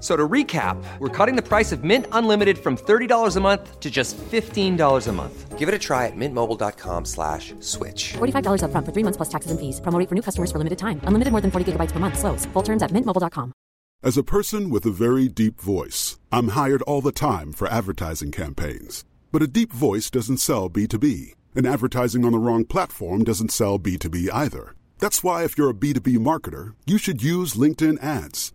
So 0.00 0.16
to 0.16 0.26
recap, 0.26 0.82
we're 0.98 1.08
cutting 1.08 1.36
the 1.36 1.42
price 1.42 1.72
of 1.72 1.84
Mint 1.84 2.06
Unlimited 2.12 2.56
from 2.56 2.76
$30 2.76 3.36
a 3.36 3.40
month 3.40 3.80
to 3.80 3.90
just 3.90 4.16
$15 4.16 5.06
a 5.06 5.12
month. 5.12 5.58
Give 5.58 5.68
it 5.68 5.74
a 5.74 5.78
try 5.78 6.06
at 6.06 6.16
mintmobile.com 6.16 7.04
slash 7.04 7.52
switch. 7.60 8.14
$45 8.14 8.62
up 8.62 8.70
front 8.70 8.86
for 8.86 8.92
three 8.92 9.02
months 9.02 9.18
plus 9.18 9.28
taxes 9.28 9.50
and 9.50 9.60
fees. 9.60 9.78
Promoting 9.82 10.06
for 10.06 10.14
new 10.14 10.22
customers 10.22 10.50
for 10.50 10.56
limited 10.56 10.78
time. 10.78 11.02
Unlimited 11.04 11.32
more 11.32 11.42
than 11.42 11.50
40 11.50 11.72
gigabytes 11.72 11.92
per 11.92 11.98
month. 11.98 12.18
Slows. 12.18 12.46
Full 12.46 12.62
terms 12.62 12.82
at 12.82 12.92
mintmobile.com. 12.92 13.52
As 14.02 14.16
a 14.16 14.22
person 14.22 14.70
with 14.70 14.86
a 14.86 14.90
very 14.90 15.28
deep 15.28 15.60
voice, 15.60 16.18
I'm 16.32 16.48
hired 16.48 16.80
all 16.82 17.02
the 17.02 17.12
time 17.12 17.52
for 17.52 17.68
advertising 17.68 18.32
campaigns. 18.32 19.04
But 19.30 19.42
a 19.42 19.46
deep 19.46 19.70
voice 19.70 20.08
doesn't 20.08 20.38
sell 20.38 20.70
B2B. 20.70 21.34
And 21.54 21.66
advertising 21.66 22.24
on 22.24 22.32
the 22.32 22.38
wrong 22.38 22.64
platform 22.64 23.24
doesn't 23.24 23.52
sell 23.52 23.78
B2B 23.78 24.30
either. 24.32 24.74
That's 24.98 25.22
why 25.22 25.44
if 25.44 25.58
you're 25.58 25.70
a 25.70 25.74
B2B 25.74 26.16
marketer, 26.16 26.74
you 26.86 26.96
should 26.96 27.22
use 27.22 27.54
LinkedIn 27.54 28.02
ads. 28.02 28.54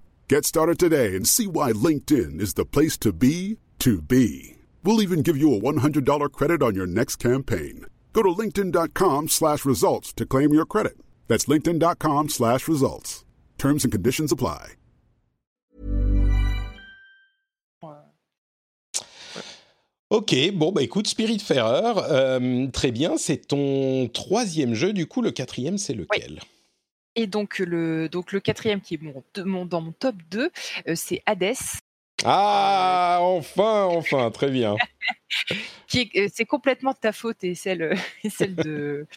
Get 0.31 0.45
started 0.45 0.79
today 0.79 1.13
and 1.17 1.27
see 1.27 1.45
why 1.45 1.73
LinkedIn 1.73 2.39
is 2.39 2.53
the 2.53 2.63
place 2.63 2.97
to 2.99 3.11
be 3.11 3.57
to 3.79 4.01
be. 4.01 4.55
We'll 4.81 5.01
even 5.01 5.23
give 5.23 5.35
you 5.35 5.53
a 5.53 5.59
$100 5.59 6.31
credit 6.31 6.63
on 6.63 6.73
your 6.73 6.87
next 6.87 7.17
campaign. 7.17 7.85
Go 8.13 8.23
to 8.23 8.29
linkedin.com 8.29 9.27
slash 9.27 9.65
results 9.65 10.13
to 10.13 10.25
claim 10.25 10.53
your 10.53 10.65
credit. 10.65 10.95
That's 11.27 11.47
linkedin.com 11.47 12.29
slash 12.29 12.69
results. 12.69 13.25
Terms 13.57 13.83
and 13.83 13.91
conditions 13.91 14.31
apply. 14.31 14.75
Ok, 20.09 20.51
bon 20.53 20.71
bah 20.71 20.81
écoute, 20.81 21.07
Spiritfarer, 21.07 21.93
euh, 22.09 22.67
très 22.71 22.91
bien, 22.91 23.17
c'est 23.17 23.47
ton 23.47 24.09
troisième 24.13 24.75
jeu, 24.75 24.93
du 24.93 25.07
coup 25.07 25.21
le 25.21 25.31
quatrième 25.31 25.77
c'est 25.77 25.93
lequel 25.93 26.39
oui. 26.39 26.60
Et 27.15 27.27
donc 27.27 27.59
le, 27.59 28.07
donc 28.09 28.31
le 28.31 28.39
quatrième 28.39 28.81
qui 28.81 28.95
est 28.95 29.01
mon, 29.01 29.23
mon, 29.45 29.65
dans 29.65 29.81
mon 29.81 29.91
top 29.91 30.15
2, 30.29 30.51
euh, 30.87 30.95
c'est 30.95 31.21
Hades. 31.25 31.55
Ah, 32.23 33.19
enfin, 33.21 33.83
enfin, 33.85 34.29
très 34.31 34.49
bien. 34.49 34.75
Euh, 36.15 36.27
c'est 36.33 36.45
complètement 36.45 36.91
de 36.91 36.97
ta 36.97 37.11
faute 37.11 37.43
et 37.43 37.53
celle, 37.53 37.97
celle 38.29 38.55
de, 38.55 39.07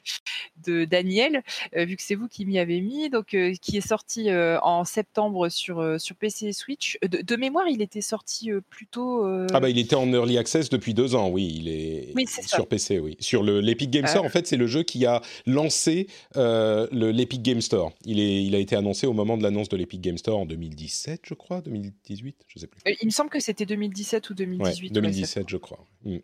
de 0.67 0.85
Daniel, 0.85 1.43
euh, 1.77 1.85
vu 1.85 1.97
que 1.97 2.03
c'est 2.03 2.17
vous 2.17 2.27
qui 2.27 2.45
m'y 2.47 2.59
avez 2.59 2.81
mis, 2.81 3.11
donc 3.11 3.35
euh, 3.35 3.55
qui 3.61 3.77
est 3.77 3.87
sorti 3.87 4.29
en 4.33 4.85
septembre 4.85 5.49
sur, 5.49 6.01
sur 6.01 6.17
PC 6.17 6.47
et 6.47 6.53
Switch. 6.53 6.99
De, 7.03 7.37
mémoire, 7.37 7.69
il 7.69 7.83
était 7.83 8.01
sorti 8.01 8.51
plutôt. 8.71 9.25
Ah 9.53 9.61
bah 9.61 9.71
il 9.71 9.79
était 9.79 9.95
en 9.95 10.13
early 10.13 10.39
access 10.39 10.69
depuis 10.69 10.95
deux 10.95 11.15
ans, 11.15 11.29
oui, 11.29 11.55
il 11.57 11.69
est, 11.69 12.13
oui, 12.15 12.27
sur 12.27 12.67
PC, 12.67 12.99
oui. 12.99 13.17
Sur 13.21 13.43
l'Epic 13.43 13.91
Game 13.91 14.07
Store, 14.07 14.25
en 14.25 14.29
fait, 14.29 14.47
c'est 14.47 14.57
le 14.57 14.67
jeu 14.67 14.83
qui 14.83 15.07
a 15.07 15.23
lancé 15.47 16.09
l'Epic 16.35 17.43
Game 17.43 17.61
Store. 17.61 17.93
Il, 18.05 18.21
est, 18.21 18.45
il 18.45 18.55
a 18.55 18.59
été 18.59 18.77
annoncé 18.77 19.07
au 19.07 19.13
moment 19.13 19.37
de 19.37 19.43
l'annonce 19.43 19.69
de 19.69 19.77
l'Epic 19.77 20.01
Game 20.01 20.19
Store 20.19 20.41
en 20.41 20.47
2017, 20.47 21.21
je 21.25 21.35
crois, 21.35 21.61
2018, 21.61 22.37
je 22.49 22.59
sais 22.59 22.67
plus. 22.67 22.81
il 23.01 23.07
me 23.07 23.13
semble 23.13 23.31
que 23.31 23.41
c'était 23.41 23.67
2017 23.67 24.31
ou 24.31 24.35
2018. 24.35 24.89
Ouais, 24.89 24.93
2017, 24.93 25.49
je 25.49 25.57
crois. 25.57 25.87
Mm. 26.05 26.19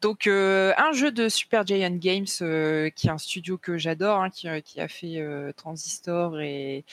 Donc 0.00 0.26
un 0.26 0.92
jeu 0.92 1.12
de 1.12 1.28
Super 1.28 1.64
Giant 1.64 1.96
Games, 1.96 2.26
qui 2.26 3.06
est 3.06 3.10
un 3.10 3.18
studio 3.18 3.58
que 3.58 3.78
j'adore, 3.78 4.20
hein, 4.20 4.30
qui, 4.30 4.48
a 4.80 4.88
fait 4.88 5.52
Transistor 5.56 6.40
et, 6.40 6.84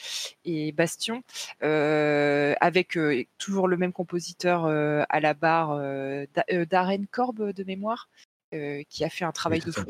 et 0.44 0.70
Bastion, 0.70 1.24
avec 1.60 2.96
toujours 3.38 3.66
le 3.66 3.76
même 3.76 3.92
compositeur 3.92 4.66
à 4.66 5.20
la 5.20 5.34
barre, 5.34 5.80
Darren 6.70 7.06
Korb 7.10 7.52
de 7.52 7.64
mémoire, 7.64 8.08
qui 8.52 9.04
a 9.04 9.10
fait 9.10 9.24
un 9.24 9.32
travail 9.32 9.60
de 9.60 9.72
fou 9.72 9.82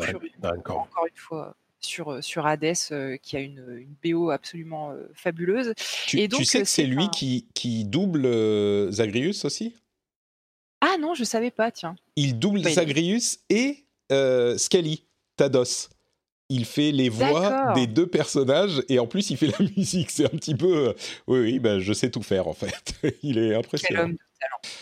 encore 0.42 1.06
une 1.06 1.16
fois 1.16 1.54
sur, 1.80 2.24
sur 2.24 2.46
Hades, 2.46 3.18
qui 3.22 3.36
a 3.36 3.40
une, 3.40 3.62
une 3.78 3.94
BO 4.02 4.30
absolument 4.30 4.94
fabuleuse. 5.12 5.74
Tu, 6.06 6.18
et 6.18 6.28
donc, 6.28 6.40
tu 6.40 6.46
sais 6.46 6.60
que 6.60 6.68
c'est 6.68 6.86
lui 6.86 7.10
qui, 7.10 7.46
qui 7.52 7.84
double 7.84 8.90
Zagreus 8.90 9.44
aussi? 9.44 9.74
Ah 10.80 10.96
non, 10.98 11.14
je 11.14 11.24
savais 11.24 11.50
pas, 11.50 11.70
tiens. 11.70 11.96
Il 12.16 12.38
double 12.38 12.62
Zagreus 12.62 13.38
et 13.48 13.84
euh, 14.12 14.56
Scully, 14.56 15.04
Tados. 15.36 15.88
Il 16.48 16.64
fait 16.64 16.90
les 16.90 17.08
voix 17.08 17.72
des 17.74 17.86
deux 17.86 18.08
personnages 18.08 18.82
et 18.88 18.98
en 18.98 19.06
plus 19.06 19.30
il 19.30 19.36
fait 19.36 19.46
la 19.58 19.66
musique. 19.76 20.10
C'est 20.10 20.24
un 20.24 20.36
petit 20.36 20.54
peu. 20.54 20.88
Euh, 20.88 20.92
oui, 21.28 21.40
oui, 21.40 21.58
ben, 21.58 21.78
je 21.78 21.92
sais 21.92 22.10
tout 22.10 22.22
faire 22.22 22.48
en 22.48 22.54
fait. 22.54 22.94
il 23.22 23.38
est 23.38 23.54
impressionnant. 23.54 24.00
Quel 24.00 24.04
homme 24.04 24.12
de 24.12 24.18
talent. 24.40 24.74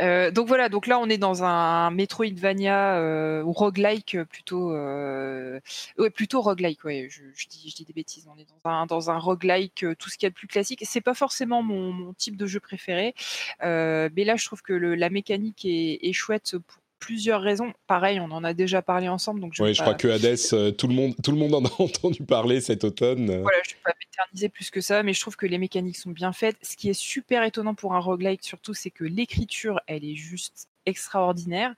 Euh, 0.00 0.30
donc 0.30 0.48
voilà, 0.48 0.68
donc 0.68 0.86
là 0.86 0.98
on 0.98 1.08
est 1.08 1.18
dans 1.18 1.42
un 1.42 1.90
Metroidvania 1.90 2.96
euh, 2.96 3.42
ou 3.42 3.52
roguelike 3.52 4.18
plutôt, 4.24 4.72
euh, 4.72 5.60
ouais, 5.98 6.10
plutôt 6.10 6.42
roguelike, 6.42 6.84
ouais, 6.84 7.08
je, 7.10 7.48
dis, 7.48 7.70
je 7.70 7.76
dis 7.76 7.84
des 7.84 7.92
bêtises. 7.92 8.28
On 8.34 8.38
est 8.38 8.46
dans 8.64 8.70
un 8.70 8.86
dans 8.86 9.10
un 9.10 9.18
roguelike, 9.18 9.84
euh, 9.84 9.94
tout 9.98 10.10
ce 10.10 10.18
qui 10.18 10.26
est 10.26 10.30
le 10.30 10.34
plus 10.34 10.48
classique. 10.48 10.84
C'est 10.86 11.00
pas 11.00 11.14
forcément 11.14 11.62
mon, 11.62 11.92
mon, 11.92 12.12
type 12.12 12.36
de 12.36 12.46
jeu 12.46 12.60
préféré, 12.60 13.14
mais 13.62 14.24
là 14.24 14.36
je 14.36 14.44
trouve 14.46 14.62
que 14.62 14.72
le, 14.72 14.94
la 14.94 15.10
mécanique 15.10 15.64
est, 15.64 15.98
est 16.02 16.12
chouette 16.12 16.56
pour 16.66 16.78
plusieurs 16.98 17.40
raisons. 17.40 17.72
Pareil, 17.86 18.20
on 18.20 18.30
en 18.32 18.44
a 18.44 18.54
déjà 18.54 18.82
parlé 18.82 19.08
ensemble. 19.08 19.40
Donc 19.40 19.52
je 19.54 19.62
oui, 19.62 19.74
je 19.74 19.80
crois 19.80 19.94
que 19.94 20.08
Hades, 20.08 20.38
euh, 20.52 20.70
tout, 20.72 20.88
le 20.88 20.94
monde, 20.94 21.14
tout 21.22 21.30
le 21.30 21.38
monde 21.38 21.54
en 21.54 21.64
a 21.64 21.70
entendu 21.78 22.22
parler 22.22 22.60
cet 22.60 22.84
automne. 22.84 23.26
Voilà, 23.26 23.58
je 23.64 23.70
ne 23.70 23.76
vais 23.76 23.82
pas 23.84 23.92
m'éterniser 24.24 24.48
plus 24.48 24.70
que 24.70 24.80
ça, 24.80 25.02
mais 25.02 25.12
je 25.12 25.20
trouve 25.20 25.36
que 25.36 25.46
les 25.46 25.58
mécaniques 25.58 25.96
sont 25.96 26.10
bien 26.10 26.32
faites. 26.32 26.56
Ce 26.62 26.76
qui 26.76 26.88
est 26.88 26.94
super 26.94 27.42
étonnant 27.44 27.74
pour 27.74 27.94
un 27.94 27.98
roguelike, 28.00 28.42
surtout, 28.44 28.74
c'est 28.74 28.90
que 28.90 29.04
l'écriture, 29.04 29.80
elle 29.86 30.04
est 30.04 30.14
juste 30.16 30.68
extraordinaire. 30.86 31.74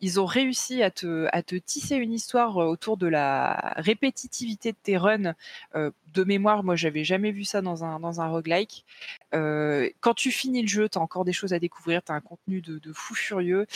Ils 0.00 0.20
ont 0.20 0.26
réussi 0.26 0.82
à 0.82 0.90
te, 0.90 1.28
à 1.32 1.42
te 1.42 1.54
tisser 1.56 1.96
une 1.96 2.12
histoire 2.12 2.58
euh, 2.58 2.66
autour 2.66 2.96
de 2.96 3.06
la 3.06 3.74
répétitivité 3.76 4.72
de 4.72 4.76
tes 4.82 4.96
runs. 4.96 5.34
Euh, 5.76 5.90
de 6.14 6.24
mémoire, 6.24 6.64
moi, 6.64 6.76
j'avais 6.76 7.04
jamais 7.04 7.32
vu 7.32 7.44
ça 7.44 7.62
dans 7.62 7.84
un, 7.84 8.00
dans 8.00 8.20
un 8.20 8.28
roguelike. 8.28 8.84
Euh, 9.34 9.88
quand 10.00 10.14
tu 10.14 10.30
finis 10.32 10.62
le 10.62 10.68
jeu, 10.68 10.88
tu 10.88 10.98
as 10.98 11.00
encore 11.02 11.24
des 11.24 11.32
choses 11.32 11.52
à 11.52 11.58
découvrir, 11.58 12.02
tu 12.02 12.12
as 12.12 12.14
un 12.16 12.20
contenu 12.20 12.60
de, 12.62 12.78
de 12.78 12.92
fou 12.92 13.14
furieux. 13.14 13.66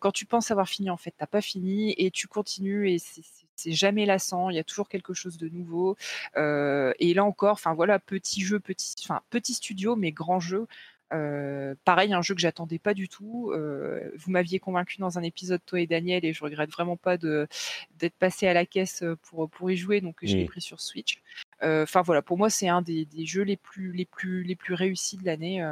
quand 0.00 0.12
tu 0.12 0.26
penses 0.26 0.50
avoir 0.50 0.68
fini, 0.68 0.90
en 0.90 0.96
fait, 0.96 1.14
t'as 1.16 1.26
pas 1.26 1.42
fini 1.42 1.94
et 1.98 2.10
tu 2.10 2.28
continues 2.28 2.90
et 2.90 2.98
c'est 2.98 3.22
jamais 3.56 4.06
lassant, 4.06 4.50
il 4.50 4.56
y 4.56 4.58
a 4.58 4.64
toujours 4.64 4.88
quelque 4.88 5.14
chose 5.14 5.36
de 5.38 5.48
nouveau. 5.48 5.96
et 6.36 7.14
là 7.14 7.24
encore, 7.24 7.52
enfin 7.52 7.74
voilà, 7.74 7.98
petit 7.98 8.42
jeu, 8.42 8.60
petit, 8.60 8.94
enfin 9.04 9.20
petit 9.30 9.54
studio, 9.54 9.96
mais 9.96 10.12
grand 10.12 10.40
jeu. 10.40 10.66
Euh, 11.12 11.74
pareil, 11.84 12.12
un 12.14 12.22
jeu 12.22 12.34
que 12.34 12.40
j'attendais 12.40 12.78
pas 12.78 12.94
du 12.94 13.08
tout. 13.08 13.50
Euh, 13.52 14.10
vous 14.16 14.30
m'aviez 14.30 14.58
convaincu 14.58 14.98
dans 14.98 15.18
un 15.18 15.22
épisode 15.22 15.60
toi 15.66 15.80
et 15.80 15.86
Daniel 15.86 16.24
et 16.24 16.32
je 16.32 16.42
regrette 16.42 16.70
vraiment 16.70 16.96
pas 16.96 17.16
d'être 17.18 18.14
passé 18.18 18.46
à 18.48 18.54
la 18.54 18.64
caisse 18.64 19.04
pour 19.22 19.48
pour 19.50 19.70
y 19.70 19.76
jouer, 19.76 20.00
donc 20.00 20.16
je 20.22 20.36
l'ai 20.36 20.46
pris 20.46 20.60
sur 20.60 20.80
Switch. 20.80 21.20
Euh, 21.62 21.84
enfin 21.84 22.02
voilà, 22.02 22.22
pour 22.22 22.38
moi 22.38 22.50
c'est 22.50 22.68
un 22.68 22.82
des, 22.82 23.04
des, 23.04 23.26
jeux 23.26 23.42
les 23.42 23.56
plus 23.56 23.92
les 23.92 24.06
plus 24.06 24.42
les 24.42 24.56
plus 24.56 24.74
réussis 24.74 25.16
de 25.16 25.24
l'année 25.24 25.64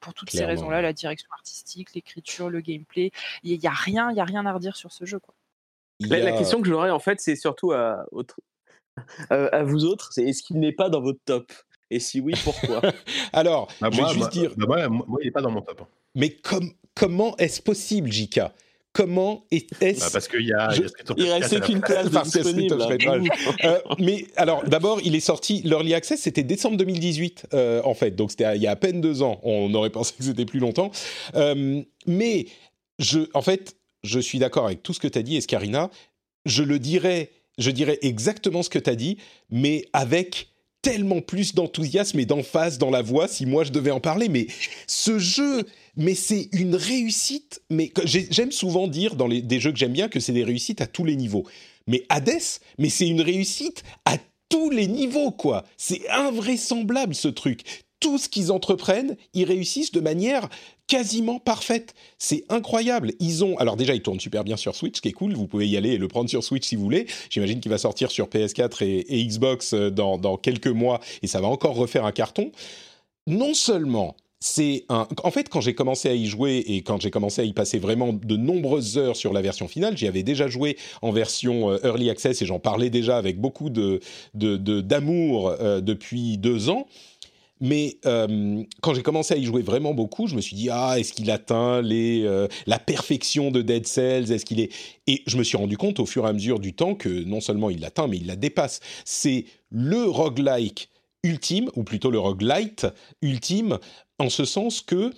pour 0.00 0.14
toutes 0.14 0.30
ces 0.30 0.44
raisons-là, 0.44 0.80
la 0.80 0.92
direction 0.92 1.28
artistique, 1.32 1.94
l'écriture, 1.94 2.48
le 2.50 2.60
gameplay. 2.60 3.10
Il 3.42 3.52
y, 3.52 3.66
a 3.66 3.70
rien, 3.70 4.10
il 4.10 4.16
y 4.16 4.20
a 4.20 4.24
rien 4.24 4.46
à 4.46 4.52
redire 4.52 4.76
sur 4.76 4.92
ce 4.92 5.04
jeu 5.04 5.18
quoi. 5.18 5.34
La, 6.00 6.32
question 6.32 6.60
que 6.60 6.68
j'aurais 6.68 6.90
en 6.90 6.98
fait, 6.98 7.20
c'est 7.20 7.36
surtout 7.36 7.72
à, 7.72 8.04
à 9.30 9.62
vous 9.62 9.84
autres, 9.84 10.12
c'est 10.12 10.24
est-ce 10.24 10.42
qu'il 10.42 10.58
n'est 10.58 10.72
pas 10.72 10.88
dans 10.88 11.00
votre 11.00 11.20
top? 11.24 11.52
Et 11.90 12.00
si 12.00 12.20
oui, 12.20 12.34
pourquoi? 12.42 12.82
Alors, 13.32 13.68
bah, 13.80 13.90
je 13.92 14.02
vais 14.02 14.08
juste 14.14 14.32
dire. 14.32 14.52
Bah, 14.56 14.88
moi, 14.88 15.18
il 15.20 15.26
n'est 15.26 15.30
pas 15.30 15.42
dans 15.42 15.50
mon 15.50 15.62
top. 15.62 15.82
Hein. 15.82 15.88
Mais 16.14 16.36
comment 16.94 17.36
est-ce 17.36 17.62
possible, 17.62 18.10
Jika 18.10 18.52
Comment 18.92 19.44
est-ce 19.50 20.00
bah 20.00 20.06
Parce 20.10 20.26
qu'il 20.26 20.46
y 20.46 20.54
a. 20.54 20.70
Il 21.16 21.30
reste 21.30 21.60
qu'une 21.60 21.80
place 21.80 22.10
disponible. 22.10 22.78
euh, 23.64 23.78
mais 23.98 24.26
alors, 24.36 24.64
d'abord, 24.64 25.00
il 25.04 25.14
est 25.14 25.20
sorti. 25.20 25.60
L'Early 25.64 25.92
Access, 25.92 26.22
c'était 26.22 26.42
décembre 26.42 26.78
2018, 26.78 27.48
euh, 27.52 27.82
en 27.84 27.92
fait. 27.92 28.12
Donc, 28.12 28.30
c'était 28.30 28.56
il 28.56 28.62
y 28.62 28.66
a 28.66 28.70
à 28.70 28.76
peine 28.76 29.02
deux 29.02 29.22
ans. 29.22 29.38
On 29.42 29.72
aurait 29.74 29.90
pensé 29.90 30.14
que 30.16 30.24
c'était 30.24 30.46
plus 30.46 30.60
longtemps. 30.60 30.90
Euh, 31.34 31.82
mais, 32.06 32.46
je, 32.98 33.20
en 33.34 33.42
fait, 33.42 33.76
je 34.06 34.20
suis 34.20 34.38
d'accord 34.38 34.66
avec 34.66 34.82
tout 34.82 34.92
ce 34.92 35.00
que 35.00 35.08
tu 35.08 35.18
as 35.18 35.22
dit, 35.22 35.36
Escarina. 35.36 35.90
Je 36.44 36.62
le 36.62 36.78
dirais, 36.78 37.30
je 37.58 37.70
dirais 37.70 37.98
exactement 38.02 38.62
ce 38.62 38.70
que 38.70 38.78
tu 38.78 38.90
as 38.90 38.94
dit, 38.94 39.18
mais 39.50 39.84
avec 39.92 40.48
tellement 40.82 41.20
plus 41.20 41.54
d'enthousiasme 41.54 42.20
et 42.20 42.26
d'emphase 42.26 42.78
dans 42.78 42.90
la 42.90 43.02
voix 43.02 43.26
si 43.26 43.44
moi 43.44 43.64
je 43.64 43.72
devais 43.72 43.90
en 43.90 43.98
parler. 43.98 44.28
Mais 44.28 44.46
ce 44.86 45.18
jeu, 45.18 45.64
mais 45.96 46.14
c'est 46.14 46.48
une 46.52 46.76
réussite. 46.76 47.60
Mais 47.70 47.92
j'aime 48.04 48.52
souvent 48.52 48.86
dire 48.86 49.16
dans 49.16 49.26
les, 49.26 49.42
des 49.42 49.58
jeux 49.58 49.72
que 49.72 49.78
j'aime 49.78 49.92
bien 49.92 50.08
que 50.08 50.20
c'est 50.20 50.32
des 50.32 50.44
réussites 50.44 50.80
à 50.80 50.86
tous 50.86 51.04
les 51.04 51.16
niveaux. 51.16 51.44
Mais 51.88 52.04
Hades, 52.08 52.40
mais 52.78 52.88
c'est 52.88 53.08
une 53.08 53.20
réussite 53.20 53.82
à 54.04 54.16
tous 54.48 54.70
les 54.70 54.86
niveaux, 54.86 55.32
quoi. 55.32 55.64
C'est 55.76 56.08
invraisemblable 56.08 57.14
ce 57.14 57.28
truc 57.28 57.85
tout 58.06 58.18
ce 58.18 58.28
qu'ils 58.28 58.52
entreprennent, 58.52 59.16
ils 59.34 59.42
réussissent 59.42 59.90
de 59.90 59.98
manière 59.98 60.48
quasiment 60.86 61.40
parfaite. 61.40 61.92
C'est 62.18 62.44
incroyable. 62.50 63.10
Ils 63.18 63.42
ont, 63.42 63.58
alors 63.58 63.76
déjà, 63.76 63.96
ils 63.96 64.00
tournent 64.00 64.20
super 64.20 64.44
bien 64.44 64.56
sur 64.56 64.76
Switch, 64.76 64.98
ce 64.98 65.00
qui 65.00 65.08
est 65.08 65.12
cool. 65.12 65.34
Vous 65.34 65.48
pouvez 65.48 65.66
y 65.66 65.76
aller 65.76 65.90
et 65.90 65.98
le 65.98 66.06
prendre 66.06 66.30
sur 66.30 66.44
Switch 66.44 66.68
si 66.68 66.76
vous 66.76 66.84
voulez. 66.84 67.08
J'imagine 67.30 67.58
qu'il 67.58 67.72
va 67.72 67.78
sortir 67.78 68.12
sur 68.12 68.28
PS4 68.28 68.84
et, 68.84 69.26
Xbox 69.26 69.72
euh, 69.72 69.90
dans, 69.90 70.36
quelques 70.36 70.68
mois 70.68 71.00
et 71.22 71.26
ça 71.26 71.40
va 71.40 71.48
encore 71.48 71.74
refaire 71.74 72.04
un 72.04 72.12
carton. 72.12 72.52
Non 73.26 73.54
seulement 73.54 74.14
c'est 74.38 74.84
un. 74.88 75.08
En 75.24 75.32
fait, 75.32 75.48
quand 75.48 75.60
j'ai 75.60 75.74
commencé 75.74 76.08
à 76.08 76.14
y 76.14 76.26
jouer 76.26 76.62
et 76.64 76.82
quand 76.82 77.00
j'ai 77.00 77.10
commencé 77.10 77.40
à 77.42 77.44
y 77.44 77.54
passer 77.54 77.80
vraiment 77.80 78.12
de 78.12 78.36
nombreuses 78.36 78.98
heures 78.98 79.16
sur 79.16 79.32
la 79.32 79.40
version 79.40 79.66
finale, 79.66 79.96
j'y 79.96 80.06
avais 80.06 80.22
déjà 80.22 80.46
joué 80.46 80.76
en 81.02 81.10
version 81.10 81.70
euh, 81.70 81.78
early 81.82 82.08
access 82.10 82.40
et 82.42 82.46
j'en 82.46 82.60
parlais 82.60 82.90
déjà 82.90 83.16
avec 83.16 83.40
beaucoup 83.40 83.70
de 83.70 83.98
d'amour 84.34 85.48
euh, 85.48 85.80
depuis 85.80 86.38
deux 86.38 86.68
ans. 86.68 86.86
Mais 87.60 87.98
euh, 88.04 88.62
quand 88.82 88.94
j'ai 88.94 89.02
commencé 89.02 89.34
à 89.34 89.36
y 89.36 89.44
jouer 89.44 89.62
vraiment 89.62 89.94
beaucoup, 89.94 90.26
je 90.26 90.36
me 90.36 90.40
suis 90.40 90.56
dit 90.56 90.68
ah 90.70 90.98
est-ce 90.98 91.12
qu'il 91.12 91.30
atteint 91.30 91.80
les 91.80 92.22
euh, 92.24 92.48
la 92.66 92.78
perfection 92.78 93.50
de 93.50 93.62
Dead 93.62 93.86
Cells? 93.86 94.30
Est-ce 94.30 94.44
qu'il 94.44 94.60
est 94.60 94.70
Et 95.06 95.22
je 95.26 95.38
me 95.38 95.42
suis 95.42 95.56
rendu 95.56 95.76
compte 95.76 95.98
au 95.98 96.06
fur 96.06 96.26
et 96.26 96.28
à 96.28 96.32
mesure 96.32 96.58
du 96.58 96.74
temps 96.74 96.94
que 96.94 97.08
non 97.08 97.40
seulement 97.40 97.70
il 97.70 97.80
l'atteint, 97.80 98.08
mais 98.08 98.18
il 98.18 98.26
la 98.26 98.36
dépasse. 98.36 98.80
C'est 99.04 99.46
le 99.70 100.04
roguelike 100.04 100.90
ultime, 101.22 101.70
ou 101.74 101.82
plutôt 101.82 102.10
le 102.10 102.18
roguelite 102.18 102.86
ultime, 103.22 103.78
en 104.18 104.30
ce 104.30 104.44
sens 104.44 104.80
que 104.80 105.12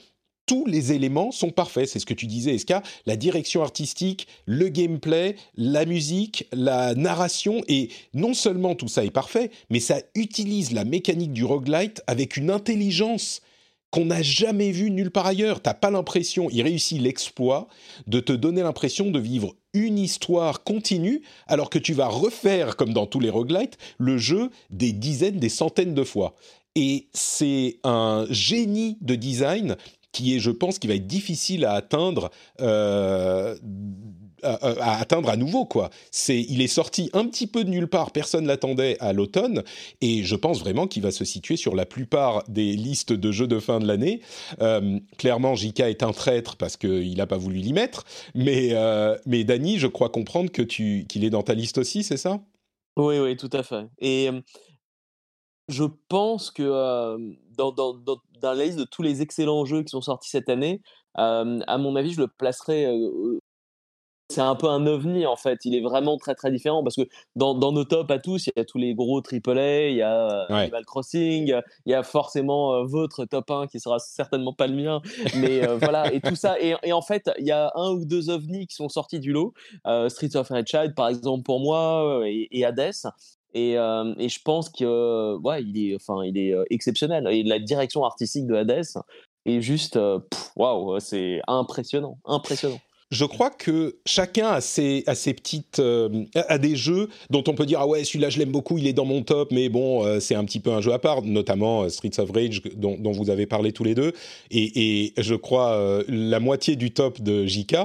tous 0.48 0.64
les 0.66 0.92
éléments 0.92 1.30
sont 1.30 1.50
parfaits. 1.50 1.86
C'est 1.86 2.00
ce 2.00 2.06
que 2.06 2.14
tu 2.14 2.26
disais, 2.26 2.54
Eska. 2.54 2.82
La 3.06 3.16
direction 3.16 3.62
artistique, 3.62 4.26
le 4.46 4.68
gameplay, 4.68 5.36
la 5.56 5.84
musique, 5.84 6.46
la 6.52 6.94
narration. 6.94 7.62
Et 7.68 7.90
non 8.14 8.34
seulement 8.34 8.74
tout 8.74 8.88
ça 8.88 9.04
est 9.04 9.10
parfait, 9.10 9.50
mais 9.70 9.78
ça 9.78 10.00
utilise 10.16 10.72
la 10.72 10.84
mécanique 10.84 11.32
du 11.32 11.44
roguelite 11.44 12.02
avec 12.06 12.36
une 12.36 12.50
intelligence 12.50 13.42
qu'on 13.90 14.06
n'a 14.06 14.22
jamais 14.22 14.70
vue 14.70 14.90
nulle 14.90 15.10
part 15.10 15.26
ailleurs. 15.26 15.60
T'as 15.60 15.74
pas 15.74 15.90
l'impression, 15.90 16.48
il 16.50 16.62
réussit 16.62 17.00
l'exploit 17.00 17.68
de 18.06 18.20
te 18.20 18.32
donner 18.32 18.62
l'impression 18.62 19.10
de 19.10 19.18
vivre 19.18 19.54
une 19.74 19.98
histoire 19.98 20.64
continue, 20.64 21.22
alors 21.46 21.70
que 21.70 21.78
tu 21.78 21.92
vas 21.92 22.08
refaire, 22.08 22.76
comme 22.76 22.94
dans 22.94 23.06
tous 23.06 23.20
les 23.20 23.30
roguelites, 23.30 23.76
le 23.98 24.16
jeu 24.16 24.50
des 24.70 24.92
dizaines, 24.92 25.38
des 25.38 25.48
centaines 25.50 25.94
de 25.94 26.04
fois. 26.04 26.34
Et 26.74 27.08
c'est 27.12 27.78
un 27.84 28.26
génie 28.30 28.98
de 29.00 29.14
design 29.14 29.76
qui 30.18 30.34
est, 30.34 30.40
je 30.40 30.50
pense, 30.50 30.80
qui 30.80 30.88
va 30.88 30.94
être 30.94 31.06
difficile 31.06 31.64
à 31.64 31.74
atteindre. 31.74 32.30
Euh, 32.60 33.56
à, 34.44 35.00
atteindre 35.00 35.30
à 35.30 35.36
nouveau 35.36 35.64
quoi. 35.64 35.90
C'est, 36.12 36.40
il 36.40 36.62
est 36.62 36.68
sorti 36.68 37.10
un 37.12 37.26
petit 37.26 37.48
peu 37.48 37.64
de 37.64 37.70
nulle 37.70 37.88
part, 37.88 38.12
personne 38.12 38.46
l'attendait 38.46 38.96
à 39.00 39.12
l'automne, 39.12 39.64
et 40.00 40.22
je 40.22 40.36
pense 40.36 40.60
vraiment 40.60 40.86
qu'il 40.86 41.02
va 41.02 41.10
se 41.10 41.24
situer 41.24 41.56
sur 41.56 41.74
la 41.74 41.84
plupart 41.86 42.44
des 42.46 42.74
listes 42.74 43.12
de 43.12 43.32
jeux 43.32 43.48
de 43.48 43.58
fin 43.58 43.80
de 43.80 43.86
l'année. 43.88 44.20
Euh, 44.60 45.00
clairement, 45.16 45.56
JK 45.56 45.80
est 45.80 46.04
un 46.04 46.12
traître 46.12 46.56
parce 46.56 46.76
qu'il 46.76 47.16
n'a 47.16 47.26
pas 47.26 47.36
voulu 47.36 47.58
l'y 47.58 47.72
mettre, 47.72 48.04
mais 48.36 48.68
euh, 48.74 49.16
mais 49.26 49.42
Dany, 49.42 49.78
je 49.78 49.88
crois 49.88 50.08
comprendre 50.08 50.52
que 50.52 50.62
tu 50.62 51.04
qu'il 51.08 51.24
est 51.24 51.30
dans 51.30 51.42
ta 51.42 51.54
liste 51.54 51.78
aussi, 51.78 52.04
c'est 52.04 52.16
ça? 52.16 52.40
Oui, 52.96 53.18
oui, 53.18 53.36
tout 53.36 53.50
à 53.52 53.64
fait. 53.64 53.86
Et 54.00 54.30
je 55.68 55.84
pense 56.08 56.50
que 56.50 57.16
dans, 57.56 57.72
dans, 57.72 57.94
dans, 57.94 58.20
la 58.42 58.64
liste 58.64 58.78
de 58.78 58.84
tous 58.84 59.02
les 59.02 59.22
excellents 59.22 59.64
jeux 59.64 59.82
qui 59.82 59.90
sont 59.90 60.02
sortis 60.02 60.30
cette 60.30 60.48
année, 60.48 60.80
à 61.14 61.78
mon 61.78 61.96
avis, 61.96 62.12
je 62.12 62.20
le 62.20 62.28
placerai 62.28 62.86
c'est 64.30 64.42
un 64.42 64.54
peu 64.56 64.68
un 64.68 64.86
ovni 64.86 65.26
en 65.26 65.36
fait. 65.36 65.64
Il 65.64 65.74
est 65.74 65.80
vraiment 65.80 66.18
très 66.18 66.34
très 66.34 66.50
différent 66.50 66.82
parce 66.84 66.96
que 66.96 67.08
dans, 67.34 67.54
nos 67.54 67.84
tops 67.84 68.10
à 68.10 68.18
tous, 68.18 68.46
il 68.46 68.52
y 68.56 68.60
a 68.60 68.64
tous 68.64 68.78
les 68.78 68.94
gros 68.94 69.20
AAA, 69.20 69.88
il 69.88 69.96
y 69.96 70.02
a 70.02 70.46
Ouais. 70.50 70.62
Animal 70.62 70.84
Crossing, 70.84 71.54
il 71.86 71.90
y 71.90 71.94
a 71.94 72.02
forcément 72.02 72.84
votre 72.84 73.24
top 73.24 73.50
1 73.50 73.66
qui 73.66 73.80
sera 73.80 73.98
certainement 73.98 74.52
pas 74.52 74.66
le 74.66 74.76
mien, 74.76 75.00
mais 75.36 75.66
voilà, 75.78 76.12
et 76.12 76.20
tout 76.20 76.36
ça. 76.36 76.60
Et, 76.60 76.74
et 76.82 76.92
en 76.92 77.02
fait, 77.02 77.30
il 77.38 77.46
y 77.46 77.50
a 77.50 77.72
un 77.74 77.92
ou 77.92 78.04
deux 78.04 78.30
ovnis 78.30 78.66
qui 78.66 78.74
sont 78.74 78.88
sortis 78.88 79.20
du 79.20 79.32
lot. 79.32 79.54
Streets 80.08 80.36
of 80.36 80.48
Rage 80.48 80.66
Child, 80.66 80.94
par 80.94 81.08
exemple, 81.08 81.42
pour 81.44 81.60
moi, 81.60 82.22
et, 82.26 82.48
et 82.50 82.64
Hades. 82.64 82.92
Et, 83.54 83.78
euh, 83.78 84.14
et 84.18 84.28
je 84.28 84.40
pense 84.42 84.68
que 84.68 85.36
ouais, 85.38 85.62
il 85.62 85.90
est, 85.90 85.96
enfin, 85.96 86.22
il 86.24 86.36
est 86.36 86.52
euh, 86.52 86.64
exceptionnel. 86.70 87.26
Et 87.30 87.42
la 87.42 87.58
direction 87.58 88.04
artistique 88.04 88.46
de 88.46 88.54
Hades 88.54 88.84
est 89.46 89.60
juste, 89.60 89.96
euh, 89.96 90.18
waouh, 90.56 91.00
c'est 91.00 91.40
impressionnant, 91.46 92.18
impressionnant. 92.24 92.80
Je 93.10 93.24
crois 93.24 93.48
que 93.48 93.96
chacun 94.04 94.48
a 94.48 94.60
ses, 94.60 95.02
petites, 95.02 95.80
a 96.34 96.58
des 96.58 96.76
jeux 96.76 97.08
dont 97.30 97.42
on 97.48 97.54
peut 97.54 97.64
dire 97.64 97.80
ah 97.80 97.86
ouais 97.86 98.04
celui-là 98.04 98.28
je 98.28 98.38
l'aime 98.38 98.50
beaucoup, 98.50 98.76
il 98.76 98.86
est 98.86 98.92
dans 98.92 99.06
mon 99.06 99.22
top, 99.22 99.50
mais 99.50 99.70
bon 99.70 100.20
c'est 100.20 100.34
un 100.34 100.44
petit 100.44 100.60
peu 100.60 100.72
un 100.72 100.82
jeu 100.82 100.92
à 100.92 100.98
part, 100.98 101.22
notamment 101.22 101.88
Streets 101.88 102.20
of 102.20 102.30
Rage 102.30 102.60
dont, 102.76 103.12
vous 103.12 103.30
avez 103.30 103.46
parlé 103.46 103.72
tous 103.72 103.82
les 103.82 103.94
deux, 103.94 104.12
et, 104.50 105.06
et 105.06 105.14
je 105.16 105.34
crois 105.34 106.02
la 106.06 106.38
moitié 106.38 106.76
du 106.76 106.90
top 106.90 107.22
de 107.22 107.46
JK. 107.46 107.76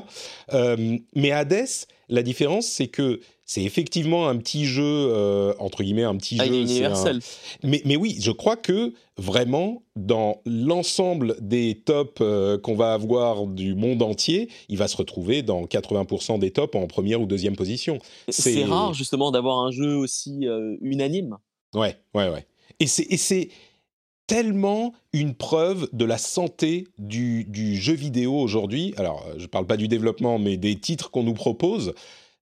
Mais 1.16 1.32
Hades, 1.32 1.68
la 2.09 2.22
différence 2.22 2.66
c'est 2.66 2.88
que 2.88 3.22
c'est 3.46 3.64
effectivement 3.64 4.28
un 4.30 4.38
petit 4.38 4.66
jeu 4.66 4.84
euh, 4.86 5.54
entre 5.60 5.84
guillemets 5.84 6.04
un 6.04 6.16
petit 6.16 6.38
Ah, 6.39 6.46
jeu, 6.46 6.52
c'est 6.54 6.58
un- 6.58 6.62
universel. 6.66 7.20
mais, 7.64 7.82
mais 7.86 7.96
oui, 7.96 8.18
je 8.20 8.32
crois 8.32 8.56
que 8.56 8.94
vraiment, 9.18 9.84
dans 9.96 10.41
l'ensemble 10.46 11.36
des 11.41 11.82
tops 11.86 12.22
euh, 12.22 12.58
qu'on 12.58 12.76
va 12.76 12.94
avoir 12.94 13.46
du 13.46 13.76
monde 13.76 14.02
entier, 14.02 14.50
il 14.70 14.78
va 14.78 14.88
se 14.88 14.96
retrouver 14.98 15.41
dans 15.44 15.66
80% 15.66 16.39
des 16.39 16.52
tops 16.52 16.76
en 16.76 16.88
première 16.88 17.22
ou 17.22 17.26
deuxième 17.26 17.56
position. 17.56 18.00
C'est- 18.30 18.64
rare 18.64 18.94
justement 18.94 19.30
d'avoir 19.32 19.60
un 19.60 19.72
jeu 19.72 19.96
aussi 19.96 20.48
euh, 20.48 20.78
unanime. 20.82 21.38
Ouais, 21.76 21.98
ouais, 22.14 22.30
ouais. 22.30 22.46
Et 22.80 22.88
c'est, 22.88 23.06
et 23.10 23.18
c'est 23.18 23.50
tellement 24.26 24.94
une 25.12 25.36
preuve 25.36 25.89
de 25.91 26.06
la 26.06 26.18
santé 26.18 26.88
du, 26.98 27.44
du 27.44 27.76
jeu 27.76 27.94
vidéo 27.94 28.36
aujourd'hui. 28.39 28.94
Alors, 28.98 29.26
je 29.38 29.41
ne 29.44 29.48
parle 29.48 29.68
pas 29.68 29.78
du 29.78 29.88
développement, 29.88 30.39
mais 30.39 30.56
des 30.58 30.80
titres 30.80 31.12
qu'on 31.12 31.24
nous 31.24 31.34
propose. 31.34 31.94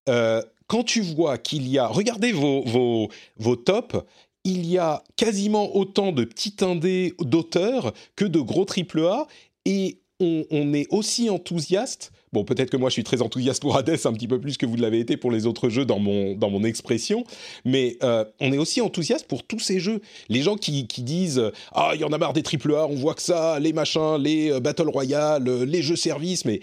Euh, 0.10 0.42
quand 0.72 0.86
tu 0.86 1.02
vois 1.02 1.38
qu'il 1.38 1.68
y 1.68 1.78
a... 1.78 1.88
Regardez 1.88 2.32
vos, 2.32 2.64
vos, 2.64 3.10
vos 3.36 3.58
tops. 3.58 3.98
Il 4.46 4.66
y 4.66 4.78
a 4.78 5.04
quasiment 5.18 5.76
autant 5.76 6.14
de 6.14 6.24
petits 6.24 6.56
indés 6.62 7.14
d'auteurs 7.20 7.92
que 8.16 8.24
de 8.24 8.40
gros 8.40 8.66
AAA. 8.66 9.28
Et 9.66 10.00
on, 10.22 10.74
est 10.74 10.88
aussi 10.90 11.30
enthousiaste. 11.30 12.14
Bon, 12.32 12.46
peut-être 12.46 12.70
que 12.70 12.78
moi, 12.78 12.90
je 12.90 12.94
suis 12.94 13.04
très 13.04 13.22
enthousiaste 13.22 13.62
pour 13.62 13.76
Hades, 13.76 14.00
un 14.06 14.14
petit 14.14 14.30
peu 14.30 14.40
plus 14.40 14.56
que 14.56 14.66
vous 14.66 14.78
l'avez 14.78 15.02
été 15.02 15.18
pour 15.18 15.30
les 15.30 15.46
autres 15.46 15.68
jeux 15.68 15.84
dans 15.84 16.00
mon, 16.00 16.36
dans 16.36 16.50
mon 16.50 16.64
expression. 16.64 17.26
Mais 17.66 17.98
euh, 18.02 18.24
on 18.40 18.54
est 18.54 18.58
aussi 18.58 18.80
enthousiaste 18.80 19.28
pour 19.28 19.44
tous 19.44 19.60
ces 19.60 19.82
jeux. 19.82 20.00
Les 20.30 20.42
gens 20.42 20.56
qui, 20.56 20.84
disent 20.84 21.52
Ah, 21.74 21.92
il 21.96 22.00
y 22.00 22.06
en 22.06 22.14
a 22.14 22.18
marre 22.18 22.32
des 22.32 22.44
AAA, 22.44 22.88
on 22.88 22.96
voit 22.96 23.16
que 23.16 23.22
ça, 23.22 23.60
les 23.60 23.74
machins, 23.74 24.16
les 24.18 24.54
euh, 24.54 24.62
Battle 24.62 24.88
Royale, 24.88 25.50
euh, 25.50 25.66
les 25.66 25.82
jeux 25.82 25.98
services. 25.98 26.46
Mais 26.46 26.62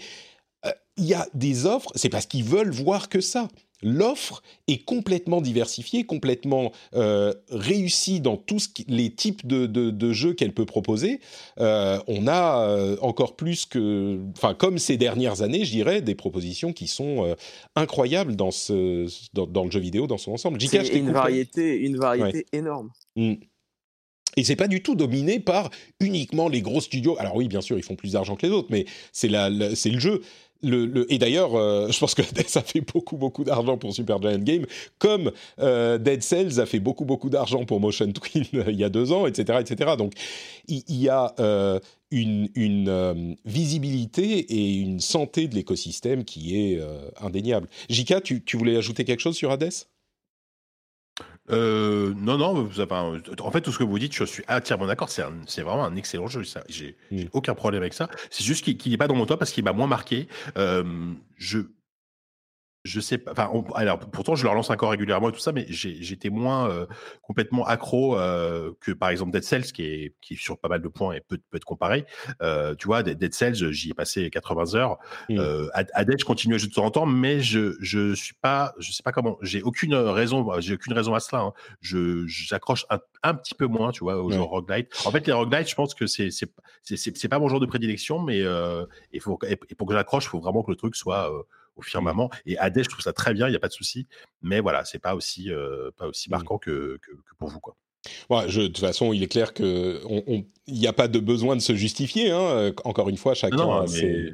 il 0.97 1.05
y 1.05 1.13
a 1.13 1.27
des 1.35 1.67
offres, 1.67 1.91
c'est 1.95 2.09
parce 2.09 2.25
qu'ils 2.25 2.43
veulent 2.43 2.71
voir 2.71 3.07
que 3.07 3.21
ça. 3.21 3.47
L'offre 3.81 4.43
est 4.67 4.83
complètement 4.83 5.41
diversifiée, 5.41 6.03
complètement 6.03 6.71
euh, 6.95 7.33
réussie 7.49 8.19
dans 8.19 8.37
tous 8.37 8.69
les 8.87 9.09
types 9.13 9.47
de, 9.47 9.65
de- 9.67 9.89
de 9.89 10.11
jeux 10.11 10.33
qu'elle 10.33 10.53
peut 10.53 10.65
proposer. 10.65 11.21
Euh, 11.59 11.99
on 12.07 12.27
a 12.27 12.67
euh, 12.67 12.97
encore 13.01 13.35
plus 13.35 13.65
que, 13.65 14.19
enfin, 14.37 14.53
comme 14.53 14.77
ces 14.79 14.97
dernières 14.97 15.41
années, 15.41 15.63
je 15.63 15.71
dirais, 15.71 16.01
des 16.01 16.15
propositions 16.15 16.73
qui 16.73 16.87
sont 16.87 17.35
incroyables 17.75 18.35
dans, 18.35 18.51
ce, 18.51 19.07
dans, 19.33 19.47
dans 19.47 19.63
le 19.65 19.71
jeu 19.71 19.79
vidéo 19.79 20.07
dans 20.07 20.17
son 20.17 20.33
ensemble. 20.33 20.59
C'est 20.61 20.87
une 20.89 21.11
variété, 21.11 21.77
une 21.77 21.97
variété 21.97 22.45
énorme. 22.51 22.89
Mm. 23.15 23.35
Et 24.37 24.43
c'est 24.43 24.55
pas 24.55 24.67
du 24.67 24.83
tout 24.83 24.95
dominé 24.95 25.39
par 25.39 25.69
uniquement 25.99 26.49
les 26.49 26.61
gros 26.61 26.81
studios. 26.81 27.17
Alors 27.19 27.35
oui, 27.35 27.47
bien 27.47 27.61
sûr, 27.61 27.77
ils 27.77 27.83
font 27.83 27.95
plus 27.95 28.11
d'argent 28.13 28.35
que 28.35 28.45
les 28.45 28.51
autres, 28.53 28.67
mais 28.71 28.85
c'est 29.11 29.27
le 29.29 29.99
jeu. 29.99 30.21
Le, 30.61 31.11
et 31.11 31.17
d'ailleurs, 31.17 31.55
euh, 31.55 31.87
je 31.91 31.99
pense 31.99 32.15
que 32.15 32.21
Hades 32.21 32.45
a 32.55 32.61
fait 32.61 32.81
beaucoup, 32.81 33.17
beaucoup 33.17 33.43
d'argent 33.43 33.77
pour 33.77 33.93
Super 33.93 34.21
Giant 34.21 34.39
Game, 34.39 34.65
comme 34.97 35.31
euh, 35.59 35.97
Dead 35.97 36.21
Cells 36.21 36.59
a 36.59 36.65
fait 36.65 36.79
beaucoup, 36.79 37.05
beaucoup 37.05 37.29
d'argent 37.29 37.65
pour 37.65 37.79
Motion 37.79 38.11
Twin 38.11 38.45
il 38.67 38.75
y 38.75 38.83
a 38.83 38.89
deux 38.89 39.11
ans, 39.11 39.25
etc., 39.27 39.59
etc. 39.61 39.91
Donc, 39.97 40.13
il, 40.67 40.83
y 40.89 41.09
a 41.09 41.33
euh, 41.39 41.79
une, 42.11 43.35
visibilité 43.45 44.39
et 44.39 44.75
une 44.75 44.99
santé 44.99 45.47
de 45.47 45.55
l'écosystème 45.55 46.23
qui 46.23 46.57
est 46.57 46.81
indéniable. 47.21 47.67
Jika, 47.89 48.21
tu, 48.21 48.43
tu 48.43 48.57
voulais 48.57 48.77
ajouter 48.77 49.05
quelque 49.05 49.21
chose 49.21 49.35
sur 49.35 49.51
Hades? 49.51 49.71
Euh, 51.51 52.13
non, 52.17 52.37
non, 52.37 52.53
vous 52.63 52.79
avez 52.79 52.93
un- 52.95 53.21
en 53.41 53.51
fait, 53.51 53.61
tout 53.61 53.71
ce 53.71 53.79
que 53.79 53.83
vous 53.83 53.97
dites, 53.99 54.13
je 54.13 54.23
suis 54.23 54.43
entièrement 54.47 54.85
d'accord. 54.87 55.09
C'est 55.09 55.23
un- 55.23 55.33
c'est 55.47 55.61
vraiment 55.61 55.85
un 55.85 55.95
excellent 55.95 56.27
jeu. 56.27 56.43
ça. 56.43 56.63
J'ai 56.69 56.95
j'ai 57.11 57.25
Mm. 57.25 57.29
aucun 57.33 57.55
problème 57.55 57.81
avec 57.81 57.93
ça. 57.93 58.07
C'est 58.29 58.43
juste 58.43 58.63
qu'il 58.63 58.77
qu'il 58.77 58.91
n'est 58.91 58.97
pas 58.97 59.07
dans 59.07 59.15
mon 59.15 59.25
top 59.25 59.39
parce 59.39 59.51
qu'il 59.51 59.63
m'a 59.63 59.73
moins 59.73 59.87
marqué. 59.87 60.27
Euh, 60.57 60.83
je. 61.37 61.59
Je 62.85 63.01
sais 63.01 63.17
pas. 63.17 63.31
Enfin, 63.33 63.49
on- 63.53 63.63
alors 63.73 63.99
pourtant, 63.99 64.35
je 64.35 64.43
le 64.43 64.49
relance 64.49 64.69
encore 64.69 64.91
régulièrement 64.91 65.29
et 65.29 65.31
tout 65.33 65.39
ça, 65.39 65.51
mais 65.51 65.65
j'étais 65.69 66.29
moins 66.29 66.69
euh, 66.69 66.85
complètement 67.21 67.65
accro 67.65 68.17
euh, 68.17 68.71
que 68.79 68.93
par 68.93 69.09
exemple 69.09 69.31
Dead 69.31 69.43
Cells, 69.43 69.73
qui 69.73 69.83
est, 69.83 70.15
qui 70.21 70.35
sur 70.37 70.57
pas 70.57 70.69
mal 70.69 70.81
de 70.81 70.87
points 70.87 71.13
et 71.13 71.19
peut, 71.19 71.37
peut 71.49 71.57
être 71.57 71.65
comparé. 71.65 72.05
Euh, 72.41 72.75
tu 72.75 72.87
vois, 72.87 73.03
Dead 73.03 73.17
Dead 73.17 73.33
Cells, 73.33 73.71
j'y 73.73 73.89
ai 73.91 73.93
passé 73.93 74.29
80 74.29 74.75
heures. 74.75 74.97
Mm. 75.27 75.37
Euh, 75.39 75.67
Ad- 75.73 75.89
Hades, 75.93 76.15
je 76.19 76.23
continue 76.23 76.55
à 76.55 76.57
jouer 76.57 76.69
de 76.69 76.73
temps 76.73 76.85
en 76.85 76.91
temps, 76.91 77.05
mais 77.05 77.41
je 77.41 77.75
je 77.81 78.13
suis 78.15 78.35
pas, 78.35 78.73
je 78.79 78.93
sais 78.93 79.03
pas 79.03 79.11
comment. 79.11 79.37
J'ai 79.41 79.61
aucune 79.61 79.93
raison, 79.95 80.47
j'ai 80.61 80.75
aucune 80.75 80.93
raison 80.93 81.13
à 81.13 81.19
cela. 81.19 81.41
hein. 81.41 81.53
Je 81.81 82.25
j'accroche 82.27 82.85
un, 82.89 82.99
un 83.23 83.33
petit 83.33 83.55
peu 83.55 83.65
moins, 83.67 83.91
tu 83.91 84.05
vois, 84.05 84.23
au 84.23 84.29
Ouais. 84.29 84.35
genre 84.35 84.49
roguelite. 84.49 84.87
En 85.05 85.11
fait, 85.11 85.27
les 85.27 85.33
roguelites, 85.33 85.69
je 85.69 85.75
pense 85.75 85.93
que 85.93 86.07
c'est 86.07 86.29
c'est 86.31 87.27
pas 87.27 87.39
mon 87.39 87.49
genre 87.49 87.59
de 87.59 87.65
prédilection, 87.65 88.19
mais 88.21 88.39
il 89.11 89.19
faut 89.19 89.37
et 89.45 89.57
pour 89.75 89.85
que 89.87 89.93
j'accroche, 89.93 90.25
il 90.25 90.29
faut 90.29 90.39
vraiment 90.39 90.63
que 90.63 90.71
le 90.71 90.77
truc 90.77 90.95
soit 90.95 91.29
au 91.79 91.81
firmament. 91.81 92.29
Et 92.45 92.57
Hades, 92.57 92.83
je 92.83 92.89
trouve 92.89 93.01
ça 93.01 93.13
très 93.13 93.33
bien, 93.33 93.47
il 93.47 93.53
y 93.53 93.55
a 93.55 93.59
pas 93.59 93.67
de 93.69 93.73
souci. 93.73 94.07
Mais 94.41 94.59
voilà, 94.59 94.85
c'est 94.85 94.99
pas 94.99 95.15
aussi 95.15 95.51
euh, 95.51 95.89
pas 95.97 96.07
aussi 96.07 96.29
Mm. 96.29 96.31
marquant 96.31 96.57
que, 96.57 96.99
que 97.01 97.11
que 97.11 97.35
pour 97.37 97.49
vous, 97.49 97.59
quoi. 97.59 97.75
Ouais, 98.29 98.43
je, 98.47 98.61
de 98.61 98.67
toute 98.67 98.79
façon, 98.79 99.11
il 99.11 99.21
est 99.23 99.27
clair 99.27 99.53
que 99.53 100.01
on- 100.05 100.23
on- 100.27 100.45
n'y 100.69 100.87
a 100.87 100.93
pas 100.93 101.07
de 101.09 101.19
besoin 101.19 101.55
de 101.55 101.61
se 101.61 101.75
justifier. 101.75 102.31
hein. 102.31 102.71
Encore 102.85 103.09
une 103.09 103.17
fois, 103.17 103.33
chacun. 103.33 103.57
Non, 103.57 103.73
a 103.73 103.81
mais- 103.81 103.87
ses- 103.87 104.33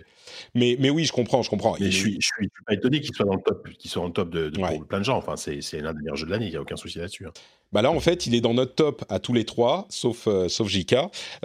mais, 0.53 0.75
mais 0.79 0.89
oui, 0.89 1.05
je 1.05 1.11
comprends, 1.11 1.41
je 1.43 1.49
comprends. 1.49 1.75
Mais 1.79 1.91
je 1.91 1.97
suis, 1.97 2.17
je 2.19 2.27
suis 2.37 2.49
pas 2.65 2.73
étonné 2.73 3.01
qu'il 3.01 3.13
soit 3.15 3.25
dans 3.25 3.35
le 3.35 3.41
top, 3.41 3.67
qu'il 3.77 3.89
soit 3.91 4.01
dans 4.01 4.07
le 4.07 4.13
top 4.13 4.29
de, 4.29 4.49
de- 4.49 4.59
Ouais. 4.61 4.77
pour 4.77 4.85
plein 4.87 4.99
de 4.99 5.05
gens. 5.05 5.17
Enfin, 5.17 5.35
c'est 5.35 5.61
c'est 5.61 5.79
l'un 5.81 5.93
des 5.93 5.99
meilleurs 6.01 6.15
jeux 6.15 6.25
de 6.25 6.31
l'année, 6.31 6.47
il 6.47 6.53
y 6.53 6.57
a 6.57 6.61
aucun 6.61 6.75
souci 6.77 6.97
là-dessus. 6.99 7.25
hein. 7.27 7.31
Bah 7.71 7.81
là, 7.81 7.91
en 7.91 7.99
fait, 7.99 8.25
il 8.27 8.35
est 8.35 8.41
dans 8.41 8.53
notre 8.53 8.73
top 8.75 9.03
à 9.09 9.19
tous 9.19 9.33
les 9.33 9.43
trois, 9.43 9.85
sauf, 9.89 10.27
euh, 10.27 10.47
sauf 10.47 10.69
JK. 10.69 10.95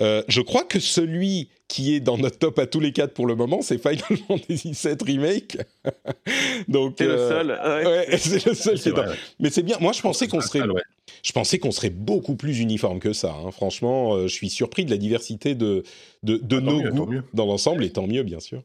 Euh, 0.01 0.23
je 0.29 0.41
crois 0.43 0.63
que 0.65 0.79
celui 0.79 1.49
qui 1.67 1.95
est 1.95 2.01
dans 2.01 2.19
notre 2.19 2.39
top 2.39 2.59
à 2.59 2.67
tous 2.67 2.79
les 2.79 2.93
quatre 2.93 3.15
pour 3.15 3.27
le 3.27 3.35
moment, 3.35 3.63
c'est 3.63 3.79
Final 3.79 4.19
Fantasy 4.29 4.73
VII 4.85 4.97
Remake. 5.05 5.57
Donc, 6.69 6.95
C'est 6.99 7.07
le 7.07 7.13
euh, 7.13 7.29
seul. 7.29 7.49
ouais. 7.51 8.07
Ouais, 8.11 8.17
c'est 8.19 8.47
le 8.47 8.55
seul 8.55 8.75
est 8.79 8.89
dans- 8.91 8.97
vrai, 9.03 9.09
ouais. 9.11 9.17
Mais 9.41 9.51
c'est 9.51 9.63
bien. 9.63 9.77
Moi, 9.81 9.93
je 9.93 10.01
pensais 10.03 10.29
qu'on 10.29 10.41
serait, 10.41 10.61
je 11.23 11.33
pensais 11.33 11.59
qu'on 11.59 11.71
serait 11.73 11.91
beaucoup 11.91 12.37
plus 12.37 12.59
uniforme 12.61 12.99
que 13.01 13.13
ça. 13.13 13.35
hein. 13.35 13.51
Franchement, 13.51 14.15
euh, 14.15 14.23
je 14.29 14.35
suis 14.35 14.51
surpris 14.51 14.85
de 14.85 14.91
la 14.91 14.97
diversité 14.99 15.55
de, 15.55 15.83
de, 16.23 16.37
de 16.37 16.57
Ah, 16.59 16.61
nos 16.61 16.81
mieux, 16.83 16.91
goûts 16.91 17.15
dans 17.35 17.47
l'ensemble, 17.47 17.85
et 17.85 17.91
tant 17.91 18.07
mieux, 18.07 18.23
bien 18.23 18.41
sûr. 18.41 18.63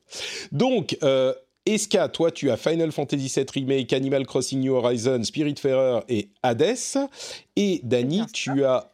Donc, 0.51 0.97
euh, 1.03 1.33
Eska, 1.65 2.09
toi, 2.09 2.29
tu 2.29 2.51
as 2.51 2.57
Final 2.57 2.91
Fantasy 2.91 3.31
VII 3.35 3.45
Remake, 3.53 3.91
Animal 3.91 4.25
Crossing 4.27 4.59
New 4.59 4.73
Horizons, 4.75 5.23
Spiritfarer 5.23 6.01
et 6.09 6.29
Hades. 6.43 6.77
Et 7.55 7.81
Dany, 7.83 8.21
tu 8.33 8.63
as 8.63 8.91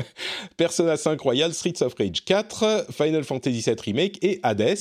Persona 0.56 0.96
5 0.96 1.20
Royal, 1.20 1.52
Streets 1.52 1.82
of 1.82 1.94
Rage 1.98 2.24
4, 2.24 2.86
Final 2.92 3.24
Fantasy 3.24 3.60
VII 3.60 3.76
Remake 3.84 4.18
et 4.22 4.38
Hades. 4.44 4.78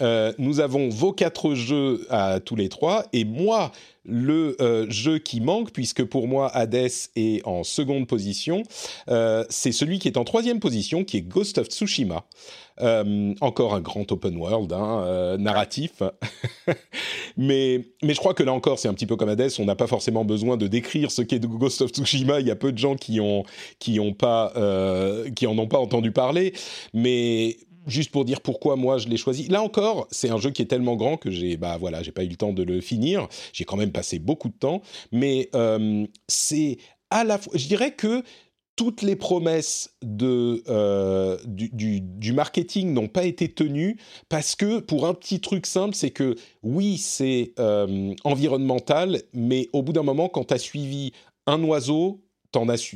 Euh, 0.00 0.32
nous 0.38 0.60
avons 0.60 0.88
vos 0.88 1.12
quatre 1.12 1.54
jeux 1.54 2.06
à 2.08 2.40
tous 2.40 2.56
les 2.56 2.68
trois 2.68 3.06
et 3.12 3.24
moi 3.24 3.70
le 4.04 4.56
euh, 4.60 4.86
jeu 4.88 5.18
qui 5.18 5.40
manque 5.40 5.72
puisque 5.72 6.04
pour 6.04 6.26
moi 6.26 6.48
Hades 6.56 6.90
est 7.16 7.46
en 7.46 7.64
seconde 7.64 8.06
position 8.06 8.62
euh, 9.08 9.44
c'est 9.50 9.72
celui 9.72 9.98
qui 9.98 10.08
est 10.08 10.16
en 10.16 10.24
troisième 10.24 10.58
position 10.58 11.04
qui 11.04 11.18
est 11.18 11.22
Ghost 11.22 11.58
of 11.58 11.66
Tsushima 11.66 12.24
Euh, 12.82 13.34
encore 13.40 13.74
un 13.74 13.80
grand 13.80 14.10
open 14.10 14.36
world 14.36 14.72
hein, 14.72 15.02
euh, 15.04 15.36
narratif 15.36 16.02
mais 17.36 17.84
mais 18.02 18.14
je 18.14 18.18
crois 18.18 18.32
que 18.32 18.42
là 18.42 18.52
encore 18.52 18.78
c'est 18.78 18.88
un 18.88 18.94
petit 18.94 19.06
peu 19.06 19.16
comme 19.16 19.28
Hades 19.28 19.50
on 19.58 19.64
n'a 19.64 19.76
pas 19.76 19.86
forcément 19.86 20.24
besoin 20.24 20.56
de 20.56 20.66
décrire 20.66 21.10
ce 21.10 21.20
qu'est 21.20 21.44
Ghost 21.44 21.82
of 21.82 21.90
Tsushima 21.90 22.40
il 22.40 22.46
y 22.46 22.50
a 22.50 22.56
peu 22.56 22.72
de 22.72 22.78
gens 22.78 22.96
qui 22.96 23.20
ont 23.20 23.44
qui 23.78 24.00
ont 24.00 24.14
pas 24.14 24.52
euh, 24.56 25.30
qui 25.30 25.46
en 25.46 25.58
ont 25.58 25.66
pas 25.66 25.78
entendu 25.78 26.10
parler 26.10 26.54
mais 26.94 27.58
juste 27.86 28.10
pour 28.10 28.24
dire 28.24 28.40
pourquoi 28.40 28.76
moi 28.76 28.98
je 28.98 29.08
l'ai 29.08 29.16
choisi. 29.16 29.48
Là 29.48 29.62
encore, 29.62 30.06
c'est 30.10 30.30
un 30.30 30.38
jeu 30.38 30.50
qui 30.50 30.62
est 30.62 30.66
tellement 30.66 30.96
grand 30.96 31.16
que 31.16 31.30
j'ai 31.30 31.56
bah 31.56 31.76
voilà, 31.78 32.02
j'ai 32.02 32.12
pas 32.12 32.24
eu 32.24 32.28
le 32.28 32.36
temps 32.36 32.52
de 32.52 32.62
le 32.62 32.80
finir. 32.80 33.26
J'ai 33.52 33.64
quand 33.64 33.76
même 33.76 33.90
passé 33.90 34.18
beaucoup 34.18 34.48
de 34.48 34.54
temps, 34.54 34.82
mais 35.12 35.50
c'est 36.28 36.76
à 37.10 37.24
la 37.24 37.38
fois, 37.38 37.52
je 37.56 37.66
dirais 37.66 37.92
que 37.92 38.22
toutes 38.80 39.02
les 39.02 39.14
promesses 39.14 39.94
euh, 40.02 41.36
du, 41.44 42.32
marketing 42.32 42.94
n'ont 42.94 43.08
pas 43.08 43.24
été 43.24 43.52
tenues 43.52 43.98
parce 44.30 44.56
que 44.56 44.78
pour 44.78 45.06
un 45.06 45.12
petit 45.12 45.38
truc 45.38 45.66
simple, 45.66 45.94
c'est 45.94 46.08
que 46.08 46.34
oui, 46.62 46.96
c'est 46.96 47.52
euh, 47.58 48.14
environnemental, 48.24 49.20
mais 49.34 49.68
au 49.74 49.82
bout 49.82 49.92
d'un 49.92 50.02
moment, 50.02 50.30
quand 50.30 50.44
tu 50.44 50.54
as 50.54 50.58
suivi 50.58 51.12
un 51.46 51.62
oiseau, 51.62 52.22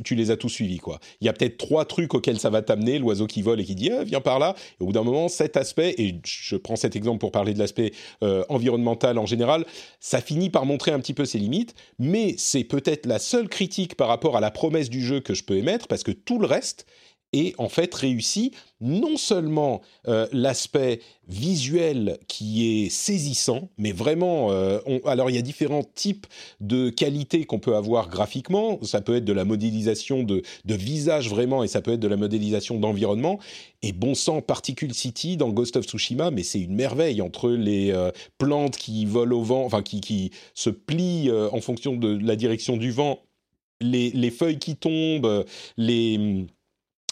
tu 0.05 0.15
les 0.15 0.31
as 0.31 0.37
tous 0.37 0.49
suivis 0.49 0.79
quoi. 0.79 0.99
Il 1.21 1.27
y 1.27 1.29
a 1.29 1.33
peut-être 1.33 1.57
trois 1.57 1.85
trucs 1.85 2.15
auxquels 2.15 2.39
ça 2.39 2.51
va 2.51 2.63
t'amener, 2.63 2.99
l'oiseau 2.99 3.27
qui 3.27 3.43
vole 3.43 3.61
et 3.61 3.65
qui 3.65 3.75
dit 3.75 3.91
ah, 3.91 4.05
viens 4.05 4.21
par 4.21 4.39
là. 4.39 4.55
Au 4.81 4.87
bout 4.87 4.93
d'un 4.93 5.03
moment, 5.03 5.29
cet 5.29 5.57
aspect, 5.57 5.95
et 5.99 6.21
je 6.25 6.57
prends 6.57 6.77
cet 6.77 6.97
exemple 6.97 7.19
pour 7.19 7.33
parler 7.33 7.55
de 7.55 7.59
l'aspect 7.59 7.93
euh, 8.23 8.45
environnemental 8.49 9.19
en 9.19 9.27
général, 9.27 9.65
ça 10.01 10.21
finit 10.21 10.51
par 10.51 10.67
montrer 10.67 10.91
un 10.91 11.01
petit 11.01 11.15
peu 11.15 11.25
ses 11.25 11.39
limites. 11.39 11.75
Mais 11.99 12.35
c'est 12.39 12.65
peut-être 12.65 13.07
la 13.07 13.19
seule 13.19 13.49
critique 13.49 13.97
par 13.97 14.09
rapport 14.09 14.37
à 14.37 14.41
la 14.41 14.51
promesse 14.51 14.91
du 14.91 15.03
jeu 15.03 15.21
que 15.21 15.35
je 15.35 15.45
peux 15.45 15.57
émettre 15.57 15.87
parce 15.89 16.03
que 16.03 16.13
tout 16.13 16.39
le 16.39 16.47
reste 16.47 16.87
et 17.35 17.53
en 17.59 17.69
fait 17.69 17.93
réussit 17.93 18.55
non 18.81 19.17
seulement 19.17 19.81
euh, 20.07 20.29
l'aspect 20.33 21.01
visuel 21.27 22.19
qui 22.29 22.85
est 22.85 22.91
saisissant, 22.91 23.71
mais 23.77 23.93
vraiment, 23.93 24.53
euh, 24.53 24.79
alors 25.05 25.31
il 25.31 25.37
y 25.37 25.39
a 25.39 25.43
différents 25.43 25.83
types 25.83 26.27
de 26.61 26.91
qualités 26.91 27.45
qu'on 27.45 27.59
peut 27.59 27.75
avoir 27.75 28.09
graphiquement, 28.09 28.79
ça 28.83 29.01
peut 29.01 29.17
être 29.17 29.25
de 29.25 29.33
la 29.33 29.45
modélisation 29.45 30.23
de, 30.23 30.43
visage 30.65 31.29
vraiment, 31.29 31.65
et 31.65 31.69
ça 31.69 31.81
peut 31.81 31.95
être 31.95 32.01
de 32.01 32.09
la 32.09 32.17
modélisation 32.17 32.79
d'environnement, 32.79 33.41
et 33.83 33.93
bon 33.93 34.15
sang, 34.15 34.41
Particle 34.43 34.93
City 34.95 35.37
dans 35.37 35.49
Ghost 35.49 35.77
of 35.77 35.87
Tsushima, 35.87 36.31
mais 36.31 36.45
c'est 36.45 36.61
une 36.61 36.75
merveille 36.75 37.21
entre 37.21 37.51
les 37.51 37.91
euh, 37.91 38.13
plantes 38.39 38.77
qui 38.77 39.07
volent 39.07 39.39
au 39.39 39.43
vent, 39.43 39.65
enfin 39.65 39.83
qui, 39.83 40.31
se 40.55 40.71
plient 40.71 41.31
en 41.31 41.61
fonction 41.61 41.97
de 41.97 42.19
la 42.25 42.37
direction 42.37 42.77
du 42.77 42.91
vent, 42.91 43.21
les, 43.81 44.11
les 44.11 44.31
feuilles 44.31 44.59
qui 44.59 44.77
tombent, 44.77 45.45
les 45.77 46.47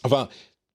Enfin, 0.04 0.28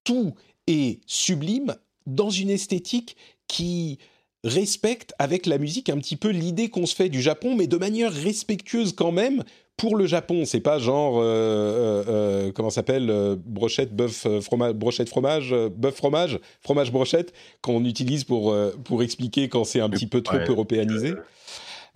tout 0.03 0.33
est 0.67 0.99
sublime 1.05 1.75
dans 2.05 2.29
une 2.29 2.49
esthétique 2.49 3.17
qui 3.47 3.99
respecte 4.43 5.13
avec 5.19 5.45
la 5.45 5.57
musique 5.57 5.89
un 5.89 5.97
petit 5.97 6.15
peu 6.15 6.29
l'idée 6.29 6.69
qu'on 6.69 6.85
se 6.85 6.95
fait 6.95 7.09
du 7.09 7.21
Japon, 7.21 7.55
mais 7.55 7.67
de 7.67 7.77
manière 7.77 8.11
respectueuse 8.11 8.93
quand 8.93 9.11
même 9.11 9.43
pour 9.77 9.95
le 9.95 10.05
Japon. 10.07 10.43
C'est 10.45 10.59
pas 10.59 10.79
genre 10.79 11.19
euh, 11.19 11.23
euh, 11.23 12.03
euh 12.07 12.51
comment 12.51 12.69
s'appelle 12.69 13.09
euh, 13.09 13.35
brochette 13.37 13.95
bœuf 13.95 14.27
fromage 14.41 14.73
brochette 14.73 15.09
fromage 15.09 15.53
bœuf 15.53 15.95
fromage 15.95 16.39
fromage 16.61 16.91
brochette 16.91 17.33
qu'on 17.61 17.85
utilise 17.85 18.23
pour 18.23 18.55
pour 18.83 19.03
expliquer 19.03 19.49
quand 19.49 19.63
c'est 19.63 19.79
un 19.79 19.89
petit 19.89 20.07
peu 20.07 20.21
trop 20.21 20.39
européanisé. 20.47 21.13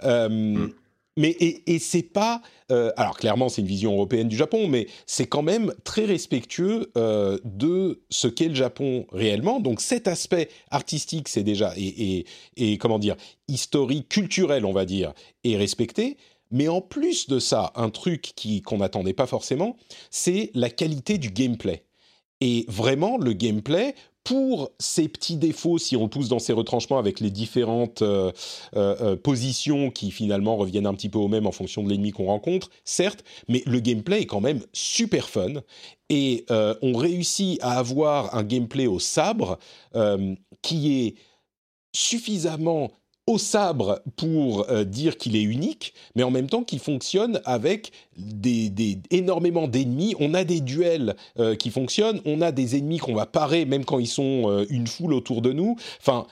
Mm. 0.03 0.67
Mais 1.17 1.35
et, 1.39 1.77
c'est 1.79 2.03
pas 2.03 2.41
euh, 2.71 2.91
alors 2.95 3.17
clairement 3.17 3.49
c'est 3.49 3.61
une 3.61 3.67
vision 3.67 3.93
européenne 3.93 4.29
du 4.29 4.37
Japon, 4.37 4.67
mais 4.67 4.87
c'est 5.05 5.25
quand 5.25 5.41
même 5.41 5.73
très 5.83 6.05
respectueux 6.05 6.89
euh, 6.97 7.37
de 7.43 8.01
ce 8.09 8.27
qu'est 8.27 8.47
le 8.47 8.55
Japon 8.55 9.05
réellement. 9.11 9.59
Donc 9.59 9.81
cet 9.81 10.07
aspect 10.07 10.49
artistique, 10.69 11.27
c'est 11.27 11.43
déjà 11.43 11.73
et, 11.75 12.25
et, 12.55 12.77
comment 12.77 12.99
dire 12.99 13.17
historique, 13.49 14.07
culturel, 14.07 14.65
on 14.65 14.71
va 14.71 14.85
dire, 14.85 15.13
est 15.43 15.57
respecté. 15.57 16.17
Mais 16.49 16.67
en 16.69 16.81
plus 16.81 17.27
de 17.27 17.39
ça, 17.39 17.71
un 17.75 17.89
truc 17.89 18.33
qui 18.35 18.61
qu'on 18.61 18.77
n'attendait 18.77 19.13
pas 19.13 19.27
forcément, 19.27 19.75
c'est 20.09 20.51
la 20.53 20.69
qualité 20.69 21.17
du 21.17 21.31
gameplay. 21.31 21.83
Et 22.41 22.65
vraiment, 22.67 23.17
le 23.17 23.33
gameplay, 23.33 23.93
pour 24.23 24.71
ces 24.79 25.07
petits 25.07 25.35
défauts, 25.35 25.77
si 25.77 25.95
on 25.95 26.07
pousse 26.07 26.29
dans 26.29 26.39
ses 26.39 26.53
retranchements 26.53 26.99
avec 26.99 27.19
les 27.19 27.31
différentes 27.31 28.01
euh, 28.01 28.31
euh, 28.75 28.95
euh, 29.01 29.15
positions 29.15 29.89
qui 29.89 30.11
finalement 30.11 30.57
reviennent 30.57 30.85
un 30.85 30.93
petit 30.93 31.09
peu 31.09 31.17
au 31.17 31.27
même 31.27 31.47
en 31.47 31.51
fonction 31.51 31.83
de 31.83 31.89
l'ennemi 31.89 32.11
qu'on 32.11 32.25
rencontre, 32.25 32.69
certes, 32.85 33.23
mais 33.47 33.63
le 33.65 33.79
gameplay 33.79 34.21
est 34.21 34.25
quand 34.25 34.41
même 34.41 34.61
super 34.73 35.29
fun 35.29 35.61
et 36.09 36.45
on 36.49 36.93
réussit 36.93 37.57
à 37.63 37.79
avoir 37.79 38.35
un 38.35 38.43
gameplay 38.43 38.85
au 38.85 38.99
sabre 38.99 39.57
qui 40.61 41.05
est 41.05 41.15
suffisamment 41.93 42.91
au 43.31 43.37
sabre 43.37 44.01
pour 44.17 44.69
euh, 44.69 44.83
dire 44.83 45.17
qu'il 45.17 45.35
est 45.35 45.41
unique, 45.41 45.93
mais 46.15 46.23
en 46.23 46.31
même 46.31 46.49
temps 46.49 46.63
qu'il 46.63 46.79
fonctionne 46.79 47.41
avec 47.45 47.91
des, 48.17 48.99
énormément 49.09 49.67
d'ennemis. 49.67 50.15
On 50.19 50.33
a 50.33 50.43
des 50.43 50.59
duels 50.59 51.15
euh, 51.39 51.55
qui 51.55 51.69
fonctionnent, 51.69 52.21
on 52.25 52.41
a 52.41 52.51
des 52.51 52.75
ennemis 52.77 52.97
qu'on 52.97 53.15
va 53.15 53.25
parer 53.25 53.65
même 53.65 53.85
quand 53.85 53.99
ils 53.99 54.07
sont 54.07 54.49
euh, 54.49 54.65
une 54.69 54.87
foule 54.87 55.13
autour 55.13 55.41
de 55.41 55.53
nous. 55.53 55.77
Enfin, 55.99 56.27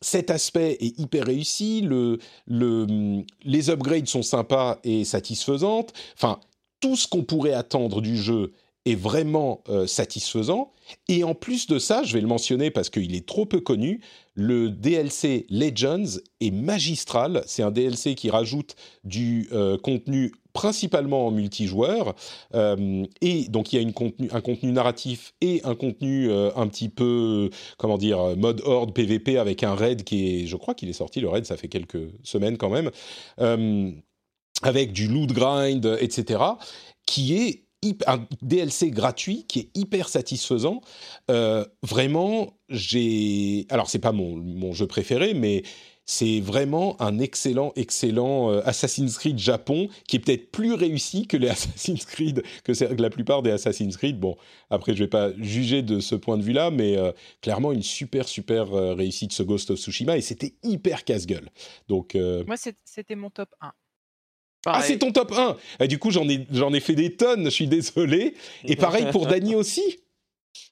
cet 0.00 0.30
aspect 0.30 0.76
est 0.80 0.98
hyper 0.98 1.24
réussi, 1.24 1.80
le, 1.80 2.18
le, 2.46 3.24
les 3.44 3.70
upgrades 3.70 4.06
sont 4.06 4.22
sympas 4.22 4.78
et 4.84 5.04
satisfaisantes. 5.04 5.94
Enfin, 6.14 6.38
tout 6.80 6.96
ce 6.96 7.08
qu'on 7.08 7.22
pourrait 7.22 7.54
attendre 7.54 8.02
du 8.02 8.18
jeu 8.18 8.52
est 8.84 8.94
vraiment 8.94 9.62
euh, 9.68 9.86
satisfaisant. 9.86 10.72
Et 11.08 11.24
en 11.24 11.34
plus 11.34 11.66
de 11.66 11.78
ça, 11.78 12.02
je 12.02 12.12
vais 12.12 12.20
le 12.20 12.26
mentionner 12.26 12.70
parce 12.70 12.90
qu'il 12.90 13.14
est 13.14 13.26
trop 13.26 13.46
peu 13.46 13.60
connu, 13.60 14.00
le 14.34 14.68
DLC 14.68 15.46
Legends 15.48 16.18
est 16.40 16.50
magistral. 16.50 17.42
C'est 17.46 17.62
un 17.62 17.70
DLC 17.70 18.14
qui 18.14 18.28
rajoute 18.28 18.76
du 19.02 19.48
euh, 19.52 19.78
contenu 19.78 20.32
principalement 20.52 21.26
en 21.26 21.30
multijoueur. 21.30 22.14
Euh, 22.54 23.04
et 23.22 23.48
donc 23.48 23.72
il 23.72 23.76
y 23.76 23.78
a 23.78 23.82
une 23.82 23.94
contenu, 23.94 24.28
un 24.32 24.40
contenu 24.40 24.70
narratif 24.72 25.32
et 25.40 25.62
un 25.64 25.74
contenu 25.74 26.30
un 26.30 26.68
petit 26.68 26.90
peu, 26.90 27.50
comment 27.78 27.98
dire, 27.98 28.36
mode 28.36 28.60
horde 28.64 28.92
PVP 28.92 29.38
avec 29.38 29.62
un 29.62 29.74
raid 29.74 30.04
qui 30.04 30.42
est, 30.42 30.46
je 30.46 30.56
crois 30.56 30.74
qu'il 30.74 30.88
est 30.88 30.94
sorti, 30.94 31.20
le 31.20 31.28
raid 31.28 31.46
ça 31.46 31.56
fait 31.56 31.68
quelques 31.68 32.08
semaines 32.22 32.56
quand 32.56 32.70
même, 32.70 32.90
avec 34.62 34.92
du 34.92 35.08
loot 35.08 35.32
grind, 35.32 35.84
etc., 36.00 36.40
qui 37.06 37.34
est 37.34 37.63
un 38.06 38.26
DLC 38.42 38.90
gratuit 38.90 39.44
qui 39.48 39.60
est 39.60 39.70
hyper 39.74 40.08
satisfaisant. 40.08 40.80
Euh, 41.30 41.64
vraiment, 41.82 42.54
j'ai. 42.68 43.66
Alors, 43.70 43.88
c'est 43.88 43.98
pas 43.98 44.12
mon, 44.12 44.72
jeu 44.72 44.86
préféré, 44.86 45.34
mais 45.34 45.62
c'est 46.06 46.40
vraiment 46.40 47.00
un 47.00 47.18
excellent, 47.18 47.72
excellent 47.76 48.50
euh, 48.50 48.60
Assassin's 48.64 49.16
Creed 49.16 49.38
Japon 49.38 49.88
qui 50.06 50.16
est 50.16 50.18
peut-être 50.18 50.50
plus 50.50 50.74
réussi 50.74 51.26
que 51.26 51.36
les 51.36 51.48
Assassin's 51.50 52.04
Creed, 52.04 52.42
que 52.62 52.72
la 53.00 53.10
plupart 53.10 53.42
des 53.42 53.50
Assassin's 53.50 53.96
Creed. 53.96 54.18
Bon, 54.18 54.36
après, 54.70 54.94
je 54.94 55.04
vais 55.04 55.10
pas 55.10 55.30
juger 55.38 55.82
de 55.82 56.00
ce 56.00 56.14
point 56.14 56.36
de 56.36 56.42
vue-là, 56.42 56.70
mais 56.70 56.96
euh, 56.96 57.12
clairement, 57.40 57.72
une 57.72 57.82
super, 57.82 58.28
super 58.28 58.70
réussite 58.70 59.32
ce 59.32 59.42
Ghost 59.42 59.70
of 59.70 59.78
Tsushima 59.78 60.16
et 60.16 60.20
c'était 60.20 60.54
hyper 60.62 61.04
casse-gueule. 61.04 61.50
Donc. 61.88 62.14
Moi, 62.14 62.56
c'était 62.84 63.16
mon 63.16 63.30
top 63.30 63.48
1. 63.60 63.72
Ah, 64.66 64.80
c'est 64.82 64.98
ton 64.98 65.12
top 65.12 65.32
1 65.32 65.56
et 65.80 65.88
Du 65.88 65.98
coup, 65.98 66.10
j'en 66.10 66.28
ai, 66.28 66.46
j'en 66.50 66.72
ai 66.72 66.80
fait 66.80 66.94
des 66.94 67.14
tonnes, 67.16 67.44
je 67.44 67.50
suis 67.50 67.66
désolé. 67.66 68.34
Et 68.64 68.76
pareil 68.76 69.06
pour 69.10 69.26
Dany 69.26 69.54
aussi 69.56 69.82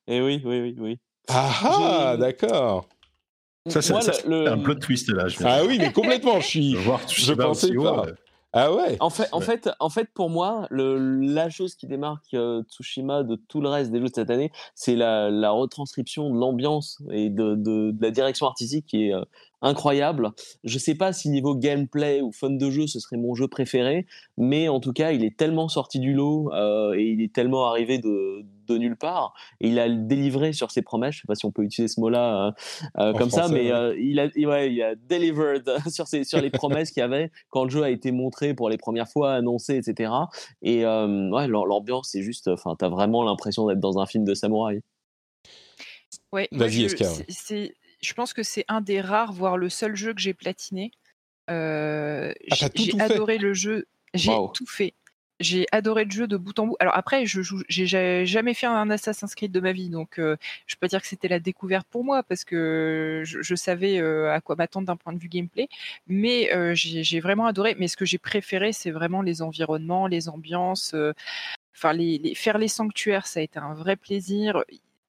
Et 0.07 0.17
eh 0.17 0.21
oui, 0.23 0.41
oui, 0.45 0.61
oui, 0.61 0.77
oui. 0.79 0.99
Ah 1.29 1.51
ah, 1.63 2.17
d'accord. 2.19 2.89
Ça, 3.69 3.81
c'est 3.81 3.95
un 3.95 4.59
plot 4.59 4.75
twist 4.77 5.09
là. 5.11 5.27
ah 5.45 5.65
oui, 5.65 5.79
mais 5.79 5.93
complètement, 5.93 6.41
je 6.41 6.47
suis. 6.47 6.77
je 7.09 7.33
pensais 7.33 7.73
pas. 7.75 8.07
Ah 8.55 8.71
ouais. 8.71 8.99
En 9.01 9.09
fait, 9.09 9.29
en 9.33 9.41
fait, 9.41 9.71
en 9.81 9.89
fait, 9.89 10.11
pour 10.13 10.29
moi, 10.29 10.67
le, 10.71 10.99
la 10.99 11.49
chose 11.49 11.75
qui 11.75 11.87
démarque 11.87 12.35
euh, 12.35 12.63
Tsushima 12.65 13.23
de 13.23 13.37
tout 13.37 13.63
le 13.63 13.71
reste 13.71 13.91
des 13.91 13.99
jeux 13.99 14.11
de 14.11 14.15
cette 14.15 14.29
année, 14.29 14.53
c'est 14.75 14.95
la, 14.95 15.31
la 15.31 15.51
retranscription 15.53 16.29
de 16.29 16.39
l'ambiance 16.39 17.03
et 17.11 17.31
de, 17.31 17.55
de, 17.55 17.93
de, 17.93 18.03
la 18.03 18.11
direction 18.11 18.47
artistique 18.47 18.85
qui 18.87 19.07
est 19.07 19.15
euh, 19.15 19.25
incroyable. 19.63 20.31
Je 20.65 20.79
sais 20.79 20.95
pas 20.95 21.13
si 21.13 21.31
niveau 21.31 21.55
gameplay 21.55 22.21
ou 22.21 22.33
fun 22.33 22.51
de 22.51 22.71
jeu, 22.71 22.87
ce 22.87 23.01
serait 23.01 23.17
mon 23.17 23.35
jeu 23.35 23.49
préféré, 23.49 24.07
mais 24.37 24.69
en 24.69 24.81
tout 24.81 24.93
cas, 24.93 25.13
il 25.13 25.25
est 25.25 25.37
tellement 25.37 25.69
sorti 25.69 26.01
du 26.01 26.13
lot 26.13 26.53
euh, 26.53 26.95
et 26.95 27.05
il 27.05 27.23
est 27.23 27.33
tellement 27.33 27.67
arrivé 27.67 27.99
de, 27.99 28.45
de, 28.67 28.79
nulle 28.79 28.97
part 28.97 29.35
et 29.61 29.69
il 29.69 29.79
a 29.79 29.89
délivré 29.89 30.53
sur 30.53 30.71
ses 30.71 30.83
promesses. 30.83 31.15
Je 31.15 31.21
sais 31.21 31.27
pas 31.27 31.35
si 31.35 31.45
on 31.45 31.53
peut 31.53 31.63
utiliser 31.63 31.93
ce 31.93 32.01
mot-là 32.01 32.47
euh, 32.47 32.51
euh 32.99 33.13
comme 33.13 33.31
ça, 33.31 33.49
mais 33.49 33.71
euh, 33.71 33.97
il 33.99 34.19
a, 34.19 34.27
ouais, 34.49 34.73
il 34.73 34.83
a 34.83 34.95
delivered 34.95 35.71
sur, 35.89 36.09
ses, 36.09 36.25
sur 36.25 36.41
les 36.41 36.51
promesses 36.51 36.91
qu'il 36.91 37.01
y 37.01 37.05
avait 37.05 37.31
quand 37.51 37.65
le 37.65 37.71
jeu 37.71 37.83
a 37.83 37.91
été 37.91 38.13
montré 38.13 38.55
pour 38.55 38.69
les 38.69 38.79
premières 38.79 39.09
fois, 39.09 39.35
annoncé, 39.35 39.77
etc. 39.77 40.13
Et 40.63 40.85
euh, 40.85 41.31
ouais, 41.31 41.47
l'ambiance, 41.47 42.09
c'est 42.11 42.23
juste, 42.23 42.49
enfin, 42.49 42.75
t'as 42.77 42.89
vraiment 42.89 43.23
l'impression 43.23 43.67
d'être 43.67 43.81
dans 43.81 43.99
un 43.99 44.07
film 44.07 44.25
de 44.25 44.35
samouraï. 44.35 44.81
Ouais, 46.33 46.49
Vas-y, 46.51 46.89
je 48.03 48.15
pense 48.15 48.33
que 48.33 48.43
c'est 48.43 48.65
un 48.69 48.81
des 48.81 49.01
rares, 49.01 49.33
voire 49.33 49.57
le 49.57 49.69
seul 49.69 49.95
jeu 49.97 50.13
que 50.13 50.21
j'ai 50.21 50.35
platiné. 50.35 50.91
Euh, 51.51 52.33
ah, 52.51 52.57
j'ai 52.75 53.01
adoré 53.01 53.39
le 53.39 53.55
jeu, 53.55 53.87
j'ai 54.15 54.33
tout 54.55 54.67
fait. 54.67 54.95
J'ai 55.41 55.67
adoré 55.73 56.05
le 56.05 56.11
jeu 56.11 56.29
de 56.29 56.37
bout 56.37 56.57
en 56.61 56.69
bout. 56.69 56.77
Alors 56.79 56.97
après, 56.97 57.27
je 57.27 57.41
j'ai 57.69 58.27
jamais 58.27 58.55
fait 58.55 58.67
un 58.67 58.91
Assassin's 58.91 59.35
Creed 59.35 59.51
de 59.51 59.59
ma 59.59 59.73
vie, 59.73 59.89
donc 59.89 60.19
euh, 60.19 60.37
je 60.67 60.77
peux 60.77 60.81
pas 60.81 60.89
dire 60.89 61.01
que 61.01 61.09
c'était 61.09 61.27
la 61.27 61.41
découverte 61.41 61.87
pour 61.91 62.05
moi 62.05 62.23
parce 62.23 62.45
que 62.45 63.23
je, 63.25 63.55
savais 63.57 63.99
euh, 63.99 64.33
à 64.33 64.41
quoi 64.41 64.55
m'attendre 64.55 64.87
d'un 64.87 64.97
point 64.97 65.13
de 65.13 65.19
vue 65.19 65.29
gameplay. 65.29 65.69
Mais 66.07 66.51
j'ai 66.75 67.21
vraiment 67.21 67.47
adoré. 67.47 67.75
Mais 67.79 67.89
ce 67.89 67.97
que 67.97 68.05
j'ai 68.05 68.19
préféré, 68.19 68.73
c'est 68.73 68.93
vraiment 68.93 69.23
les 69.23 69.43
environnements, 69.43 70.07
les 70.07 70.29
ambiances. 70.29 70.95
Enfin, 71.75 71.93
les, 71.93 72.35
faire 72.37 72.59
les 72.59 72.69
sanctuaires, 72.69 73.27
ça 73.27 73.41
a 73.41 73.43
été 73.43 73.59
un 73.59 73.75
vrai 73.75 73.97
plaisir 73.97 74.63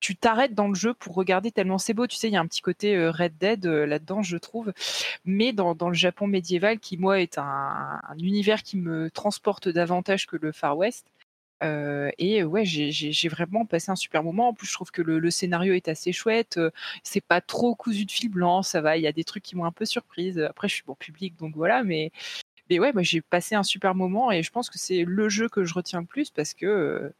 tu 0.03 0.17
t'arrêtes 0.17 0.53
dans 0.53 0.67
le 0.67 0.75
jeu 0.75 0.93
pour 0.93 1.15
regarder 1.15 1.51
tellement 1.51 1.77
c'est 1.77 1.93
beau. 1.93 2.07
Tu 2.07 2.17
sais, 2.17 2.27
il 2.27 2.33
y 2.33 2.35
a 2.35 2.41
un 2.41 2.47
petit 2.47 2.61
côté 2.61 2.93
euh, 2.97 3.09
Red 3.09 3.37
Dead 3.37 3.65
euh, 3.65 3.85
là-dedans, 3.85 4.21
je 4.21 4.35
trouve. 4.35 4.73
Mais 5.23 5.53
dans, 5.53 5.73
le 5.87 5.93
Japon 5.93 6.27
médiéval, 6.27 6.79
qui 6.79 6.97
moi 6.97 7.21
est 7.21 7.37
un, 7.37 8.01
univers 8.19 8.63
qui 8.63 8.75
me 8.77 9.09
transporte 9.09 9.69
davantage 9.69 10.27
que 10.27 10.35
le 10.35 10.51
Far 10.51 10.77
West, 10.77 11.07
et 12.17 12.43
ouais, 12.43 12.65
j'ai 12.65 13.29
vraiment 13.29 13.65
passé 13.65 13.89
un 13.89 13.95
super 13.95 14.21
moment. 14.21 14.49
En 14.49 14.53
plus, 14.53 14.67
je 14.67 14.73
trouve 14.73 14.91
que 14.91 15.01
le, 15.01 15.31
scénario 15.31 15.73
est 15.73 15.87
assez 15.87 16.11
chouette. 16.11 16.59
c'est 17.03 17.21
pas 17.25 17.39
trop 17.39 17.73
cousu 17.75 18.05
de 18.05 18.11
fil 18.11 18.29
blanc, 18.29 18.63
ça 18.63 18.81
va. 18.81 18.97
Il 18.97 19.03
y 19.03 19.07
a 19.07 19.13
des 19.13 19.23
trucs 19.23 19.43
qui 19.43 19.55
m'ont 19.55 19.63
un 19.65 19.71
peu 19.71 19.85
surprise. 19.85 20.39
Après, 20.39 20.67
je 20.67 20.73
suis 20.75 20.83
bon 20.85 20.95
public, 20.95 21.37
donc 21.37 21.55
voilà. 21.55 21.83
Mais, 21.83 22.11
mais 22.69 22.79
ouais, 22.79 22.91
j'ai 23.03 23.21
passé 23.21 23.55
un 23.55 23.63
super 23.63 23.95
moment 23.95 24.31
et 24.31 24.43
je 24.43 24.51
pense 24.51 24.69
que 24.69 24.77
c'est 24.77 25.05
le 25.05 25.29
jeu 25.29 25.47
que 25.47 25.63
je 25.63 25.73
retiens 25.73 26.01
le 26.01 26.07
plus 26.07 26.31
parce 26.31 26.53
que 26.53 27.13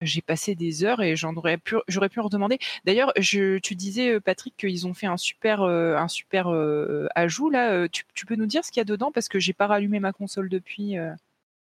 j'ai 0.00 0.22
passé 0.22 0.54
des 0.54 0.84
heures 0.84 1.02
et 1.02 1.16
j'en 1.16 1.34
aurais 1.34 1.58
pu, 1.58 1.76
j'aurais 1.88 2.08
pu 2.08 2.20
en 2.20 2.24
redemander. 2.24 2.58
D'ailleurs, 2.84 3.12
tu 3.20 3.60
disais 3.74 4.20
Patrick 4.20 4.56
qu'ils 4.56 4.86
ont 4.86 4.94
fait 4.94 5.06
un 5.06 5.16
super, 5.16 5.62
un 5.62 6.08
super 6.08 6.48
ajout 7.14 7.50
là. 7.50 7.88
Tu, 7.88 8.04
tu, 8.14 8.26
peux 8.26 8.36
nous 8.36 8.46
dire 8.46 8.64
ce 8.64 8.70
qu'il 8.70 8.80
y 8.80 8.82
a 8.82 8.84
dedans? 8.84 9.10
Parce 9.12 9.28
que 9.28 9.38
j'ai 9.38 9.52
pas 9.52 9.66
rallumé 9.66 10.00
ma 10.00 10.12
console 10.12 10.48
depuis. 10.48 10.96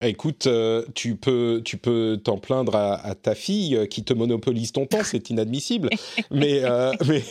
Écoute, 0.02 0.46
euh, 0.46 0.84
tu 0.94 1.16
peux 1.16 1.62
tu 1.64 1.78
peux 1.78 2.20
t'en 2.22 2.36
plaindre 2.36 2.76
à, 2.76 3.14
ta 3.14 3.34
fille 3.34 3.74
euh, 3.74 3.86
qui 3.86 4.04
te 4.04 4.12
monopolise 4.12 4.72
ton 4.72 4.84
temps, 4.84 5.02
c'est 5.02 5.30
inadmissible. 5.30 5.88
mais 6.30 6.60
euh, 6.64 6.92
mais 7.08 7.22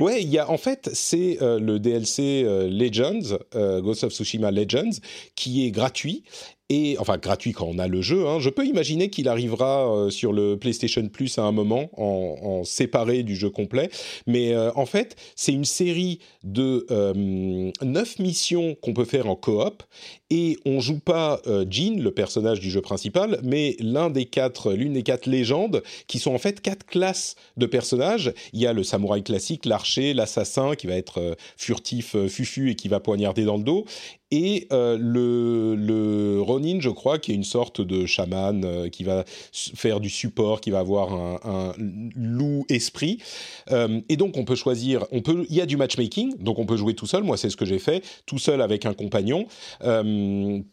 ouais, 0.00 0.20
il 0.22 0.28
y 0.28 0.38
a 0.38 0.50
en 0.50 0.58
fait 0.58 0.90
c'est 0.94 1.38
le 1.40 1.78
DLC 1.78 2.42
Legends, 2.68 3.38
Ghost 3.54 4.02
of 4.02 4.12
Tsushima 4.12 4.50
Legends, 4.50 4.98
qui 5.36 5.64
est 5.64 5.70
gratuit 5.70 6.24
et 6.70 6.96
enfin 6.98 7.16
gratuit 7.16 7.52
quand 7.52 7.66
on 7.66 7.78
a 7.78 7.88
le 7.88 8.02
jeu. 8.02 8.26
Hein. 8.26 8.40
Je 8.40 8.50
peux 8.50 8.66
imaginer 8.66 9.08
qu'il 9.08 9.28
arrivera 9.28 9.90
euh, 9.90 10.10
sur 10.10 10.32
le 10.32 10.58
PlayStation 10.58 11.06
Plus 11.08 11.38
à 11.38 11.42
un 11.42 11.52
moment 11.52 11.90
en, 11.96 12.62
séparé 12.64 13.22
du 13.22 13.36
jeu 13.36 13.50
complet. 13.50 13.90
Mais 14.26 14.52
euh, 14.52 14.70
en 14.74 14.84
fait, 14.84 15.16
c'est 15.36 15.52
une 15.52 15.64
série 15.64 16.18
de 16.44 16.86
euh, 16.90 17.70
neuf 17.82 18.18
missions 18.18 18.74
qu'on 18.82 18.92
peut 18.92 19.04
faire 19.04 19.28
en 19.28 19.36
coop 19.36 19.82
et 20.30 20.58
on 20.66 20.80
joue 20.80 20.98
pas 20.98 21.40
Jean, 21.70 21.98
le 21.98 22.10
personnage 22.10 22.60
du 22.60 22.70
jeu 22.70 22.82
principal, 22.82 23.40
mais 23.42 23.76
l'une 23.80 24.12
des 24.12 24.26
quatre 24.26 24.74
légendes 25.26 25.82
qui 26.06 26.18
sont 26.18 26.34
en 26.34 26.38
fait 26.38 26.60
quatre 26.60 26.84
classes 26.84 27.34
de 27.56 27.64
personnages. 27.64 28.34
Il 28.52 28.60
y 28.60 28.66
a 28.66 28.74
le 28.74 28.82
samouraï 28.82 29.22
classique, 29.22 29.64
l'archer, 29.64 30.12
l'assassin 30.12 30.74
qui 30.74 30.86
va 30.86 30.96
être 30.96 31.36
furtif, 31.56 32.14
fufu 32.28 32.70
et 32.70 32.74
qui 32.74 32.88
va 32.88 33.00
poignarder 33.00 33.44
dans 33.44 33.56
le 33.56 33.62
dos, 33.62 33.86
et 34.30 34.68
euh, 34.72 34.98
le, 35.00 35.74
le, 35.74 36.40
Ronin, 36.42 36.80
je 36.80 36.90
crois, 36.90 37.18
qui 37.18 37.32
est 37.32 37.34
une 37.34 37.44
sorte 37.44 37.80
de 37.80 38.04
chaman 38.04 38.62
euh, 38.64 38.88
qui 38.90 39.02
va 39.02 39.24
faire 39.52 40.00
du 40.00 40.10
support, 40.10 40.60
qui 40.60 40.70
va 40.70 40.80
avoir 40.80 41.12
un, 41.12 41.72
loup 41.78 42.66
esprit. 42.68 43.18
Euh, 43.70 44.00
et 44.08 44.16
donc 44.16 44.36
on 44.36 44.44
peut 44.44 44.54
choisir, 44.54 45.06
on 45.12 45.22
peut, 45.22 45.46
il 45.48 45.56
y 45.56 45.60
a 45.60 45.66
du 45.66 45.76
matchmaking, 45.76 46.36
donc 46.38 46.58
on 46.58 46.66
peut 46.66 46.76
jouer 46.76 46.94
tout 46.94 47.06
seul. 47.06 47.22
Moi, 47.22 47.36
c'est 47.36 47.48
ce 47.48 47.56
que 47.56 47.64
j'ai 47.64 47.78
fait, 47.78 48.04
tout 48.26 48.38
seul 48.38 48.60
avec 48.60 48.84
un 48.84 48.92
compagnon 48.92 49.46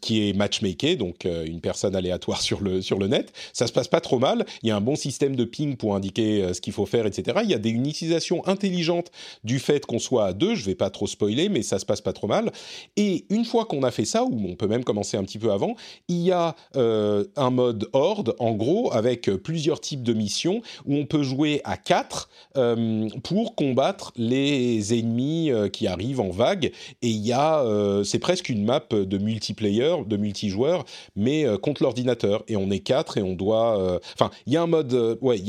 qui 0.00 0.28
est 0.28 0.32
matchmaké, 0.34 0.96
donc 0.96 1.24
une 1.24 1.60
personne 1.60 1.96
aléatoire 1.96 2.42
sur 2.42 2.60
le 2.60 2.82
sur 2.82 2.98
le 2.98 3.06
net. 3.06 3.32
Ça 3.52 3.66
se 3.66 3.72
passe 3.72 3.88
pas 3.88 4.00
trop 4.00 4.18
mal. 4.18 4.44
Il 4.62 4.68
y 4.68 4.70
a 4.70 4.76
un 4.76 4.80
bon 4.80 4.96
système 4.96 5.36
de 5.36 5.44
ping 5.44 5.76
pour 5.76 5.94
indiquer 5.94 6.52
ce 6.52 6.60
qu'il 6.60 6.72
faut 6.72 6.86
faire, 6.86 7.06
etc. 7.06 7.38
Il 7.44 7.50
y 7.50 7.54
a 7.54 7.58
des, 7.58 7.70
une 7.70 7.86
utilisation 7.86 8.46
intelligente 8.46 9.10
du 9.44 9.58
fait 9.58 9.86
qu'on 9.86 9.98
soit 9.98 10.26
à 10.26 10.32
deux. 10.32 10.54
Je 10.54 10.64
vais 10.64 10.74
pas 10.74 10.90
trop 10.90 11.06
spoiler, 11.06 11.48
mais 11.48 11.62
ça 11.62 11.78
se 11.78 11.86
passe 11.86 12.00
pas 12.00 12.12
trop 12.12 12.26
mal. 12.26 12.52
Et 12.96 13.24
une 13.30 13.45
fois 13.46 13.64
qu'on 13.64 13.82
a 13.82 13.90
fait 13.90 14.04
ça, 14.04 14.24
ou 14.24 14.38
on 14.48 14.54
peut 14.54 14.66
même 14.66 14.84
commencer 14.84 15.16
un 15.16 15.24
petit 15.24 15.38
peu 15.38 15.52
avant, 15.52 15.74
il 16.08 16.18
y 16.18 16.32
a 16.32 16.54
euh, 16.76 17.24
un 17.36 17.50
mode 17.50 17.88
horde, 17.92 18.34
en 18.38 18.52
gros, 18.52 18.92
avec 18.92 19.30
plusieurs 19.30 19.80
types 19.80 20.02
de 20.02 20.12
missions 20.12 20.62
où 20.86 20.94
on 20.94 21.06
peut 21.06 21.22
jouer 21.22 21.60
à 21.64 21.76
4 21.76 22.28
euh, 22.56 23.08
pour 23.22 23.54
combattre 23.54 24.12
les 24.16 24.98
ennemis 24.98 25.50
euh, 25.50 25.68
qui 25.68 25.86
arrivent 25.86 26.20
en 26.20 26.30
vague. 26.30 26.72
Et 27.02 27.08
il 27.08 27.26
y 27.26 27.32
a, 27.32 27.64
c'est 28.04 28.18
presque 28.18 28.48
une 28.48 28.64
map 28.64 28.84
de 28.90 29.18
multiplayer, 29.18 29.96
de 30.06 30.16
multijoueur, 30.16 30.84
mais 31.14 31.46
contre 31.62 31.82
l'ordinateur. 31.82 32.42
Et 32.48 32.56
on 32.56 32.70
est 32.70 32.80
4 32.80 33.18
et 33.18 33.22
on 33.22 33.34
doit, 33.34 34.00
enfin, 34.14 34.30
il 34.46 34.52
y 34.52 34.56
a 34.56 34.62
un 34.62 34.66
mode, 34.66 35.18
ouais, 35.20 35.40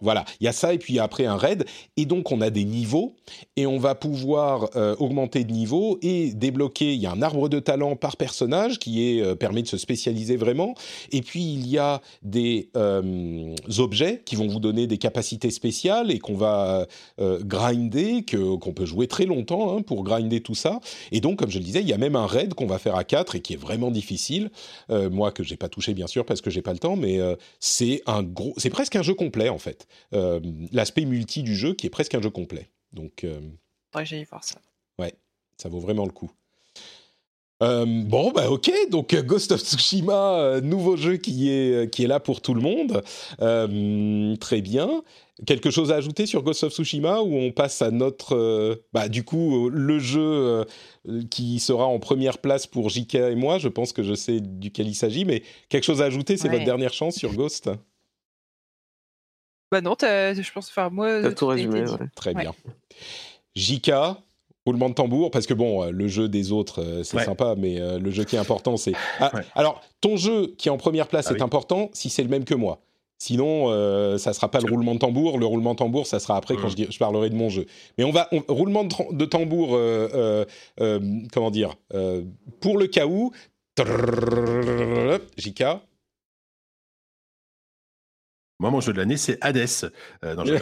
voilà, 0.00 0.24
il 0.40 0.44
y 0.44 0.48
a 0.48 0.52
ça 0.52 0.74
et 0.74 0.78
puis 0.78 0.98
après 0.98 1.26
un 1.26 1.36
raid. 1.36 1.64
Et 1.96 2.04
donc 2.04 2.32
on 2.32 2.40
a 2.40 2.50
des 2.50 2.64
niveaux 2.64 3.14
et 3.56 3.66
on 3.66 3.78
va 3.78 3.94
pouvoir 3.94 4.68
augmenter 4.98 5.44
de 5.44 5.52
niveau 5.52 5.98
et 6.02 6.32
débloquer. 6.32 6.95
Il 6.96 7.02
y 7.02 7.06
a 7.06 7.12
un 7.12 7.22
arbre 7.22 7.48
de 7.48 7.60
talent 7.60 7.96
par 7.96 8.16
personnage 8.16 8.78
qui 8.78 9.04
est, 9.04 9.22
euh, 9.22 9.34
permet 9.34 9.62
de 9.62 9.68
se 9.68 9.76
spécialiser 9.76 10.36
vraiment. 10.36 10.74
Et 11.12 11.22
puis 11.22 11.42
il 11.42 11.66
y 11.68 11.78
a 11.78 12.00
des 12.22 12.70
euh, 12.76 13.54
objets 13.78 14.22
qui 14.24 14.36
vont 14.36 14.48
vous 14.48 14.60
donner 14.60 14.86
des 14.86 14.98
capacités 14.98 15.50
spéciales 15.50 16.10
et 16.10 16.18
qu'on 16.18 16.36
va 16.36 16.86
euh, 17.20 17.40
grinder, 17.42 18.24
que, 18.24 18.56
qu'on 18.56 18.72
peut 18.72 18.86
jouer 18.86 19.06
très 19.06 19.26
longtemps 19.26 19.76
hein, 19.76 19.82
pour 19.82 20.04
grinder 20.04 20.40
tout 20.40 20.54
ça. 20.54 20.80
Et 21.12 21.20
donc, 21.20 21.38
comme 21.38 21.50
je 21.50 21.58
le 21.58 21.64
disais, 21.64 21.80
il 21.80 21.88
y 21.88 21.92
a 21.92 21.98
même 21.98 22.16
un 22.16 22.26
raid 22.26 22.54
qu'on 22.54 22.66
va 22.66 22.78
faire 22.78 22.96
à 22.96 23.04
4 23.04 23.36
et 23.36 23.40
qui 23.40 23.52
est 23.52 23.58
vraiment 23.58 23.90
difficile. 23.90 24.50
moi, 24.88 25.32
que 25.32 25.42
j'ai 25.42 25.56
pas 25.56 25.68
touché 25.68 25.94
bien 25.94 26.06
sûr 26.06 26.24
parce 26.24 26.40
que 26.40 26.50
j'ai 26.50 26.62
pas 26.62 26.72
le 26.72 26.78
temps, 26.78 26.96
mais 26.96 27.18
c'est 27.60 28.02
un 28.06 28.22
gros, 28.22 28.54
c'est 28.56 28.70
presque 28.70 28.96
un 28.96 29.02
jeu 29.02 29.14
complet 29.14 29.48
en 29.48 29.58
fait. 29.58 29.86
L'aspect 30.72 31.04
multi 31.04 31.42
du 31.42 31.54
jeu 31.54 31.74
qui 31.74 31.86
est 31.86 31.90
presque 31.90 32.14
un 32.14 32.22
jeu 32.22 32.30
complet. 32.30 32.70
Donc, 32.92 33.26
ouais, 33.94 34.06
j'ai 34.06 34.24
voir 34.24 34.44
ça. 34.44 34.56
Ouais, 34.98 35.14
ça 35.56 35.68
vaut 35.68 35.80
vraiment 35.80 36.04
le 36.04 36.12
coup. 36.12 36.30
Euh, 37.62 37.86
bon, 37.86 38.32
bah 38.32 38.50
ok, 38.50 38.70
donc 38.90 39.14
euh, 39.14 39.22
Ghost 39.22 39.50
of 39.50 39.60
Tsushima, 39.60 40.40
euh, 40.40 40.60
nouveau 40.60 40.96
jeu 40.96 41.16
qui 41.16 41.50
est, 41.50 41.90
qui 41.90 42.04
est 42.04 42.06
là 42.06 42.20
pour 42.20 42.42
tout 42.42 42.52
le 42.52 42.60
monde. 42.60 43.02
très 44.38 44.60
bien. 44.60 45.02
Quelque 45.46 45.70
chose 45.70 45.92
à 45.92 45.96
ajouter 45.96 46.24
sur 46.24 46.42
Ghost 46.42 46.64
of 46.64 46.72
Tsushima 46.72 47.20
ou 47.20 47.34
on 47.34 47.52
passe 47.52 47.82
à 47.82 47.90
notre. 47.90 48.78
bah, 48.92 49.08
du 49.08 49.22
coup, 49.22 49.68
le 49.70 49.98
jeu 49.98 50.64
qui 51.30 51.60
sera 51.60 51.86
en 51.86 51.98
première 51.98 52.38
place 52.38 52.66
pour 52.66 52.88
JK 52.88 53.14
et 53.16 53.34
moi, 53.34 53.58
je 53.58 53.68
pense 53.68 53.92
que 53.92 54.02
je 54.02 54.14
sais 54.14 54.40
duquel 54.40 54.88
il 54.88 54.94
s'agit, 54.94 55.24
mais 55.24 55.42
quelque 55.68 55.84
chose 55.84 56.02
à 56.02 56.06
ajouter, 56.06 56.36
c'est 56.36 56.48
votre 56.48 56.64
dernière 56.64 56.92
chance 56.92 57.16
sur 57.16 57.34
Ghost? 57.34 57.70
Bah 59.72 59.80
non, 59.80 59.96
je 60.00 60.52
pense. 60.52 60.68
Enfin, 60.68 60.90
moi. 60.90 61.22
T'as 61.22 61.32
tout 61.32 61.46
résumé, 61.46 61.84
Très 62.14 62.34
bien. 62.34 62.54
JK, 63.56 63.90
roulement 64.66 64.88
de 64.88 64.94
tambour, 64.94 65.30
parce 65.30 65.46
que 65.46 65.54
bon, 65.54 65.84
euh, 65.84 65.90
le 65.90 66.08
jeu 66.08 66.28
des 66.28 66.52
autres, 66.52 66.82
euh, 66.82 67.02
c'est 67.04 67.20
sympa, 67.20 67.54
mais 67.56 67.80
euh, 67.80 67.98
le 67.98 68.10
jeu 68.10 68.24
qui 68.24 68.36
est 68.36 68.38
important, 68.38 68.76
c'est... 68.76 68.92
Ah, 69.20 69.30
alors, 69.54 69.80
ton 70.00 70.16
jeu 70.16 70.54
qui 70.58 70.68
est 70.68 70.70
en 70.70 70.76
première 70.76 71.06
place 71.06 71.28
ah 71.30 71.34
est 71.34 71.40
important 71.40 71.90
si 71.92 72.10
c'est 72.10 72.22
le 72.22 72.28
même 72.28 72.44
que 72.44 72.54
moi. 72.54 72.80
Sinon, 73.18 73.68
ça 74.18 74.34
sera 74.34 74.50
pas 74.50 74.60
le 74.60 74.70
roulement 74.70 74.94
de 74.94 74.98
tambour. 74.98 75.38
Le 75.38 75.46
roulement 75.46 75.72
de 75.72 75.78
tambour, 75.78 76.06
ça 76.06 76.18
sera 76.18 76.36
après 76.36 76.56
quand 76.56 76.68
je, 76.68 76.76
je, 76.90 76.98
parlerai 76.98 77.30
de 77.30 77.34
mon 77.34 77.48
jeu. 77.48 77.64
Mais 77.96 78.04
on 78.04 78.10
va 78.10 78.28
roulement 78.48 78.84
de, 78.84 79.24
tambour, 79.24 79.78
comment 81.32 81.50
dire, 81.50 81.76
pour 82.60 82.76
le 82.76 82.86
cas 82.88 83.06
où. 83.06 83.32
JK. 85.38 85.64
Moi, 88.58 88.70
mon 88.70 88.80
jeu 88.80 88.94
de 88.94 88.98
l'année, 88.98 89.18
c'est 89.18 89.36
Hades. 89.42 89.66
Euh, 90.24 90.34
non, 90.34 90.44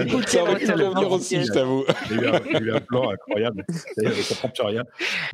Écoute, 0.00 0.28
ça 0.28 0.44
revenir 0.44 1.12
aussi, 1.12 1.44
je 1.44 1.52
t'avoue. 1.52 1.84
J'ai 2.08 2.14
eu, 2.14 2.72
un 2.72 2.80
plan 2.80 3.10
incroyable. 3.10 3.62
Ça 3.68 4.02
ne 4.02 4.40
comprend 4.40 4.68
rien. 4.68 4.82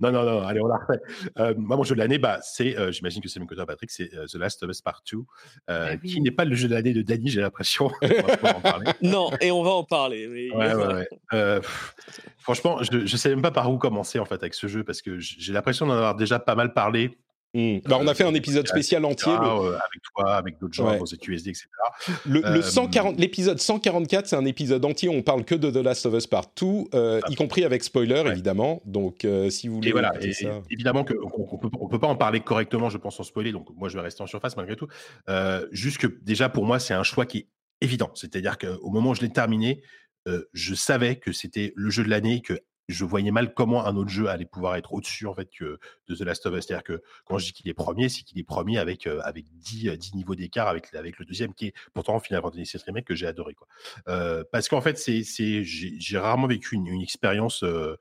Non, 0.01 0.11
non, 0.11 0.25
non, 0.25 0.43
allez, 0.45 0.61
on 0.61 0.67
la 0.67 0.79
refait. 0.79 1.01
Euh, 1.39 1.55
moi, 1.57 1.77
mon 1.77 1.85
jeu 1.85 1.95
de 1.95 2.01
l'année, 2.01 2.19
bah, 2.19 2.41
c'est, 2.43 2.77
euh, 2.77 2.91
j'imagine 2.91 3.23
que 3.23 3.29
c'est 3.29 3.39
le 3.39 3.45
même 3.45 3.49
que 3.49 3.55
toi, 3.55 3.65
Patrick, 3.65 3.93
c'est 3.93 4.09
The 4.09 4.35
Last 4.35 4.61
of 4.65 4.71
Us 4.71 4.81
Part 4.81 5.03
2, 5.09 5.19
ah 5.69 5.97
qui 5.99 6.21
n'est 6.21 6.33
pas 6.33 6.45
le 6.45 6.57
jeu 6.57 6.67
de 6.67 6.75
l'année 6.75 6.93
de 6.93 7.03
Danny, 7.03 7.29
j'ai 7.29 7.41
l'impression. 7.41 7.93
non, 9.03 9.31
et 9.41 9.53
on 9.53 9.63
va 9.63 9.71
en 9.71 9.85
parler. 9.85 10.27
Ouais, 10.53 10.75
ouais, 10.75 11.07
ouais. 11.33 11.61
franchement, 12.39 12.83
je 12.83 12.97
ne 12.97 13.07
sais 13.07 13.29
même 13.29 13.43
pas 13.43 13.53
par 13.53 13.71
où 13.71 13.79
commencer, 13.79 14.19
en 14.19 14.25
fait, 14.25 14.35
avec 14.35 14.55
ce 14.55 14.67
jeu, 14.67 14.83
parce 14.83 15.01
que 15.01 15.21
j'ai 15.21 15.53
l'impression 15.53 15.87
d'en 15.87 15.95
avoir 15.95 16.17
déjà 16.17 16.41
pas 16.41 16.57
mal 16.57 16.73
parlé 16.73 17.17
Mmh. 17.55 17.78
Bah, 17.86 17.97
on 17.98 18.06
a 18.06 18.14
fait 18.14 18.24
un 18.24 18.35
épisode 18.35 18.68
spécial 18.68 19.05
entier. 19.05 19.32
Euh, 19.32 19.68
avec 19.68 20.02
toi, 20.14 20.35
avec 20.35 20.59
d'autres 20.59 20.74
gens, 20.74 20.90
ouais. 20.90 21.01
USD, 21.27 21.48
etc. 21.48 21.66
Le, 22.27 22.44
euh, 22.44 23.12
l'épisode 23.16 23.59
144, 23.59 24.27
c'est 24.27 24.36
un 24.36 24.44
épisode 24.44 24.85
entier 24.85 25.09
où 25.09 25.12
on 25.12 25.23
parle 25.23 25.44
que 25.44 25.55
de 25.55 25.70
The 25.70 25.82
Last 25.82 26.05
of 26.05 26.14
Us 26.14 26.27
Part 26.27 26.52
2, 26.60 26.66
euh, 26.94 27.20
y 27.31 27.35
compris 27.35 27.64
avec 27.64 27.82
spoiler, 27.82 28.23
évidemment. 28.27 28.82
Donc, 28.85 29.27
si 29.51 29.68
vous 29.68 29.77
voulez. 29.77 29.89
Et 29.89 29.93
voilà, 29.93 30.12
évidemment 30.70 31.05
qu'on 31.05 31.14
ne 31.14 31.89
peut, 31.89 31.98
pas 31.98 32.09
en 32.09 32.16
parler 32.16 32.40
correctement, 32.40 32.90
je 32.90 32.98
pense, 32.98 33.16
sans 33.16 33.24
spoiler. 33.24 33.52
Donc, 33.52 33.68
moi, 33.77 33.89
je 33.89 33.97
vais 33.97 34.02
rester 34.02 34.23
en 34.23 34.27
surface 34.27 34.56
malgré 34.56 34.77
tout. 34.77 34.89
juste 35.73 35.98
que, 35.98 36.09
déjà, 36.23 36.48
pour 36.48 36.66
moi, 36.66 36.78
c'est 36.78 36.94
un 36.94 37.05
choix 37.05 37.27
qui 37.27 37.39
est 37.39 37.47
évident. 37.81 38.10
C'est-à-dire 38.14 38.59
qu'au 38.59 38.90
moment 38.90 39.10
où 39.10 39.14
je 39.14 39.23
l'ai 39.23 39.32
terminé, 39.32 39.82
je 40.52 40.74
savais 40.74 41.16
que 41.16 41.32
c'était 41.32 41.73
le 41.74 41.89
jeu 41.89 42.05
de 42.05 42.10
l'année, 42.10 42.43
que 42.43 42.60
je 42.89 43.05
voyais 43.05 43.31
mal 43.31 43.53
comment 43.55 43.87
un 43.87 43.97
autre 43.97 44.11
jeu 44.11 44.29
allait 44.29 44.45
pouvoir 44.45 44.77
être 44.77 44.93
au-dessus 44.93 45.27
en 45.27 45.35
fait 45.35 45.49
de 45.61 46.15
The 46.15 46.21
Last 46.21 46.47
of 46.47 46.57
Us. 46.57 46.67
C'est-à-dire 46.67 46.85
que 46.85 47.03
quand 47.25 47.39
je 47.39 47.47
dis 47.47 47.53
qu'il 47.53 47.69
est 47.69 47.75
premier, 47.75 48.09
c'est 48.09 48.23
qu'il 48.23 48.39
est 48.39 48.45
premier 48.45 48.79
avec 48.79 49.07
euh, 49.07 49.21
avec 49.25 49.47
10, 49.59 49.91
10 49.97 50.15
niveaux 50.15 50.35
d'écart 50.35 50.69
avec 50.69 50.93
le 50.93 51.25
deuxième 51.25 51.55
qui 51.55 51.67
est 51.67 51.75
pourtant 51.95 52.19
Final 52.21 52.43
Fantasy 52.43 52.77
VII 52.77 52.85
Remake 52.87 53.05
que 53.05 53.15
j'ai 53.15 53.27
adoré 53.27 53.55
quoi. 53.55 53.67
Euh, 54.09 54.45
parce 54.51 54.69
qu'en 54.69 54.81
fait 54.81 54.99
c'est 54.99 55.23
c'est 55.25 55.65
j'ai 55.65 56.19
rarement 56.19 56.47
vécu 56.47 56.75
une, 56.75 57.01
expérience 57.03 57.63
euh, 57.63 57.67
euh, 57.67 57.97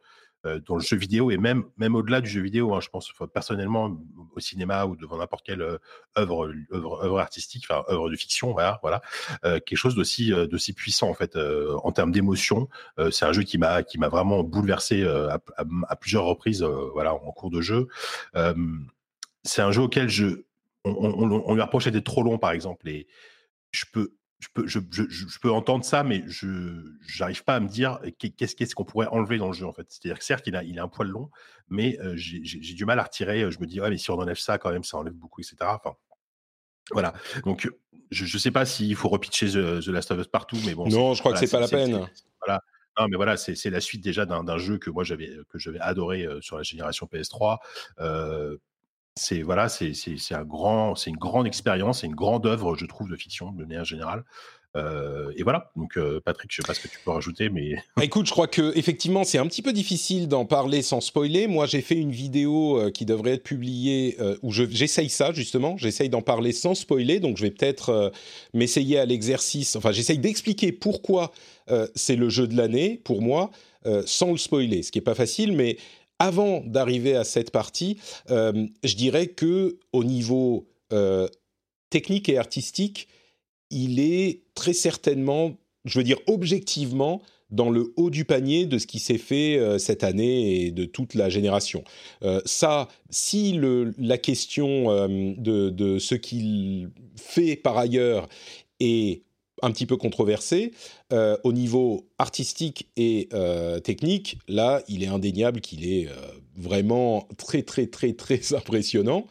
dans 0.65 0.75
le 0.75 0.81
jeu 0.81 0.97
vidéo 0.97 1.31
et 1.31 1.37
même, 1.37 1.63
même 1.77 1.95
au-delà 1.95 2.21
du 2.21 2.29
jeu 2.29 2.41
vidéo, 2.41 2.73
hein, 2.73 2.79
je 2.81 2.89
pense 2.89 3.11
personnellement 3.33 3.97
au 4.35 4.39
cinéma 4.39 4.85
ou 4.85 4.95
devant 4.95 5.17
n'importe 5.17 5.45
quelle 5.45 5.61
euh, 5.61 5.77
œuvre, 6.17 6.51
œuvre, 6.71 7.19
artistique, 7.19 7.65
enfin 7.69 7.83
œuvre 7.89 8.09
de 8.09 8.15
fiction, 8.15 8.51
voilà, 8.53 8.79
voilà 8.81 9.01
euh, 9.43 9.59
quelque 9.59 9.77
chose 9.77 9.95
d'aussi 9.95 10.29
d'aussi 10.31 10.73
puissant 10.73 11.09
en 11.09 11.13
fait 11.13 11.35
en 11.37 11.91
termes 11.91 12.11
d'émotion. 12.11 12.69
c'est 13.11 13.25
un 13.25 13.33
jeu 13.33 13.43
qui 13.43 13.57
m'a 13.57 13.83
qui 13.83 13.97
m'a 13.97 14.09
vraiment 14.09 14.43
bouleversé 14.43 15.03
à, 15.05 15.95
plusieurs 15.95 16.25
reprises, 16.25 16.63
voilà, 16.93 17.13
en 17.13 17.31
cours 17.31 17.49
de 17.49 17.61
jeu. 17.61 17.87
c'est 19.43 19.61
un 19.61 19.71
jeu 19.71 19.81
auquel 19.81 20.09
je 20.09 20.43
on, 20.85 20.91
on- 20.91 21.43
on 21.47 21.55
lui 21.55 21.61
reprochait 21.61 21.91
d'être 21.91 22.05
trop 22.05 22.23
long, 22.23 22.37
par 22.37 22.51
exemple. 22.51 22.87
Et 22.87 23.07
je 23.71 23.85
peux, 23.91 24.13
je 24.39 24.47
peux, 24.53 24.67
je, 24.67 24.79
je- 24.91 25.03
je- 25.09 25.27
je 25.27 25.39
peux 25.39 25.51
entendre 25.51 25.85
ça, 25.85 26.03
mais 26.03 26.23
je 26.27 26.83
n'arrive 27.19 27.43
pas 27.43 27.55
à 27.55 27.59
me 27.59 27.67
dire 27.67 27.99
qu'est- 28.19 28.29
qu'est-ce 28.31 28.55
qu'est-ce 28.55 28.75
qu'on 28.75 28.83
pourrait 28.85 29.07
enlever 29.07 29.37
dans 29.37 29.47
le 29.47 29.53
jeu, 29.53 29.65
en 29.65 29.73
fait. 29.73 29.85
C'est-à-dire 29.89 30.19
que 30.19 30.25
certes, 30.25 30.45
il 30.47 30.55
a, 30.55 30.63
il 30.63 30.77
a 30.79 30.83
un 30.83 30.87
poil 30.87 31.07
long, 31.07 31.29
mais 31.69 31.97
euh, 32.01 32.15
j'ai 32.15 32.43
j'ai- 32.43 32.61
j'ai 32.61 32.73
du 32.73 32.85
mal 32.85 32.99
à 32.99 33.03
retirer. 33.03 33.49
Je 33.51 33.59
me 33.59 33.65
dis, 33.65 33.79
ouais, 33.81 33.89
mais 33.89 33.97
si 33.97 34.11
on 34.11 34.15
enlève 34.19 34.37
ça, 34.37 34.57
quand 34.57 34.71
même, 34.71 34.83
ça 34.83 34.97
enlève 34.97 35.13
beaucoup, 35.13 35.41
etc. 35.41 35.55
Enfin, 35.61 35.95
voilà. 36.91 37.13
Donc, 37.45 37.69
je 38.11 38.23
ne 38.35 38.39
sais 38.39 38.51
pas 38.51 38.65
s'il 38.65 38.95
faut 38.95 39.09
repitcher 39.09 39.47
The, 39.47 39.81
The 39.83 39.87
Last 39.87 40.11
of 40.11 40.19
Us 40.19 40.27
partout, 40.27 40.57
mais 40.65 40.75
bon. 40.75 40.87
Non, 40.87 41.13
c'est- 41.13 41.17
je 41.17 41.19
crois 41.21 41.33
que 41.33 41.37
voilà, 41.37 41.47
c'est 41.47 41.51
pas 41.51 41.59
la 41.59 41.67
peine. 41.67 42.07
c'est- 42.13 42.23
Voilà. 42.45 42.61
Non, 42.99 43.07
mais 43.09 43.15
voilà, 43.17 43.35
c'est 43.35 43.55
c'est 43.55 43.69
la 43.69 43.81
suite 43.81 44.01
déjà 44.03 44.25
d'un 44.25 44.43
d'un 44.43 44.57
jeu 44.57 44.77
que 44.77 44.89
moi 44.89 45.03
j'avais 45.03 45.29
que 45.49 45.57
j'avais 45.59 45.79
adoré 45.79 46.23
euh, 46.25 46.39
sur 46.41 46.55
la 46.57 46.63
génération 46.63 47.07
PS3. 47.07 47.57
Euh, 47.99 48.57
c'est 49.17 49.41
voilà, 49.41 49.69
c'est 49.69 49.93
un 50.31 50.43
grand, 50.43 50.95
c'est 50.95 51.09
une 51.09 51.15
grande 51.15 51.47
expérience, 51.47 52.01
c'est 52.01 52.07
une 52.07 52.15
grande 52.15 52.45
œuvre, 52.45 52.75
je 52.75 52.85
trouve, 52.85 53.09
de 53.09 53.15
fiction 53.15 53.51
de 53.51 53.63
manière 53.63 53.85
générale. 53.85 54.23
Euh, 54.75 55.31
et 55.37 55.43
voilà. 55.43 55.71
Donc, 55.77 55.97
euh, 55.97 56.19
Patrick, 56.19 56.51
je 56.51 56.57
sais 56.57 56.67
pas 56.67 56.73
ce 56.73 56.81
que 56.81 56.89
tu 56.89 56.99
peux 57.05 57.11
rajouter, 57.11 57.47
mais 57.47 57.75
Bah, 57.95 58.03
écoute, 58.03 58.25
je 58.25 58.31
crois 58.33 58.47
que 58.47 58.77
effectivement, 58.77 59.23
c'est 59.23 59.37
un 59.37 59.47
petit 59.47 59.61
peu 59.61 59.71
difficile 59.71 60.27
d'en 60.27 60.43
parler 60.43 60.81
sans 60.81 60.99
spoiler. 60.99 61.47
Moi, 61.47 61.65
j'ai 61.65 61.79
fait 61.79 61.95
une 61.95 62.11
vidéo 62.11 62.77
euh, 62.77 62.91
qui 62.91 63.05
devrait 63.05 63.31
être 63.35 63.43
publiée 63.43 64.17
où 64.41 64.51
je- 64.51 64.65
j'essaye 64.69 65.07
ça 65.09 65.31
justement. 65.31 65.77
J'essaye 65.77 66.09
d'en 66.09 66.21
parler 66.21 66.51
sans 66.51 66.75
spoiler. 66.75 67.21
Donc, 67.21 67.37
je 67.37 67.43
vais 67.43 67.51
peut-être 67.51 68.11
m'essayer 68.53 68.99
à 68.99 69.05
l'exercice. 69.05 69.77
Enfin, 69.77 69.93
j'essaye 69.93 70.17
d'expliquer 70.17 70.73
pourquoi 70.73 71.31
c'est 71.95 72.17
le 72.17 72.27
jeu 72.27 72.45
de 72.47 72.57
l'année 72.57 72.99
pour 73.05 73.21
moi, 73.21 73.51
sans 74.05 74.31
le 74.31 74.37
spoiler, 74.37 74.83
ce 74.83 74.91
qui 74.91 74.99
est 74.99 75.01
pas 75.01 75.15
facile, 75.15 75.53
mais 75.53 75.77
avant 76.19 76.61
d'arriver 76.65 77.15
à 77.15 77.23
cette 77.23 77.51
partie, 77.51 77.97
euh, 78.29 78.67
je 78.83 78.95
dirais 78.95 79.27
que 79.27 79.77
au 79.91 80.03
niveau 80.03 80.67
euh, 80.93 81.27
technique 81.89 82.29
et 82.29 82.37
artistique, 82.37 83.07
il 83.69 83.99
est 83.99 84.43
très 84.53 84.73
certainement, 84.73 85.57
je 85.83 85.99
veux 85.99 86.03
dire 86.03 86.19
objectivement, 86.27 87.21
dans 87.51 87.69
le 87.69 87.93
haut 87.95 88.09
du 88.09 88.25
panier 88.25 88.65
de 88.65 88.77
ce 88.77 88.87
qui 88.87 88.99
s'est 88.99 89.19
fait 89.19 89.57
euh, 89.57 89.77
cette 89.77 90.03
année 90.03 90.65
et 90.65 90.71
de 90.71 90.85
toute 90.85 91.13
la 91.13 91.29
génération. 91.29 91.83
Ça, 92.45 92.87
si 93.09 93.59
la 93.97 94.17
question 94.17 95.07
de 95.37 95.99
ce 95.99 96.15
qu'il 96.15 96.89
fait 97.15 97.55
par 97.55 97.77
ailleurs 97.77 98.27
est 98.79 99.24
un 99.61 99.71
petit 99.71 99.85
peu 99.85 99.97
controversée, 99.97 100.73
euh, 101.13 101.37
au 101.43 101.53
niveau 101.53 102.07
artistique 102.17 102.89
et 102.97 103.29
euh, 103.33 103.79
technique, 103.79 104.39
là, 104.47 104.81
il 104.87 105.03
est 105.03 105.07
indéniable 105.07 105.61
qu'il 105.61 105.87
est 105.87 106.07
euh, 106.07 106.11
vraiment 106.55 107.27
très, 107.37 107.63
très, 107.63 107.87
très, 107.87 108.13
très 108.13 108.53
impressionnant. 108.53 109.25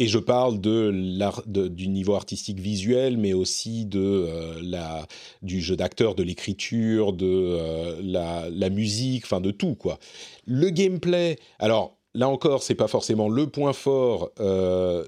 Et 0.00 0.06
je 0.06 0.18
parle 0.18 0.60
de 0.60 1.66
du 1.66 1.88
niveau 1.88 2.14
artistique 2.14 2.60
visuel, 2.60 3.16
mais 3.16 3.32
aussi 3.32 3.84
de 3.84 4.28
la, 4.62 5.08
du 5.42 5.60
jeu 5.60 5.74
d'acteur, 5.74 6.14
de 6.14 6.22
l'écriture, 6.22 7.12
de 7.12 7.96
la, 8.00 8.48
la 8.48 8.70
musique, 8.70 9.24
enfin 9.24 9.40
de 9.40 9.50
tout 9.50 9.74
quoi. 9.74 9.98
Le 10.46 10.70
gameplay, 10.70 11.36
alors 11.58 11.96
là 12.14 12.28
encore, 12.28 12.62
c'est 12.62 12.76
pas 12.76 12.86
forcément 12.86 13.28
le 13.28 13.48
point 13.48 13.72
fort 13.72 14.30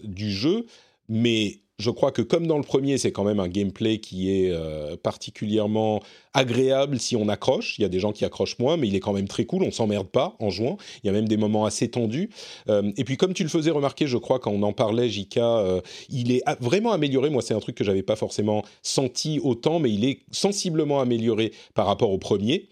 du 0.02 0.32
jeu, 0.32 0.66
mais 1.08 1.60
je 1.80 1.90
crois 1.90 2.12
que 2.12 2.22
comme 2.22 2.46
dans 2.46 2.58
le 2.58 2.62
premier, 2.62 2.98
c'est 2.98 3.10
quand 3.10 3.24
même 3.24 3.40
un 3.40 3.48
gameplay 3.48 3.98
qui 3.98 4.30
est 4.30 4.50
euh, 4.50 4.96
particulièrement 4.96 6.02
agréable 6.34 7.00
si 7.00 7.16
on 7.16 7.28
accroche. 7.28 7.78
Il 7.78 7.82
y 7.82 7.84
a 7.84 7.88
des 7.88 7.98
gens 7.98 8.12
qui 8.12 8.24
accrochent 8.24 8.58
moins, 8.58 8.76
mais 8.76 8.86
il 8.86 8.94
est 8.94 9.00
quand 9.00 9.12
même 9.12 9.26
très 9.26 9.46
cool. 9.46 9.62
On 9.64 9.72
s'emmerde 9.72 10.08
pas 10.08 10.36
en 10.38 10.50
jouant. 10.50 10.76
Il 11.02 11.06
y 11.06 11.10
a 11.10 11.12
même 11.12 11.26
des 11.26 11.38
moments 11.38 11.64
assez 11.64 11.90
tendus. 11.90 12.30
Euh, 12.68 12.92
et 12.96 13.04
puis 13.04 13.16
comme 13.16 13.32
tu 13.32 13.42
le 13.42 13.48
faisais 13.48 13.70
remarquer, 13.70 14.06
je 14.06 14.18
crois 14.18 14.38
quand 14.38 14.52
on 14.52 14.62
en 14.62 14.72
parlait, 14.72 15.08
Jika, 15.08 15.58
euh, 15.58 15.80
il 16.10 16.30
est 16.32 16.42
vraiment 16.60 16.92
amélioré. 16.92 17.30
Moi, 17.30 17.42
c'est 17.42 17.54
un 17.54 17.60
truc 17.60 17.74
que 17.74 17.84
j'avais 17.84 18.02
pas 18.02 18.16
forcément 18.16 18.62
senti 18.82 19.40
autant, 19.42 19.80
mais 19.80 19.90
il 19.90 20.04
est 20.04 20.20
sensiblement 20.30 21.00
amélioré 21.00 21.52
par 21.74 21.86
rapport 21.86 22.10
au 22.10 22.18
premier. 22.18 22.68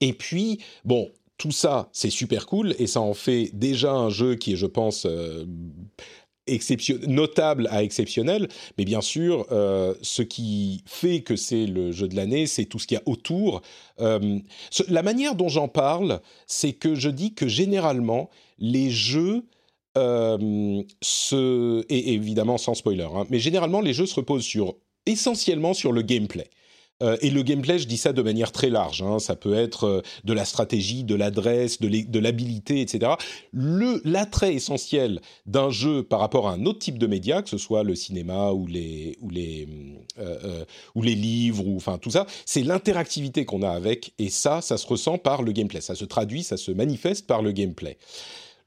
Et 0.00 0.12
puis, 0.12 0.60
bon, 0.84 1.10
tout 1.38 1.52
ça, 1.52 1.88
c'est 1.92 2.10
super 2.10 2.46
cool 2.46 2.74
et 2.78 2.86
ça 2.86 3.00
en 3.00 3.14
fait 3.14 3.50
déjà 3.52 3.92
un 3.92 4.10
jeu 4.10 4.34
qui 4.34 4.52
est, 4.52 4.56
je 4.56 4.66
pense, 4.66 5.06
notable 7.06 7.68
à 7.70 7.82
exceptionnel. 7.82 8.48
Mais 8.76 8.84
bien 8.84 9.00
sûr, 9.00 9.46
euh, 9.52 9.94
ce 10.02 10.22
qui 10.22 10.82
fait 10.86 11.20
que 11.20 11.36
c'est 11.36 11.66
le 11.66 11.92
jeu 11.92 12.08
de 12.08 12.16
l'année, 12.16 12.46
c'est 12.46 12.64
tout 12.64 12.78
ce 12.78 12.86
qu'il 12.86 12.96
y 12.96 13.00
a 13.00 13.02
autour. 13.06 13.62
Euh, 14.00 14.38
la 14.88 15.02
manière 15.02 15.34
dont 15.34 15.48
j'en 15.48 15.68
parle, 15.68 16.20
c'est 16.46 16.72
que 16.72 16.94
je 16.94 17.10
dis 17.10 17.34
que 17.34 17.48
généralement, 17.48 18.30
les 18.58 18.90
jeux 18.90 19.44
euh, 19.96 20.82
se, 21.02 21.84
et 21.88 22.12
évidemment 22.12 22.58
sans 22.58 22.74
spoiler, 22.74 23.08
hein, 23.14 23.26
mais 23.30 23.38
généralement 23.38 23.80
les 23.80 23.92
jeux 23.92 24.06
se 24.06 24.14
reposent 24.14 24.44
sur 24.44 24.76
essentiellement 25.06 25.74
sur 25.74 25.92
le 25.92 26.02
gameplay. 26.02 26.48
Euh, 27.02 27.16
et 27.20 27.30
le 27.30 27.42
gameplay, 27.42 27.78
je 27.78 27.86
dis 27.86 27.96
ça 27.96 28.12
de 28.12 28.22
manière 28.22 28.52
très 28.52 28.70
large. 28.70 29.02
hein, 29.02 29.18
ça 29.18 29.36
peut 29.36 29.54
être 29.54 29.84
euh, 29.84 30.02
de 30.24 30.32
la 30.32 30.44
stratégie, 30.44 31.04
de 31.04 31.14
l'adresse, 31.14 31.80
de 31.80 32.18
l'habilité, 32.18 32.80
etc. 32.80 33.12
L'attrait 33.52 34.54
essentiel 34.54 35.20
d'un 35.46 35.70
jeu 35.70 36.02
par 36.02 36.20
rapport 36.20 36.48
à 36.48 36.52
un 36.52 36.66
autre 36.66 36.80
type 36.80 36.98
de 36.98 37.06
média, 37.06 37.42
que 37.42 37.48
ce 37.48 37.58
soit 37.58 37.82
le 37.82 37.94
cinéma 37.94 38.50
ou 38.50 38.66
les 38.66 39.16
euh, 40.18 40.64
livres 40.94 41.66
ou 41.66 41.78
tout 42.00 42.10
ça, 42.10 42.26
c'est 42.44 42.62
l'interactivité 42.62 43.44
qu'on 43.44 43.62
a 43.62 43.70
avec. 43.70 44.12
Et 44.18 44.30
ça, 44.30 44.60
ça 44.60 44.76
se 44.76 44.86
ressent 44.86 45.18
par 45.18 45.42
le 45.42 45.52
gameplay. 45.52 45.80
Ça 45.80 45.94
se 45.94 46.04
traduit, 46.04 46.42
ça 46.42 46.56
se 46.56 46.70
manifeste 46.70 47.26
par 47.26 47.42
le 47.42 47.52
gameplay. 47.52 47.96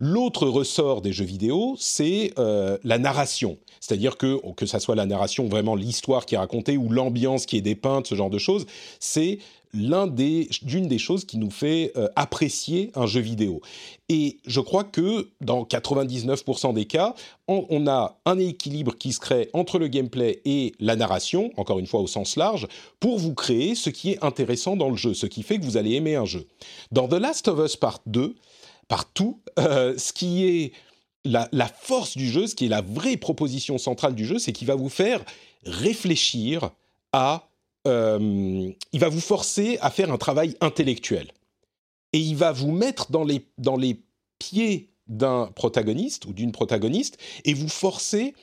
L'autre 0.04 0.48
ressort 0.48 1.04
des 1.04 1.14
jeux 1.14 1.26
vidéo, 1.26 1.76
c'est 1.78 2.34
euh, 2.40 2.80
la 2.84 2.98
narration. 2.98 3.60
C'est-à-dire 3.80 4.18
que, 4.18 4.40
que 4.54 4.66
ça 4.66 4.80
soit 4.80 4.96
la 4.96 5.06
narration, 5.06 5.48
vraiment 5.48 5.76
l'histoire 5.76 6.26
qui 6.26 6.34
est 6.34 6.40
racontée 6.40 6.76
ou 6.76 6.90
l'ambiance 6.90 7.46
qui 7.46 7.58
est 7.58 7.62
dépeinte, 7.62 8.08
ce 8.08 8.16
genre 8.16 8.32
de 8.32 8.40
choses, 8.40 8.66
c'est 9.00 9.38
l'un 9.74 10.08
des, 10.08 10.50
d'une 10.64 10.88
des 10.88 10.98
choses 10.98 11.24
qui 11.24 11.38
nous 11.38 11.52
fait 11.52 11.92
euh, 11.98 12.08
apprécier 12.16 12.92
un 12.96 13.06
jeu 13.06 13.22
vidéo. 13.22 13.62
Et 14.10 14.40
je 14.48 14.60
crois 14.60 14.84
que 14.84 15.30
dans 15.40 15.66
99% 15.66 16.74
des 16.74 16.86
cas, 16.86 17.14
on, 17.48 17.68
on 17.70 17.86
a 17.86 18.18
un 18.26 18.40
équilibre 18.40 18.98
qui 18.98 19.14
se 19.14 19.20
crée 19.20 19.52
entre 19.54 19.78
le 19.78 19.88
gameplay 19.88 20.42
et 20.46 20.74
la 20.80 20.96
narration, 20.96 21.52
encore 21.58 21.78
une 21.78 21.86
fois 21.86 22.00
au 22.00 22.08
sens 22.08 22.38
large, 22.38 22.68
pour 23.00 23.20
vous 23.20 23.36
créer 23.36 23.76
ce 23.76 23.92
qui 23.92 24.14
est 24.14 24.24
intéressant 24.24 24.76
dans 24.76 24.90
le 24.90 24.98
jeu, 24.98 25.14
ce 25.14 25.28
qui 25.28 25.44
fait 25.44 25.60
que 25.60 25.64
vous 25.64 25.78
allez 25.78 25.94
aimer 25.94 26.16
un 26.16 26.26
jeu. 26.26 26.48
Dans 26.92 27.08
The 27.08 27.20
Last 27.20 27.48
of 27.48 27.60
Us 27.64 27.76
Part 27.78 28.00
2, 28.08 28.34
partout, 28.92 29.40
euh, 29.58 29.98
ce 29.98 30.12
qui 30.12 30.44
est 30.44 30.74
la, 31.24 31.48
force 31.80 32.18
du 32.18 32.30
jeu, 32.30 32.46
ce 32.46 32.56
qui 32.56 32.66
est 32.66 32.68
la 32.68 32.82
vraie 32.82 33.16
proposition 33.16 33.78
centrale 33.78 34.16
du 34.16 34.26
jeu, 34.26 34.38
c'est 34.38 34.52
qu'il 34.52 34.68
va 34.68 34.76
vous 34.76 34.90
faire 34.90 35.24
réfléchir 35.66 36.72
à... 37.14 37.48
euh, 37.88 38.70
il 38.92 39.00
va 39.00 39.08
vous 39.08 39.22
forcer 39.22 39.78
à 39.80 39.92
faire 39.92 40.12
un 40.12 40.18
travail 40.18 40.58
intellectuel. 40.60 41.32
Et 42.12 42.20
il 42.20 42.36
va 42.36 42.52
vous 42.52 42.74
mettre 42.74 43.14
dans 43.14 43.24
les, 43.24 43.46
dans 43.58 43.78
les 43.78 44.02
pieds 44.40 44.90
d'un 45.08 45.46
protagoniste 45.56 46.26
ou 46.26 46.34
d'une 46.34 46.52
protagoniste 46.52 47.18
et 47.46 47.54
vous 47.54 47.70
forcer 47.70 48.34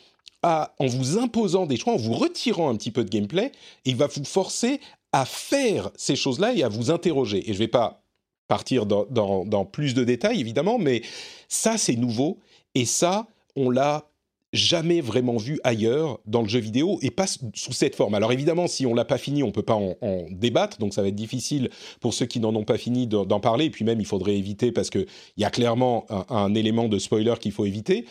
à, 0.42 0.74
en 0.78 0.86
vous 0.86 1.18
imposant 1.18 1.66
des 1.66 1.76
choix, 1.76 1.92
en 1.92 1.98
vous 1.98 2.14
retirant 2.14 2.70
un 2.70 2.76
petit 2.76 2.90
peu 2.90 3.04
de 3.04 3.10
gameplay, 3.10 3.52
il 3.84 3.96
va 3.96 4.06
vous 4.06 4.24
forcer 4.24 4.80
à 5.12 5.26
faire 5.26 5.90
ces 5.94 6.16
choses-là 6.16 6.54
et 6.54 6.62
à 6.62 6.70
vous 6.70 6.90
interroger. 6.90 7.40
Et 7.50 7.52
je 7.52 7.58
ne 7.58 7.64
vais 7.64 7.68
pas 7.68 8.02
partir 8.48 8.86
dans, 8.86 9.64
plus 9.66 9.94
de 9.94 10.04
détails, 10.04 10.40
évidemment, 10.40 10.78
mais 10.78 11.02
ça, 11.48 11.78
c'est 11.78 11.96
nouveau. 11.96 12.38
Et 12.74 12.84
ça, 12.84 13.26
on 13.56 13.70
l'a 13.70 14.08
jamais 14.54 15.02
vraiment 15.02 15.36
vu 15.36 15.60
ailleurs 15.62 16.20
dans 16.26 16.40
le 16.40 16.48
jeu 16.48 16.58
vidéo 16.58 16.98
et 17.02 17.10
pas 17.10 17.26
sous 17.26 17.72
cette 17.72 17.94
forme. 17.94 18.14
Alors 18.14 18.32
évidemment, 18.32 18.66
si 18.66 18.86
on 18.86 18.94
l'a 18.94 19.04
pas 19.04 19.18
fini, 19.18 19.42
on 19.42 19.52
peut 19.52 19.62
pas 19.62 19.74
en, 19.74 19.96
débattre, 20.30 20.78
donc 20.78 20.94
ça 20.94 21.02
va 21.02 21.08
être 21.08 21.14
difficile 21.14 21.68
pour 22.00 22.14
ceux 22.14 22.24
qui 22.24 22.40
n'en 22.40 22.54
ont 22.54 22.64
pas 22.64 22.78
fini 22.78 23.06
d'en 23.06 23.40
parler. 23.40 23.66
Et 23.66 23.70
puis 23.70 23.84
même, 23.84 24.00
il 24.00 24.06
faudrait 24.06 24.36
éviter 24.36 24.72
parce 24.72 24.88
que 24.88 25.00
il 25.00 25.42
y 25.42 25.44
a 25.44 25.50
clairement 25.50 26.06
un 26.30 26.54
élément 26.54 26.88
de 26.88 26.98
spoiler 26.98 27.34
qu'il 27.38 27.52
faut 27.52 27.66
éviter. 27.66 28.06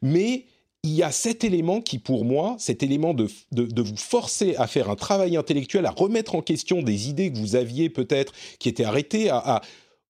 Mais 0.00 0.44
il 0.82 0.92
y 0.92 1.02
a 1.02 1.12
cet 1.12 1.44
élément 1.44 1.80
qui, 1.80 1.98
pour 1.98 2.24
moi, 2.24 2.56
cet 2.58 2.82
élément 2.82 3.12
de, 3.12 3.28
de, 3.52 3.82
vous 3.82 3.96
forcer 3.96 4.56
à 4.56 4.66
faire 4.66 4.88
un 4.88 4.96
travail 4.96 5.36
intellectuel, 5.36 5.84
à 5.84 5.90
remettre 5.90 6.34
en 6.34 6.42
question 6.42 6.82
des 6.82 7.08
idées 7.08 7.30
que 7.30 7.38
vous 7.38 7.54
aviez 7.54 7.90
peut-être, 7.90 8.32
qui 8.58 8.68
étaient 8.68 8.84
arrêtées, 8.84 9.28
à, 9.30 9.60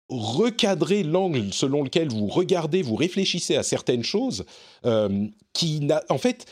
recadrer 0.10 1.04
l'angle 1.04 1.52
selon 1.52 1.84
lequel 1.84 2.08
vous 2.08 2.28
regardez, 2.28 2.82
vous 2.82 2.96
réfléchissez 2.96 3.58
à 3.58 3.64
certaines 3.64 4.04
choses, 4.04 4.46
euh, 4.86 5.28
qui 5.52 5.82
n'a, 5.82 6.02
en 6.08 6.18
fait, 6.18 6.46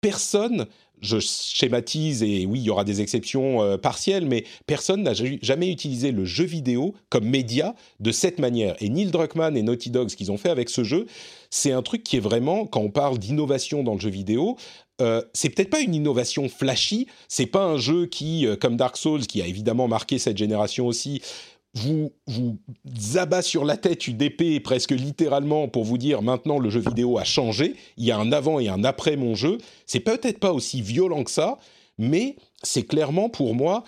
personne, 0.00 0.66
je 1.00 1.18
schématise 1.18 2.22
et 2.22 2.46
oui, 2.46 2.60
il 2.60 2.64
y 2.64 2.70
aura 2.70 2.84
des 2.84 3.00
exceptions 3.00 3.62
euh, 3.62 3.76
partielles, 3.76 4.26
mais 4.26 4.44
personne 4.66 5.02
n'a 5.02 5.12
ja- 5.12 5.38
jamais 5.42 5.70
utilisé 5.70 6.10
le 6.10 6.24
jeu 6.24 6.44
vidéo 6.44 6.94
comme 7.08 7.26
média 7.26 7.74
de 8.00 8.10
cette 8.10 8.38
manière. 8.38 8.76
Et 8.80 8.88
Neil 8.88 9.10
Druckmann 9.10 9.56
et 9.56 9.62
Naughty 9.62 9.90
Dog, 9.90 10.08
ce 10.08 10.16
qu'ils 10.16 10.32
ont 10.32 10.38
fait 10.38 10.50
avec 10.50 10.68
ce 10.68 10.84
jeu, 10.84 11.06
c'est 11.56 11.72
un 11.72 11.80
truc 11.80 12.02
qui 12.02 12.18
est 12.18 12.20
vraiment, 12.20 12.66
quand 12.66 12.80
on 12.80 12.90
parle 12.90 13.18
d'innovation 13.18 13.82
dans 13.82 13.94
le 13.94 14.00
jeu 14.00 14.10
vidéo, 14.10 14.56
euh, 15.00 15.22
c'est 15.32 15.48
peut-être 15.48 15.70
pas 15.70 15.80
une 15.80 15.94
innovation 15.94 16.50
flashy, 16.50 17.06
c'est 17.28 17.46
pas 17.46 17.64
un 17.64 17.78
jeu 17.78 18.04
qui, 18.04 18.46
euh, 18.46 18.56
comme 18.56 18.76
Dark 18.76 18.98
Souls, 18.98 19.26
qui 19.26 19.40
a 19.40 19.46
évidemment 19.46 19.88
marqué 19.88 20.18
cette 20.18 20.36
génération 20.36 20.86
aussi, 20.86 21.22
vous 21.72 22.12
vous 22.26 22.58
abat 23.16 23.40
sur 23.40 23.64
la 23.64 23.78
tête 23.78 24.06
une 24.06 24.20
épée 24.20 24.60
presque 24.60 24.90
littéralement 24.90 25.66
pour 25.66 25.84
vous 25.84 25.98
dire 25.98 26.20
maintenant 26.20 26.58
le 26.58 26.68
jeu 26.68 26.80
vidéo 26.80 27.16
a 27.16 27.24
changé, 27.24 27.74
il 27.96 28.04
y 28.04 28.10
a 28.10 28.18
un 28.18 28.32
avant 28.32 28.60
et 28.60 28.68
un 28.68 28.84
après 28.84 29.16
mon 29.16 29.34
jeu. 29.34 29.56
C'est 29.86 30.00
peut-être 30.00 30.38
pas 30.38 30.52
aussi 30.52 30.82
violent 30.82 31.24
que 31.24 31.30
ça, 31.30 31.56
mais 31.96 32.36
c'est 32.62 32.84
clairement 32.84 33.28
pour 33.28 33.54
moi 33.54 33.84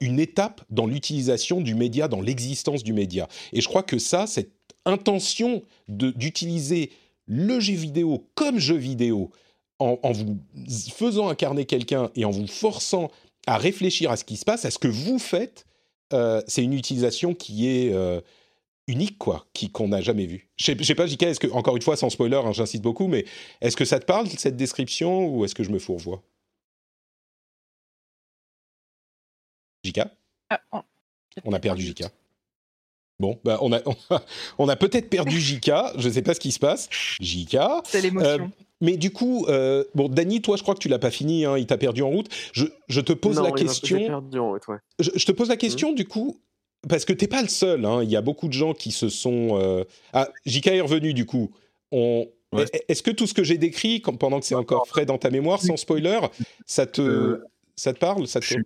une 0.00 0.20
étape 0.20 0.60
dans 0.68 0.84
l'utilisation 0.84 1.62
du 1.62 1.74
média, 1.74 2.08
dans 2.08 2.20
l'existence 2.20 2.82
du 2.82 2.92
média. 2.92 3.26
Et 3.54 3.62
je 3.62 3.68
crois 3.68 3.82
que 3.82 3.98
ça, 3.98 4.26
cette 4.26 4.52
intention 4.84 5.62
d'utiliser 5.88 6.90
le 7.26 7.60
jeu 7.60 7.74
vidéo 7.74 8.26
comme 8.34 8.58
jeu 8.58 8.76
vidéo, 8.76 9.30
en, 9.78 10.12
vous 10.12 10.38
faisant 10.94 11.28
incarner 11.28 11.64
quelqu'un 11.64 12.10
et 12.14 12.24
en 12.24 12.30
vous 12.30 12.46
forçant 12.46 13.10
à 13.46 13.58
réfléchir 13.58 14.10
à 14.10 14.16
ce 14.16 14.24
qui 14.24 14.36
se 14.36 14.44
passe, 14.44 14.64
à 14.64 14.70
ce 14.70 14.78
que 14.78 14.88
vous 14.88 15.18
faites, 15.18 15.66
euh, 16.12 16.40
c'est 16.46 16.62
une 16.62 16.74
utilisation 16.74 17.34
qui 17.34 17.66
est 17.66 17.92
euh, 17.92 18.20
unique, 18.86 19.18
quoi, 19.18 19.46
qu'on 19.72 19.88
n'a 19.88 20.00
jamais 20.00 20.26
vue. 20.26 20.50
Je 20.56 20.66
sais, 20.66 20.84
sais 20.84 20.94
pas, 20.94 21.06
JK, 21.06 21.22
est-ce 21.24 21.40
que, 21.40 21.48
encore 21.48 21.74
une 21.74 21.82
fois, 21.82 21.96
sans 21.96 22.10
spoiler, 22.10 22.36
hein, 22.36 22.52
j'insiste 22.52 22.82
beaucoup, 22.82 23.08
mais 23.08 23.24
est-ce 23.60 23.76
que 23.76 23.84
ça 23.84 23.98
te 23.98 24.04
parle, 24.04 24.28
cette 24.28 24.56
description, 24.56 25.26
ou 25.26 25.44
est-ce 25.44 25.54
que 25.54 25.64
je 25.64 25.70
me 25.70 25.78
fourvoie? 25.78 26.22
JK 29.84 30.02
ah, 30.50 30.84
On 31.44 31.52
a 31.52 31.58
perdu 31.58 31.82
JK. 31.82 32.04
Bon, 33.22 33.38
bah 33.44 33.58
on 33.62 33.72
a, 33.72 33.80
on 34.58 34.68
a, 34.68 34.74
peut-être 34.74 35.08
perdu 35.08 35.40
JK, 35.40 35.70
je 35.96 36.08
ne 36.08 36.12
sais 36.12 36.22
pas 36.22 36.34
ce 36.34 36.40
qui 36.40 36.50
se 36.50 36.58
passe. 36.58 36.88
JK. 37.20 37.56
C'est 37.84 38.00
l'émotion. 38.00 38.28
Euh, 38.28 38.48
mais 38.80 38.96
du 38.96 39.12
coup, 39.12 39.46
euh, 39.46 39.84
bon, 39.94 40.08
Dany, 40.08 40.42
toi, 40.42 40.56
je 40.56 40.62
crois 40.62 40.74
que 40.74 40.80
tu 40.80 40.88
l'as 40.88 40.98
pas 40.98 41.12
fini, 41.12 41.44
hein, 41.44 41.56
il 41.56 41.66
t'a 41.66 41.78
perdu 41.78 42.02
en 42.02 42.10
route. 42.10 42.28
Je, 42.52 42.64
je 42.88 43.00
te 43.00 43.12
pose 43.12 43.40
la 43.40 43.52
question. 43.52 44.04
Perdu 44.04 44.40
en 44.40 44.50
route, 44.50 44.66
ouais. 44.66 44.78
je, 44.98 45.24
te 45.24 45.30
pose 45.30 45.48
la 45.48 45.56
question, 45.56 45.92
mmh. 45.92 45.94
du 45.94 46.04
coup, 46.04 46.40
parce 46.88 47.04
que 47.04 47.12
t'es 47.12 47.28
pas 47.28 47.42
le 47.42 47.48
seul. 47.48 47.84
Hein, 47.84 48.02
il 48.02 48.10
y 48.10 48.16
a 48.16 48.22
beaucoup 48.22 48.48
de 48.48 48.52
gens 48.52 48.74
qui 48.74 48.90
se 48.90 49.08
sont. 49.08 49.50
Euh... 49.52 49.84
Ah, 50.12 50.28
JK 50.46 50.66
est 50.66 50.80
revenu, 50.80 51.14
du 51.14 51.24
coup. 51.24 51.52
On... 51.92 52.26
Est-ce 52.88 53.04
que 53.04 53.12
tout 53.12 53.28
ce 53.28 53.34
que 53.34 53.44
j'ai 53.44 53.56
décrit, 53.56 54.00
pendant 54.00 54.40
que 54.40 54.46
c'est 54.46 54.56
encore 54.56 54.88
frais 54.88 55.06
dans 55.06 55.16
ta 55.16 55.30
mémoire, 55.30 55.62
sans 55.62 55.76
spoiler, 55.76 56.18
ça 56.66 56.86
te, 56.86 57.00
euh, 57.00 57.44
ça 57.76 57.92
te 57.92 58.00
parle 58.00 58.26
ça 58.26 58.40
te... 58.40 58.56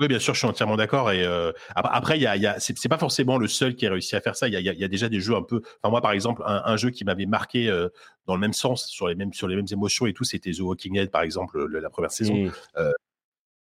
Oui, 0.00 0.08
bien 0.08 0.18
sûr, 0.18 0.34
je 0.34 0.40
suis 0.40 0.48
entièrement 0.48 0.76
d'accord. 0.76 1.12
Et 1.12 1.24
euh, 1.24 1.52
après, 1.76 2.18
il 2.18 2.22
y 2.22 2.26
a, 2.26 2.36
y 2.36 2.46
a 2.46 2.58
c'est 2.58 2.88
pas 2.88 2.98
forcément 2.98 3.38
le 3.38 3.46
seul 3.46 3.76
qui 3.76 3.86
a 3.86 3.90
réussi 3.90 4.16
à 4.16 4.20
faire 4.20 4.34
ça. 4.34 4.48
Il 4.48 4.54
y 4.54 4.56
a, 4.56 4.60
y 4.60 4.84
a, 4.84 4.88
déjà 4.88 5.08
des 5.08 5.20
jeux 5.20 5.36
un 5.36 5.42
peu. 5.42 5.62
Enfin, 5.82 5.90
moi, 5.90 6.00
par 6.00 6.12
exemple, 6.12 6.42
un, 6.44 6.76
jeu 6.76 6.90
qui 6.90 7.04
m'avait 7.04 7.26
marqué 7.26 7.68
euh, 7.68 7.88
dans 8.26 8.34
le 8.34 8.40
même 8.40 8.52
sens, 8.52 8.86
sur 8.86 9.06
les 9.06 9.14
mêmes 9.14 9.32
sur 9.32 9.46
les 9.46 9.54
mêmes 9.54 9.68
émotions 9.70 10.06
et 10.06 10.12
tout, 10.12 10.24
c'était 10.24 10.50
The 10.50 10.60
Walking 10.60 10.94
Dead, 10.94 11.10
par 11.10 11.22
exemple, 11.22 11.64
la 11.66 11.90
première 11.90 12.10
saison. 12.10 12.34
Mmh. 12.34 12.52
Euh, 12.78 12.92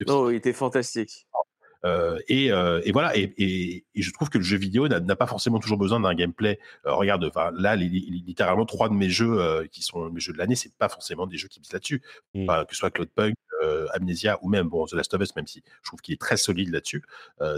oh, 0.08 0.32
il 0.32 0.36
était 0.38 0.54
fantastique. 0.54 1.28
Euh, 1.86 2.18
et, 2.30 2.52
euh, 2.52 2.82
et, 2.86 2.92
voilà, 2.92 3.16
et, 3.18 3.34
et, 3.38 3.86
et, 3.94 4.02
je 4.02 4.12
trouve 4.12 4.30
que 4.30 4.38
le 4.38 4.44
jeu 4.44 4.58
vidéo 4.58 4.88
n'a 4.88 5.16
pas 5.16 5.28
forcément 5.28 5.60
toujours 5.60 5.78
besoin 5.78 6.00
d'un 6.00 6.16
gameplay. 6.16 6.60
Euh, 6.86 6.94
regarde, 6.94 7.30
là, 7.58 7.76
littéralement, 7.76 8.66
trois 8.66 8.88
de 8.90 8.94
mes 8.94 9.10
jeux 9.10 9.68
qui 9.72 9.84
sont 9.84 10.10
mes 10.10 10.20
jeux 10.20 10.34
de 10.34 10.38
l'année, 10.38 10.56
c'est 10.56 10.74
pas 10.76 10.90
forcément 10.90 11.28
des 11.28 11.38
jeux 11.38 11.50
qui 11.50 11.60
visent 11.60 11.74
là-dessus. 11.74 12.02
Mmh. 12.34 12.48
que 12.68 12.74
ce 12.74 12.78
soit 12.78 12.92
Cloudpunk, 12.92 13.36
Amnesia 13.94 14.38
ou 14.42 14.50
même 14.50 14.68
bon, 14.68 14.86
The 14.86 14.94
Last 14.94 15.14
of 15.14 15.22
Us, 15.22 15.36
même 15.36 15.48
si 15.48 15.64
je 15.82 15.88
trouve 15.88 16.02
qu'il 16.02 16.14
est 16.14 16.22
très 16.22 16.38
solide 16.38 16.70
là-dessus. 16.72 17.04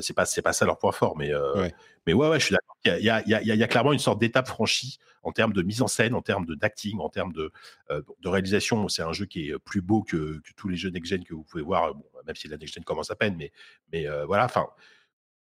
c'est 0.02 0.14
pas 0.14 0.26
c'est 0.26 0.42
pas 0.42 0.54
ça 0.54 0.66
leur 0.66 0.78
point 0.78 0.92
fort, 0.92 1.18
mais 1.18 1.36
ouais. 1.36 1.74
mais 2.06 2.14
ouais, 2.14 2.30
ouais, 2.30 2.40
je 2.40 2.46
suis 2.46 2.54
d'accord. 2.54 2.76
Il 2.86 3.04
y 3.04 3.10
a, 3.10 3.22
il 3.22 3.30
y, 3.30 3.34
a, 3.34 3.42
il 3.42 3.48
y 3.48 3.64
a 3.64 3.68
clairement 3.68 3.94
une 3.94 4.00
sorte 4.00 4.20
d'étape 4.20 4.48
franchie 4.48 5.00
en 5.24 5.32
termes 5.32 5.54
de 5.54 5.64
mise 5.64 5.82
en 5.82 5.88
scène, 5.88 6.14
en 6.14 6.22
termes 6.22 6.46
d'acting, 6.46 7.00
en 7.00 7.10
termes 7.10 7.34
de, 7.34 7.52
de 7.90 8.30
réalisation. 8.30 8.88
C'est 8.90 9.02
un 9.02 9.14
jeu 9.14 9.26
qui 9.26 9.50
est 9.50 9.60
plus 9.60 9.82
beau 9.82 10.04
que, 10.04 10.40
que 10.40 10.54
tous 10.56 10.68
les 10.68 10.78
jeux 10.78 10.90
next-gen 10.90 11.24
que 11.24 11.34
vous 11.34 11.44
pouvez 11.44 11.64
voir. 11.64 11.96
Bon, 11.96 12.06
même 12.26 12.36
si 12.36 12.48
la 12.48 12.58
next-gen 12.58 12.84
commence 12.84 13.10
à 13.10 13.16
peine, 13.16 13.36
mais, 13.38 13.52
mais 13.92 14.06
voilà, 14.26 14.46
enfin, 14.46 14.68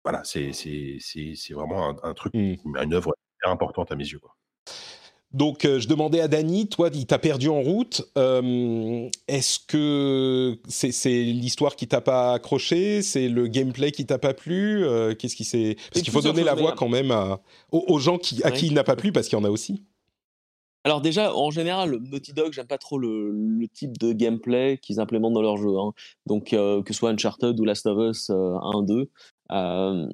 voilà, 0.04 0.22
c'est 0.24 0.50
vraiment 1.50 1.90
un, 1.90 2.10
un 2.10 2.14
truc, 2.14 2.34
mmh. 2.34 2.56
une 2.82 2.94
œuvre 2.94 3.14
importante 3.44 3.92
à 3.92 3.96
mes 3.96 4.04
yeux. 4.04 4.18
Quoi. 4.18 4.34
Donc, 5.32 5.60
je 5.64 5.86
demandais 5.86 6.20
à 6.20 6.28
Dany, 6.28 6.68
toi, 6.68 6.88
il 6.92 7.04
t'a 7.04 7.18
perdu 7.18 7.48
en 7.48 7.60
route. 7.60 8.00
Est-ce 8.16 9.58
que 9.66 10.58
c'est 10.68 11.22
l'histoire 11.22 11.76
qui 11.76 11.86
t'a 11.86 12.00
pas 12.00 12.32
accroché? 12.32 13.02
C'est 13.02 13.28
le 13.28 13.46
gameplay 13.46 13.92
qui 13.92 14.06
t'a 14.06 14.18
pas 14.18 14.32
plu? 14.32 14.84
Qu'est-ce 15.18 15.36
qui 15.36 15.44
s'est 15.44 15.76
Parce 15.92 16.02
qu'il 16.02 16.12
faut 16.12 16.22
donner 16.22 16.44
la 16.44 16.54
voix 16.54 16.72
quand 16.72 16.88
même 16.88 17.10
à, 17.10 17.40
aux, 17.72 17.98
gens 17.98 18.16
qui, 18.16 18.42
à 18.42 18.50
qui 18.50 18.68
il 18.68 18.74
n'a 18.74 18.84
pas 18.84 18.96
plu, 18.96 19.12
parce 19.12 19.28
qu'il 19.28 19.38
y 19.38 19.40
en 19.40 19.44
a 19.44 19.50
aussi. 19.50 19.84
Alors 20.84 21.02
déjà, 21.02 21.34
en 21.34 21.50
général, 21.50 21.98
Naughty 22.00 22.32
Dog, 22.32 22.54
j'aime 22.54 22.66
pas 22.66 22.78
trop 22.78 22.98
le, 22.98 23.66
type 23.74 23.98
de 23.98 24.14
gameplay 24.14 24.78
qu'ils 24.78 25.00
implémentent 25.00 25.34
dans 25.34 25.42
leur 25.42 25.58
jeu. 25.58 25.76
Hein. 25.76 25.92
Donc 26.24 26.50
que 26.50 26.82
ce 26.86 26.94
soit 26.94 27.10
Uncharted 27.10 27.60
ou 27.60 27.64
Last 27.66 27.84
of 27.84 27.98
Us 27.98 28.30
1, 28.30 28.82
2, 28.84 29.10
euh, 29.50 30.06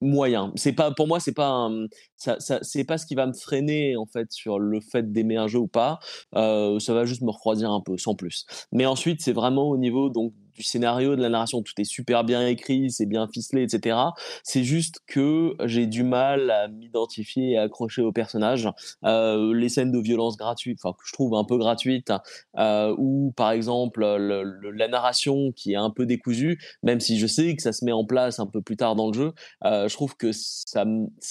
moyen. 0.00 0.52
C'est 0.56 0.72
pas 0.72 0.92
pour 0.92 1.08
moi, 1.08 1.20
c'est 1.20 1.32
pas 1.32 1.68
ça, 2.16 2.38
ça 2.40 2.58
c'est 2.62 2.84
pas 2.84 2.98
ce 2.98 3.06
qui 3.06 3.14
va 3.14 3.26
me 3.26 3.32
freiner 3.32 3.96
en 3.96 4.06
fait 4.06 4.30
sur 4.30 4.58
le 4.58 4.80
fait 4.80 5.12
d'aimer 5.12 5.36
un 5.36 5.48
jeu 5.48 5.58
ou 5.58 5.68
pas. 5.68 5.98
Euh, 6.34 6.78
ça 6.78 6.94
va 6.94 7.04
juste 7.04 7.22
me 7.22 7.30
refroidir 7.30 7.70
un 7.70 7.80
peu, 7.80 7.96
sans 7.98 8.14
plus. 8.14 8.46
Mais 8.72 8.86
ensuite, 8.86 9.20
c'est 9.22 9.32
vraiment 9.32 9.68
au 9.68 9.76
niveau 9.76 10.10
donc 10.10 10.32
du 10.58 10.64
scénario, 10.64 11.14
de 11.14 11.22
la 11.22 11.28
narration, 11.28 11.62
tout 11.62 11.72
est 11.78 11.84
super 11.84 12.24
bien 12.24 12.44
écrit, 12.44 12.90
c'est 12.90 13.06
bien 13.06 13.28
ficelé, 13.32 13.62
etc. 13.62 13.96
C'est 14.42 14.64
juste 14.64 15.00
que 15.06 15.54
j'ai 15.64 15.86
du 15.86 16.02
mal 16.02 16.50
à 16.50 16.66
m'identifier 16.66 17.52
et 17.52 17.58
à 17.58 17.62
accrocher 17.62 18.02
au 18.02 18.10
personnage. 18.10 18.68
Euh, 19.04 19.54
les 19.54 19.68
scènes 19.68 19.92
de 19.92 20.00
violence 20.00 20.36
gratuites, 20.36 20.80
enfin 20.82 20.94
que 20.98 21.06
je 21.06 21.12
trouve 21.12 21.34
un 21.34 21.44
peu 21.44 21.58
gratuites, 21.58 22.12
euh, 22.58 22.92
ou 22.98 23.32
par 23.36 23.52
exemple 23.52 24.04
la 24.04 24.88
narration 24.88 25.52
qui 25.52 25.74
est 25.74 25.76
un 25.76 25.90
peu 25.90 26.06
décousue, 26.06 26.58
même 26.82 26.98
si 26.98 27.18
je 27.18 27.28
sais 27.28 27.54
que 27.54 27.62
ça 27.62 27.72
se 27.72 27.84
met 27.84 27.92
en 27.92 28.04
place 28.04 28.40
un 28.40 28.46
peu 28.46 28.60
plus 28.60 28.76
tard 28.76 28.96
dans 28.96 29.06
le 29.06 29.14
jeu, 29.14 29.32
euh, 29.64 29.88
je 29.88 29.94
trouve 29.94 30.16
que 30.16 30.32
ça, 30.32 30.84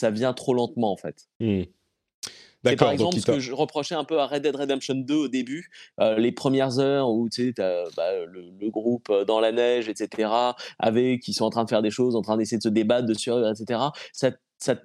vient 0.09 0.33
trop 0.33 0.53
lentement 0.53 0.93
en 0.93 0.97
fait. 0.97 1.27
Mmh. 1.41 1.63
C'est 2.69 2.75
par 2.75 2.91
exemple 2.91 3.17
ce 3.17 3.25
que 3.25 3.39
je 3.39 3.53
reprochais 3.53 3.95
un 3.95 4.03
peu 4.03 4.19
à 4.19 4.27
Red 4.27 4.43
Dead 4.43 4.55
Redemption 4.55 4.95
2 4.95 5.15
au 5.15 5.27
début, 5.27 5.69
euh, 5.99 6.17
les 6.17 6.31
premières 6.31 6.79
heures 6.79 7.09
où 7.09 7.29
tu 7.29 7.53
sais, 7.55 7.61
as, 7.61 7.83
bah, 7.95 8.25
le, 8.25 8.69
groupe 8.69 9.09
euh, 9.09 9.25
dans 9.25 9.39
la 9.39 9.51
neige, 9.51 9.89
etc., 9.89 10.29
avec 10.77 11.21
qui 11.21 11.33
sont 11.33 11.45
en 11.45 11.49
train 11.49 11.63
de 11.63 11.69
faire 11.69 11.81
des 11.81 11.91
choses, 11.91 12.15
en 12.15 12.21
train 12.21 12.37
d'essayer 12.37 12.57
de 12.57 12.63
se 12.63 12.69
débattre, 12.69 13.07
de 13.07 13.13
survivre, 13.13 13.49
etc. 13.49 13.79
Ça, 14.11 14.31
ça 14.57 14.75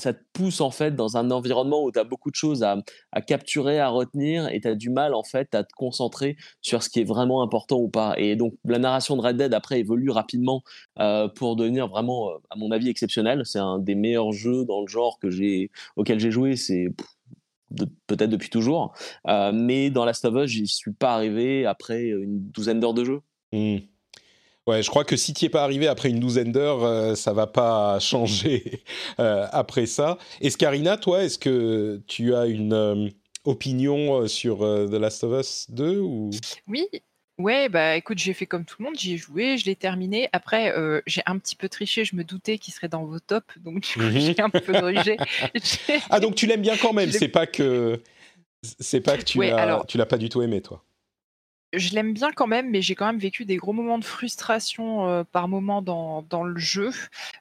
ça 0.00 0.12
te 0.12 0.20
pousse 0.32 0.60
en 0.60 0.70
fait 0.70 0.96
dans 0.96 1.16
un 1.16 1.30
environnement 1.30 1.84
où 1.84 1.92
tu 1.92 1.98
as 1.98 2.04
beaucoup 2.04 2.30
de 2.30 2.34
choses 2.34 2.62
à, 2.62 2.76
capturer, 3.22 3.78
à 3.78 3.88
retenir 3.88 4.48
et 4.48 4.60
tu 4.60 4.68
as 4.68 4.74
du 4.74 4.90
mal 4.90 5.14
en 5.14 5.22
fait 5.22 5.54
à 5.54 5.62
te 5.62 5.72
concentrer 5.74 6.36
sur 6.60 6.82
ce 6.82 6.90
qui 6.90 7.00
est 7.00 7.04
vraiment 7.04 7.42
important 7.42 7.76
ou 7.76 7.88
pas. 7.88 8.14
Et 8.18 8.36
donc 8.36 8.54
la 8.64 8.78
narration 8.78 9.16
de 9.16 9.22
Red 9.22 9.36
Dead 9.36 9.54
après 9.54 9.80
évolue 9.80 10.10
rapidement 10.10 10.62
euh, 10.98 11.28
pour 11.28 11.56
devenir 11.56 11.88
vraiment, 11.88 12.30
euh, 12.30 12.38
à 12.50 12.56
mon 12.56 12.70
avis, 12.70 12.88
exceptionnel. 12.88 13.42
C'est 13.44 13.58
un 13.58 13.78
des 13.78 13.94
meilleurs 13.94 14.32
jeux 14.32 14.64
dans 14.64 14.80
le 14.80 14.88
genre 14.88 15.18
que 15.20 15.30
j'ai, 15.30 15.70
auquel 15.96 16.18
j'ai 16.18 16.30
joué. 16.30 16.56
C'est 16.56 16.88
peut-être 18.06 18.30
depuis 18.30 18.50
toujours. 18.50 18.94
Euh, 19.28 19.52
mais 19.52 19.90
dans 19.90 20.04
Last 20.04 20.24
of 20.24 20.34
Us, 20.34 20.50
j'y 20.50 20.66
suis 20.66 20.92
pas 20.92 21.14
arrivé 21.14 21.66
après 21.66 22.06
une 22.08 22.40
douzaine 22.50 22.80
d'heures 22.80 22.94
de 22.94 23.04
jeu. 23.04 23.20
Mmh. 23.52 23.78
Ouais, 24.70 24.84
je 24.84 24.88
crois 24.88 25.02
que 25.02 25.16
si 25.16 25.34
tu 25.34 25.44
n'y 25.44 25.46
es 25.46 25.50
pas 25.50 25.64
arrivé 25.64 25.88
après 25.88 26.10
une 26.10 26.20
douzaine 26.20 26.52
d'heures, 26.52 26.82
ça 26.82 26.86
euh, 26.86 27.14
ça 27.16 27.32
va 27.32 27.48
pas 27.48 27.98
changer 28.00 28.84
euh, 29.18 29.48
après 29.50 29.86
ça. 29.86 30.16
Escarina, 30.40 30.96
toi, 30.96 31.24
est-ce 31.24 31.40
que 31.40 32.00
tu 32.06 32.36
as 32.36 32.46
une 32.46 32.72
euh, 32.72 33.08
opinion 33.44 34.28
sur 34.28 34.58
The 34.58 34.94
Last 34.94 35.24
of 35.24 35.40
Us 35.40 35.66
2 35.70 35.98
ou... 35.98 36.30
Oui, 36.68 36.86
Ouais, 37.36 37.68
bah 37.70 37.96
écoute, 37.96 38.18
j'ai 38.18 38.34
fait 38.34 38.46
comme 38.46 38.66
tout 38.66 38.76
le 38.78 38.84
monde, 38.84 38.94
j'y 38.96 39.14
ai 39.14 39.16
joué, 39.16 39.56
je 39.56 39.64
l'ai 39.64 39.74
terminé. 39.74 40.28
Après, 40.32 40.74
j'ai 41.06 41.22
un 41.24 41.38
petit 41.38 41.56
peu 41.56 41.70
triché, 41.70 42.04
je 42.04 42.14
me 42.14 42.22
doutais 42.22 42.58
qu'il 42.58 42.74
serait 42.74 42.88
dans 42.88 43.06
vos 43.06 43.18
tops, 43.18 43.58
donc 43.58 43.96
mhm. 43.96 44.20
j'ai 44.20 44.40
un 44.40 44.50
peu 44.50 44.60
grugé. 44.72 45.16
ah, 46.10 46.20
donc 46.20 46.34
tu 46.34 46.46
l'aimes 46.46 46.60
bien 46.60 46.76
quand 46.76 46.92
même, 46.92 47.10
c'est 47.10 47.28
pas 47.28 47.46
que 47.46 48.02
c'est 48.62 49.00
pas 49.00 49.16
que 49.16 49.22
tu 49.22 49.40
l'as 49.40 49.82
tu 49.88 49.96
l'as 49.96 50.04
pas 50.04 50.18
du 50.18 50.28
tout 50.28 50.42
aimé, 50.42 50.60
toi 50.60 50.84
je 51.72 51.94
l'aime 51.94 52.12
bien 52.12 52.32
quand 52.32 52.46
même, 52.46 52.70
mais 52.70 52.82
j'ai 52.82 52.94
quand 52.94 53.06
même 53.06 53.18
vécu 53.18 53.44
des 53.44 53.56
gros 53.56 53.72
moments 53.72 53.98
de 53.98 54.04
frustration 54.04 55.08
euh, 55.08 55.24
par 55.24 55.48
moment 55.48 55.82
dans, 55.82 56.44
le 56.44 56.58
jeu, 56.58 56.90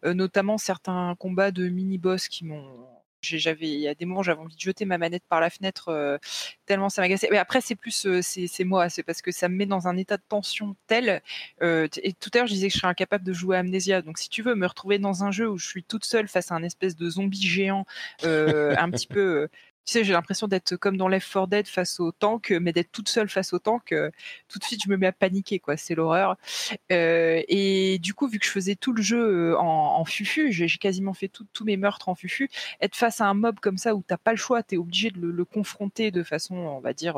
euh, 0.05 0.13
notamment 0.13 0.57
certains 0.57 1.15
combats 1.19 1.51
de 1.51 1.67
mini-boss 1.67 2.27
qui 2.27 2.45
m'ont. 2.45 2.87
J'avais, 3.21 3.67
il 3.67 3.81
y 3.81 3.87
a 3.89 3.95
des 3.95 4.05
moments, 4.05 4.23
j'avais 4.23 4.39
envie 4.39 4.55
de 4.55 4.61
jeter 4.61 4.85
ma 4.85 4.97
manette 4.97 5.25
par 5.27 5.41
la 5.41 5.49
fenêtre 5.49 5.89
euh, 5.89 6.17
tellement 6.65 6.87
ça 6.87 7.01
m'agaçait. 7.01 7.27
Mais 7.29 7.37
après, 7.37 7.59
c'est 7.59 7.75
plus, 7.75 8.07
c'est 8.21 8.63
moi, 8.63 8.87
c'est 8.87 9.03
parce 9.03 9.21
que 9.21 9.31
ça 9.31 9.49
me 9.49 9.57
met 9.57 9.65
dans 9.65 9.89
un 9.89 9.97
état 9.97 10.15
de 10.15 10.23
tension 10.29 10.77
tel. 10.87 11.21
et 11.61 12.13
tout 12.17 12.29
à 12.33 12.37
l'heure, 12.37 12.47
je 12.47 12.53
disais 12.53 12.69
que 12.69 12.73
je 12.75 12.79
serais 12.79 12.87
incapable 12.87 13.25
de 13.25 13.33
jouer 13.33 13.57
à 13.57 13.59
Amnesia. 13.59 14.01
Donc, 14.01 14.19
si 14.19 14.29
tu 14.29 14.41
veux 14.41 14.55
me 14.55 14.65
retrouver 14.65 14.99
dans 14.99 15.25
un 15.25 15.31
jeu 15.31 15.49
où 15.49 15.57
je 15.57 15.67
suis 15.67 15.83
toute 15.83 16.05
seule 16.05 16.29
face 16.29 16.49
à 16.53 16.55
un 16.55 16.63
espèce 16.63 16.95
de 16.95 17.09
zombie 17.09 17.45
géant, 17.45 17.85
un 18.23 18.89
petit 18.89 19.07
peu 19.07 19.49
tu 19.89 19.93
sais, 19.93 20.03
j'ai 20.03 20.13
l'impression 20.13 20.47
d'être 20.47 20.75
comme 20.75 20.97
dans 20.97 21.07
Left 21.07 21.33
4 21.33 21.47
Dead 21.47 21.67
face 21.67 21.99
au 21.99 22.11
tank, 22.11 22.51
mais 22.61 22.73
d'être 22.73 22.91
toute 22.91 23.09
seule 23.09 23.27
face 23.27 23.53
au 23.53 23.59
tank. 23.59 23.91
Euh, 23.91 24.11
tout 24.47 24.59
de 24.59 24.63
suite, 24.63 24.83
je 24.83 24.89
me 24.89 24.97
mets 24.97 25.07
à 25.07 25.11
paniquer, 25.11 25.57
quoi. 25.57 25.77
C'est 25.77 25.95
l'horreur. 25.95 26.37
Euh, 26.91 27.41
et 27.47 27.97
du 27.97 28.13
coup, 28.13 28.27
vu 28.27 28.37
que 28.37 28.45
je 28.45 28.51
faisais 28.51 28.75
tout 28.75 28.93
le 28.93 29.01
jeu 29.01 29.53
euh, 29.53 29.57
en, 29.57 30.05
fufu, 30.05 30.51
j'ai 30.51 30.67
quasiment 30.77 31.15
fait 31.15 31.27
tous 31.27 31.65
mes 31.65 31.75
meurtres 31.75 32.07
en 32.07 32.13
fufu. 32.13 32.51
Être 32.81 32.95
face 32.95 33.19
à 33.19 33.25
un 33.25 33.33
mob 33.33 33.59
comme 33.59 33.77
ça 33.77 33.95
où 33.95 34.03
t'as 34.05 34.17
pas 34.17 34.31
le 34.31 34.37
choix, 34.37 34.61
t'es 34.61 34.77
obligé 34.77 35.09
de 35.09 35.19
le, 35.19 35.45
confronter 35.45 36.11
de 36.11 36.21
façon, 36.21 36.55
on 36.55 36.79
va 36.81 36.93
dire, 36.93 37.17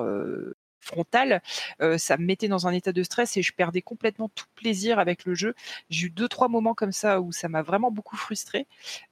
frontale, 0.82 1.41
euh, 1.82 1.98
ça 1.98 2.18
me 2.18 2.26
mettait 2.26 2.48
dans 2.48 2.68
un 2.68 2.72
état 2.74 2.91
de 2.91 3.03
stress 3.03 3.38
et 3.38 3.41
je 3.41 3.53
perdais 3.53 3.82
complètement 3.82 4.30
tout 4.30 4.45
plaisir 4.56 4.99
avec 4.99 5.26
le 5.26 5.36
jeu. 5.36 5.56
J'ai 5.90 6.08
eu 6.08 6.10
deux 6.10 6.28
trois 6.28 6.48
moments 6.48 6.74
comme 6.74 6.91
ça 6.91 7.22
où 7.22 7.32
ça 7.32 7.48
m'a 7.49 7.62
vraiment 7.62 7.91
beaucoup 7.91 8.18
frustré. 8.18 8.68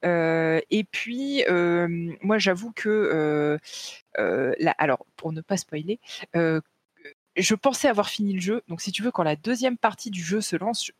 Euh, 0.05 0.59
et 0.71 0.83
puis 0.83 1.43
euh, 1.49 1.87
moi 2.21 2.37
j'avoue 2.37 2.71
que 2.71 3.59
là, 4.17 4.75
alors 4.77 5.05
pour 5.15 5.31
ne 5.31 5.41
pas 5.41 5.57
spoiler, 5.57 5.99
je 6.33 7.55
pensais 7.55 7.87
avoir 7.87 8.09
fini 8.09 8.33
le 8.33 8.41
jeu. 8.41 8.61
Donc 8.67 8.81
si 8.81 8.91
tu 8.91 9.03
veux, 9.03 9.11
quand 9.11 9.23
la 9.23 9.35
deuxième 9.35 9.77
partie 9.77 10.09
du 10.09 10.21
jeu 10.21 10.41
se 10.41 10.55
lance, 10.55 10.91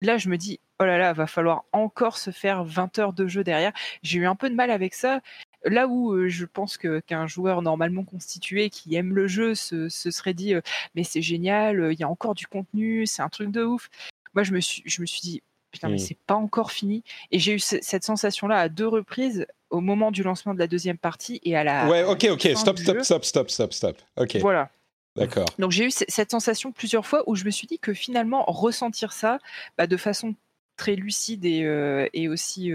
là 0.00 0.18
je 0.18 0.28
me 0.28 0.36
dis 0.36 0.60
oh 0.80 0.84
là 0.84 0.98
là, 0.98 1.12
va 1.12 1.26
falloir 1.26 1.64
encore 1.72 2.18
se 2.18 2.30
faire 2.30 2.64
20 2.64 2.98
heures 2.98 3.12
de 3.12 3.26
jeu 3.26 3.42
derrière. 3.44 3.72
J'ai 4.02 4.18
eu 4.20 4.26
un 4.26 4.36
peu 4.36 4.48
de 4.48 4.54
mal 4.54 4.70
avec 4.70 4.94
ça 4.94 5.20
là 5.68 5.88
où 5.88 6.28
je 6.28 6.44
pense 6.44 6.76
que 6.76 7.00
qu'un 7.00 7.26
joueur 7.26 7.62
normalement 7.62 8.04
constitué 8.04 8.70
qui 8.70 8.94
aime 8.94 9.14
le 9.14 9.26
jeu 9.26 9.54
se, 9.54 9.88
serait 9.88 10.34
dit 10.34 10.54
mais 10.94 11.04
c'est 11.04 11.22
génial, 11.22 11.92
il 11.92 11.98
y 11.98 12.04
a 12.04 12.08
encore 12.08 12.34
du 12.34 12.46
contenu, 12.46 13.06
c'est 13.06 13.22
un 13.22 13.28
truc 13.28 13.50
de 13.50 13.64
ouf. 13.64 13.88
Moi 14.34 14.42
je 14.42 14.52
me 14.52 14.60
suis 14.60 14.82
je 14.86 15.00
me 15.00 15.06
suis 15.06 15.20
dit 15.20 15.42
putain 15.70 15.88
mais 15.88 15.96
mmh. 15.96 15.98
c'est 15.98 16.18
pas 16.26 16.34
encore 16.34 16.72
fini 16.72 17.02
et 17.30 17.38
j'ai 17.38 17.54
eu 17.54 17.58
cette 17.58 18.04
sensation 18.04 18.46
là 18.46 18.58
à 18.58 18.68
deux 18.68 18.88
reprises 18.88 19.46
au 19.70 19.80
moment 19.80 20.10
du 20.10 20.22
lancement 20.22 20.54
de 20.54 20.58
la 20.58 20.66
deuxième 20.66 20.98
partie 20.98 21.40
et 21.44 21.56
à 21.56 21.64
la 21.64 21.88
Ouais, 21.88 22.04
OK 22.04 22.26
OK, 22.30 22.48
stop 22.56 22.78
stop, 22.78 23.02
stop 23.02 23.24
stop 23.24 23.50
stop 23.50 23.72
stop 23.72 23.96
OK. 24.16 24.36
Voilà. 24.36 24.70
D'accord. 25.16 25.46
Donc 25.58 25.72
j'ai 25.72 25.84
eu 25.84 25.90
cette 25.90 26.30
sensation 26.30 26.72
plusieurs 26.72 27.06
fois 27.06 27.24
où 27.26 27.34
je 27.34 27.44
me 27.44 27.50
suis 27.50 27.66
dit 27.66 27.78
que 27.78 27.92
finalement 27.92 28.44
ressentir 28.46 29.12
ça 29.12 29.38
bah, 29.76 29.86
de 29.86 29.96
façon 29.96 30.34
très 30.76 30.94
lucide 30.94 31.44
et, 31.44 32.08
et 32.14 32.28
aussi 32.28 32.70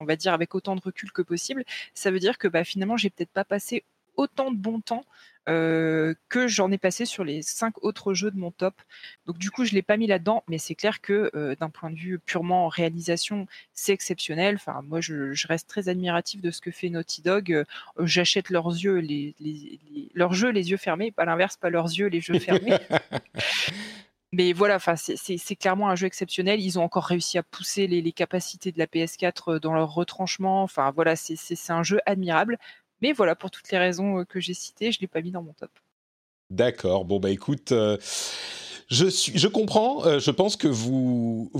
on 0.00 0.04
va 0.04 0.16
dire 0.16 0.32
avec 0.32 0.54
autant 0.54 0.76
de 0.76 0.80
recul 0.80 1.12
que 1.12 1.22
possible, 1.22 1.64
ça 1.94 2.10
veut 2.10 2.20
dire 2.20 2.38
que 2.38 2.48
bah, 2.48 2.64
finalement, 2.64 2.96
j'ai 2.96 3.10
peut-être 3.10 3.30
pas 3.30 3.44
passé 3.44 3.84
autant 4.16 4.50
de 4.50 4.56
bon 4.56 4.80
temps 4.80 5.04
euh, 5.48 6.14
que 6.28 6.48
j'en 6.48 6.72
ai 6.72 6.78
passé 6.78 7.04
sur 7.04 7.22
les 7.22 7.40
cinq 7.40 7.84
autres 7.84 8.14
jeux 8.14 8.32
de 8.32 8.36
mon 8.36 8.50
top. 8.50 8.74
Donc 9.26 9.38
du 9.38 9.52
coup, 9.52 9.64
je 9.64 9.74
l'ai 9.74 9.82
pas 9.82 9.96
mis 9.96 10.08
là-dedans, 10.08 10.42
mais 10.48 10.58
c'est 10.58 10.74
clair 10.74 11.00
que 11.00 11.30
euh, 11.36 11.54
d'un 11.54 11.70
point 11.70 11.90
de 11.90 11.94
vue 11.94 12.18
purement 12.18 12.66
réalisation, 12.66 13.46
c'est 13.72 13.92
exceptionnel. 13.92 14.56
Enfin, 14.56 14.82
moi, 14.82 15.00
je, 15.00 15.46
reste 15.46 15.68
très 15.68 15.88
admiratif 15.88 16.40
de 16.40 16.50
ce 16.50 16.60
que 16.60 16.72
fait 16.72 16.88
Naughty 16.88 17.22
Dog. 17.22 17.52
Euh, 17.52 17.64
j'achète 18.00 18.50
leurs 18.50 18.70
yeux, 18.70 18.96
les, 18.96 19.36
leurs 20.14 20.32
jeux 20.32 20.50
les 20.50 20.70
yeux 20.70 20.76
fermés, 20.78 21.12
pas 21.12 21.24
l'inverse, 21.24 21.56
pas 21.56 21.70
leurs 21.70 21.86
yeux 21.86 22.08
les 22.08 22.26
yeux 22.26 22.40
fermés. 22.40 22.72
Mais 24.32 24.52
voilà, 24.52 24.78
c'est 24.96 25.56
clairement 25.56 25.88
un 25.88 25.94
jeu 25.94 26.06
exceptionnel. 26.06 26.60
Ils 26.60 26.78
ont 26.78 26.82
encore 26.82 27.04
réussi 27.04 27.38
à 27.38 27.42
pousser 27.42 27.86
les, 27.86 28.12
capacités 28.12 28.72
de 28.72 28.78
la 28.78 28.86
PS4 28.86 29.54
euh, 29.54 29.60
dans 29.60 29.72
leur 29.72 29.94
retranchement. 29.94 30.62
Enfin, 30.62 30.90
voilà, 30.90 31.14
c'est 31.16 31.70
un 31.70 31.82
jeu 31.82 32.00
admirable. 32.06 32.58
Mais 33.02 33.12
voilà, 33.12 33.36
pour 33.36 33.50
toutes 33.50 33.70
les 33.70 33.78
raisons 33.78 34.20
euh, 34.20 34.24
que 34.24 34.40
j'ai 34.40 34.54
citées, 34.54 34.90
je 34.90 34.98
ne 34.98 35.02
l'ai 35.02 35.06
pas 35.06 35.20
mis 35.20 35.30
dans 35.30 35.42
mon 35.42 35.52
top. 35.52 35.70
D'accord. 36.50 37.04
Bon, 37.04 37.20
bah 37.20 37.30
écoute. 37.30 37.72
Euh, 37.72 37.96
je, 38.88 39.48
comprends, 39.48 40.18
je 40.20 40.30
pense 40.30 40.56
que 40.56 40.68
vous, 40.68 41.50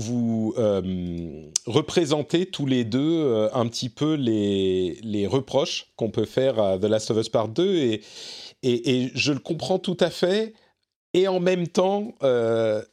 représentez 1.65 2.45
tous 2.45 2.65
les 2.65 2.85
deux 2.85 3.49
un 3.51 3.67
petit 3.67 3.89
peu 3.89 4.13
les, 4.13 5.27
reproches 5.29 5.87
qu'on 5.97 6.09
peut 6.09 6.25
faire 6.25 6.59
à 6.59 6.77
The 6.77 6.85
Last 6.85 7.11
of 7.11 7.17
Us 7.17 7.27
Part 7.27 7.49
2 7.49 7.75
et, 7.75 8.01
et, 8.63 9.03
et 9.03 9.11
je 9.13 9.33
le 9.33 9.39
comprends 9.39 9.77
tout 9.77 9.97
à 9.99 10.09
fait 10.09 10.53
et 11.17 11.27
en 11.27 11.39
même 11.39 11.67
temps, 11.67 12.13
euh, 12.21 12.83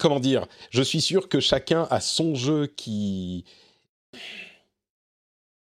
comment 0.00 0.18
dire, 0.18 0.46
je 0.70 0.82
suis 0.82 1.00
sûr 1.00 1.28
que 1.28 1.38
chacun 1.38 1.86
a 1.90 2.00
son 2.00 2.34
jeu 2.34 2.66
qui... 2.66 3.44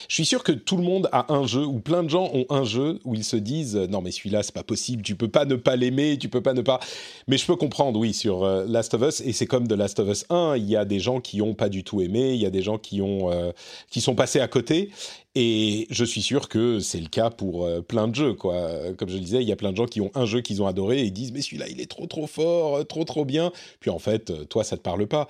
Je 0.08 0.14
suis 0.14 0.24
sûr 0.24 0.42
que 0.42 0.52
tout 0.52 0.76
le 0.76 0.82
monde 0.82 1.08
a 1.12 1.32
un 1.32 1.46
jeu, 1.46 1.64
ou 1.64 1.80
plein 1.80 2.02
de 2.02 2.08
gens 2.08 2.30
ont 2.32 2.46
un 2.50 2.64
jeu 2.64 2.98
où 3.04 3.14
ils 3.14 3.24
se 3.24 3.36
disent 3.36 3.76
non 3.76 4.00
mais 4.00 4.10
celui-là 4.10 4.42
c'est 4.42 4.54
pas 4.54 4.62
possible, 4.62 5.02
tu 5.02 5.16
peux 5.16 5.28
pas 5.28 5.44
ne 5.44 5.54
pas 5.54 5.76
l'aimer, 5.76 6.16
tu 6.18 6.28
peux 6.28 6.42
pas 6.42 6.54
ne 6.54 6.62
pas. 6.62 6.80
Mais 7.26 7.36
je 7.36 7.46
peux 7.46 7.56
comprendre, 7.56 8.00
oui, 8.00 8.14
sur 8.14 8.42
euh, 8.42 8.64
Last 8.66 8.94
of 8.94 9.02
Us 9.02 9.20
et 9.20 9.32
c'est 9.32 9.46
comme 9.46 9.68
de 9.68 9.74
Last 9.74 10.00
of 10.00 10.08
Us 10.08 10.24
1, 10.30 10.56
il 10.56 10.64
y 10.64 10.76
a 10.76 10.84
des 10.84 10.98
gens 10.98 11.20
qui 11.20 11.42
ont 11.42 11.54
pas 11.54 11.68
du 11.68 11.84
tout 11.84 12.00
aimé, 12.00 12.32
il 12.32 12.40
y 12.40 12.46
a 12.46 12.50
des 12.50 12.62
gens 12.62 12.78
qui 12.78 13.02
ont 13.02 13.30
euh, 13.30 13.52
qui 13.90 14.00
sont 14.00 14.14
passés 14.14 14.40
à 14.40 14.48
côté 14.48 14.90
et 15.34 15.86
je 15.90 16.04
suis 16.04 16.22
sûr 16.22 16.48
que 16.48 16.80
c'est 16.80 16.98
le 16.98 17.06
cas 17.08 17.30
pour 17.30 17.64
euh, 17.64 17.80
plein 17.80 18.08
de 18.08 18.14
jeux, 18.16 18.34
quoi. 18.34 18.92
Comme 18.96 19.08
je 19.08 19.18
disais, 19.18 19.40
il 19.40 19.48
y 19.48 19.52
a 19.52 19.56
plein 19.56 19.70
de 19.70 19.76
gens 19.76 19.86
qui 19.86 20.00
ont 20.00 20.10
un 20.16 20.24
jeu 20.26 20.40
qu'ils 20.40 20.62
ont 20.62 20.66
adoré 20.66 21.00
et 21.00 21.04
ils 21.04 21.12
disent 21.12 21.30
mais 21.32 21.42
celui-là 21.42 21.68
il 21.68 21.80
est 21.80 21.90
trop 21.90 22.06
trop 22.06 22.26
fort, 22.26 22.78
euh, 22.78 22.82
trop 22.82 23.04
trop 23.04 23.24
bien. 23.24 23.52
Puis 23.78 23.90
en 23.90 24.00
fait, 24.00 24.30
euh, 24.30 24.44
toi 24.46 24.64
ça 24.64 24.76
te 24.76 24.82
parle 24.82 25.06
pas. 25.06 25.28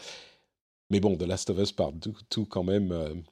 Mais 0.90 1.00
bon, 1.00 1.16
The 1.16 1.24
Last 1.24 1.50
of 1.50 1.58
Us 1.58 1.72
Part 1.72 1.92
tout 2.30 2.46
quand 2.46 2.64
même. 2.64 3.22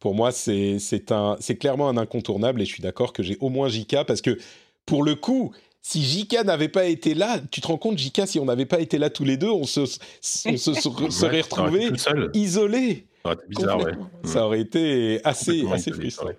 Pour 0.00 0.14
moi, 0.14 0.32
c'est 0.32 1.58
clairement 1.60 1.88
un 1.88 1.96
incontournable 1.96 2.62
et 2.62 2.64
je 2.64 2.72
suis 2.72 2.82
d'accord 2.82 3.12
que 3.12 3.22
j'ai 3.22 3.36
au 3.40 3.50
moins 3.50 3.68
JK 3.68 4.04
parce 4.06 4.22
que 4.22 4.38
pour 4.86 5.04
le 5.04 5.14
coup, 5.14 5.52
si 5.82 6.02
Jika 6.02 6.42
n'avait 6.42 6.68
pas 6.68 6.86
été 6.86 7.14
là, 7.14 7.38
tu 7.50 7.60
te 7.60 7.66
rends 7.66 7.78
compte, 7.78 7.98
Jika, 7.98 8.26
si 8.26 8.38
on 8.38 8.46
n'avait 8.46 8.66
pas 8.66 8.80
été 8.80 8.98
là 8.98 9.10
tous 9.10 9.24
les 9.24 9.36
deux, 9.36 9.50
on 9.50 9.64
se, 9.64 9.80
on 9.80 10.56
se 10.56 10.74
serait 11.10 11.42
retrouvés 11.42 11.90
isolés. 12.34 13.06
Ça 13.22 13.30
aurait 13.30 13.34
été 13.34 13.46
bizarre, 13.48 13.78
ouais. 13.78 13.92
Ça 14.24 14.46
aurait 14.46 14.60
été 14.60 15.20
assez, 15.24 15.66
assez 15.70 15.92
frustrant. 15.92 16.30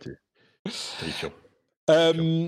Euh, 1.89 2.47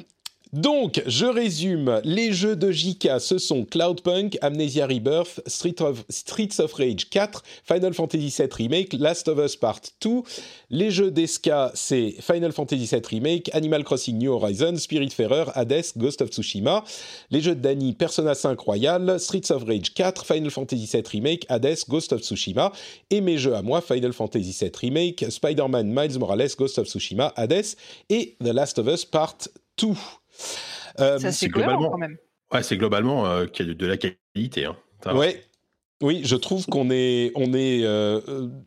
donc, 0.53 1.01
je 1.07 1.25
résume. 1.25 1.99
Les 2.03 2.31
jeux 2.31 2.55
de 2.55 2.71
JK, 2.71 3.19
ce 3.19 3.39
sont 3.39 3.65
Cloudpunk, 3.65 4.37
Amnesia 4.41 4.85
Rebirth, 4.85 5.41
Streets 5.47 5.81
of 6.59 6.73
Rage 6.73 7.09
4, 7.09 7.43
Final 7.63 7.95
Fantasy 7.95 8.31
VII 8.37 8.49
Remake, 8.51 8.93
Last 8.93 9.27
of 9.29 9.39
Us 9.43 9.55
Part 9.55 9.81
2. 10.01 10.21
Les 10.69 10.91
jeux 10.91 11.09
d'Eska, 11.09 11.71
c'est 11.73 12.13
Final 12.19 12.51
Fantasy 12.51 12.85
VII 12.85 13.01
Remake, 13.09 13.49
Animal 13.55 13.83
Crossing 13.83 14.19
New 14.19 14.31
Horizons, 14.31 14.77
Spiritfarer, 14.77 15.45
Hades, 15.55 15.85
Ghost 15.97 16.21
of 16.21 16.29
Tsushima. 16.29 16.83
Les 17.31 17.41
jeux 17.41 17.55
de 17.55 17.61
Dany, 17.61 17.93
Persona 17.93 18.35
5 18.35 18.59
Royal, 18.59 19.19
Streets 19.19 19.51
of 19.51 19.63
Rage 19.63 19.95
4, 19.95 20.23
Final 20.23 20.51
Fantasy 20.51 20.85
VII 20.85 21.03
Remake, 21.13 21.47
Hades, 21.49 21.83
Ghost 21.89 22.13
of 22.13 22.21
Tsushima. 22.21 22.71
Et 23.09 23.21
mes 23.21 23.39
jeux 23.39 23.55
à 23.55 23.63
moi, 23.63 23.81
Final 23.81 24.13
Fantasy 24.13 24.55
VII 24.61 24.71
Remake, 24.79 25.25
Spider-Man 25.31 25.87
Miles 25.87 26.19
Morales, 26.19 26.51
Ghost 26.55 26.77
of 26.77 26.87
Tsushima, 26.87 27.33
Hades 27.37 27.75
et 28.11 28.35
The 28.39 28.49
Last 28.53 28.77
of 28.77 28.85
Us 28.85 29.03
Part 29.03 29.49
2. 29.77 29.95
Euh, 30.99 31.19
ça 31.19 31.31
c'est 31.31 31.47
globalement 31.47 31.89
quand 31.89 31.97
même. 31.97 32.17
Ouais, 32.53 32.63
c'est 32.63 32.77
globalement 32.77 33.25
euh, 33.25 33.45
qu'il 33.45 33.67
y 33.67 33.71
a 33.71 33.73
de, 33.73 33.87
la 33.87 33.97
qualité. 33.97 34.65
Hein. 34.65 34.75
Ouais. 35.13 35.43
Oui, 36.01 36.21
je 36.23 36.35
trouve 36.35 36.65
qu'on 36.65 36.91
est, 36.91 37.31
on 37.35 37.53
est, 37.53 37.83
euh, 37.83 38.19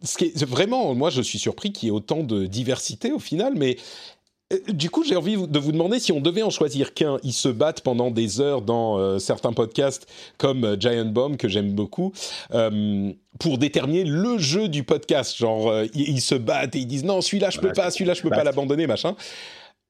ce 0.02 0.16
qui 0.16 0.24
est, 0.24 0.44
vraiment, 0.44 0.94
moi, 0.94 1.10
je 1.10 1.20
suis 1.20 1.38
surpris 1.38 1.70
qu'il 1.70 1.88
y 1.88 1.90
ait 1.90 1.94
autant 1.94 2.22
de 2.22 2.46
diversité 2.46 3.12
au 3.12 3.18
final, 3.18 3.52
mais 3.56 3.76
du 4.68 4.90
coup, 4.90 5.04
j'ai 5.04 5.16
envie 5.16 5.36
de 5.36 5.58
vous 5.58 5.72
demander 5.72 5.98
si 5.98 6.12
on 6.12 6.20
devait 6.20 6.42
en 6.42 6.50
choisir 6.50 6.94
qu'un. 6.94 7.18
Ils 7.24 7.32
se 7.32 7.48
battent 7.48 7.82
pendant 7.82 8.10
des 8.10 8.40
heures 8.40 8.62
dans 8.62 9.18
certains 9.18 9.52
podcasts 9.52 10.06
comme 10.38 10.80
Giant 10.80 11.04
Bomb, 11.06 11.36
que 11.36 11.48
j'aime 11.48 11.72
beaucoup, 11.72 12.12
pour 13.40 13.58
déterminer 13.58 14.04
le 14.04 14.38
jeu 14.38 14.68
du 14.68 14.84
podcast. 14.84 15.36
Genre, 15.36 15.82
ils, 15.94 16.20
se 16.20 16.36
battent 16.36 16.76
et 16.76 16.78
ils 16.78 16.86
disent 16.86 17.04
non, 17.04 17.20
celui-là, 17.20 17.50
je 17.50 17.58
peux 17.58 17.72
pas, 17.72 17.90
celui-là, 17.90 18.14
je 18.14 18.22
peux 18.22 18.30
pas 18.30 18.44
l'abandonner, 18.44 18.86
machin. 18.86 19.16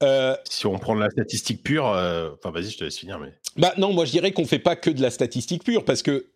Euh, 0.02 0.36
si 0.48 0.66
on 0.66 0.78
prend 0.78 0.94
la 0.94 1.10
statistique 1.10 1.62
pure, 1.62 1.89
euh, 1.89 2.31
enfin 2.35 2.51
vas-y, 2.51 2.70
je 2.70 2.78
te 2.78 2.85
laisse 2.85 2.98
finir. 2.98 3.18
Mais... 3.18 3.32
Bah 3.56 3.73
non, 3.78 3.93
moi 3.93 4.05
je 4.05 4.10
dirais 4.10 4.32
qu'on 4.32 4.47
fait 4.47 4.59
pas 4.59 4.77
que 4.77 4.90
de 4.90 5.01
la 5.01 5.10
statistique 5.10 5.64
pure 5.64 5.85
parce 5.85 6.02
que 6.02 6.27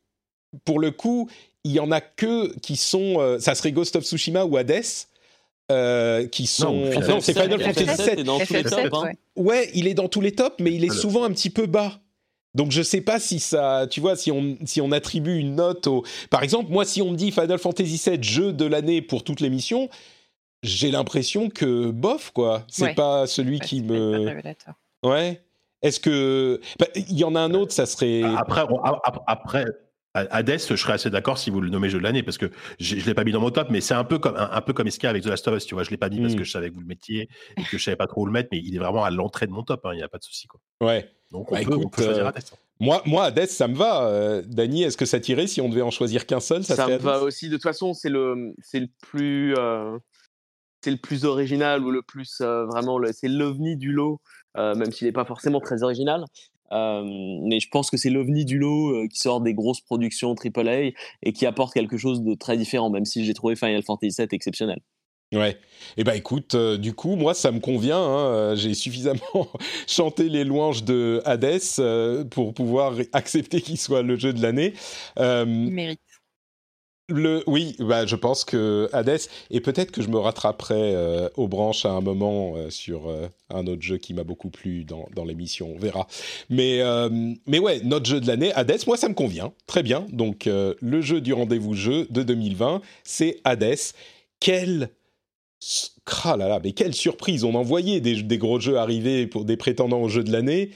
pour 0.65 0.81
le 0.81 0.91
coup, 0.91 1.28
il 1.65 1.73
y 1.73 1.81
en 1.81 1.91
a 1.91 2.01
que 2.01 2.57
qui 2.61 2.77
sont, 2.77 3.20
euh, 3.20 3.39
ça 3.39 3.55
serait 3.55 3.73
Ghost 3.73 3.97
of 3.97 4.05
Tsushima 4.05 4.45
ou 4.45 4.57
Hades. 4.57 4.82
qui 6.31 6.47
sont. 6.47 6.73
Non, 6.73 7.20
c'est 7.20 7.35
Final 7.35 7.61
Fantasy 7.61 8.16
VII. 8.16 8.24
Dans 8.24 8.39
tous 8.39 8.53
les 8.55 8.65
tops, 8.65 8.89
hein. 8.93 9.12
ouais. 9.37 9.70
il 9.74 9.87
est 9.87 9.95
dans 9.95 10.09
tous 10.09 10.20
les 10.20 10.32
tops, 10.32 10.57
mais 10.59 10.73
il 10.73 10.85
est 10.85 10.95
souvent 10.95 11.24
un 11.24 11.31
petit 11.31 11.51
peu 11.51 11.66
bas. 11.66 12.01
Donc 12.55 12.73
je 12.73 12.82
sais 12.82 13.01
pas 13.01 13.20
si 13.20 13.39
ça, 13.39 13.87
tu 13.89 14.01
vois, 14.01 14.16
si 14.16 14.32
on 14.32 14.57
si 14.65 14.81
on 14.81 14.91
attribue 14.91 15.39
une 15.39 15.55
note 15.55 15.87
au, 15.87 16.05
par 16.31 16.43
exemple, 16.43 16.73
moi 16.73 16.85
si 16.85 17.01
on 17.01 17.12
me 17.12 17.16
dit 17.16 17.31
Final 17.31 17.59
Fantasy 17.59 18.03
VII 18.05 18.23
jeu 18.23 18.53
de 18.53 18.65
l'année 18.65 19.03
pour 19.03 19.23
toute 19.23 19.41
l'émission, 19.41 19.89
j'ai 20.62 20.91
l'impression 20.91 21.49
que 21.49 21.91
bof 21.91 22.31
quoi. 22.32 22.65
C'est 22.69 22.95
pas 22.95 23.27
celui 23.27 23.61
qui 23.61 23.82
me. 23.82 24.35
Ouais. 25.03 25.43
Est-ce 25.82 26.01
que 26.01 26.61
bah, 26.78 26.87
il 26.95 27.16
y 27.16 27.24
en 27.24 27.35
a 27.35 27.41
un 27.41 27.55
autre, 27.55 27.73
ça 27.73 27.87
serait. 27.87 28.23
Après, 28.23 28.65
après. 29.27 29.65
Hades, 30.12 30.59
je 30.59 30.74
serais 30.74 30.95
assez 30.95 31.09
d'accord 31.09 31.39
si 31.39 31.51
vous 31.51 31.61
le 31.61 31.70
nommez 31.70 31.89
jeu 31.89 31.99
de 31.99 32.03
l'année 32.03 32.24
parce 32.24 32.37
que 32.37 32.51
je, 32.81 32.97
ne 32.97 33.01
l'ai 33.03 33.15
pas 33.15 33.23
mis 33.23 33.31
dans 33.31 33.41
mon 33.41 33.51
top, 33.51 33.69
mais 33.70 33.81
c'est 33.81 33.95
un 33.95 34.03
peu 34.03 34.19
comme 34.19 34.35
un, 34.37 34.61
peu 34.61 34.73
comme 34.73 34.89
Eska 34.89 35.09
avec 35.09 35.23
The 35.23 35.27
Last 35.27 35.47
of 35.47 35.57
Us, 35.57 35.66
tu 35.66 35.77
vois. 35.77 35.85
Je 35.85 35.91
l'ai 35.91 35.97
pas 35.97 36.09
dit 36.09 36.20
parce 36.20 36.35
hmm. 36.35 36.39
que 36.39 36.43
je 36.43 36.51
savais 36.51 36.69
que 36.69 36.74
vous 36.74 36.81
le 36.81 36.87
mettiez 36.87 37.28
et 37.57 37.62
que 37.62 37.78
je 37.78 37.85
savais 37.85 37.97
pas 37.97 38.09
trop 38.09 38.23
où 38.23 38.27
le 38.27 38.32
mettre, 38.32 38.49
mais 38.51 38.59
il 38.59 38.74
est 38.74 38.81
vraiment 38.81 39.05
à 39.05 39.11
l'entrée 39.11 39.47
de 39.47 39.53
mon 39.53 39.62
top. 39.62 39.87
Hein, 39.87 39.91
il 39.93 39.99
n'y 39.99 40.03
a 40.03 40.09
pas 40.09 40.19
de 40.19 40.24
souci 40.24 40.49
quoi. 40.49 40.61
Ouais. 40.81 41.09
Donc 41.31 41.53
on, 41.53 41.55
bah, 41.55 41.61
peut, 41.65 42.03
choisir 42.03 42.24
euh, 42.24 42.28
Hades. 42.28 42.39
Hein. 42.39 42.57
Moi, 42.81 43.03
moi, 43.07 43.24
Hades, 43.27 43.47
ça 43.47 43.69
me 43.69 43.77
va. 43.77 44.09
Euh, 44.09 44.43
Dany, 44.47 44.82
est-ce 44.82 44.97
que 44.97 45.05
ça 45.05 45.20
tirait 45.20 45.47
si 45.47 45.61
on 45.61 45.69
devait 45.69 45.82
en 45.82 45.93
choisir 45.93 46.27
qu'un 46.27 46.41
seul 46.41 46.65
Ça, 46.65 46.89
me 46.89 46.97
va 46.97 47.23
aussi. 47.23 47.49
De 47.49 47.55
toute 47.55 47.62
façon, 47.62 47.95
c'est 47.95 48.09
le, 48.09 48.55
c'est 48.62 48.81
le 48.81 48.89
plus, 49.03 49.55
euh, 49.57 49.97
c'est 50.82 50.90
le 50.90 50.97
plus 50.97 51.24
original 51.24 51.85
ou 51.85 51.90
le 51.90 52.02
plus 52.02 52.39
euh, 52.40 52.65
vraiment 52.66 52.98
c'est 53.12 53.28
l'ovni 53.28 53.77
du 53.77 53.93
lot, 53.93 54.20
euh, 54.57 54.74
même 54.74 54.93
s'il 54.93 55.07
n'est 55.07 55.12
pas 55.12 55.24
forcément 55.24 55.61
très 55.61 55.82
original. 55.82 56.24
Euh, 56.73 57.02
mais 57.43 57.59
je 57.59 57.69
pense 57.69 57.90
que 57.90 57.97
c'est 57.97 58.11
l'ovni 58.11 58.44
du 58.44 58.59
lot 58.59 59.09
qui 59.09 59.19
sort 59.19 59.40
des 59.40 59.55
grosses 59.55 59.81
productions 59.81 60.35
AAA 60.36 60.93
et 61.23 61.32
qui 61.32 61.44
apporte 61.47 61.74
quelque 61.74 61.97
chose 61.97 62.23
de 62.23 62.35
très 62.35 62.57
différent, 62.57 62.90
même 62.90 63.05
si 63.05 63.24
j'ai 63.24 63.35
trouvé 63.35 63.57
Final 63.57 63.82
Fantasy 63.82 64.15
VII 64.16 64.28
exceptionnel. 64.32 64.81
Ouais. 65.32 65.59
Eh 65.97 66.02
ben 66.02 66.15
écoute, 66.15 66.57
euh, 66.57 66.77
du 66.77 66.93
coup, 66.93 67.15
moi 67.15 67.35
ça 67.35 67.52
me 67.52 67.61
convient. 67.61 68.01
hein, 68.01 68.27
euh, 68.35 68.57
J'ai 68.57 68.74
suffisamment 68.74 69.20
chanté 69.86 70.28
les 70.28 70.43
louanges 70.43 70.82
de 70.82 71.23
Hades 71.24 71.61
euh, 71.78 72.24
pour 72.24 72.52
pouvoir 72.52 72.94
accepter 73.12 73.61
qu'il 73.61 73.78
soit 73.78 74.02
le 74.02 74.16
jeu 74.16 74.32
de 74.32 74.43
l'année. 74.43 74.74
Euh, 75.20 75.44
Il 75.47 75.70
mérite. 75.73 76.01
Le, 77.11 77.43
oui, 77.47 77.77
bah, 77.78 78.07
je 78.07 78.16
pense 78.16 78.45
que 78.45 78.89
Hades, 78.93 79.20
et 79.51 79.61
peut-être 79.61 79.91
que 79.91 80.03
je 80.03 80.09
me 80.09 80.19
rattraperai 80.19 80.95
euh, 80.95 81.28
aux 81.37 81.49
branches 81.49 81.85
à 81.85 81.91
un 81.91 82.01
moment 82.01 82.55
euh, 82.57 82.70
sur 82.70 83.09
euh, 83.09 83.28
un 83.51 83.66
autre 83.66 83.82
jeu 83.82 83.99
qui 83.99 84.15
m'a 84.15 84.24
beaucoup 84.24 84.51
plu 84.51 84.85
dans, 84.85 85.09
dans 85.15 85.24
l'émission, 85.24 85.73
on 85.74 85.78
verra. 85.78 86.07
Mais, 86.49 86.81
mais 87.47 87.59
ouais, 87.59 87.81
notre 87.85 88.07
jeu 88.07 88.20
de 88.20 88.27
l'année, 88.27 88.53
Hades, 88.55 88.87
moi 88.87 88.97
ça 88.97 89.09
me 89.09 89.15
convient, 89.15 89.53
très 89.66 89.82
bien. 89.82 90.07
Donc 90.12 90.47
le 90.47 91.01
jeu 91.01 91.20
du 91.20 91.32
rendez-vous 91.32 91.74
jeu 91.74 92.07
de 92.11 92.23
2020, 92.23 92.81
c'est 93.05 93.41
Hades. 93.45 93.77
Quelle... 94.39 94.91
Ah 96.24 96.37
là 96.37 96.49
là, 96.49 96.61
mais 96.62 96.73
quelle 96.73 96.95
surprise 96.95 97.45
On 97.45 97.55
en 97.55 97.62
voyait 97.62 98.01
des, 98.01 98.23
des 98.23 98.39
gros 98.39 98.59
jeux 98.59 98.78
arriver 98.78 99.27
pour 99.27 99.45
des 99.45 99.57
prétendants 99.57 100.01
au 100.01 100.09
jeu 100.09 100.24
de 100.24 100.32
l'année. 100.32 100.70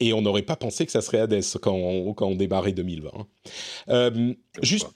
Et 0.00 0.12
on 0.12 0.22
n'aurait 0.22 0.42
pas 0.42 0.56
pensé 0.56 0.86
que 0.86 0.92
ça 0.92 1.00
serait 1.00 1.20
Hades 1.20 1.42
quand 1.60 1.74
on, 1.74 2.12
quand 2.14 2.26
on 2.26 2.34
démarrait 2.34 2.72
2020. 2.72 3.10
Euh, 3.88 4.34
juste, 4.62 4.88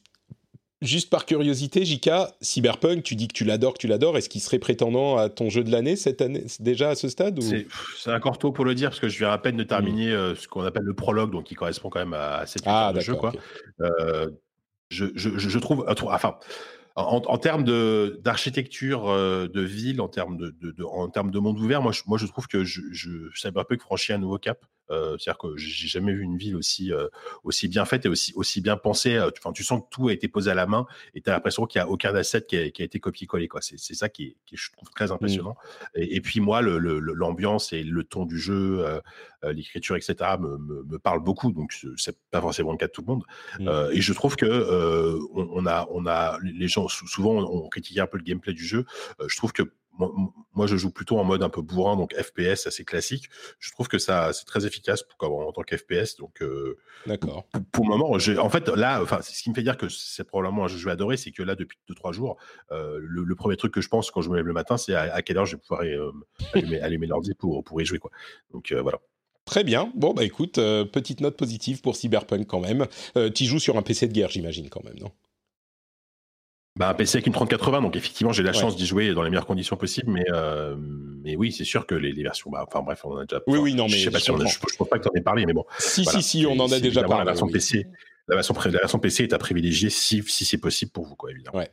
juste 0.82 1.10
par 1.10 1.26
curiosité, 1.26 1.84
Jika, 1.84 2.34
Cyberpunk, 2.40 3.02
tu 3.02 3.14
dis 3.16 3.28
que 3.28 3.32
tu 3.32 3.44
l'adores, 3.44 3.74
que 3.74 3.78
tu 3.78 3.86
l'adores. 3.86 4.16
Est-ce 4.18 4.28
qu'il 4.28 4.40
serait 4.40 4.58
prétendant 4.58 5.16
à 5.16 5.28
ton 5.28 5.48
jeu 5.48 5.64
de 5.64 5.70
l'année 5.70 5.96
cette 5.96 6.20
année, 6.20 6.44
déjà 6.60 6.90
à 6.90 6.94
ce 6.94 7.08
stade 7.08 7.38
ou... 7.38 7.42
C'est 7.96 8.12
encore 8.12 8.38
tôt 8.38 8.52
pour 8.52 8.64
le 8.64 8.74
dire 8.74 8.90
parce 8.90 9.00
que 9.00 9.08
je 9.08 9.18
viens 9.18 9.30
à 9.30 9.38
peine 9.38 9.56
de 9.56 9.64
terminer 9.64 10.10
euh, 10.10 10.34
ce 10.34 10.48
qu'on 10.48 10.64
appelle 10.64 10.84
le 10.84 10.94
prologue, 10.94 11.30
donc 11.32 11.44
qui 11.44 11.54
correspond 11.54 11.88
quand 11.88 12.00
même 12.00 12.14
à, 12.14 12.38
à 12.38 12.46
cette 12.46 12.62
Ah, 12.66 12.92
de 12.94 13.00
jeu. 13.00 13.14
Quoi. 13.14 13.32
Euh, 13.80 14.30
je, 14.90 15.06
je, 15.14 15.38
je 15.38 15.48
je 15.48 15.58
trouve, 15.58 15.84
enfin, 15.88 16.36
en, 17.02 17.22
en 17.26 17.38
termes 17.38 17.64
d'architecture 18.22 19.08
euh, 19.08 19.48
de 19.48 19.60
ville, 19.60 20.00
en 20.00 20.08
termes 20.08 20.36
de, 20.36 20.82
en 20.84 21.08
termes 21.08 21.30
de 21.30 21.38
monde 21.38 21.58
ouvert, 21.58 21.82
moi 21.82 21.92
je, 21.92 22.02
moi 22.06 22.18
je 22.18 22.26
trouve 22.26 22.46
que 22.46 22.64
je, 22.64 22.80
je 22.92 23.10
Cyberpunk 23.34 23.80
franchit 23.80 24.12
un 24.12 24.18
nouveau 24.18 24.38
cap. 24.38 24.64
Euh, 24.90 25.16
C'est-à-dire 25.18 25.38
que 25.38 25.56
j'ai 25.56 25.86
jamais 25.86 26.12
vu 26.12 26.22
une 26.24 26.36
ville 26.36 26.56
aussi 26.56 26.92
euh, 26.92 27.06
aussi 27.44 27.68
bien 27.68 27.84
faite 27.84 28.06
et 28.06 28.08
aussi 28.08 28.32
aussi 28.34 28.60
bien 28.60 28.76
pensée. 28.76 29.14
Euh, 29.14 29.30
Enfin, 29.38 29.52
tu 29.52 29.62
sens 29.62 29.82
que 29.82 29.86
tout 29.90 30.08
a 30.08 30.12
été 30.12 30.26
posé 30.26 30.50
à 30.50 30.54
la 30.54 30.66
main 30.66 30.84
et 31.14 31.20
tu 31.20 31.30
as 31.30 31.32
l'impression 31.32 31.64
qu'il 31.64 31.78
y 31.78 31.82
a 31.82 31.88
aucun 31.88 32.12
asset 32.16 32.42
qui 32.42 32.56
a, 32.56 32.70
qui 32.70 32.82
a 32.82 32.84
été 32.86 32.98
copié-collé. 32.98 33.48
C'est 33.60 33.94
ça 33.94 34.08
qui 34.08 34.24
est, 34.24 34.36
qui 34.46 34.56
je 34.56 34.72
trouve 34.72 34.90
très 34.90 35.12
impressionnant. 35.12 35.54
Et, 35.94 36.16
et 36.16 36.20
puis 36.20 36.40
moi, 36.40 36.60
le- 36.60 36.78
le- 36.78 36.98
le- 36.98 37.12
l'ambiance 37.12 37.72
et 37.72 37.84
le 37.84 38.02
ton 38.02 38.26
du 38.26 38.38
jeu, 38.40 38.84
l'écriture, 39.42 39.96
etc. 39.96 40.14
Me, 40.38 40.58
me, 40.58 40.82
me 40.84 40.98
parlent 40.98 41.22
beaucoup. 41.22 41.52
Donc 41.52 41.72
c'est- 41.96 42.18
pas 42.30 42.40
forcément 42.40 42.72
le 42.72 42.78
cas 42.78 42.86
de 42.86 42.92
tout 42.92 43.02
le 43.02 43.06
monde. 43.06 43.24
Mm. 43.58 43.68
Euh, 43.68 43.90
et 43.92 44.00
je 44.00 44.12
trouve 44.12 44.36
que 44.36 44.46
euh, 44.46 45.18
on, 45.34 45.48
on 45.52 45.66
a, 45.66 45.86
on 45.90 46.06
a, 46.06 46.38
les 46.42 46.68
gens 46.68 46.88
sou- 46.88 47.06
souvent 47.08 47.32
on 47.36 47.68
critiquait 47.68 48.00
un 48.00 48.06
peu 48.06 48.18
le 48.18 48.24
gameplay 48.24 48.52
du 48.52 48.64
jeu. 48.64 48.84
Euh, 49.20 49.26
je 49.28 49.36
trouve 49.36 49.52
que 49.52 49.62
moi, 50.54 50.66
je 50.66 50.76
joue 50.78 50.90
plutôt 50.90 51.18
en 51.18 51.24
mode 51.24 51.42
un 51.42 51.50
peu 51.50 51.60
bourrin, 51.60 51.94
donc 51.94 52.14
FPS 52.14 52.66
assez 52.66 52.86
classique. 52.86 53.28
Je 53.58 53.70
trouve 53.72 53.86
que 53.86 53.98
ça 53.98 54.32
c'est 54.32 54.46
très 54.46 54.64
efficace 54.64 55.02
pour, 55.02 55.30
en 55.46 55.52
tant 55.52 55.60
qu'FPS. 55.62 56.16
Donc 56.16 56.40
euh, 56.40 56.78
D'accord. 57.06 57.44
pour, 57.52 57.62
pour 57.72 57.84
le 57.84 57.90
moment, 57.90 58.18
j'ai- 58.18 58.38
en 58.38 58.48
fait 58.48 58.68
là, 58.68 59.02
enfin 59.02 59.18
c'est 59.20 59.34
ce 59.34 59.42
qui 59.42 59.50
me 59.50 59.54
fait 59.54 59.62
dire 59.62 59.76
que 59.76 59.90
c'est 59.90 60.24
probablement 60.24 60.64
un 60.64 60.68
jeu 60.68 60.76
que 60.76 60.80
je 60.80 60.86
vais 60.86 60.92
adorer, 60.92 61.18
c'est 61.18 61.32
que 61.32 61.42
là 61.42 61.54
depuis 61.54 61.76
2-3 61.90 62.12
jours, 62.14 62.38
euh, 62.72 62.98
le, 63.02 63.24
le 63.24 63.34
premier 63.34 63.56
truc 63.58 63.74
que 63.74 63.82
je 63.82 63.88
pense 63.88 64.10
quand 64.10 64.22
je 64.22 64.30
me 64.30 64.36
lève 64.36 64.46
le 64.46 64.54
matin, 64.54 64.78
c'est 64.78 64.94
à, 64.94 65.12
à 65.14 65.20
quelle 65.20 65.36
heure 65.36 65.44
je 65.46 65.56
vais 65.56 65.60
pouvoir 65.60 65.82
euh, 65.82 66.12
allumer, 66.54 66.80
allumer 66.80 67.06
l'ordi 67.06 67.34
pour 67.34 67.62
pour 67.62 67.82
y 67.82 67.84
jouer 67.84 67.98
quoi. 67.98 68.10
Donc 68.54 68.72
euh, 68.72 68.80
voilà. 68.80 69.00
Très 69.50 69.64
bien. 69.64 69.90
Bon, 69.96 70.14
bah 70.14 70.22
écoute, 70.22 70.58
euh, 70.58 70.84
petite 70.84 71.20
note 71.20 71.36
positive 71.36 71.80
pour 71.80 71.96
Cyberpunk 71.96 72.46
quand 72.46 72.60
même. 72.60 72.86
Euh, 73.16 73.30
tu 73.30 73.46
joues 73.46 73.58
sur 73.58 73.76
un 73.76 73.82
PC 73.82 74.06
de 74.06 74.12
guerre, 74.12 74.30
j'imagine, 74.30 74.68
quand 74.68 74.84
même, 74.84 74.94
non? 75.00 75.10
Bah, 76.78 76.88
un 76.90 76.94
PC 76.94 77.16
avec 77.16 77.26
une 77.26 77.32
3080, 77.32 77.82
donc 77.82 77.96
effectivement, 77.96 78.32
j'ai 78.32 78.44
la 78.44 78.52
Ouais. 78.52 78.56
chance 78.56 78.76
d'y 78.76 78.86
jouer 78.86 79.12
dans 79.12 79.24
les 79.24 79.30
meilleures 79.30 79.46
conditions 79.46 79.74
possibles, 79.76 80.12
mais, 80.12 80.24
euh, 80.32 80.76
mais 80.78 81.34
oui, 81.34 81.50
c'est 81.50 81.64
sûr 81.64 81.84
que 81.88 81.96
les, 81.96 82.12
les 82.12 82.22
versions, 82.22 82.48
bah, 82.48 82.64
enfin 82.64 82.80
bref, 82.84 83.00
on 83.04 83.10
en 83.10 83.16
a 83.16 83.24
déjà. 83.26 83.40
Oui, 83.48 83.54
enfin, 83.54 83.62
oui, 83.64 83.74
non, 83.74 83.86
mais 83.86 83.98
je 83.98 84.04
sais 84.04 84.10
pas 84.12 84.20
si 84.20 84.30
on 84.30 84.38
a- 84.38 84.46
je, 84.46 84.54
je 84.54 84.76
pense 84.76 84.88
pas 84.88 84.98
que 84.98 85.02
tu 85.02 85.08
en 85.08 85.14
aies 85.18 85.20
parlé, 85.20 85.46
mais 85.46 85.52
bon. 85.52 85.64
Si, 85.80 86.04
Voilà. 86.04 86.20
si, 86.22 86.38
si, 86.38 86.46
on 86.46 86.52
en 86.60 86.70
a 86.70 86.78
déjà 86.78 87.02
parlé. 87.02 87.18
La 87.24 87.32
version 87.32 87.46
oui. 87.46 87.52
PC, 87.52 87.86
la 88.28 88.36
version, 88.36 88.54
pré- 88.54 88.70
la 88.70 88.78
version 88.78 89.00
PC 89.00 89.24
est 89.24 89.32
à 89.32 89.38
privilégier 89.38 89.90
si, 89.90 90.22
si 90.28 90.44
c'est 90.44 90.58
possible 90.58 90.92
pour 90.92 91.06
vous, 91.06 91.16
quoi, 91.16 91.32
évidemment. 91.32 91.58
Ouais. 91.58 91.68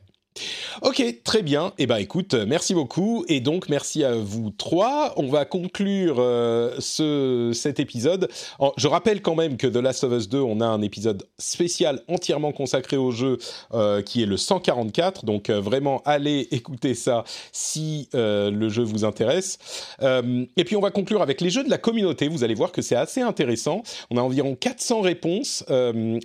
Ok, 0.82 1.02
très 1.24 1.42
bien. 1.42 1.72
Eh 1.78 1.86
ben, 1.86 1.96
écoute, 1.96 2.34
euh, 2.34 2.44
merci 2.46 2.72
beaucoup. 2.72 3.24
Et 3.28 3.40
donc, 3.40 3.68
merci 3.68 4.04
à 4.04 4.14
vous 4.14 4.50
trois. 4.50 5.12
On 5.16 5.28
va 5.28 5.44
conclure 5.44 6.16
euh, 6.18 6.76
ce, 6.78 7.50
cet 7.52 7.80
épisode. 7.80 8.28
Je 8.76 8.86
rappelle 8.86 9.20
quand 9.20 9.34
même 9.34 9.56
que 9.56 9.66
The 9.66 9.76
Last 9.76 10.04
of 10.04 10.12
Us 10.12 10.28
2, 10.28 10.38
on 10.38 10.60
a 10.60 10.66
un 10.66 10.80
épisode 10.82 11.24
spécial 11.38 12.00
entièrement 12.08 12.52
consacré 12.52 12.96
au 12.96 13.10
jeu 13.10 13.38
euh, 13.74 14.02
qui 14.02 14.22
est 14.22 14.26
le 14.26 14.36
144. 14.36 15.24
Donc, 15.24 15.50
vraiment, 15.50 16.00
allez 16.04 16.46
écouter 16.52 16.94
ça 16.94 17.24
si 17.52 18.08
le 18.12 18.68
jeu 18.68 18.82
vous 18.82 19.04
intéresse. 19.04 19.58
Et 20.00 20.64
puis, 20.64 20.76
on 20.76 20.80
va 20.80 20.90
conclure 20.90 21.22
avec 21.22 21.40
les 21.40 21.50
jeux 21.50 21.64
de 21.64 21.70
la 21.70 21.78
communauté. 21.78 22.28
Vous 22.28 22.44
allez 22.44 22.54
voir 22.54 22.72
que 22.72 22.82
c'est 22.82 22.96
assez 22.96 23.20
intéressant. 23.20 23.82
On 24.10 24.16
a 24.16 24.20
environ 24.20 24.54
400 24.54 25.00
réponses 25.00 25.64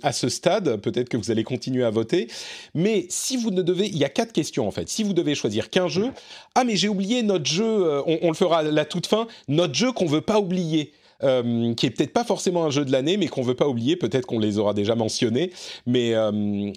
à 0.02 0.12
ce 0.12 0.28
stade. 0.28 0.76
Peut-être 0.76 1.08
que 1.08 1.16
vous 1.16 1.30
allez 1.30 1.44
continuer 1.44 1.84
à 1.84 1.90
voter. 1.90 2.28
Mais 2.74 3.06
si 3.08 3.36
vous 3.36 3.50
ne 3.50 3.62
devez, 3.62 3.86
y 4.04 4.06
a 4.06 4.10
quatre 4.10 4.32
questions 4.32 4.66
en 4.66 4.70
fait. 4.70 4.88
Si 4.88 5.02
vous 5.02 5.12
devez 5.12 5.34
choisir 5.34 5.70
qu'un 5.70 5.88
jeu, 5.88 6.10
ah 6.54 6.64
mais 6.64 6.76
j'ai 6.76 6.88
oublié 6.88 7.22
notre 7.22 7.46
jeu, 7.46 7.64
euh, 7.64 8.02
on, 8.22 8.28
le 8.28 8.34
fera 8.34 8.58
à 8.58 8.62
la 8.62 8.84
toute 8.84 9.06
fin, 9.06 9.26
notre 9.48 9.74
jeu 9.74 9.92
qu'on 9.92 10.06
veut 10.06 10.20
pas 10.20 10.38
oublier. 10.38 10.92
euh, 11.22 11.72
qui 11.74 11.86
est 11.86 11.90
peut-être 11.90 12.12
pas 12.12 12.24
forcément 12.24 12.64
un 12.64 12.70
jeu 12.70 12.84
de 12.84 12.92
l'année, 12.92 13.16
mais 13.16 13.28
qu'on 13.28 13.42
veut 13.42 13.54
pas 13.54 13.68
oublier. 13.68 13.96
Peut-être 13.96 14.26
qu'on 14.26 14.40
les 14.40 14.58
aura 14.58 14.74
déjà 14.74 14.94
mentionnés, 14.94 15.52
mais 15.86 16.12
euh, 16.12 16.30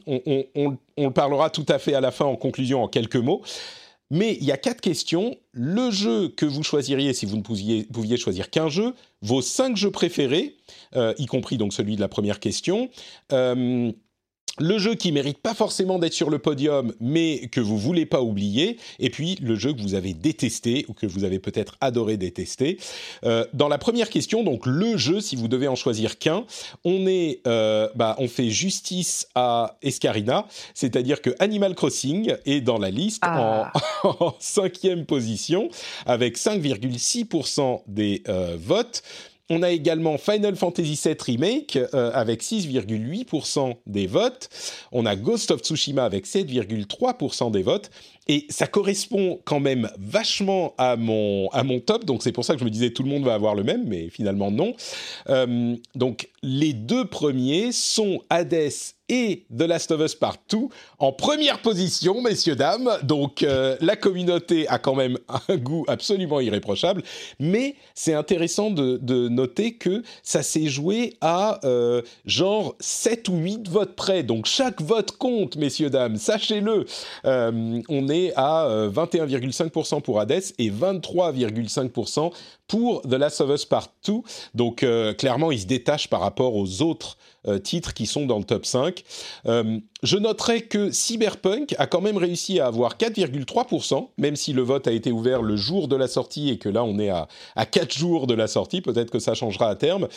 on, 0.06 0.78
le 0.98 1.10
parlera 1.10 1.49
tout 1.49 1.66
à 1.68 1.80
fait 1.80 1.95
à 1.95 2.02
la 2.02 2.12
fin 2.12 2.26
en 2.26 2.36
conclusion 2.36 2.84
en 2.84 2.88
quelques 2.88 3.18
mots. 3.18 3.41
Mais 4.10 4.38
il 4.40 4.45
y 4.45 4.52
a 4.52 4.58
quatre 4.58 4.80
questions. 4.80 5.36
Le 5.52 5.91
jeu 5.91 6.30
que 6.30 6.45
vous 6.45 6.64
choisiriez 6.64 7.14
si 7.14 7.26
vous 7.26 7.36
ne 7.36 7.41
pouviez, 7.41 8.18
choisir 8.18 8.49
qu'un 8.49 8.70
jeu, 8.70 8.94
vos 9.22 9.41
cinq 9.41 9.76
jeux 9.76 9.91
préférés, 9.91 10.56
y 10.95 11.26
compris 11.26 11.58
donc 11.58 11.74
celui 11.74 11.95
de 11.95 12.02
la 12.02 12.08
première 12.08 12.40
question. 12.40 12.90
Le 14.60 14.78
jeu 14.78 14.96
qui 14.96 15.12
mérite 15.12 15.38
pas 15.38 15.54
forcément 15.54 16.00
d'être 16.00 16.14
sur 16.14 16.30
le 16.30 16.40
podium, 16.40 16.94
mais 17.00 17.48
que 17.52 17.60
vous 17.60 17.78
voulez 17.78 18.06
pas 18.06 18.22
oublier, 18.22 18.78
et 19.00 19.10
puis 19.10 19.38
le 19.42 19.56
jeu 19.56 19.74
que 19.74 19.82
vous 19.82 19.94
avez 19.94 20.14
détesté 20.14 20.86
ou 20.88 20.94
que 20.94 21.06
vous 21.06 21.24
avez 21.24 21.40
peut-être 21.40 21.78
adoré 21.82 22.18
détester. 22.18 22.78
Euh, 23.24 23.46
dans 23.54 23.68
la 23.68 23.78
première 23.78 24.10
question, 24.10 24.44
donc 24.44 24.66
le 24.66 24.98
jeu, 24.98 25.20
si 25.22 25.36
vous 25.36 25.48
devez 25.48 25.68
en 25.68 25.76
choisir 25.76 26.18
qu'un, 26.18 26.46
on 26.86 27.06
est, 27.08 27.42
euh, 27.48 27.90
bah, 27.96 28.16
on 28.20 28.28
fait 28.28 28.50
justice 28.50 29.28
à 29.36 29.78
Escarina, 29.82 30.48
c'est-à-dire 30.74 31.22
que 31.22 31.36
Animal 31.40 31.76
Crossing 31.76 32.34
est 32.46 32.62
dans 32.62 32.78
la 32.80 32.90
liste 32.90 33.20
Ah. 33.24 33.72
en, 34.04 34.10
en 34.26 34.36
cinquième 34.40 35.06
position 35.06 35.70
avec 36.06 36.38
5,6% 36.38 37.84
des 37.88 38.24
euh, 38.28 38.58
votes. 38.60 39.04
On 39.49 39.64
a 39.64 39.72
également 39.72 40.18
Final 40.18 40.56
Fantasy 40.56 40.99
VII 41.02 41.15
Remake 41.19 41.78
euh, 41.94 42.11
avec 42.14 42.44
6,8% 42.44 43.78
des 43.86 44.07
votes. 44.07 44.49
On 44.91 45.06
a 45.06 45.15
Ghost 45.15 45.52
of 45.52 45.61
Tsushima 45.61 46.03
avec 46.03 46.26
7,3% 46.26 47.52
des 47.52 47.64
votes. 47.64 47.90
Et 48.28 48.45
ça 48.49 48.68
correspond 48.68 49.40
quand 49.45 49.61
même 49.61 49.90
vachement 49.98 50.74
à 50.78 50.98
mon, 50.98 51.48
à 51.49 51.64
mon 51.64 51.80
top. 51.80 52.03
Donc 52.03 52.24
c'est 52.24 52.34
pour 52.34 52.44
ça 52.44 52.53
que 52.53 52.60
je 52.60 52.65
me 52.65 52.69
disais 52.69 52.90
tout 52.90 53.03
le 53.03 53.10
monde 53.10 53.24
va 53.24 53.34
avoir 53.34 53.56
le 53.56 53.64
même, 53.64 53.86
mais 53.88 54.10
finalement 54.10 54.52
non. 54.52 54.76
Euh, 55.30 55.76
donc 55.95 56.30
les 56.44 56.74
deux 56.74 57.06
premiers 57.06 57.72
sont 57.72 58.22
Hades 58.30 58.72
et 59.10 59.46
The 59.56 59.64
Last 59.64 59.92
of 59.92 60.02
Us 60.02 60.16
Part 60.16 60.38
2 60.50 60.58
en 61.00 61.12
première 61.12 61.62
position, 61.62 62.22
messieurs, 62.22 62.56
dames. 62.56 62.90
Donc 63.04 63.44
euh, 63.44 63.78
la 63.82 63.96
communauté 63.96 64.68
a 64.68 64.80
quand 64.80 64.96
même 64.96 65.18
un 65.48 65.58
goût 65.58 65.86
absolument 65.88 66.40
irréprochable. 66.40 67.04
Mais 67.40 67.76
c'est 67.94 68.14
intéressant 68.14 68.72
de, 68.72 68.98
noter 69.30 69.74
que 69.74 70.04
ça 70.24 70.44
s'est 70.44 70.68
joué 70.68 71.16
à 71.22 71.60
euh, 71.66 72.02
genre 72.26 72.76
7 72.80 73.30
ou 73.30 73.38
8 73.38 73.70
votes 73.70 73.96
près. 73.96 74.24
Donc 74.24 74.46
chaque 74.46 74.82
vote 74.82 75.12
compte, 75.12 75.56
messieurs, 75.58 75.90
dames. 75.90 76.18
Sachez-le. 76.18 76.86
Euh, 77.26 77.82
on 77.90 78.10
est 78.10 78.34
à 78.36 78.66
euh, 78.66 78.90
21,5% 78.90 80.02
pour 80.02 80.20
Hades 80.20 80.44
et 80.58 80.70
23,5% 80.70 82.32
pour 82.68 83.02
The 83.04 83.14
Last 83.14 83.42
of 83.42 83.50
Us 83.50 83.66
Part 83.66 83.88
2. 84.06 84.14
Donc 84.54 84.86
clairement, 85.18 85.52
il 85.52 85.60
se 85.60 85.66
détache 85.66 86.08
par 86.08 86.20
rapport 86.20 86.56
aux 86.56 86.82
autres 86.82 87.18
titres 87.60 87.94
qui 87.94 88.06
sont 88.06 88.26
dans 88.26 88.38
le 88.38 88.44
top 88.44 88.65
5. 88.65 89.03
Euh, 89.45 89.80
je 90.03 90.18
noterai 90.18 90.61
que 90.61 90.91
Cyberpunk 90.91 91.76
a 91.78 91.88
quand 91.88 92.02
même 92.02 92.18
réussi 92.18 92.60
à 92.60 92.68
avoir 92.68 92.98
4,3%, 92.98 94.10
même 94.18 94.36
si 94.36 94.53
le 94.53 94.61
vote 94.61 94.88
a 94.88 94.91
été 94.91 95.11
ouvert 95.11 95.41
le 95.41 95.56
jour 95.56 95.88
de 95.88 95.95
la 95.95 96.07
sortie 96.07 96.49
et 96.49 96.57
que 96.57 96.69
là 96.69 96.84
on 96.84 96.99
est 96.99 97.10
à, 97.10 97.28
à 97.56 97.65
4 97.65 97.98
jours 97.98 98.28
de 98.28 98.34
la 98.34 98.48
sortie, 98.48 98.82
peut-être 98.82 99.11
que 99.11 99.19
ça 99.19 99.34
changera 99.34 99.69
à 99.69 99.76
terme. 99.76 100.07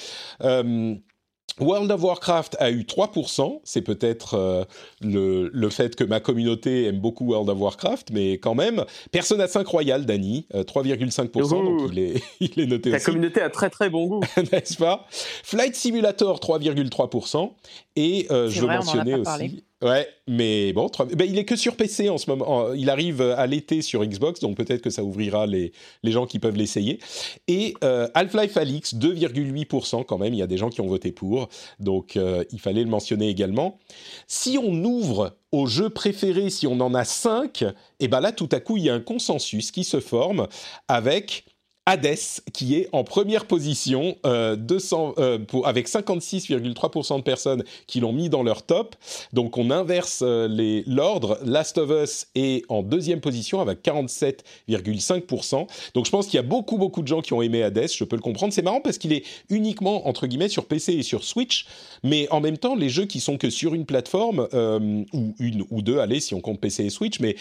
World 1.58 1.90
of 1.90 2.02
Warcraft 2.02 2.56
a 2.58 2.70
eu 2.70 2.82
3%, 2.82 3.60
c'est 3.64 3.82
peut-être 3.82 4.34
euh, 4.34 4.64
le, 5.00 5.50
le 5.52 5.70
fait 5.70 5.96
que 5.96 6.04
ma 6.04 6.20
communauté 6.20 6.84
aime 6.86 7.00
beaucoup 7.00 7.26
World 7.26 7.48
of 7.48 7.58
Warcraft, 7.58 8.10
mais 8.12 8.34
quand 8.34 8.54
même. 8.54 8.84
Persona 9.10 9.48
5 9.48 9.66
Royal, 9.66 10.06
Dany, 10.06 10.46
euh, 10.54 10.62
3,5%, 10.62 11.38
Youhou. 11.38 11.78
donc 11.80 11.90
il 11.92 11.98
est, 11.98 12.22
il 12.40 12.60
est 12.60 12.66
noté 12.66 12.90
Ta 12.90 12.96
aussi 12.96 13.06
communauté 13.06 13.40
a 13.40 13.50
très 13.50 13.70
très 13.70 13.90
bon 13.90 14.06
goût. 14.06 14.20
n'est-ce 14.52 14.76
pas? 14.76 15.06
Flight 15.10 15.74
Simulator 15.74 16.38
3,3% 16.38 17.50
et 17.96 18.26
euh, 18.30 18.48
je 18.48 18.60
veux 18.60 18.66
mentionner 18.66 19.14
aussi 19.14 19.24
parlé. 19.24 19.62
Ouais, 19.82 20.06
mais 20.28 20.74
bon, 20.74 20.90
il 21.24 21.38
est 21.38 21.46
que 21.46 21.56
sur 21.56 21.74
PC 21.74 22.10
en 22.10 22.18
ce 22.18 22.28
moment. 22.28 22.74
Il 22.74 22.90
arrive 22.90 23.22
à 23.22 23.46
l'été 23.46 23.80
sur 23.80 24.04
Xbox, 24.04 24.40
donc 24.40 24.54
peut-être 24.54 24.82
que 24.82 24.90
ça 24.90 25.02
ouvrira 25.02 25.46
les, 25.46 25.72
les 26.02 26.12
gens 26.12 26.26
qui 26.26 26.38
peuvent 26.38 26.56
l'essayer. 26.56 26.98
Et 27.48 27.72
euh, 27.82 28.06
Half-Life 28.12 28.58
Alix, 28.58 28.94
2,8% 28.94 30.04
quand 30.04 30.18
même, 30.18 30.34
il 30.34 30.38
y 30.38 30.42
a 30.42 30.46
des 30.46 30.58
gens 30.58 30.68
qui 30.68 30.82
ont 30.82 30.86
voté 30.86 31.12
pour, 31.12 31.48
donc 31.78 32.18
euh, 32.18 32.44
il 32.52 32.60
fallait 32.60 32.84
le 32.84 32.90
mentionner 32.90 33.30
également. 33.30 33.78
Si 34.26 34.58
on 34.58 34.84
ouvre 34.84 35.38
aux 35.50 35.66
jeux 35.66 35.90
préférés, 35.90 36.50
si 36.50 36.66
on 36.66 36.78
en 36.80 36.92
a 36.92 37.04
5, 37.04 37.64
et 38.00 38.08
ben 38.08 38.20
là 38.20 38.32
tout 38.32 38.50
à 38.52 38.60
coup 38.60 38.76
il 38.76 38.84
y 38.84 38.90
a 38.90 38.94
un 38.94 39.00
consensus 39.00 39.70
qui 39.70 39.84
se 39.84 40.00
forme 40.00 40.46
avec 40.88 41.44
Hades, 41.90 42.16
qui 42.52 42.76
est 42.76 42.88
en 42.92 43.02
première 43.02 43.46
position, 43.46 44.16
euh, 44.24 44.54
200, 44.54 45.14
euh, 45.18 45.38
avec 45.64 45.88
56,3% 45.88 47.18
de 47.18 47.22
personnes 47.22 47.64
qui 47.88 47.98
l'ont 47.98 48.12
mis 48.12 48.28
dans 48.28 48.44
leur 48.44 48.62
top. 48.62 48.94
Donc 49.32 49.58
on 49.58 49.72
inverse 49.72 50.20
euh, 50.22 50.82
l'ordre. 50.86 51.40
Last 51.44 51.78
of 51.78 51.90
Us 51.90 52.28
est 52.36 52.64
en 52.68 52.84
deuxième 52.84 53.20
position 53.20 53.60
avec 53.60 53.82
47,5%. 53.82 55.66
Donc 55.94 56.06
je 56.06 56.10
pense 56.12 56.26
qu'il 56.26 56.36
y 56.36 56.38
a 56.38 56.42
beaucoup, 56.42 56.78
beaucoup 56.78 57.02
de 57.02 57.08
gens 57.08 57.22
qui 57.22 57.32
ont 57.32 57.42
aimé 57.42 57.64
Hades, 57.64 57.90
je 57.92 58.04
peux 58.04 58.14
le 58.14 58.22
comprendre. 58.22 58.52
C'est 58.52 58.62
marrant 58.62 58.80
parce 58.80 58.98
qu'il 58.98 59.12
est 59.12 59.24
uniquement, 59.48 60.06
entre 60.06 60.28
guillemets, 60.28 60.48
sur 60.48 60.66
PC 60.66 60.92
et 60.92 61.02
sur 61.02 61.24
Switch, 61.24 61.66
mais 62.04 62.28
en 62.30 62.40
même 62.40 62.56
temps, 62.56 62.76
les 62.76 62.88
jeux 62.88 63.06
qui 63.06 63.18
sont 63.18 63.36
que 63.36 63.50
sur 63.50 63.74
une 63.74 63.84
plateforme, 63.84 64.46
euh, 64.54 65.02
ou 65.12 65.34
une 65.40 65.64
ou 65.70 65.82
deux, 65.82 65.98
allez, 65.98 66.20
si 66.20 66.34
on 66.34 66.40
compte 66.40 66.60
PC 66.60 66.84
et 66.84 66.90
Switch, 66.90 67.18
mais 67.18 67.34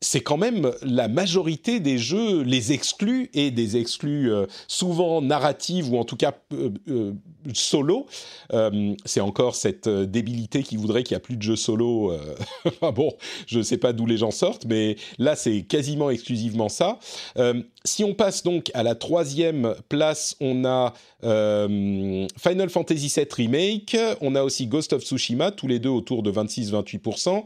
c'est 0.00 0.20
quand 0.20 0.38
même 0.38 0.72
la 0.82 1.08
majorité 1.08 1.78
des 1.78 1.98
jeux, 1.98 2.42
les 2.42 2.72
exclus 2.72 3.28
et 3.34 3.50
des 3.50 3.76
exclus 3.76 4.32
euh, 4.32 4.46
souvent 4.66 5.20
narratives 5.20 5.92
ou 5.92 5.98
en 5.98 6.04
tout 6.04 6.16
cas 6.16 6.34
euh, 6.54 6.70
euh, 6.88 7.12
solo. 7.52 8.06
C'est 9.04 9.20
encore 9.20 9.54
cette 9.54 9.88
débilité 9.88 10.62
qui 10.62 10.76
voudrait 10.76 11.02
qu'il 11.02 11.14
n'y 11.14 11.18
a 11.18 11.20
plus 11.20 11.36
de 11.36 11.42
jeux 11.42 11.56
solo. 11.56 12.14
bon, 12.94 13.14
je 13.46 13.58
ne 13.58 13.62
sais 13.62 13.76
pas 13.76 13.92
d'où 13.92 14.06
les 14.06 14.16
gens 14.16 14.30
sortent, 14.30 14.66
mais 14.66 14.96
là 15.18 15.36
c'est 15.36 15.62
quasiment 15.62 16.10
exclusivement 16.10 16.68
ça. 16.68 16.98
Si 17.84 18.04
on 18.04 18.14
passe 18.14 18.42
donc 18.42 18.70
à 18.74 18.82
la 18.82 18.94
troisième 18.94 19.74
place, 19.88 20.36
on 20.40 20.64
a 20.64 20.92
euh, 21.24 22.26
Final 22.38 22.70
Fantasy 22.70 23.12
VII 23.14 23.26
Remake, 23.30 23.96
on 24.20 24.34
a 24.34 24.42
aussi 24.42 24.66
Ghost 24.66 24.92
of 24.92 25.02
Tsushima, 25.02 25.50
tous 25.50 25.66
les 25.66 25.78
deux 25.78 25.90
autour 25.90 26.22
de 26.22 26.30
26-28%. 26.30 27.42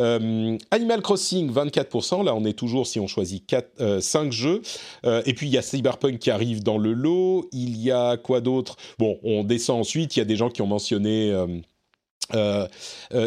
Euh, 0.00 0.58
Animal 0.70 1.02
Crossing, 1.02 1.52
24%. 1.52 2.24
Là, 2.24 2.34
on 2.34 2.44
est 2.44 2.52
toujours, 2.52 2.86
si 2.86 3.00
on 3.00 3.06
choisit 3.06 3.46
4, 3.46 4.00
5 4.00 4.32
jeux. 4.32 4.62
Euh, 5.04 5.22
et 5.26 5.34
puis, 5.34 5.46
il 5.46 5.52
y 5.52 5.58
a 5.58 5.62
Cyberpunk 5.62 6.18
qui 6.18 6.30
arrive 6.30 6.62
dans 6.62 6.78
le 6.78 6.92
lot. 6.92 7.48
Il 7.52 7.76
y 7.76 7.90
a 7.90 8.16
quoi 8.16 8.40
d'autre? 8.40 8.76
Bon, 8.98 9.18
on 9.22 9.44
descend 9.44 9.80
ensuite. 9.80 10.16
Il 10.16 10.20
y 10.20 10.22
a 10.22 10.26
des 10.26 10.36
gens 10.36 10.50
qui 10.50 10.62
ont 10.62 10.66
mentionné... 10.66 11.34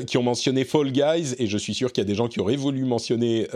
qui 0.07 0.17
ont 0.17 0.23
mentionné 0.23 0.65
Fall 0.65 0.91
Guys 0.91 1.35
et 1.37 1.47
je 1.47 1.57
suis 1.57 1.73
sûr 1.73 1.93
qu'il 1.93 2.01
y 2.01 2.05
a 2.05 2.07
des 2.07 2.15
gens 2.15 2.27
qui 2.27 2.39
auraient 2.39 2.57
voulu 2.57 2.83
mentionner 2.83 3.47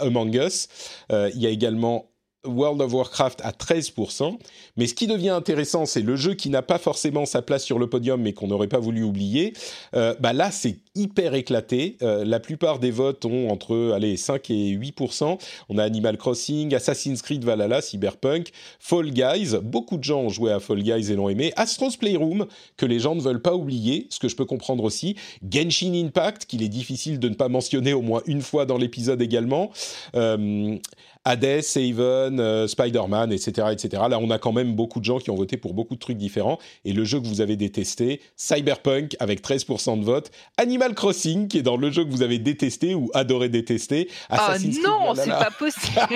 Among 0.00 0.34
Us. 0.34 0.68
Il 1.10 1.40
y 1.40 1.46
a 1.46 1.50
également 1.50 2.06
World 2.48 2.80
of 2.80 2.92
Warcraft 2.92 3.40
à 3.44 3.50
13%. 3.50 4.38
Mais 4.76 4.86
ce 4.86 4.94
qui 4.94 5.06
devient 5.06 5.30
intéressant, 5.30 5.86
c'est 5.86 6.02
le 6.02 6.16
jeu 6.16 6.34
qui 6.34 6.50
n'a 6.50 6.62
pas 6.62 6.78
forcément 6.78 7.26
sa 7.26 7.42
place 7.42 7.64
sur 7.64 7.78
le 7.78 7.88
podium, 7.88 8.20
mais 8.20 8.32
qu'on 8.32 8.48
n'aurait 8.48 8.68
pas 8.68 8.78
voulu 8.78 9.02
oublier. 9.02 9.52
Euh, 9.94 10.14
bah 10.20 10.32
là, 10.32 10.50
c'est 10.50 10.78
hyper 10.98 11.34
éclaté. 11.34 11.96
Euh, 12.02 12.24
la 12.24 12.40
plupart 12.40 12.78
des 12.78 12.90
votes 12.90 13.24
ont 13.24 13.50
entre 13.50 13.92
allez, 13.94 14.16
5 14.16 14.50
et 14.50 14.76
8%. 14.76 15.38
On 15.68 15.78
a 15.78 15.84
Animal 15.84 16.16
Crossing, 16.16 16.74
Assassin's 16.74 17.22
Creed 17.22 17.44
Valhalla, 17.44 17.80
Cyberpunk, 17.80 18.50
Fall 18.80 19.10
Guys. 19.10 19.56
Beaucoup 19.62 19.96
de 19.96 20.04
gens 20.04 20.20
ont 20.20 20.28
joué 20.28 20.52
à 20.52 20.60
Fall 20.60 20.82
Guys 20.82 21.10
et 21.10 21.14
l'ont 21.14 21.28
aimé. 21.28 21.52
Astro's 21.56 21.96
Playroom, 21.96 22.46
que 22.76 22.86
les 22.86 22.98
gens 22.98 23.14
ne 23.14 23.20
veulent 23.20 23.42
pas 23.42 23.54
oublier, 23.54 24.06
ce 24.10 24.18
que 24.18 24.28
je 24.28 24.36
peux 24.36 24.44
comprendre 24.44 24.84
aussi. 24.84 25.16
Genshin 25.48 25.94
Impact, 25.94 26.46
qu'il 26.46 26.62
est 26.62 26.68
difficile 26.68 27.18
de 27.18 27.28
ne 27.28 27.34
pas 27.34 27.48
mentionner 27.48 27.92
au 27.92 28.02
moins 28.02 28.22
une 28.26 28.42
fois 28.42 28.66
dans 28.66 28.78
l'épisode 28.78 29.22
également. 29.22 29.70
Euh, 30.14 30.78
Hades, 31.24 31.62
Haven, 31.76 32.40
euh, 32.40 32.66
Spider-Man, 32.66 33.32
etc., 33.32 33.68
etc. 33.72 34.02
Là, 34.08 34.18
on 34.18 34.30
a 34.30 34.38
quand 34.38 34.52
même 34.52 34.74
beaucoup 34.74 34.98
de 34.98 35.04
gens 35.04 35.18
qui 35.18 35.30
ont 35.30 35.34
voté 35.34 35.58
pour 35.58 35.74
beaucoup 35.74 35.94
de 35.94 36.00
trucs 36.00 36.16
différents. 36.16 36.58
Et 36.86 36.92
le 36.94 37.04
jeu 37.04 37.20
que 37.20 37.26
vous 37.26 37.42
avez 37.42 37.56
détesté, 37.56 38.22
Cyberpunk 38.36 39.14
avec 39.20 39.42
13% 39.42 40.00
de 40.00 40.04
vote, 40.04 40.30
Animal 40.56 40.87
Crossing 40.94 41.48
qui 41.48 41.58
est 41.58 41.62
dans 41.62 41.76
le 41.76 41.90
jeu 41.90 42.04
que 42.04 42.10
vous 42.10 42.22
avez 42.22 42.38
détesté 42.38 42.94
ou 42.94 43.10
adoré 43.14 43.48
détester, 43.48 44.08
Ah 44.28 44.50
Assassin's 44.50 44.76
Creed 44.78 44.86
non, 44.86 45.14
c'est 45.14 45.30
pas 45.30 45.50
possible. 45.50 45.98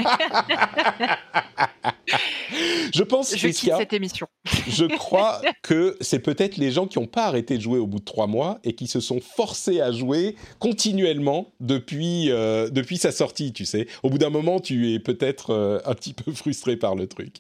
Je 2.95 3.03
pense, 3.03 3.35
Je 3.35 3.41
Prisca, 3.47 3.79
cette 3.79 3.93
émission. 3.95 4.27
je 4.69 4.85
crois 4.85 5.41
que 5.63 5.97
c'est 6.01 6.19
peut-être 6.19 6.57
les 6.59 6.71
gens 6.71 6.87
qui 6.87 6.99
n'ont 6.99 7.07
pas 7.07 7.25
arrêté 7.25 7.57
de 7.57 7.63
jouer 7.63 7.79
au 7.79 7.87
bout 7.87 8.01
de 8.01 8.05
trois 8.05 8.27
mois 8.27 8.59
et 8.65 8.75
qui 8.75 8.87
se 8.87 9.01
sont 9.01 9.21
forcés 9.21 9.81
à 9.81 9.93
jouer 9.93 10.37
continuellement 10.59 11.53
depuis, 11.61 12.31
euh, 12.31 12.69
depuis 12.69 12.99
sa 12.99 13.13
sortie, 13.13 13.53
tu 13.53 13.65
sais. 13.65 13.87
Au 14.03 14.11
bout 14.11 14.19
d'un 14.19 14.31
moment, 14.31 14.61
tu 14.61 14.93
es 14.93 14.99
peut-être 14.99 15.51
euh, 15.51 15.79
un 15.87 15.95
petit 15.95 16.13
peu 16.13 16.33
frustré 16.33 16.77
par 16.77 16.95
le 16.95 17.07
truc. 17.07 17.37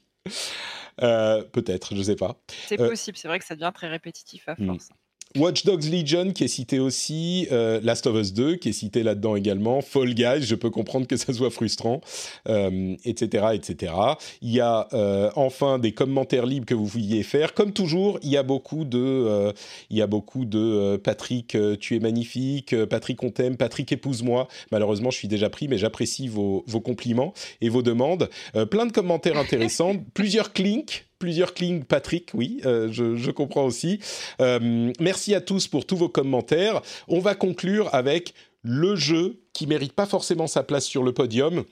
Euh, 1.02 1.42
peut-être, 1.42 1.94
je 1.94 2.02
sais 2.02 2.16
pas. 2.16 2.36
C'est 2.68 2.76
possible, 2.76 3.16
c'est 3.18 3.28
vrai 3.28 3.38
que 3.38 3.44
ça 3.44 3.54
devient 3.54 3.72
très 3.74 3.88
répétitif 3.88 4.48
à 4.48 4.54
Hmm. 4.58 4.66
force. 4.68 4.88
Watch 5.36 5.64
Dogs 5.64 5.84
Legion 5.90 6.32
qui 6.32 6.44
est 6.44 6.48
cité 6.48 6.78
aussi, 6.78 7.48
euh, 7.52 7.80
Last 7.82 8.06
of 8.06 8.16
Us 8.16 8.32
2 8.32 8.56
qui 8.56 8.68
est 8.68 8.72
cité 8.72 9.02
là-dedans 9.02 9.36
également, 9.36 9.80
Fall 9.80 10.14
Guys, 10.14 10.42
je 10.42 10.54
peux 10.54 10.70
comprendre 10.70 11.06
que 11.06 11.16
ça 11.16 11.32
soit 11.32 11.50
frustrant, 11.50 12.00
euh, 12.48 12.94
etc., 13.04 13.46
etc. 13.54 13.94
Il 14.42 14.50
y 14.50 14.60
a 14.60 14.88
euh, 14.92 15.30
enfin 15.36 15.78
des 15.78 15.92
commentaires 15.92 16.46
libres 16.46 16.66
que 16.66 16.74
vous 16.74 16.86
vouliez 16.86 17.22
faire. 17.22 17.54
Comme 17.54 17.72
toujours, 17.72 18.18
il 18.22 18.30
y 18.30 18.36
a 18.36 18.42
beaucoup 18.42 18.84
de, 18.84 18.98
euh, 18.98 19.52
il 19.90 19.96
y 19.96 20.02
a 20.02 20.06
beaucoup 20.06 20.44
de 20.44 20.58
euh, 20.58 20.98
Patrick, 20.98 21.54
euh, 21.54 21.76
tu 21.76 21.96
es 21.96 22.00
magnifique, 22.00 22.74
Patrick 22.86 23.22
on 23.22 23.30
t'aime, 23.30 23.56
Patrick 23.56 23.90
épouse-moi. 23.92 24.48
Malheureusement, 24.70 25.10
je 25.10 25.18
suis 25.18 25.28
déjà 25.28 25.50
pris, 25.50 25.68
mais 25.68 25.78
j'apprécie 25.78 26.28
vos, 26.28 26.64
vos 26.66 26.80
compliments 26.80 27.32
et 27.60 27.68
vos 27.68 27.82
demandes. 27.82 28.28
Plein 28.70 28.86
de 28.86 28.92
commentaires 28.92 29.38
intéressants, 29.38 29.94
plusieurs 30.14 30.52
clinks. 30.52 31.06
Plusieurs 31.22 31.54
clinks, 31.54 31.84
Patrick, 31.84 32.30
oui, 32.34 32.60
euh, 32.66 32.88
je, 32.90 33.30
comprends 33.30 33.64
aussi. 33.64 34.00
Euh, 34.40 34.92
merci 34.98 35.36
à 35.36 35.40
tous 35.40 35.68
pour 35.68 35.86
tous 35.86 35.94
vos 35.94 36.08
commentaires. 36.08 36.82
On 37.06 37.20
va 37.20 37.36
conclure 37.36 37.88
avec 37.94 38.34
le 38.62 38.96
jeu 38.96 39.38
qui 39.52 39.68
mérite 39.68 39.92
pas 39.92 40.06
forcément 40.06 40.48
sa 40.48 40.64
place 40.64 40.84
sur 40.84 41.04
le 41.04 41.12
podium, 41.12 41.62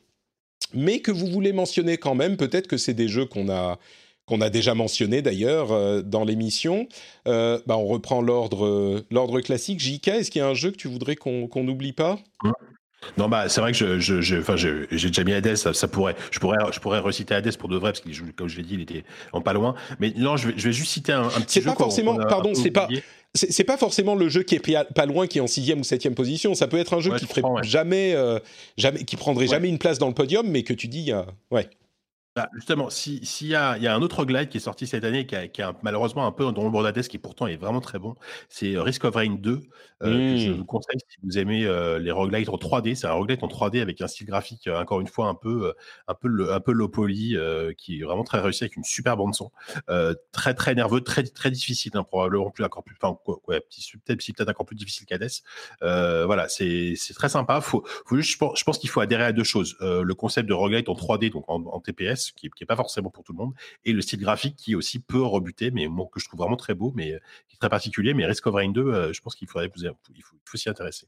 mais 0.72 1.00
que 1.00 1.10
vous 1.10 1.26
voulez 1.26 1.52
mentionner 1.52 1.96
quand 1.96 2.14
même. 2.14 2.36
Peut-être 2.36 2.68
que 2.68 2.76
c'est 2.76 2.94
des 2.94 3.08
jeux 3.08 3.26
qu'on 3.26 3.50
a 3.50 3.76
a 4.40 4.50
déjà 4.50 4.76
mentionné 4.76 5.20
d'ailleurs 5.20 5.72
euh, 5.72 6.00
dans 6.00 6.22
l'émission. 6.22 6.86
Bah, 7.24 7.60
on 7.70 7.86
reprend 7.86 8.22
l'ordre 8.22 9.40
classique. 9.40 9.80
JK, 9.80 10.06
est-ce 10.06 10.30
qu'il 10.30 10.38
y 10.38 10.44
a 10.44 10.48
un 10.48 10.54
jeu 10.54 10.70
que 10.70 10.76
tu 10.76 10.86
voudrais 10.86 11.16
qu'on 11.16 11.64
n'oublie 11.64 11.92
pas? 11.92 12.20
Non, 13.16 13.28
bah, 13.28 13.48
c'est 13.48 13.60
vrai 13.60 13.72
que 13.72 13.78
je, 13.78 13.98
je, 13.98 14.20
je- 14.20 14.36
enfin, 14.36 14.56
je- 14.56 14.84
j'ai 14.90 15.08
déjà 15.08 15.24
mis 15.24 15.32
Hades, 15.32 15.56
ça, 15.56 15.72
ça 15.72 15.88
pourrait, 15.88 16.14
je 16.30 16.38
pourrais, 16.38 16.58
je 16.72 16.80
pourrais 16.80 16.98
reciter 16.98 17.34
Hades 17.34 17.56
pour 17.56 17.68
de 17.68 17.76
vrai, 17.76 17.92
parce 17.92 18.00
que, 18.00 18.10
comme 18.32 18.48
je 18.48 18.56
l'ai 18.58 18.62
dit, 18.62 18.74
il 18.74 18.80
était 18.82 19.04
en 19.32 19.40
pas 19.40 19.52
loin. 19.54 19.74
Mais 20.00 20.12
non, 20.16 20.36
je 20.36 20.48
vais, 20.48 20.54
je 20.56 20.64
vais 20.68 20.72
juste 20.72 20.92
citer 20.92 21.12
un, 21.12 21.22
un 21.24 21.28
petit 21.40 21.44
C'est 21.48 21.60
jeu 21.62 21.66
pas 21.70 21.76
qu'on- 21.76 21.84
forcément- 21.84 22.18
a 22.18 22.26
pardon, 22.26 22.54
c'est 22.54 22.70
pas-. 22.70 22.88
C'est 23.32 23.52
c'est 23.52 23.64
pas 23.64 23.76
forcément 23.76 24.16
le 24.16 24.28
jeu 24.28 24.42
qui 24.42 24.56
est 24.56 24.72
pas 24.72 24.84
pas 24.84 25.06
loin, 25.06 25.28
qui 25.28 25.38
est 25.38 25.40
en 25.40 25.46
sixième 25.46 25.80
ou 25.80 25.84
septième 25.84 26.14
position. 26.16 26.52
Ça 26.54 26.66
peut 26.66 26.78
être 26.78 26.94
un 26.94 27.00
jeu 27.00 27.12
Ouais, 27.12 27.18
qui 27.18 27.26
ferait 27.26 27.42
ouais. 27.42 27.62
jamais, 27.62 28.12
euh, 28.14 28.40
jamais, 28.76 29.04
qui 29.04 29.16
prendrait 29.16 29.44
Ouais. 29.44 29.50
jamais 29.52 29.68
une 29.68 29.78
place 29.78 29.98
dans 29.98 30.08
le 30.08 30.14
podium, 30.14 30.46
mais 30.48 30.64
que 30.64 30.72
tu 30.74 30.88
dis, 30.88 31.12
euh, 31.12 31.22
ouais. 31.52 31.70
Bah, 32.36 32.48
justement, 32.54 32.90
si- 32.90 33.20
s'il 33.24 33.48
y, 33.48 33.54
a, 33.56 33.76
y 33.78 33.86
a 33.88 33.94
un 33.94 34.02
autre 34.02 34.24
glide 34.24 34.48
qui 34.48 34.56
est 34.58 34.60
sorti 34.60 34.86
cette 34.86 35.02
année, 35.04 35.26
qui 35.26 35.34
a, 35.36 35.48
qui 35.48 35.62
a 35.62 35.74
malheureusement 35.82 36.26
un 36.26 36.32
peu 36.32 36.44
dans 36.52 36.62
l'ombre 36.62 36.82
d'Hades, 36.82 37.06
qui 37.08 37.18
pourtant 37.18 37.46
est 37.46 37.56
vraiment 37.56 37.80
très 37.80 37.98
bon, 37.98 38.14
c'est 38.48 38.74
euh, 38.76 38.82
Risk 38.82 39.04
of 39.04 39.14
Rain 39.14 39.36
2, 39.38 39.62
euh, 40.02 40.34
que 40.34 40.36
je 40.38 40.50
vous 40.52 40.64
conseille 40.64 40.98
si 41.08 41.18
vous 41.22 41.38
aimez 41.38 41.64
euh, 41.66 41.98
les 41.98 42.10
roguelites 42.10 42.48
en 42.48 42.56
3D. 42.56 42.94
C'est 42.94 43.06
un 43.06 43.12
roguelite 43.12 43.42
en 43.42 43.48
3D 43.48 43.80
avec 43.82 44.00
un 44.00 44.06
style 44.06 44.26
graphique, 44.26 44.66
euh, 44.66 44.80
encore 44.80 45.00
une 45.00 45.06
fois, 45.06 45.26
un 45.28 45.34
peu, 45.34 45.74
un 46.08 46.14
peu, 46.14 46.28
le- 46.28 46.52
un 46.52 46.60
peu 46.60 46.72
low 46.72 46.88
poly, 46.88 47.36
qui 47.76 48.00
est 48.00 48.04
vraiment 48.04 48.24
très 48.24 48.40
réussi 48.40 48.64
avec 48.64 48.76
une 48.76 48.84
super 48.84 49.16
bande 49.16 49.34
son. 49.34 49.50
Très, 50.32 50.54
très 50.54 50.74
nerveux, 50.74 51.00
très, 51.02 51.22
très 51.24 51.50
difficile, 51.50 51.92
hein, 51.94 52.02
probablement 52.04 52.50
plus, 52.50 52.64
encore 52.64 52.84
plus, 52.84 52.96
enfin, 53.00 53.18
ouais, 53.48 53.60
peut-être 53.60 54.34
peut 54.36 54.44
encore 54.48 54.66
plus 54.66 54.76
difficile 54.76 55.06
qu'Hades. 55.06 55.28
Voilà, 55.80 56.48
c'est 56.48 56.94
très 57.14 57.28
sympa. 57.28 57.60
Faut, 57.60 57.84
faut 58.06 58.16
juste, 58.16 58.38
je 58.56 58.64
pense, 58.64 58.78
qu'il 58.78 58.90
faut 58.90 59.00
adhérer 59.00 59.24
à 59.24 59.32
deux 59.32 59.44
choses. 59.44 59.76
Le 59.80 60.12
concept 60.14 60.48
de 60.48 60.54
roguelite 60.54 60.88
en 60.88 60.94
3D, 60.94 61.30
donc 61.30 61.44
en, 61.48 61.62
en 61.66 61.80
TPS, 61.80 62.32
qui, 62.32 62.48
qui 62.50 62.64
est 62.64 62.66
pas 62.66 62.76
forcément 62.76 63.10
pour 63.10 63.24
tout 63.24 63.32
le 63.32 63.38
monde, 63.38 63.52
et 63.84 63.92
le 63.92 64.00
style 64.00 64.20
graphique 64.20 64.56
qui 64.56 64.74
aussi 64.74 64.98
peut 65.00 65.22
rebuter, 65.22 65.70
mais 65.70 65.88
bon, 65.88 66.06
que 66.06 66.20
je 66.20 66.26
trouve 66.28 66.40
vraiment 66.40 66.56
très 66.56 66.74
beau, 66.74 66.92
mais 66.94 67.10
qui 67.48 67.56
est 67.56 67.58
très 67.58 67.68
particulier. 67.68 68.14
Mais 68.14 68.26
Risk 68.26 68.46
of 68.46 68.54
Rain 68.54 68.70
2, 68.70 68.80
euh, 68.86 69.12
je 69.12 69.20
pense 69.20 69.34
qu'il 69.34 69.48
faudrait 69.48 69.70
vous, 69.74 69.89
il 70.14 70.22
faut, 70.22 70.56
s'y 70.56 70.68
intéresser. 70.68 71.06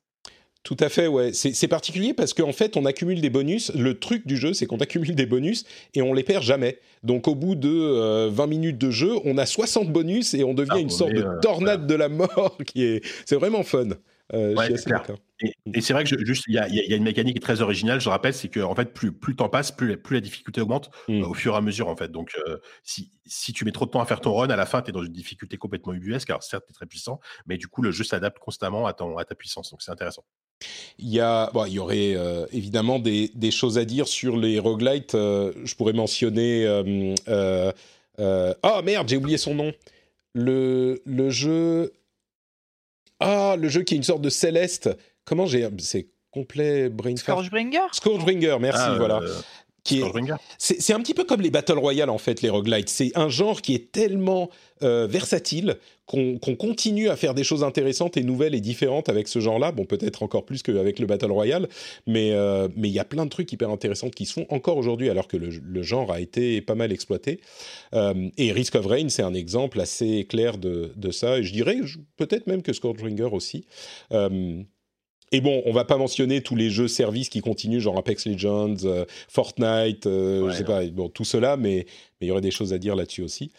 Tout 0.62 0.76
à 0.78 0.88
fait, 0.88 1.08
ouais. 1.08 1.32
C'est 1.32 1.66
particulier 1.66 2.14
parce 2.14 2.34
qu'en 2.34 2.52
fait, 2.52 2.76
on 2.76 2.84
accumule 2.84 3.20
des 3.20 3.30
bonus. 3.30 3.72
Le 3.74 3.98
truc 3.98 4.28
du 4.28 4.36
jeu, 4.36 4.52
c'est 4.52 4.66
qu'on 4.66 4.78
accumule 4.78 5.16
des 5.16 5.26
bonus 5.26 5.64
et 5.94 6.02
on 6.02 6.12
les 6.12 6.22
perd 6.22 6.44
jamais. 6.44 6.78
Donc, 7.02 7.26
au 7.26 7.34
bout 7.34 7.56
de 7.56 7.68
euh, 7.68 8.30
20 8.32 8.46
minutes 8.46 8.78
de 8.78 8.90
jeu, 8.92 9.14
on 9.24 9.38
a 9.38 9.46
60 9.46 9.90
bonus 9.90 10.34
et 10.34 10.44
on 10.44 10.54
devient 10.54 10.70
Ah, 10.74 10.78
une 10.78 10.90
sorte 10.90 11.10
est, 11.10 11.14
de 11.14 11.24
euh, 11.24 11.40
tornade 11.40 11.88
de 11.88 11.94
la 11.96 12.08
mort 12.08 12.56
qui 12.66 12.84
est. 12.84 13.04
C'est 13.26 13.34
vraiment 13.34 13.64
fun. 13.64 13.88
Euh, 14.34 14.54
Ouais, 14.54 14.56
je 14.56 14.60
suis 14.62 14.66
c'est 14.68 14.74
assez 14.74 14.84
clair. 14.84 15.00
d'accord. 15.00 15.18
Et, 15.40 15.52
et 15.74 15.80
c'est 15.80 15.92
vrai 15.92 16.04
que 16.04 16.08
je- 16.10 16.24
juste, 16.24 16.44
il 16.46 16.54
y 16.54 16.58
a, 16.58 16.68
y 16.68 16.92
a- 16.92 16.96
une 16.96 17.02
mécanique 17.02 17.40
très 17.40 17.60
originale, 17.62 18.00
je 18.00 18.06
le 18.06 18.10
rappelle, 18.10 18.32
c'est 18.32 18.48
que 18.48 18.60
en 18.60 18.74
fait, 18.76 18.92
plus, 18.94 19.10
plus 19.12 19.32
le 19.32 19.36
temps 19.36 19.48
passe, 19.48 19.72
plus, 19.72 19.88
la- 19.88 19.96
plus 19.96 20.14
la 20.14 20.20
difficulté 20.20 20.60
augmente 20.60 20.90
Mm. 21.08 21.22
euh, 21.22 21.26
au 21.26 21.34
fur 21.34 21.54
et 21.54 21.56
à 21.56 21.60
mesure, 21.60 21.88
en 21.88 21.96
fait. 21.96 22.10
Donc, 22.12 22.32
euh, 22.46 22.58
si, 22.84 23.10
si 23.26 23.52
tu 23.52 23.64
mets 23.64 23.72
trop 23.72 23.84
de 23.86 23.90
temps 23.90 24.00
à 24.00 24.06
faire 24.06 24.20
ton 24.20 24.32
run, 24.34 24.48
à 24.50 24.56
la 24.56 24.66
fin, 24.66 24.80
tu 24.82 24.90
es 24.90 24.92
dans 24.92 25.02
une 25.02 25.12
difficulté 25.12 25.56
complètement 25.56 25.92
ubuesque. 25.92 26.30
Alors, 26.30 26.42
certes, 26.44 26.64
tu 26.66 26.72
es 26.72 26.74
très 26.74 26.86
puissant, 26.86 27.18
mais 27.46 27.58
du 27.58 27.66
coup, 27.66 27.82
le 27.82 27.90
jeu 27.90 28.04
s'adapte 28.04 28.38
constamment 28.38 28.86
à, 28.86 28.92
ton, 28.92 29.18
à 29.18 29.24
ta 29.24 29.34
puissance. 29.34 29.70
Donc, 29.70 29.82
c'est 29.82 29.90
intéressant. 29.90 30.24
Il 30.98 31.08
y, 31.08 31.18
a, 31.18 31.50
bon, 31.52 31.64
il 31.66 31.72
y 31.72 31.78
aurait 31.80 32.14
euh, 32.14 32.46
évidemment 32.52 33.00
des, 33.00 33.32
des 33.34 33.50
choses 33.50 33.78
à 33.78 33.84
dire 33.84 34.06
sur 34.06 34.36
les 34.36 34.60
roguelites. 34.60 35.16
euh, 35.16 35.52
je 35.64 35.74
pourrais 35.74 35.92
mentionner. 35.92 36.64
euh, 36.66 37.72
oh 38.62 38.82
merde, 38.84 39.08
j'ai 39.08 39.16
oublié 39.16 39.38
son 39.38 39.54
nom. 39.56 39.72
Le, 40.34 41.02
le 41.04 41.30
jeu. 41.30 41.92
Ah, 43.22 43.56
le 43.58 43.68
jeu 43.68 43.82
qui 43.82 43.94
est 43.94 43.96
une 43.96 44.02
sorte 44.02 44.22
de 44.22 44.30
Céleste. 44.30 44.90
Comment 45.24 45.46
j'ai. 45.46 45.68
C'est 45.78 46.08
complet 46.30 46.88
brain. 46.88 47.14
Scourgebringer 47.16 47.78
Scourgebringer, 47.92 48.56
merci, 48.60 48.82
Ah, 48.84 48.94
voilà. 48.98 49.18
euh. 49.20 49.40
C'est 50.58 50.80
c'est 50.80 50.92
un 50.92 51.00
petit 51.00 51.14
peu 51.14 51.24
comme 51.24 51.40
les 51.40 51.50
Battle 51.50 51.78
Royale, 51.78 52.10
en 52.10 52.18
fait, 52.18 52.42
les 52.42 52.48
roguelites. 52.48 52.88
C'est 52.88 53.12
un 53.16 53.28
genre 53.28 53.62
qui 53.62 53.74
est 53.74 53.90
tellement 53.92 54.48
euh, 54.82 55.06
versatile 55.06 55.78
qu'on 56.06 56.38
continue 56.38 57.08
à 57.08 57.16
faire 57.16 57.32
des 57.32 57.42
choses 57.42 57.64
intéressantes 57.64 58.18
et 58.18 58.22
nouvelles 58.22 58.54
et 58.54 58.60
différentes 58.60 59.08
avec 59.08 59.28
ce 59.28 59.40
genre-là. 59.40 59.72
Bon, 59.72 59.86
peut-être 59.86 60.22
encore 60.22 60.44
plus 60.44 60.62
qu'avec 60.62 60.98
le 60.98 61.06
Battle 61.06 61.32
Royale, 61.32 61.68
mais 62.06 62.32
euh, 62.32 62.68
mais 62.76 62.88
il 62.88 62.92
y 62.92 62.98
a 62.98 63.04
plein 63.04 63.24
de 63.24 63.30
trucs 63.30 63.50
hyper 63.50 63.70
intéressants 63.70 64.10
qui 64.10 64.26
se 64.26 64.34
font 64.34 64.46
encore 64.50 64.76
aujourd'hui, 64.76 65.08
alors 65.08 65.26
que 65.26 65.38
le, 65.38 65.48
le 65.48 65.82
genre 65.82 66.12
a 66.12 66.20
été 66.20 66.60
pas 66.60 66.74
mal 66.74 66.92
exploité. 66.92 67.40
Euh, 67.94 68.28
et 68.36 68.52
Risk 68.52 68.74
of 68.74 68.86
Rain, 68.86 69.08
c'est 69.08 69.22
un 69.22 69.34
exemple 69.34 69.80
assez 69.80 70.26
clair 70.28 70.58
de, 70.58 70.92
de 70.96 71.10
ça. 71.10 71.38
Et 71.38 71.44
je 71.44 71.52
dirais 71.52 71.78
peut-être 72.16 72.46
même 72.46 72.62
que 72.62 72.72
Scourgebringer 72.72 73.28
aussi. 73.32 73.64
Et 75.32 75.40
bon, 75.40 75.62
on 75.64 75.72
va 75.72 75.84
pas 75.84 75.96
mentionner 75.96 76.42
tous 76.42 76.54
les 76.56 76.70
jeux 76.70 76.88
services 76.88 77.28
qui 77.30 77.40
continuent, 77.40 77.80
genre 77.80 77.96
Apex 77.98 78.26
Legends, 78.26 78.76
euh, 78.84 79.04
Fortnite, 79.28 80.06
euh, 80.06 80.42
Ouais, 80.42 80.52
je 80.52 80.56
sais 80.58 80.62
non. 80.62 80.66
pas, 80.68 80.86
bon, 80.86 81.08
tout 81.08 81.24
cela, 81.24 81.56
mais 81.56 81.86
mais 82.20 82.26
il 82.26 82.28
y 82.28 82.30
aurait 82.30 82.40
des 82.42 82.50
choses 82.50 82.72
à 82.72 82.78
dire 82.78 82.94
là-dessus 82.94 83.22
aussi. 83.22 83.50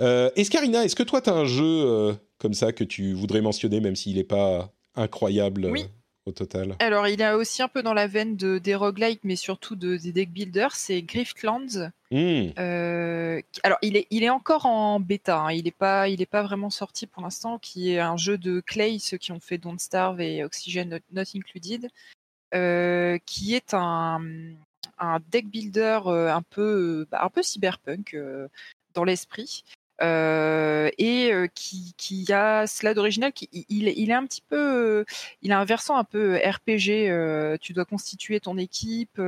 Euh, 0.00 0.30
Escarina, 0.36 0.84
est-ce 0.84 0.96
que 0.96 1.02
toi, 1.02 1.20
tu 1.20 1.28
as 1.28 1.34
un 1.34 1.44
jeu 1.44 1.64
euh, 1.64 2.12
comme 2.38 2.54
ça 2.54 2.72
que 2.72 2.84
tu 2.84 3.12
voudrais 3.12 3.40
mentionner, 3.42 3.80
même 3.80 3.96
s'il 3.96 4.16
n'est 4.16 4.24
pas 4.24 4.72
incroyable 4.94 5.66
Oui. 5.70 5.84
Au 6.26 6.32
total 6.32 6.76
Alors, 6.80 7.08
il 7.08 7.22
est 7.22 7.32
aussi 7.32 7.62
un 7.62 7.68
peu 7.68 7.82
dans 7.82 7.94
la 7.94 8.06
veine 8.06 8.36
de, 8.36 8.58
des 8.58 8.74
roguelikes, 8.74 9.22
mais 9.22 9.36
surtout 9.36 9.76
de, 9.76 9.96
des 9.96 10.12
deck 10.12 10.30
builders, 10.30 10.74
c'est 10.74 11.02
Griftlands. 11.02 11.90
Hmm, 12.10 12.50
Euh, 12.58 13.40
alors, 13.62 13.78
il 13.82 13.96
est, 13.96 14.06
il 14.10 14.22
est 14.22 14.30
encore 14.30 14.66
en 14.66 15.00
bêta, 15.00 15.38
hein, 15.38 15.52
il 15.52 15.64
n'est 15.64 15.70
pas, 15.70 16.08
il 16.08 16.20
est 16.20 16.26
pas 16.26 16.42
vraiment 16.42 16.70
sorti 16.70 17.06
pour 17.06 17.22
l'instant, 17.22 17.58
qui 17.58 17.92
est 17.92 18.00
un 18.00 18.16
jeu 18.16 18.38
de 18.38 18.60
Clay, 18.60 18.98
ceux 18.98 19.16
qui 19.16 19.32
ont 19.32 19.40
fait 19.40 19.58
Don't 19.58 19.78
Starve 19.78 20.20
et 20.20 20.44
Oxygen 20.44 20.88
Not, 20.88 20.98
Not 21.12 21.30
Included, 21.34 21.88
euh, 22.54 23.18
qui 23.24 23.54
est 23.54 23.72
un, 23.74 24.20
un 24.98 25.20
deck 25.30 25.48
builder 25.48 26.00
euh, 26.06 26.32
un 26.32 26.42
peu, 26.42 27.06
bah, 27.10 27.20
un 27.22 27.28
peu 27.30 27.42
cyberpunk 27.42 28.14
euh, 28.14 28.48
dans 28.94 29.04
l'esprit. 29.04 29.62
Euh, 30.02 30.90
et 30.98 31.32
euh, 31.32 31.46
qui, 31.54 31.94
qui 31.96 32.32
a 32.32 32.66
cela 32.66 32.94
d'original, 32.94 33.32
il, 33.52 33.88
il 33.88 34.10
est 34.10 34.14
un 34.14 34.26
petit 34.26 34.42
peu, 34.48 35.04
il 35.42 35.52
a 35.52 35.58
un 35.60 35.64
versant 35.64 35.96
un 35.96 36.04
peu 36.04 36.36
RPG. 36.36 37.08
euh, 37.10 37.56
tu 37.60 37.72
dois 37.72 37.84
constituer 37.84 38.40
ton 38.40 38.58
équipe, 38.58 39.20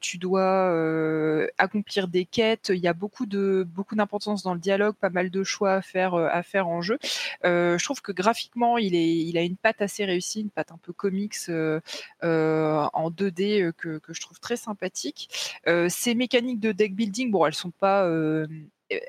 tu 0.00 0.18
dois 0.18 1.46
accomplir 1.58 2.08
des 2.08 2.24
quêtes. 2.24 2.70
Il 2.74 2.80
y 2.80 2.88
a 2.88 2.94
beaucoup 2.94 3.26
de 3.26 3.66
beaucoup 3.68 3.94
d'importance 3.94 4.42
dans 4.42 4.54
le 4.54 4.60
dialogue, 4.60 4.94
pas 4.96 5.10
mal 5.10 5.30
de 5.30 5.44
choix 5.44 5.74
à 5.74 5.82
faire 5.82 6.14
à 6.14 6.42
faire 6.42 6.68
en 6.68 6.82
jeu. 6.82 6.98
Je 7.44 7.82
trouve 7.84 8.02
que 8.02 8.12
graphiquement, 8.12 8.78
il 8.78 8.94
est 8.94 9.16
il 9.16 9.36
a 9.38 9.42
une 9.42 9.56
patte 9.56 9.82
assez 9.82 10.04
réussie, 10.04 10.40
une 10.40 10.50
patte 10.50 10.72
un 10.72 10.78
peu 10.78 10.92
comics 10.92 11.36
en 12.92 13.10
2D 13.10 13.62
euh, 13.62 13.72
que, 13.72 13.98
que 13.98 14.12
je 14.12 14.20
trouve 14.20 14.40
très 14.40 14.56
sympathique. 14.56 15.28
Ces 15.88 16.14
mécaniques 16.14 16.60
de 16.60 16.72
deck 16.72 16.94
building, 16.94 17.30
bon, 17.30 17.46
elles 17.46 17.54
sont 17.54 17.70
pas 17.70 18.08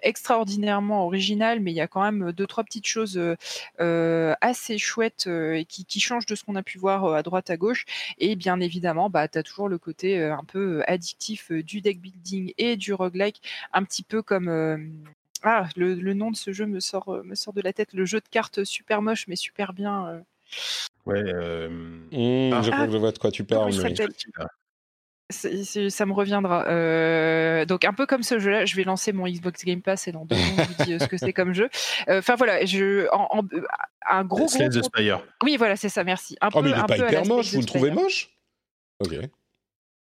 extraordinairement 0.01 1.05
originales, 1.05 1.59
mais 1.59 1.71
il 1.71 1.75
y 1.75 1.81
a 1.81 1.87
quand 1.87 2.01
même 2.03 2.31
deux 2.31 2.47
trois 2.47 2.63
petites 2.63 2.87
choses 2.87 3.17
euh, 3.17 3.35
euh, 3.79 4.33
assez 4.41 4.77
chouettes 4.77 5.25
euh, 5.27 5.53
et 5.53 5.65
qui, 5.65 5.85
qui 5.85 5.99
changent 5.99 6.25
de 6.25 6.35
ce 6.35 6.43
qu'on 6.43 6.55
a 6.55 6.63
pu 6.63 6.77
voir 6.77 7.05
euh, 7.05 7.15
à 7.15 7.23
droite 7.23 7.49
à 7.49 7.57
gauche. 7.57 7.85
Et 8.19 8.35
bien 8.35 8.59
évidemment, 8.59 9.09
bah, 9.09 9.27
tu 9.27 9.37
as 9.37 9.43
toujours 9.43 9.69
le 9.69 9.77
côté 9.77 10.19
euh, 10.19 10.33
un 10.35 10.43
peu 10.43 10.79
euh, 10.79 10.83
addictif 10.91 11.51
euh, 11.51 11.63
du 11.63 11.81
deck 11.81 11.99
building 11.99 12.53
et 12.57 12.75
du 12.77 12.93
roguelike, 12.93 13.41
un 13.73 13.83
petit 13.83 14.03
peu 14.03 14.21
comme 14.21 14.47
euh, 14.49 14.77
ah, 15.43 15.67
le, 15.75 15.93
le 15.95 16.13
nom 16.13 16.31
de 16.31 16.35
ce 16.37 16.53
jeu 16.53 16.65
me 16.65 16.79
sort, 16.79 17.09
euh, 17.13 17.23
me 17.23 17.35
sort 17.35 17.53
de 17.53 17.61
la 17.61 17.73
tête, 17.73 17.93
le 17.93 18.05
jeu 18.05 18.19
de 18.19 18.27
cartes 18.29 18.63
super 18.63 19.01
moche 19.01 19.27
mais 19.27 19.35
super 19.35 19.73
bien. 19.73 20.07
euh. 20.07 20.19
Ouais. 21.05 21.21
euh, 21.21 21.67
hmm, 21.69 22.53
Ah. 22.53 22.61
je 22.61 22.71
crois 22.71 22.85
que 22.85 22.93
je 22.93 22.97
vois 22.97 23.11
de 23.11 23.17
quoi 23.17 23.31
tu 23.31 23.43
parles. 23.43 24.62
Ça 25.33 26.05
me 26.05 26.13
reviendra. 26.13 26.65
Euh, 26.67 27.65
donc 27.65 27.83
un 27.85 27.93
peu 27.93 28.05
comme 28.05 28.23
ce 28.23 28.39
jeu-là, 28.39 28.65
je 28.65 28.75
vais 28.75 28.83
lancer 28.83 29.11
mon 29.11 29.27
Xbox 29.27 29.65
Game 29.65 29.81
Pass 29.81 30.07
et 30.07 30.11
dans 30.11 30.25
deux 30.25 30.35
secondes, 30.35 30.59
je 30.59 30.77
vous 30.77 30.83
dis 30.85 30.93
euh, 30.93 30.99
ce 30.99 31.07
que 31.07 31.17
c'est 31.17 31.33
comme 31.33 31.53
jeu. 31.53 31.69
Euh, 32.09 32.19
Enfin 32.19 32.35
voilà, 32.35 32.63
je, 32.65 33.07
en, 33.11 33.27
en- 33.39 33.47
un 34.09 34.23
gros, 34.23 34.37
gros, 34.39 34.47
Slay 34.47 34.69
the 34.69 34.83
Spire. 34.83 35.23
Oui, 35.43 35.57
voilà, 35.57 35.75
c'est 35.75 35.89
ça. 35.89 36.03
Merci. 36.03 36.37
Un 36.41 36.49
Oh, 36.53 36.61
mais 36.61 36.69
il 36.69 36.73
peu- 36.75 36.79
n'est 36.81 36.85
pas 36.87 36.95
hyper 36.97 37.11
l'aspect 37.11 37.27
moche, 37.27 37.53
vous 37.53 37.59
le 37.59 37.65
trouvez 37.65 37.91
moche? 37.91 38.29
Ok, 38.99 39.15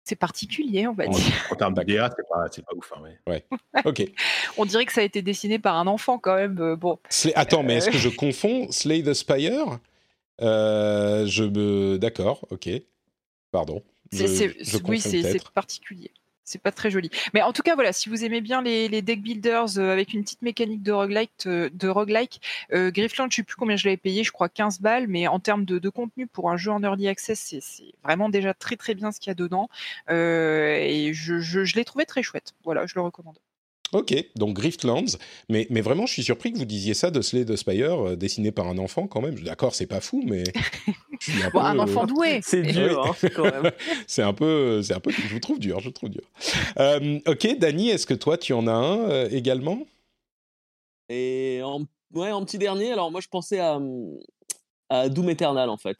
C'est 0.04 0.16
particulier, 0.16 0.86
on 0.86 0.92
va 0.92 1.06
En, 1.06 1.10
dire. 1.10 1.24
en 1.50 1.54
termes 1.56 1.74
de 1.74 1.82
DA, 1.82 2.10
c'est 2.14 2.62
pas, 2.64 2.74
ouf. 2.76 2.92
hein, 2.96 3.02
ouais. 3.28 3.44
ok. 3.84 4.02
On 4.58 4.64
dirait 4.64 4.84
que 4.84 4.92
ça 4.92 5.00
a 5.00 5.04
été 5.04 5.22
dessiné 5.22 5.58
par 5.58 5.76
un 5.76 5.86
enfant 5.86 6.18
quand 6.18 6.34
même. 6.36 6.58
euh, 6.60 6.76
Bon, 6.76 6.98
Slay- 7.08 7.32
Attends, 7.36 7.62
mais 7.62 7.76
est-ce 7.76 7.90
que 7.90 7.98
je 7.98 8.08
confonds 8.08 8.70
Slay 8.70 9.02
the 9.02 9.14
Spire? 9.14 9.78
Je 10.40 11.44
me... 11.44 11.98
D'accord, 11.98 12.46
ok. 12.50 12.68
Pardon. 13.50 13.82
Je- 14.12 14.26
je 14.64 14.76
oui, 14.90 15.00
c'est 15.00 15.22
particulier. 15.54 16.10
C'est 16.44 16.60
pas 16.60 16.72
très 16.72 16.90
joli. 16.90 17.08
Mais 17.34 17.40
en 17.42 17.52
tout 17.52 17.62
cas, 17.62 17.74
voilà, 17.76 17.92
si 17.92 18.08
vous 18.08 18.24
aimez 18.24 18.40
bien 18.40 18.62
les, 18.62 18.88
les 18.88 19.00
deck 19.00 19.22
builders 19.22 19.78
euh, 19.78 19.90
avec 19.92 20.12
une 20.12 20.22
petite 20.24 20.42
mécanique 20.42 20.82
de 20.82 20.90
roguelike, 20.92 21.30
euh, 21.46 21.70
de 21.72 21.88
roguelike 21.88 22.40
euh, 22.72 22.90
Griffland, 22.90 23.28
je 23.30 23.36
sais 23.36 23.42
plus 23.44 23.54
combien 23.56 23.76
je 23.76 23.84
l'avais 23.86 23.96
payé, 23.96 24.24
je 24.24 24.32
crois 24.32 24.48
15 24.48 24.80
balles, 24.80 25.06
mais 25.06 25.28
en 25.28 25.38
termes 25.38 25.64
de, 25.64 25.78
de 25.78 25.88
contenu 25.88 26.26
pour 26.26 26.50
un 26.50 26.56
jeu 26.56 26.70
en 26.72 26.82
early 26.82 27.06
access, 27.08 27.38
c'est- 27.40 27.60
c'est 27.62 27.94
vraiment 28.02 28.28
déjà 28.28 28.54
très 28.54 28.76
très 28.76 28.94
bien 28.94 29.12
ce 29.12 29.20
qu'il 29.20 29.30
y 29.30 29.32
a 29.32 29.34
dedans. 29.34 29.68
Euh, 30.10 30.74
et 30.80 31.14
je, 31.14 31.38
je, 31.38 31.64
je 31.64 31.76
l'ai 31.76 31.84
trouvé 31.84 32.06
très 32.06 32.22
chouette. 32.24 32.52
Voilà, 32.64 32.86
je 32.86 32.94
le 32.96 33.02
recommande. 33.02 33.38
Ok, 33.92 34.14
donc 34.36 34.54
Griftlands, 34.56 35.18
mais, 35.50 35.66
mais 35.68 35.82
vraiment, 35.82 36.06
je 36.06 36.14
suis 36.14 36.22
surpris 36.22 36.50
que 36.50 36.56
vous 36.58 36.64
disiez 36.64 36.94
ça 36.94 37.10
de 37.10 37.20
Slay 37.20 37.44
the 37.44 37.56
Spire, 37.56 38.08
euh, 38.08 38.16
dessiné 38.16 38.50
par 38.50 38.66
un 38.66 38.78
enfant 38.78 39.06
quand 39.06 39.20
même. 39.20 39.38
D'accord, 39.40 39.74
c'est 39.74 39.86
pas 39.86 40.00
fou, 40.00 40.22
mais 40.26 40.44
je 41.20 41.30
suis 41.32 41.42
un 41.42 41.50
Bon, 41.50 41.60
peu, 41.60 41.66
un 41.66 41.78
euh, 41.78 41.82
enfant 41.82 42.06
doué. 42.06 42.40
C'est 42.42 42.62
dur, 42.62 43.04
hein, 43.04 43.28
quand 43.36 43.44
même. 43.44 43.70
c'est 44.06 44.22
un 44.22 44.32
peu, 44.32 44.82
c'est 44.82 44.94
un 44.94 45.00
peu, 45.00 45.10
je 45.10 45.32
vous 45.32 45.40
trouve 45.40 45.58
dur, 45.58 45.78
je 45.80 45.86
vous 45.86 45.92
trouve 45.92 46.08
dur. 46.08 46.22
Euh, 46.78 47.20
ok, 47.26 47.58
Dany, 47.58 47.90
est-ce 47.90 48.06
que 48.06 48.14
toi 48.14 48.38
tu 48.38 48.54
en 48.54 48.66
as 48.66 48.72
un 48.72 49.10
euh, 49.10 49.28
également? 49.30 49.86
Et 51.10 51.60
en, 51.62 51.82
ouais, 52.14 52.30
en 52.32 52.42
petit 52.46 52.58
dernier, 52.58 52.92
alors 52.92 53.10
moi 53.10 53.20
je 53.20 53.28
pensais 53.28 53.58
à, 53.58 53.76
hum, 53.76 54.18
à 54.88 55.10
Doom 55.10 55.28
Eternal 55.28 55.68
en 55.68 55.76
fait. 55.76 55.98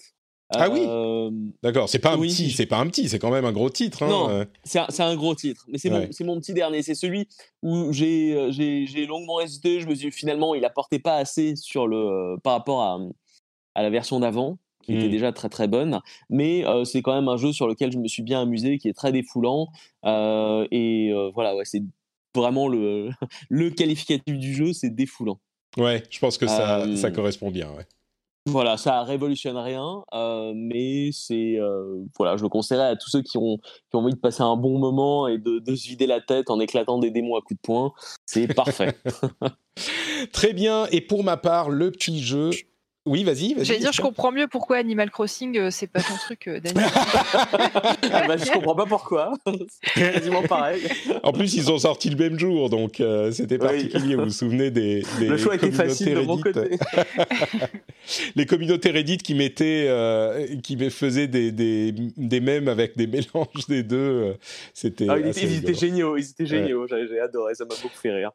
Ah 0.55 0.69
oui 0.71 0.85
Euh, 0.87 1.31
D'accord, 1.63 1.89
c'est 1.89 1.99
pas 1.99 2.13
un 2.13 2.19
petit, 2.19 2.51
c'est 2.51 2.67
pas 2.67 2.79
un 2.79 2.87
petit, 2.87 3.09
c'est 3.09 3.19
quand 3.19 3.31
même 3.31 3.45
un 3.45 3.53
gros 3.53 3.71
titre. 3.71 4.03
Hein, 4.03 4.09
Non. 4.09 4.29
euh. 4.31 4.45
C'est 4.65 5.01
un, 5.01 5.17
gros 5.17 5.35
titre, 5.35 5.65
mais 5.69 5.79
c'est 5.79 5.91
Ouais. 5.93 6.09
mon, 6.21 6.39
petit 6.41 6.55
dernier. 6.55 6.83
C'est 6.83 6.95
celui 6.95 7.29
où 7.63 7.93
j'ai 7.93 8.35
euh, 8.35 9.07
longuement 9.07 9.41
hésité. 9.41 9.81
Je 9.81 9.87
me 9.89 9.95
suis 9.95 10.11
dit, 10.11 10.17
finalement, 10.17 10.55
il 10.55 10.65
apportait 10.65 10.99
pas 10.99 11.17
assez 11.17 11.57
sur 11.57 11.87
le, 11.87 12.37
par 12.43 12.55
rapport 12.55 12.83
à, 12.83 12.99
à 13.75 13.83
la 13.83 13.91
version 13.91 14.21
d'avant, 14.21 14.59
qui 14.85 14.95
était 14.95 15.07
Mm. 15.09 15.11
déjà 15.13 15.33
très 15.33 15.49
très 15.49 15.69
bonne. 15.69 16.01
Mais 16.29 16.67
euh, 16.67 16.85
c'est 16.85 17.03
quand 17.03 17.15
même 17.15 17.29
un 17.29 17.37
jeu 17.37 17.53
sur 17.53 17.69
lequel 17.69 17.93
je 17.93 17.99
me 17.99 18.09
suis 18.09 18.23
bien 18.23 18.43
amusé, 18.43 18.79
qui 18.79 18.89
est 18.89 18.93
très 18.95 19.13
défoulant. 19.13 19.69
Euh, 20.05 20.67
et 20.71 21.11
euh, 21.13 21.31
voilà, 21.35 21.55
ouais, 21.55 21.65
c'est 21.65 21.83
vraiment 22.35 22.67
le, 22.69 23.11
le 23.49 23.71
qualificatif 23.71 24.37
du 24.39 24.53
jeu, 24.55 24.73
c'est 24.73 24.91
défoulant. 24.91 25.39
Ouais, 25.79 26.03
je 26.11 26.19
pense 26.19 26.37
que 26.37 26.47
ça, 26.47 26.85
ça 26.97 27.11
correspond 27.11 27.51
bien. 27.51 27.71
Ouais. 27.71 27.87
Voilà, 28.47 28.77
ça 28.77 29.05
révolutionne 29.05 29.57
rien, 29.57 30.03
euh, 30.15 30.53
mais 30.55 31.11
c'est 31.13 31.61
euh, 31.61 32.03
voilà, 32.19 32.37
je 32.37 32.43
le 32.43 32.49
conseillerais 32.49 32.89
à 32.89 32.97
tous 32.97 33.09
ceux 33.09 33.23
qui 33.23 33.39
ont 33.39 33.59
qui 33.59 33.95
ont 33.95 34.01
envie 34.01 34.15
de 34.15 34.19
passer 34.19 34.43
un 34.43 34.57
bon 34.57 34.81
moment 34.81 35.29
et 35.29 35.39
de, 35.39 35.61
de 35.61 35.77
se 35.77 35.87
vider 35.87 36.09
la 36.09 36.21
tête 36.21 36.51
en 36.51 36.59
éclatant 36.59 36.99
des 36.99 37.13
démos 37.13 37.39
à 37.39 37.41
coups 37.41 37.61
de 37.61 37.63
poing. 37.63 37.93
C'est 38.27 38.53
parfait. 38.53 38.97
Très 40.33 40.53
bien. 40.55 40.87
Et 40.91 41.01
pour 41.01 41.23
ma 41.23 41.37
part, 41.37 41.71
le 41.71 41.93
petit 41.93 42.21
jeu. 42.21 42.51
Oui, 43.05 43.25
vas-y, 43.25 43.55
vas-y. 43.55 43.65
J'allais 43.65 43.81
dire, 43.81 43.93
je 43.93 44.01
comprends 44.01 44.31
mieux 44.31 44.47
pourquoi 44.47 44.77
Animal 44.77 45.11
Crossing, 45.11 45.59
euh, 45.59 45.71
c'est 45.73 45.89
pas 45.89 46.01
ton 46.01 46.15
truc, 46.15 46.47
euh, 46.47 46.61
Daniel. 46.61 46.87
ah 46.95 48.27
bah, 48.29 48.37
je 48.37 48.49
comprends 48.53 48.77
pas 48.77 48.87
pourquoi. 48.87 49.33
C'est 49.95 50.13
quasiment 50.13 50.43
pareil. 50.43 50.83
En 51.25 51.33
plus, 51.33 51.55
ils 51.55 51.69
ont 51.73 51.79
sorti 51.79 52.11
le 52.11 52.17
même 52.17 52.39
jour, 52.39 52.71
donc 52.71 53.01
euh, 53.01 53.33
c'était 53.33 53.57
Oui. 53.57 53.61
particulier. 53.61 54.15
Vous 54.15 54.25
vous 54.27 54.31
souvenez 54.31 54.71
des, 54.71 55.03
des 55.19 55.27
Le 55.27 55.37
choix 55.37 55.57
était 55.57 55.73
facile 55.73 56.15
de 56.15 56.21
mon 56.21 56.37
Reddit 56.37 56.43
côté. 56.53 56.79
Les 58.37 58.47
communautés 58.47 58.91
Reddit 58.91 59.19
qui 59.19 59.35
mettaient, 59.35 59.87
euh, 59.89 60.57
qui 60.63 60.77
me- 60.77 60.91
faisaient 60.91 61.27
des, 61.29 61.51
des, 61.51 61.93
des 61.93 62.41
mèmes 62.41 62.69
avec 62.69 62.97
des 62.97 63.07
mélanges 63.09 63.67
des 63.69 63.83
deux. 63.83 63.97
euh, 63.97 64.35
C'était 64.75 65.07
Ah, 65.09 65.19
ils, 65.19 65.27
étaient, 65.27 65.41
ils 65.43 65.55
étaient 65.59 65.67
rigolo. 65.73 65.79
géniaux, 65.79 66.17
ils 66.17 66.31
étaient 66.31 66.47
géniaux. 66.47 66.87
J'ai 66.89 67.19
adoré, 67.21 67.55
ça 67.57 67.65
m'a 67.65 67.75
beaucoup 67.83 67.97
fait 68.01 68.13
rire. 68.13 68.31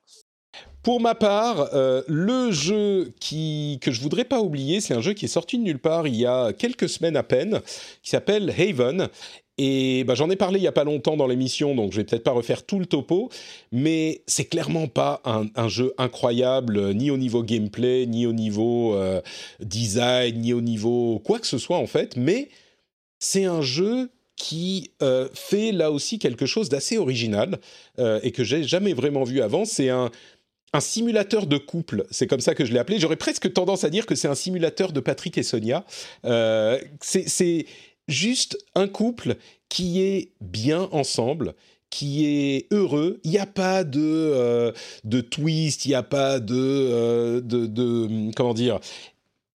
Pour 0.87 1.01
ma 1.01 1.15
part, 1.15 1.71
euh, 1.73 2.01
le 2.07 2.49
jeu 2.49 3.11
qui, 3.19 3.77
que 3.81 3.91
je 3.91 3.99
voudrais 3.99 4.23
pas 4.23 4.39
oublier, 4.39 4.79
c'est 4.79 4.93
un 4.93 5.01
jeu 5.01 5.11
qui 5.11 5.25
est 5.25 5.27
sorti 5.27 5.57
de 5.57 5.63
nulle 5.63 5.79
part 5.79 6.07
il 6.07 6.15
y 6.15 6.25
a 6.25 6.53
quelques 6.53 6.87
semaines 6.87 7.17
à 7.17 7.23
peine, 7.23 7.59
qui 8.01 8.09
s'appelle 8.09 8.53
Haven. 8.57 9.09
Et 9.57 10.05
bah, 10.05 10.15
j'en 10.15 10.29
ai 10.29 10.37
parlé 10.37 10.59
il 10.59 10.63
y 10.63 10.67
a 10.67 10.71
pas 10.71 10.85
longtemps 10.85 11.17
dans 11.17 11.27
l'émission, 11.27 11.75
donc 11.75 11.91
je 11.91 11.97
vais 11.97 12.05
peut-être 12.05 12.23
pas 12.23 12.31
refaire 12.31 12.65
tout 12.65 12.79
le 12.79 12.85
topo, 12.85 13.27
mais 13.73 14.21
c'est 14.27 14.45
clairement 14.45 14.87
pas 14.87 15.21
un, 15.25 15.67
jeu 15.67 15.93
incroyable, 15.97 16.93
ni 16.93 17.11
au 17.11 17.17
niveau 17.17 17.43
gameplay, 17.43 18.05
ni 18.05 18.25
au 18.25 18.31
niveau 18.31 18.95
euh, 18.95 19.19
design, 19.59 20.39
ni 20.39 20.53
au 20.53 20.61
niveau 20.61 21.19
quoi 21.19 21.39
que 21.39 21.47
ce 21.47 21.57
soit 21.57 21.79
en 21.79 21.87
fait. 21.87 22.15
Mais 22.15 22.47
c'est 23.19 23.43
un 23.43 23.61
jeu 23.61 24.09
qui 24.37 24.91
euh, 25.01 25.27
fait 25.33 25.71
là 25.71 25.91
aussi 25.91 26.19
quelque 26.19 26.45
chose 26.45 26.69
d'assez 26.69 26.97
original 26.97 27.59
euh, 27.99 28.19
et 28.23 28.31
que 28.31 28.43
j'ai 28.43 28.63
jamais 28.63 28.93
vraiment 28.93 29.23
vu 29.23 29.41
avant. 29.41 29.65
C'est 29.65 29.89
un, 29.89 30.11
un 30.73 30.79
simulateur 30.79 31.47
de 31.47 31.57
couple, 31.57 32.05
c'est 32.11 32.27
comme 32.27 32.41
ça 32.41 32.53
que 32.53 32.65
je 32.65 32.73
l'ai 32.73 32.79
appelé. 32.79 32.99
J'aurais 32.99 33.15
presque 33.15 33.51
tendance 33.53 33.83
à 33.83 33.89
dire 33.89 34.05
que 34.05 34.15
c'est 34.15 34.27
un 34.27 34.35
simulateur 34.35 34.91
de 34.91 34.99
Patrick 34.99 35.37
et 35.37 35.43
Sonia. 35.43 35.85
Euh, 36.25 36.79
c'est 37.01 37.65
juste 38.07 38.57
un 38.75 38.87
couple 38.87 39.35
qui 39.69 40.01
est 40.01 40.31
bien 40.41 40.89
ensemble, 40.91 41.53
qui 41.89 42.25
est 42.25 42.67
heureux. 42.71 43.19
Il 43.23 43.31
n'y 43.31 43.37
a 43.37 43.45
pas 43.45 43.83
de, 43.83 44.01
euh, 44.01 44.71
de 45.03 45.21
twist, 45.21 45.85
il 45.85 45.89
n'y 45.89 45.95
a 45.95 46.03
pas 46.03 46.37
euh, 46.37 47.41
de, 47.41 47.65
de, 47.65 48.31
comment 48.35 48.53
dire 48.53 48.79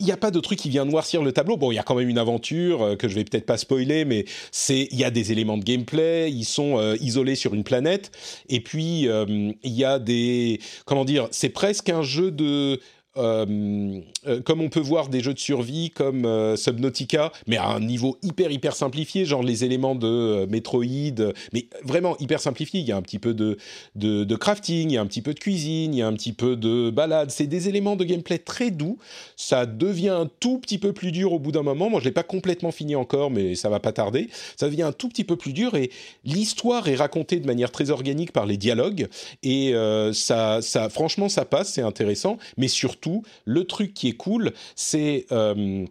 il 0.00 0.06
n'y 0.06 0.12
a 0.12 0.16
pas 0.16 0.30
de 0.30 0.40
truc 0.40 0.58
qui 0.58 0.68
vient 0.68 0.84
noircir 0.84 1.22
le 1.22 1.32
tableau. 1.32 1.56
Bon, 1.56 1.70
il 1.70 1.76
y 1.76 1.78
a 1.78 1.82
quand 1.82 1.94
même 1.94 2.08
une 2.08 2.18
aventure 2.18 2.82
euh, 2.82 2.96
que 2.96 3.08
je 3.08 3.14
vais 3.14 3.24
peut-être 3.24 3.46
pas 3.46 3.56
spoiler, 3.56 4.04
mais 4.04 4.24
c'est 4.50 4.88
il 4.90 4.98
y 4.98 5.04
a 5.04 5.10
des 5.10 5.32
éléments 5.32 5.58
de 5.58 5.64
gameplay. 5.64 6.30
Ils 6.30 6.44
sont 6.44 6.78
euh, 6.78 6.96
isolés 7.00 7.36
sur 7.36 7.54
une 7.54 7.64
planète, 7.64 8.10
et 8.48 8.60
puis 8.60 9.06
il 9.06 9.54
y 9.62 9.84
a 9.84 9.98
des 9.98 10.60
comment 10.84 11.04
dire. 11.04 11.28
C'est 11.30 11.50
presque 11.50 11.88
un 11.88 12.02
jeu 12.02 12.30
de 12.30 12.80
euh, 13.16 14.00
euh, 14.28 14.40
comme 14.40 14.60
on 14.60 14.68
peut 14.68 14.78
voir 14.80 15.08
des 15.08 15.20
jeux 15.20 15.34
de 15.34 15.38
survie 15.38 15.90
comme 15.90 16.24
euh, 16.24 16.54
Subnautica, 16.54 17.32
mais 17.48 17.56
à 17.56 17.66
un 17.66 17.80
niveau 17.80 18.18
hyper 18.22 18.52
hyper 18.52 18.76
simplifié, 18.76 19.24
genre 19.24 19.42
les 19.42 19.64
éléments 19.64 19.96
de 19.96 20.46
Metroid, 20.46 21.32
mais 21.52 21.66
vraiment 21.82 22.16
hyper 22.18 22.38
simplifié. 22.40 22.80
Il 22.80 22.86
y 22.86 22.92
a 22.92 22.96
un 22.96 23.02
petit 23.02 23.18
peu 23.18 23.34
de, 23.34 23.58
de, 23.96 24.36
crafting, 24.36 24.90
il 24.90 24.94
y 24.94 24.96
a 24.96 25.00
un 25.00 25.06
petit 25.06 25.22
peu 25.22 25.34
de 25.34 25.40
cuisine, 25.40 25.92
il 25.92 25.98
y 25.98 26.02
a 26.02 26.06
un 26.06 26.12
petit 26.12 26.32
peu 26.32 26.54
de 26.54 26.90
balade. 26.90 27.30
C'est 27.32 27.48
des 27.48 27.68
éléments 27.68 27.96
de 27.96 28.04
gameplay 28.04 28.38
très 28.38 28.70
doux. 28.70 28.98
Ça 29.36 29.66
devient 29.66 30.10
un 30.10 30.30
tout 30.38 30.58
petit 30.58 30.78
peu 30.78 30.92
plus 30.92 31.10
dur 31.10 31.32
au 31.32 31.40
bout 31.40 31.52
d'un 31.52 31.62
moment. 31.62 31.90
Moi, 31.90 31.98
je 32.00 32.04
l'ai 32.04 32.12
pas 32.12 32.22
complètement 32.22 32.70
fini 32.70 32.94
encore, 32.94 33.30
mais 33.30 33.56
ça 33.56 33.68
va 33.68 33.80
pas 33.80 33.92
tarder. 33.92 34.28
Ça 34.56 34.66
devient 34.66 34.82
un 34.82 34.92
tout 34.92 35.08
petit 35.08 35.24
peu 35.24 35.34
plus 35.36 35.52
dur 35.52 35.74
et 35.74 35.90
l'histoire 36.24 36.86
est 36.86 36.96
racontée 36.96 37.40
de 37.40 37.46
manière 37.46 37.72
très 37.72 37.90
organique 37.90 38.30
par 38.32 38.46
les 38.46 38.56
dialogues 38.56 39.08
et 39.42 39.74
ça, 40.12 40.62
ça, 40.62 40.88
franchement, 40.88 41.28
ça 41.28 41.44
passe, 41.44 41.72
c'est 41.72 41.82
intéressant, 41.82 42.38
mais 42.56 42.68
surtout 42.68 42.99
le 43.44 43.64
truc 43.64 43.94
qui 43.94 44.08
est 44.08 44.16
cool, 44.16 44.52
c'est 44.74 45.26
euh, 45.32 45.84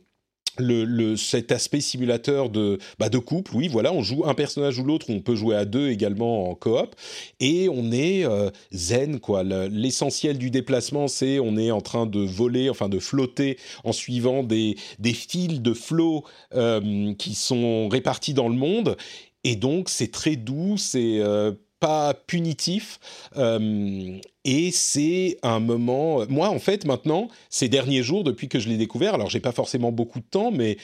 le, 0.58 1.16
cet 1.16 1.52
aspect 1.52 1.82
simulateur 1.82 2.50
de, 2.50 2.80
bah 2.98 3.10
de 3.10 3.18
couple, 3.18 3.56
oui, 3.56 3.68
voilà, 3.68 3.94
on 3.94 4.02
joue 4.02 4.26
un 4.26 4.34
personnage 4.34 4.78
ou 4.80 4.84
l'autre, 4.84 5.08
on 5.10 5.22
peut 5.22 5.36
jouer 5.36 5.56
à 5.56 5.66
deux 5.66 5.90
également 5.90 6.50
en 6.50 6.56
coop, 6.56 6.96
et 7.40 7.70
on 7.70 7.92
est 7.92 8.26
euh, 8.26 8.50
zen, 8.74 9.20
quoi. 9.20 9.44
L'essentiel 9.44 10.38
du 10.38 10.52
déplacement, 10.52 11.08
c'est 11.08 11.40
on 11.40 11.58
est 11.58 11.72
en 11.72 11.82
train 11.82 12.06
de 12.06 12.20
voler, 12.20 12.70
enfin 12.70 12.90
de 12.90 13.00
flotter 13.00 13.58
en 13.84 13.94
suivant 13.94 14.44
des, 14.44 14.76
des 15.00 15.14
fils 15.14 15.62
de 15.62 15.74
flot 15.74 16.26
euh, 16.56 17.14
qui 17.14 17.36
sont 17.36 17.88
répartis 17.90 18.34
dans 18.34 18.50
le 18.50 18.56
monde, 18.56 18.98
et 19.44 19.56
donc 19.56 19.90
c'est 19.90 20.12
très 20.12 20.36
doux, 20.36 20.76
c'est 20.78 21.22
pas 21.80 22.14
punitif. 22.14 23.00
Euh, 24.50 24.52
et 24.52 24.72
c'est 24.72 25.38
un 25.44 25.60
moment. 25.60 26.26
Moi, 26.30 26.50
en 26.50 26.60
fait, 26.60 26.86
maintenant, 26.86 27.30
ces 27.50 27.70
derniers 27.70 28.04
jours, 28.04 28.24
depuis 28.24 28.48
que 28.48 28.60
je 28.60 28.70
l'ai 28.70 28.78
découvert, 28.78 29.14
alors 29.14 29.30
j'ai 29.30 29.40
pas 29.40 29.52
forcément 29.52 29.92
beaucoup 29.92 30.20
de 30.20 30.26
temps, 30.26 30.52
mais 30.52 30.78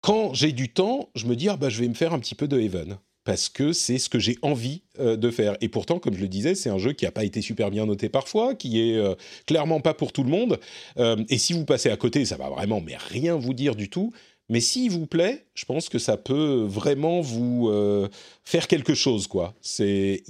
quand 0.00 0.34
j'ai 0.34 0.52
du 0.52 0.68
temps, 0.68 1.08
je 1.14 1.26
me 1.26 1.34
dis 1.34 1.48
ah 1.48 1.56
bah 1.56 1.68
je 1.68 1.80
vais 1.80 1.88
me 1.88 1.94
faire 1.94 2.12
un 2.12 2.18
petit 2.18 2.34
peu 2.34 2.48
de 2.48 2.60
Heaven 2.60 2.98
parce 3.24 3.48
que 3.48 3.72
c'est 3.72 3.98
ce 3.98 4.08
que 4.08 4.20
j'ai 4.20 4.38
envie 4.42 4.82
euh, 5.00 5.16
de 5.16 5.30
faire. 5.32 5.56
Et 5.60 5.68
pourtant, 5.68 5.98
comme 5.98 6.14
je 6.14 6.20
le 6.20 6.28
disais, 6.28 6.54
c'est 6.54 6.70
un 6.70 6.78
jeu 6.78 6.92
qui 6.92 7.06
n'a 7.06 7.10
pas 7.10 7.24
été 7.24 7.42
super 7.42 7.72
bien 7.72 7.84
noté 7.84 8.08
parfois, 8.08 8.54
qui 8.54 8.80
est 8.80 8.96
euh, 8.96 9.16
clairement 9.46 9.80
pas 9.80 9.94
pour 9.94 10.12
tout 10.12 10.22
le 10.22 10.30
monde. 10.30 10.60
et 10.96 11.38
si 11.38 11.52
vous 11.52 11.64
passez 11.64 11.90
à 11.90 11.96
côté, 11.96 12.24
ça 12.24 12.36
va 12.36 12.48
vraiment 12.50 12.80
mais 12.80 12.96
rien 12.96 13.34
vous 13.34 13.52
dire 13.54 13.74
du 13.74 13.90
tout. 13.90 14.12
Mais 14.48 14.60
s'il 14.60 14.90
vous 14.92 15.06
plaît, 15.06 15.44
je 15.54 15.64
pense 15.64 15.88
que 15.88 15.98
ça 15.98 16.16
peut 16.16 16.64
vraiment 16.68 17.20
vous 17.20 17.68
euh, 17.68 18.08
faire 18.44 18.68
quelque 18.68 18.94
chose, 18.94 19.26
quoi. 19.26 19.54
C'est, 19.60 20.22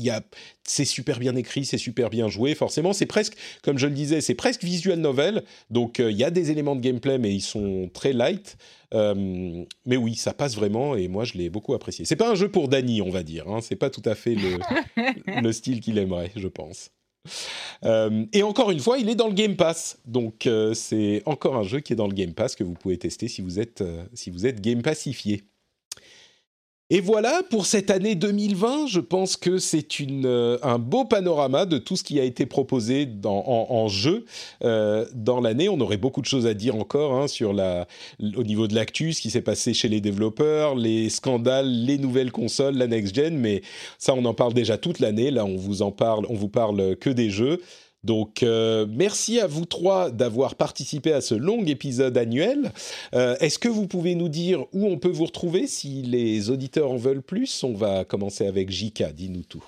c'est 0.64 0.86
super 0.86 1.18
bien 1.18 1.36
écrit, 1.36 1.66
c'est 1.66 1.78
super 1.78 2.08
bien 2.08 2.28
joué. 2.28 2.54
Forcément, 2.54 2.94
c'est 2.94 3.06
presque, 3.06 3.36
comme 3.62 3.76
je 3.76 3.86
le 3.86 3.92
disais, 3.92 4.22
c'est 4.22 4.34
presque 4.34 4.64
visual 4.64 4.98
novel. 4.98 5.44
Donc, 5.68 6.00
euh, 6.00 6.10
il 6.10 6.16
y 6.16 6.24
a 6.24 6.30
des 6.30 6.50
éléments 6.50 6.76
de 6.76 6.80
gameplay, 6.80 7.18
mais 7.18 7.34
ils 7.34 7.42
sont 7.42 7.90
très 7.92 8.14
light. 8.14 8.56
Euh, 8.94 9.64
mais 9.84 9.96
oui, 9.96 10.14
ça 10.14 10.32
passe 10.32 10.54
vraiment, 10.54 10.96
et 10.96 11.08
moi, 11.08 11.24
je 11.24 11.34
l'ai 11.34 11.50
beaucoup 11.50 11.74
apprécié. 11.74 12.06
C'est 12.06 12.16
pas 12.16 12.30
un 12.30 12.34
jeu 12.36 12.50
pour 12.50 12.68
Danny, 12.68 13.02
on 13.02 13.10
va 13.10 13.22
dire. 13.22 13.46
Hein. 13.48 13.60
C'est 13.60 13.76
pas 13.76 13.90
tout 13.90 14.02
à 14.06 14.14
fait 14.14 14.34
le, 14.34 14.58
le 15.42 15.52
style 15.52 15.80
qu'il 15.80 15.98
aimerait, 15.98 16.32
je 16.36 16.48
pense. 16.48 16.90
Euh, 17.84 18.24
et 18.32 18.42
encore 18.42 18.70
une 18.70 18.80
fois, 18.80 18.98
il 18.98 19.08
est 19.08 19.14
dans 19.14 19.28
le 19.28 19.34
Game 19.34 19.56
Pass. 19.56 19.98
Donc, 20.04 20.46
euh, 20.46 20.74
c'est 20.74 21.22
encore 21.26 21.56
un 21.56 21.62
jeu 21.62 21.80
qui 21.80 21.92
est 21.92 21.96
dans 21.96 22.08
le 22.08 22.14
Game 22.14 22.32
Pass 22.32 22.56
que 22.56 22.64
vous 22.64 22.74
pouvez 22.74 22.98
tester 22.98 23.28
si 23.28 23.42
vous 23.42 23.58
êtes, 23.60 23.80
euh, 23.80 24.04
si 24.14 24.30
vous 24.30 24.46
êtes 24.46 24.60
Game 24.60 24.82
Passifié. 24.82 25.44
Et 26.88 27.00
voilà, 27.00 27.42
pour 27.50 27.66
cette 27.66 27.90
année 27.90 28.14
2020, 28.14 28.86
je 28.86 29.00
pense 29.00 29.36
que 29.36 29.58
c'est 29.58 29.88
euh, 30.02 30.56
un 30.62 30.78
beau 30.78 31.04
panorama 31.04 31.66
de 31.66 31.78
tout 31.78 31.96
ce 31.96 32.04
qui 32.04 32.20
a 32.20 32.22
été 32.22 32.46
proposé 32.46 33.08
en, 33.24 33.88
jeu 33.88 34.24
euh, 34.62 35.04
dans 35.12 35.40
l'année. 35.40 35.68
On 35.68 35.80
aurait 35.80 35.96
beaucoup 35.96 36.20
de 36.20 36.26
choses 36.26 36.46
à 36.46 36.54
dire 36.54 36.76
encore 36.76 37.14
hein, 37.14 37.26
sur 37.26 37.52
la, 37.52 37.88
au 38.36 38.44
niveau 38.44 38.68
de 38.68 38.76
l'actu, 38.76 39.14
ce 39.14 39.20
qui 39.20 39.30
s'est 39.30 39.42
passé 39.42 39.74
chez 39.74 39.88
les 39.88 40.00
développeurs, 40.00 40.76
les 40.76 41.10
scandales, 41.10 41.68
les 41.68 41.98
nouvelles 41.98 42.30
consoles, 42.30 42.76
la 42.76 42.86
next-gen, 42.86 43.36
mais 43.36 43.62
ça, 43.98 44.14
on 44.14 44.24
en 44.24 44.34
parle 44.34 44.54
déjà 44.54 44.78
toute 44.78 45.00
l'année. 45.00 45.32
Là, 45.32 45.44
on 45.44 45.56
vous 45.56 45.82
en 45.82 45.90
parle, 45.90 46.24
on 46.28 46.34
vous 46.34 46.48
parle 46.48 46.94
que 46.94 47.10
des 47.10 47.30
jeux. 47.30 47.60
Donc, 48.06 48.44
euh, 48.44 48.86
merci 48.88 49.40
à 49.40 49.48
vous 49.48 49.64
trois 49.64 50.12
d'avoir 50.12 50.54
participé 50.54 51.12
à 51.12 51.20
ce 51.20 51.34
long 51.34 51.64
épisode 51.66 52.16
annuel. 52.16 52.70
Euh, 53.14 53.36
est-ce 53.40 53.58
que 53.58 53.68
vous 53.68 53.88
pouvez 53.88 54.14
nous 54.14 54.28
dire 54.28 54.64
où 54.72 54.86
on 54.86 54.96
peut 54.96 55.10
vous 55.10 55.24
retrouver 55.24 55.66
si 55.66 56.02
les 56.02 56.48
auditeurs 56.48 56.92
en 56.92 56.96
veulent 56.96 57.20
plus? 57.20 57.64
On 57.64 57.74
va 57.74 58.04
commencer 58.04 58.46
avec 58.46 58.70
Jika, 58.70 59.10
dis-nous 59.10 59.42
tout. 59.42 59.64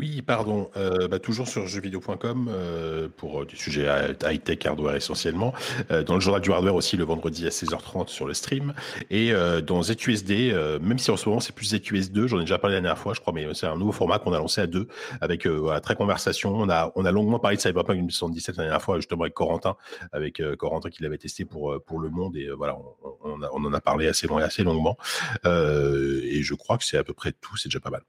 Oui, 0.00 0.22
pardon. 0.22 0.70
Euh, 0.78 1.08
bah, 1.08 1.18
toujours 1.18 1.46
sur 1.46 1.66
jeuxvideo.com 1.66 2.48
euh, 2.50 3.10
pour 3.14 3.44
du 3.44 3.54
sujet 3.54 3.86
high-tech 4.24 4.64
hardware 4.64 4.96
essentiellement. 4.96 5.52
Euh, 5.90 6.02
dans 6.02 6.14
le 6.14 6.20
journal 6.20 6.40
du 6.40 6.50
hardware 6.50 6.74
aussi 6.74 6.96
le 6.96 7.04
vendredi 7.04 7.46
à 7.46 7.50
16h30 7.50 8.08
sur 8.08 8.26
le 8.26 8.32
stream. 8.32 8.72
Et 9.10 9.30
dans 9.66 9.82
ZUSD, 9.82 10.54
même 10.80 10.98
si 10.98 11.10
en 11.10 11.18
ce 11.18 11.28
moment 11.28 11.40
c'est 11.40 11.54
plus 11.54 11.74
ZUS2, 11.74 12.28
j'en 12.28 12.38
ai 12.38 12.44
déjà 12.44 12.56
parlé 12.56 12.76
la 12.76 12.80
dernière 12.80 12.98
fois, 12.98 13.12
je 13.12 13.20
crois, 13.20 13.34
mais 13.34 13.46
c'est 13.52 13.66
un 13.66 13.76
nouveau 13.76 13.92
format 13.92 14.18
qu'on 14.18 14.32
a 14.32 14.38
lancé 14.38 14.62
à 14.62 14.66
deux 14.66 14.88
avec 15.20 15.46
très 15.82 15.96
conversation. 15.96 16.54
On 16.54 16.70
a, 16.70 16.92
on 16.94 17.04
a 17.04 17.10
longuement 17.12 17.38
parlé 17.38 17.58
de 17.58 17.62
Cyberpunk 17.62 17.98
2077 17.98 18.56
la 18.56 18.64
dernière 18.64 18.80
fois, 18.80 18.96
justement 18.96 19.24
avec 19.24 19.34
Corentin, 19.34 19.76
avec 20.12 20.40
Corentin 20.56 20.88
qui 20.88 21.02
l'avait 21.02 21.18
testé 21.18 21.44
pour, 21.44 21.74
Le 21.74 22.08
Monde. 22.08 22.36
Et 22.36 22.48
voilà, 22.48 22.78
on, 23.22 23.42
en 23.42 23.72
a 23.74 23.80
parlé 23.82 24.06
assez, 24.06 24.26
assez 24.32 24.62
longuement. 24.62 24.96
et 25.44 26.42
je 26.42 26.54
crois 26.54 26.78
que 26.78 26.84
c'est 26.84 26.96
à 26.96 27.04
peu 27.04 27.12
près 27.12 27.32
tout, 27.32 27.58
c'est 27.58 27.68
déjà 27.68 27.80
pas 27.80 27.90
mal. 27.90 28.02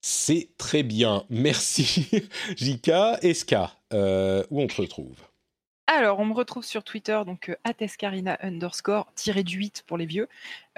C'est 0.00 0.50
très 0.58 0.82
bien. 0.82 1.24
Merci. 1.28 2.08
Jika, 2.56 3.18
Eska, 3.22 3.72
euh, 3.92 4.44
où 4.50 4.60
on 4.60 4.66
te 4.66 4.80
retrouve? 4.80 5.16
Alors, 5.86 6.18
on 6.20 6.26
me 6.26 6.34
retrouve 6.34 6.64
sur 6.64 6.84
Twitter, 6.84 7.18
donc 7.26 7.48
euh, 7.48 7.56
atescarina 7.64 8.38
underscore, 8.42 9.10
tiré 9.14 9.42
du 9.42 9.56
8 9.56 9.84
pour 9.86 9.96
les 9.96 10.04
vieux, 10.06 10.28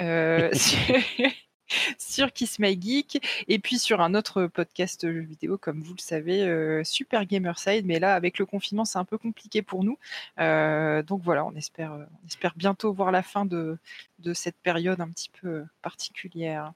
euh, 0.01 0.51
sur 1.99 2.33
Kiss 2.33 2.61
My 2.61 2.81
Geek, 2.81 3.21
et 3.49 3.59
puis 3.59 3.79
sur 3.79 4.01
un 4.01 4.15
autre 4.15 4.47
podcast 4.47 5.03
jeux 5.03 5.21
vidéo, 5.21 5.59
comme 5.59 5.83
vous 5.83 5.95
le 5.95 6.01
savez, 6.01 6.83
Super 6.85 7.27
Gamerside, 7.27 7.87
mais 7.87 7.99
là, 7.99 8.15
avec 8.15 8.39
le 8.39 8.47
confinement, 8.47 8.85
c'est 8.85 8.99
un 8.99 9.05
peu 9.05 9.19
compliqué 9.19 9.63
pour 9.63 9.85
nous. 9.85 9.99
donc 10.39 11.23
voilà, 11.23 11.45
on 11.45 11.55
espère, 11.57 11.93
on 11.93 12.27
espère 12.27 12.55
bientôt 12.57 12.93
voir 12.93 13.11
la 13.11 13.23
fin 13.23 13.45
de, 13.45 13.79
de 14.21 14.33
cette 14.33 14.57
période 14.63 15.01
un 15.01 15.09
petit 15.09 15.31
peu 15.41 15.65
particulière. 15.83 16.73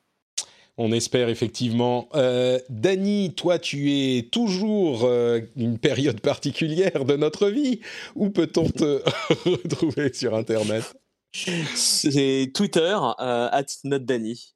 On 0.76 0.90
espère 0.90 1.28
effectivement. 1.28 2.08
Euh, 2.14 2.58
Dany, 2.68 3.34
toi, 3.34 3.60
tu 3.60 3.92
es 3.92 4.28
toujours 4.30 5.04
euh, 5.04 5.40
une 5.56 5.78
période 5.78 6.20
particulière 6.20 7.04
de 7.04 7.16
notre 7.16 7.48
vie. 7.48 7.80
Où 8.16 8.30
peut-on 8.30 8.68
te 8.68 9.02
retrouver 9.48 10.12
sur 10.12 10.34
Internet? 10.34 10.94
C'est 11.32 12.50
Twitter, 12.54 12.96
euh, 13.20 13.48
at 13.50 13.64
NotDany, 13.84 14.52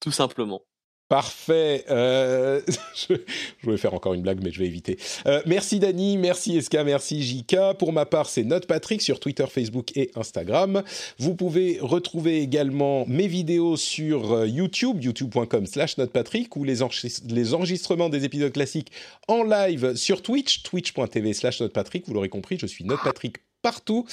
tout 0.00 0.12
simplement. 0.12 0.62
Parfait. 1.08 1.84
Euh, 1.88 2.60
je, 3.08 3.14
voulais 3.62 3.76
faire 3.76 3.94
encore 3.94 4.14
une 4.14 4.22
blague, 4.22 4.42
mais 4.42 4.50
je 4.50 4.58
vais 4.58 4.66
éviter. 4.66 4.98
Euh, 5.26 5.40
merci 5.46 5.78
Dani, 5.78 6.18
merci 6.18 6.56
Eska, 6.56 6.82
merci 6.82 7.22
Jika. 7.22 7.74
Pour 7.74 7.92
ma 7.92 8.06
part, 8.06 8.28
c'est 8.28 8.42
Note 8.42 8.66
Patrick 8.66 9.00
sur 9.00 9.20
Twitter, 9.20 9.46
Facebook 9.48 9.96
et 9.96 10.10
Instagram. 10.16 10.82
Vous 11.18 11.36
pouvez 11.36 11.78
retrouver 11.80 12.40
également 12.40 13.06
mes 13.06 13.28
vidéos 13.28 13.76
sur 13.76 14.32
euh, 14.32 14.48
YouTube, 14.48 15.00
youtube.com 15.00 15.66
slash 15.66 15.96
notepatrick, 15.96 16.56
ou 16.56 16.64
les, 16.64 16.82
enregistrements 16.82 18.08
des 18.08 18.24
épisodes 18.24 18.52
classiques 18.52 18.90
en 19.28 19.44
live 19.44 19.94
sur 19.94 20.22
Twitch, 20.22 20.64
twitch.tv 20.64 21.34
slash 21.34 21.60
notepatrick. 21.60 22.08
Vous 22.08 22.14
l'aurez 22.14 22.28
compris, 22.28 22.58
je 22.58 22.66
suis 22.66 22.84
Notepatrick 22.84 23.36
partout. 23.62 24.06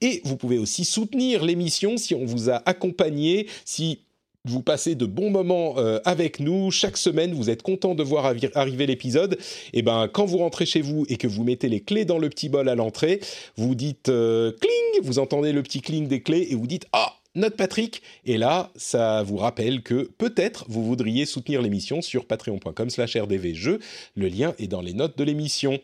Et 0.00 0.22
vous 0.24 0.36
pouvez 0.36 0.58
aussi 0.58 0.84
soutenir 0.84 1.44
l'émission 1.44 1.96
si 1.96 2.14
on 2.14 2.24
vous 2.24 2.48
a 2.48 2.62
accompagné, 2.64 3.48
si 3.66 4.03
vous 4.46 4.62
passez 4.62 4.94
de 4.94 5.06
bons 5.06 5.30
moments 5.30 5.78
euh, 5.78 6.00
avec 6.04 6.38
nous 6.38 6.70
chaque 6.70 6.98
semaine. 6.98 7.32
Vous 7.32 7.48
êtes 7.48 7.62
content 7.62 7.94
de 7.94 8.02
voir 8.02 8.32
arriver 8.54 8.86
l'épisode. 8.86 9.38
Et 9.72 9.82
ben, 9.82 10.08
quand 10.08 10.26
vous 10.26 10.38
rentrez 10.38 10.66
chez 10.66 10.82
vous 10.82 11.06
et 11.08 11.16
que 11.16 11.26
vous 11.26 11.44
mettez 11.44 11.68
les 11.68 11.80
clés 11.80 12.04
dans 12.04 12.18
le 12.18 12.28
petit 12.28 12.50
bol 12.50 12.68
à 12.68 12.74
l'entrée, 12.74 13.20
vous 13.56 13.74
dites 13.74 14.10
euh, 14.10 14.52
cling, 14.52 15.02
vous 15.02 15.18
entendez 15.18 15.52
le 15.52 15.62
petit 15.62 15.80
cling 15.80 16.08
des 16.08 16.22
clés 16.22 16.48
et 16.50 16.54
vous 16.54 16.66
dites 16.66 16.86
ah 16.92 17.14
notre 17.34 17.56
Patrick. 17.56 18.02
Et 18.24 18.38
là, 18.38 18.70
ça 18.76 19.22
vous 19.22 19.36
rappelle 19.36 19.82
que 19.82 20.10
peut-être 20.18 20.64
vous 20.68 20.84
voudriez 20.84 21.26
soutenir 21.26 21.62
l'émission 21.62 22.02
sur 22.02 22.26
patreon.com 22.26 22.90
slash 22.90 23.16
rdvjeux. 23.16 23.80
Le 24.16 24.28
lien 24.28 24.54
est 24.58 24.68
dans 24.68 24.80
les 24.80 24.92
notes 24.92 25.18
de 25.18 25.24
l'émission. 25.24 25.80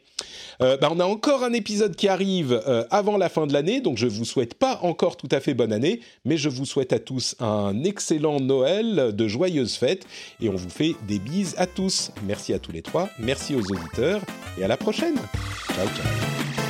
Euh, 0.63 0.77
bah, 0.77 0.89
on 0.91 1.01
a 1.01 1.05
encore 1.05 1.45
un 1.45 1.53
épisode 1.53 1.97
qui 1.97 2.09
arrive 2.09 2.61
euh, 2.67 2.85
avant 2.91 3.17
la 3.17 3.29
fin 3.29 3.47
de 3.47 3.53
l'année, 3.53 3.81
donc 3.81 3.97
je 3.97 4.07
vous 4.07 4.25
souhaite 4.25 4.55
pas 4.55 4.79
encore 4.83 5.17
tout 5.17 5.29
à 5.31 5.41
fait 5.41 5.55
bonne 5.55 5.73
année, 5.73 6.01
mais 6.25 6.37
je 6.37 6.49
vous 6.49 6.67
souhaite 6.67 6.93
à 6.93 6.99
tous 6.99 7.37
un 7.41 7.83
excellent 7.85 8.41
Noël, 8.41 9.15
de 9.15 9.29
joyeuses 9.29 9.75
fêtes, 9.75 10.07
et 10.41 10.49
on 10.49 10.57
vous 10.57 10.71
fait 10.71 10.95
des 11.09 11.19
bises 11.19 11.55
à 11.59 11.67
tous. 11.67 12.11
Merci 12.27 12.53
à 12.53 12.59
tous 12.59 12.73
les 12.73 12.83
trois, 12.83 13.09
merci 13.19 13.55
aux 13.55 13.63
auditeurs, 13.63 14.21
et 14.59 14.65
à 14.65 14.69
la 14.69 14.77
prochaine. 14.77 15.17
Ciao, 15.75 15.87
ciao. 15.87 16.70